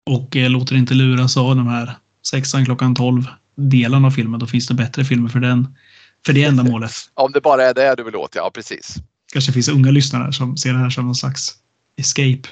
Och 0.09 0.35
eh, 0.35 0.49
låter 0.49 0.75
inte 0.75 0.93
luras 0.93 1.37
av 1.37 1.55
de 1.55 1.67
här 1.67 1.95
sexan 2.27 2.65
klockan 2.65 2.95
12 2.95 3.23
delen 3.55 4.05
av 4.05 4.11
filmen. 4.11 4.39
Då 4.39 4.47
finns 4.47 4.67
det 4.67 4.73
bättre 4.73 5.05
filmer 5.05 5.29
för 5.29 5.39
den. 5.39 5.77
För 6.25 6.33
det 6.33 6.43
ändamålet. 6.43 6.91
Om 7.13 7.31
det 7.31 7.41
bara 7.41 7.63
är 7.63 7.73
det 7.73 7.95
du 7.95 8.03
vill 8.03 8.15
åt, 8.15 8.35
ja 8.35 8.51
precis 8.53 8.97
kanske 9.33 9.51
finns 9.51 9.69
unga 9.69 9.91
lyssnare 9.91 10.33
som 10.33 10.57
ser 10.57 10.73
det 10.73 10.79
här 10.79 10.89
som 10.89 11.05
någon 11.05 11.15
slags 11.15 11.55
escape. 11.97 12.49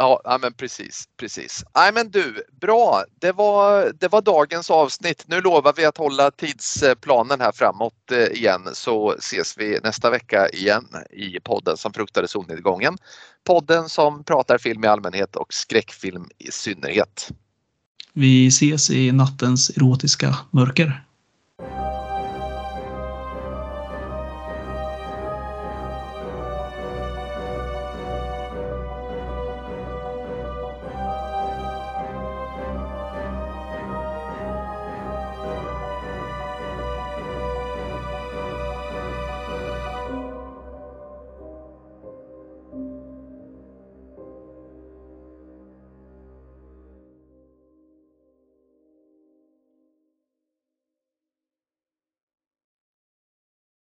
Ja, 0.00 0.20
ja 0.24 0.38
men 0.42 0.52
precis, 0.52 1.08
precis. 1.16 1.64
Nej 1.76 1.92
men 1.92 2.10
du, 2.10 2.42
bra. 2.60 3.04
Det 3.20 3.32
var, 3.32 3.92
det 4.00 4.08
var 4.08 4.22
dagens 4.22 4.70
avsnitt. 4.70 5.24
Nu 5.26 5.40
lovar 5.40 5.74
vi 5.76 5.84
att 5.84 5.96
hålla 5.96 6.30
tidsplanen 6.30 7.40
här 7.40 7.52
framåt 7.52 8.12
eh, 8.12 8.38
igen 8.38 8.68
så 8.72 9.14
ses 9.18 9.58
vi 9.58 9.78
nästa 9.84 10.10
vecka 10.10 10.48
igen 10.48 10.84
i 11.10 11.40
podden 11.40 11.76
som 11.76 11.92
fruktade 11.92 12.28
solnedgången. 12.28 12.96
Podden 13.44 13.88
som 13.88 14.24
pratar 14.24 14.58
film 14.58 14.84
i 14.84 14.86
allmänhet 14.86 15.36
och 15.36 15.54
skräckfilm 15.54 16.24
i 16.38 16.52
synnerhet. 16.52 17.28
Vi 18.12 18.46
ses 18.46 18.90
i 18.90 19.12
nattens 19.12 19.70
erotiska 19.70 20.36
mörker. 20.50 21.04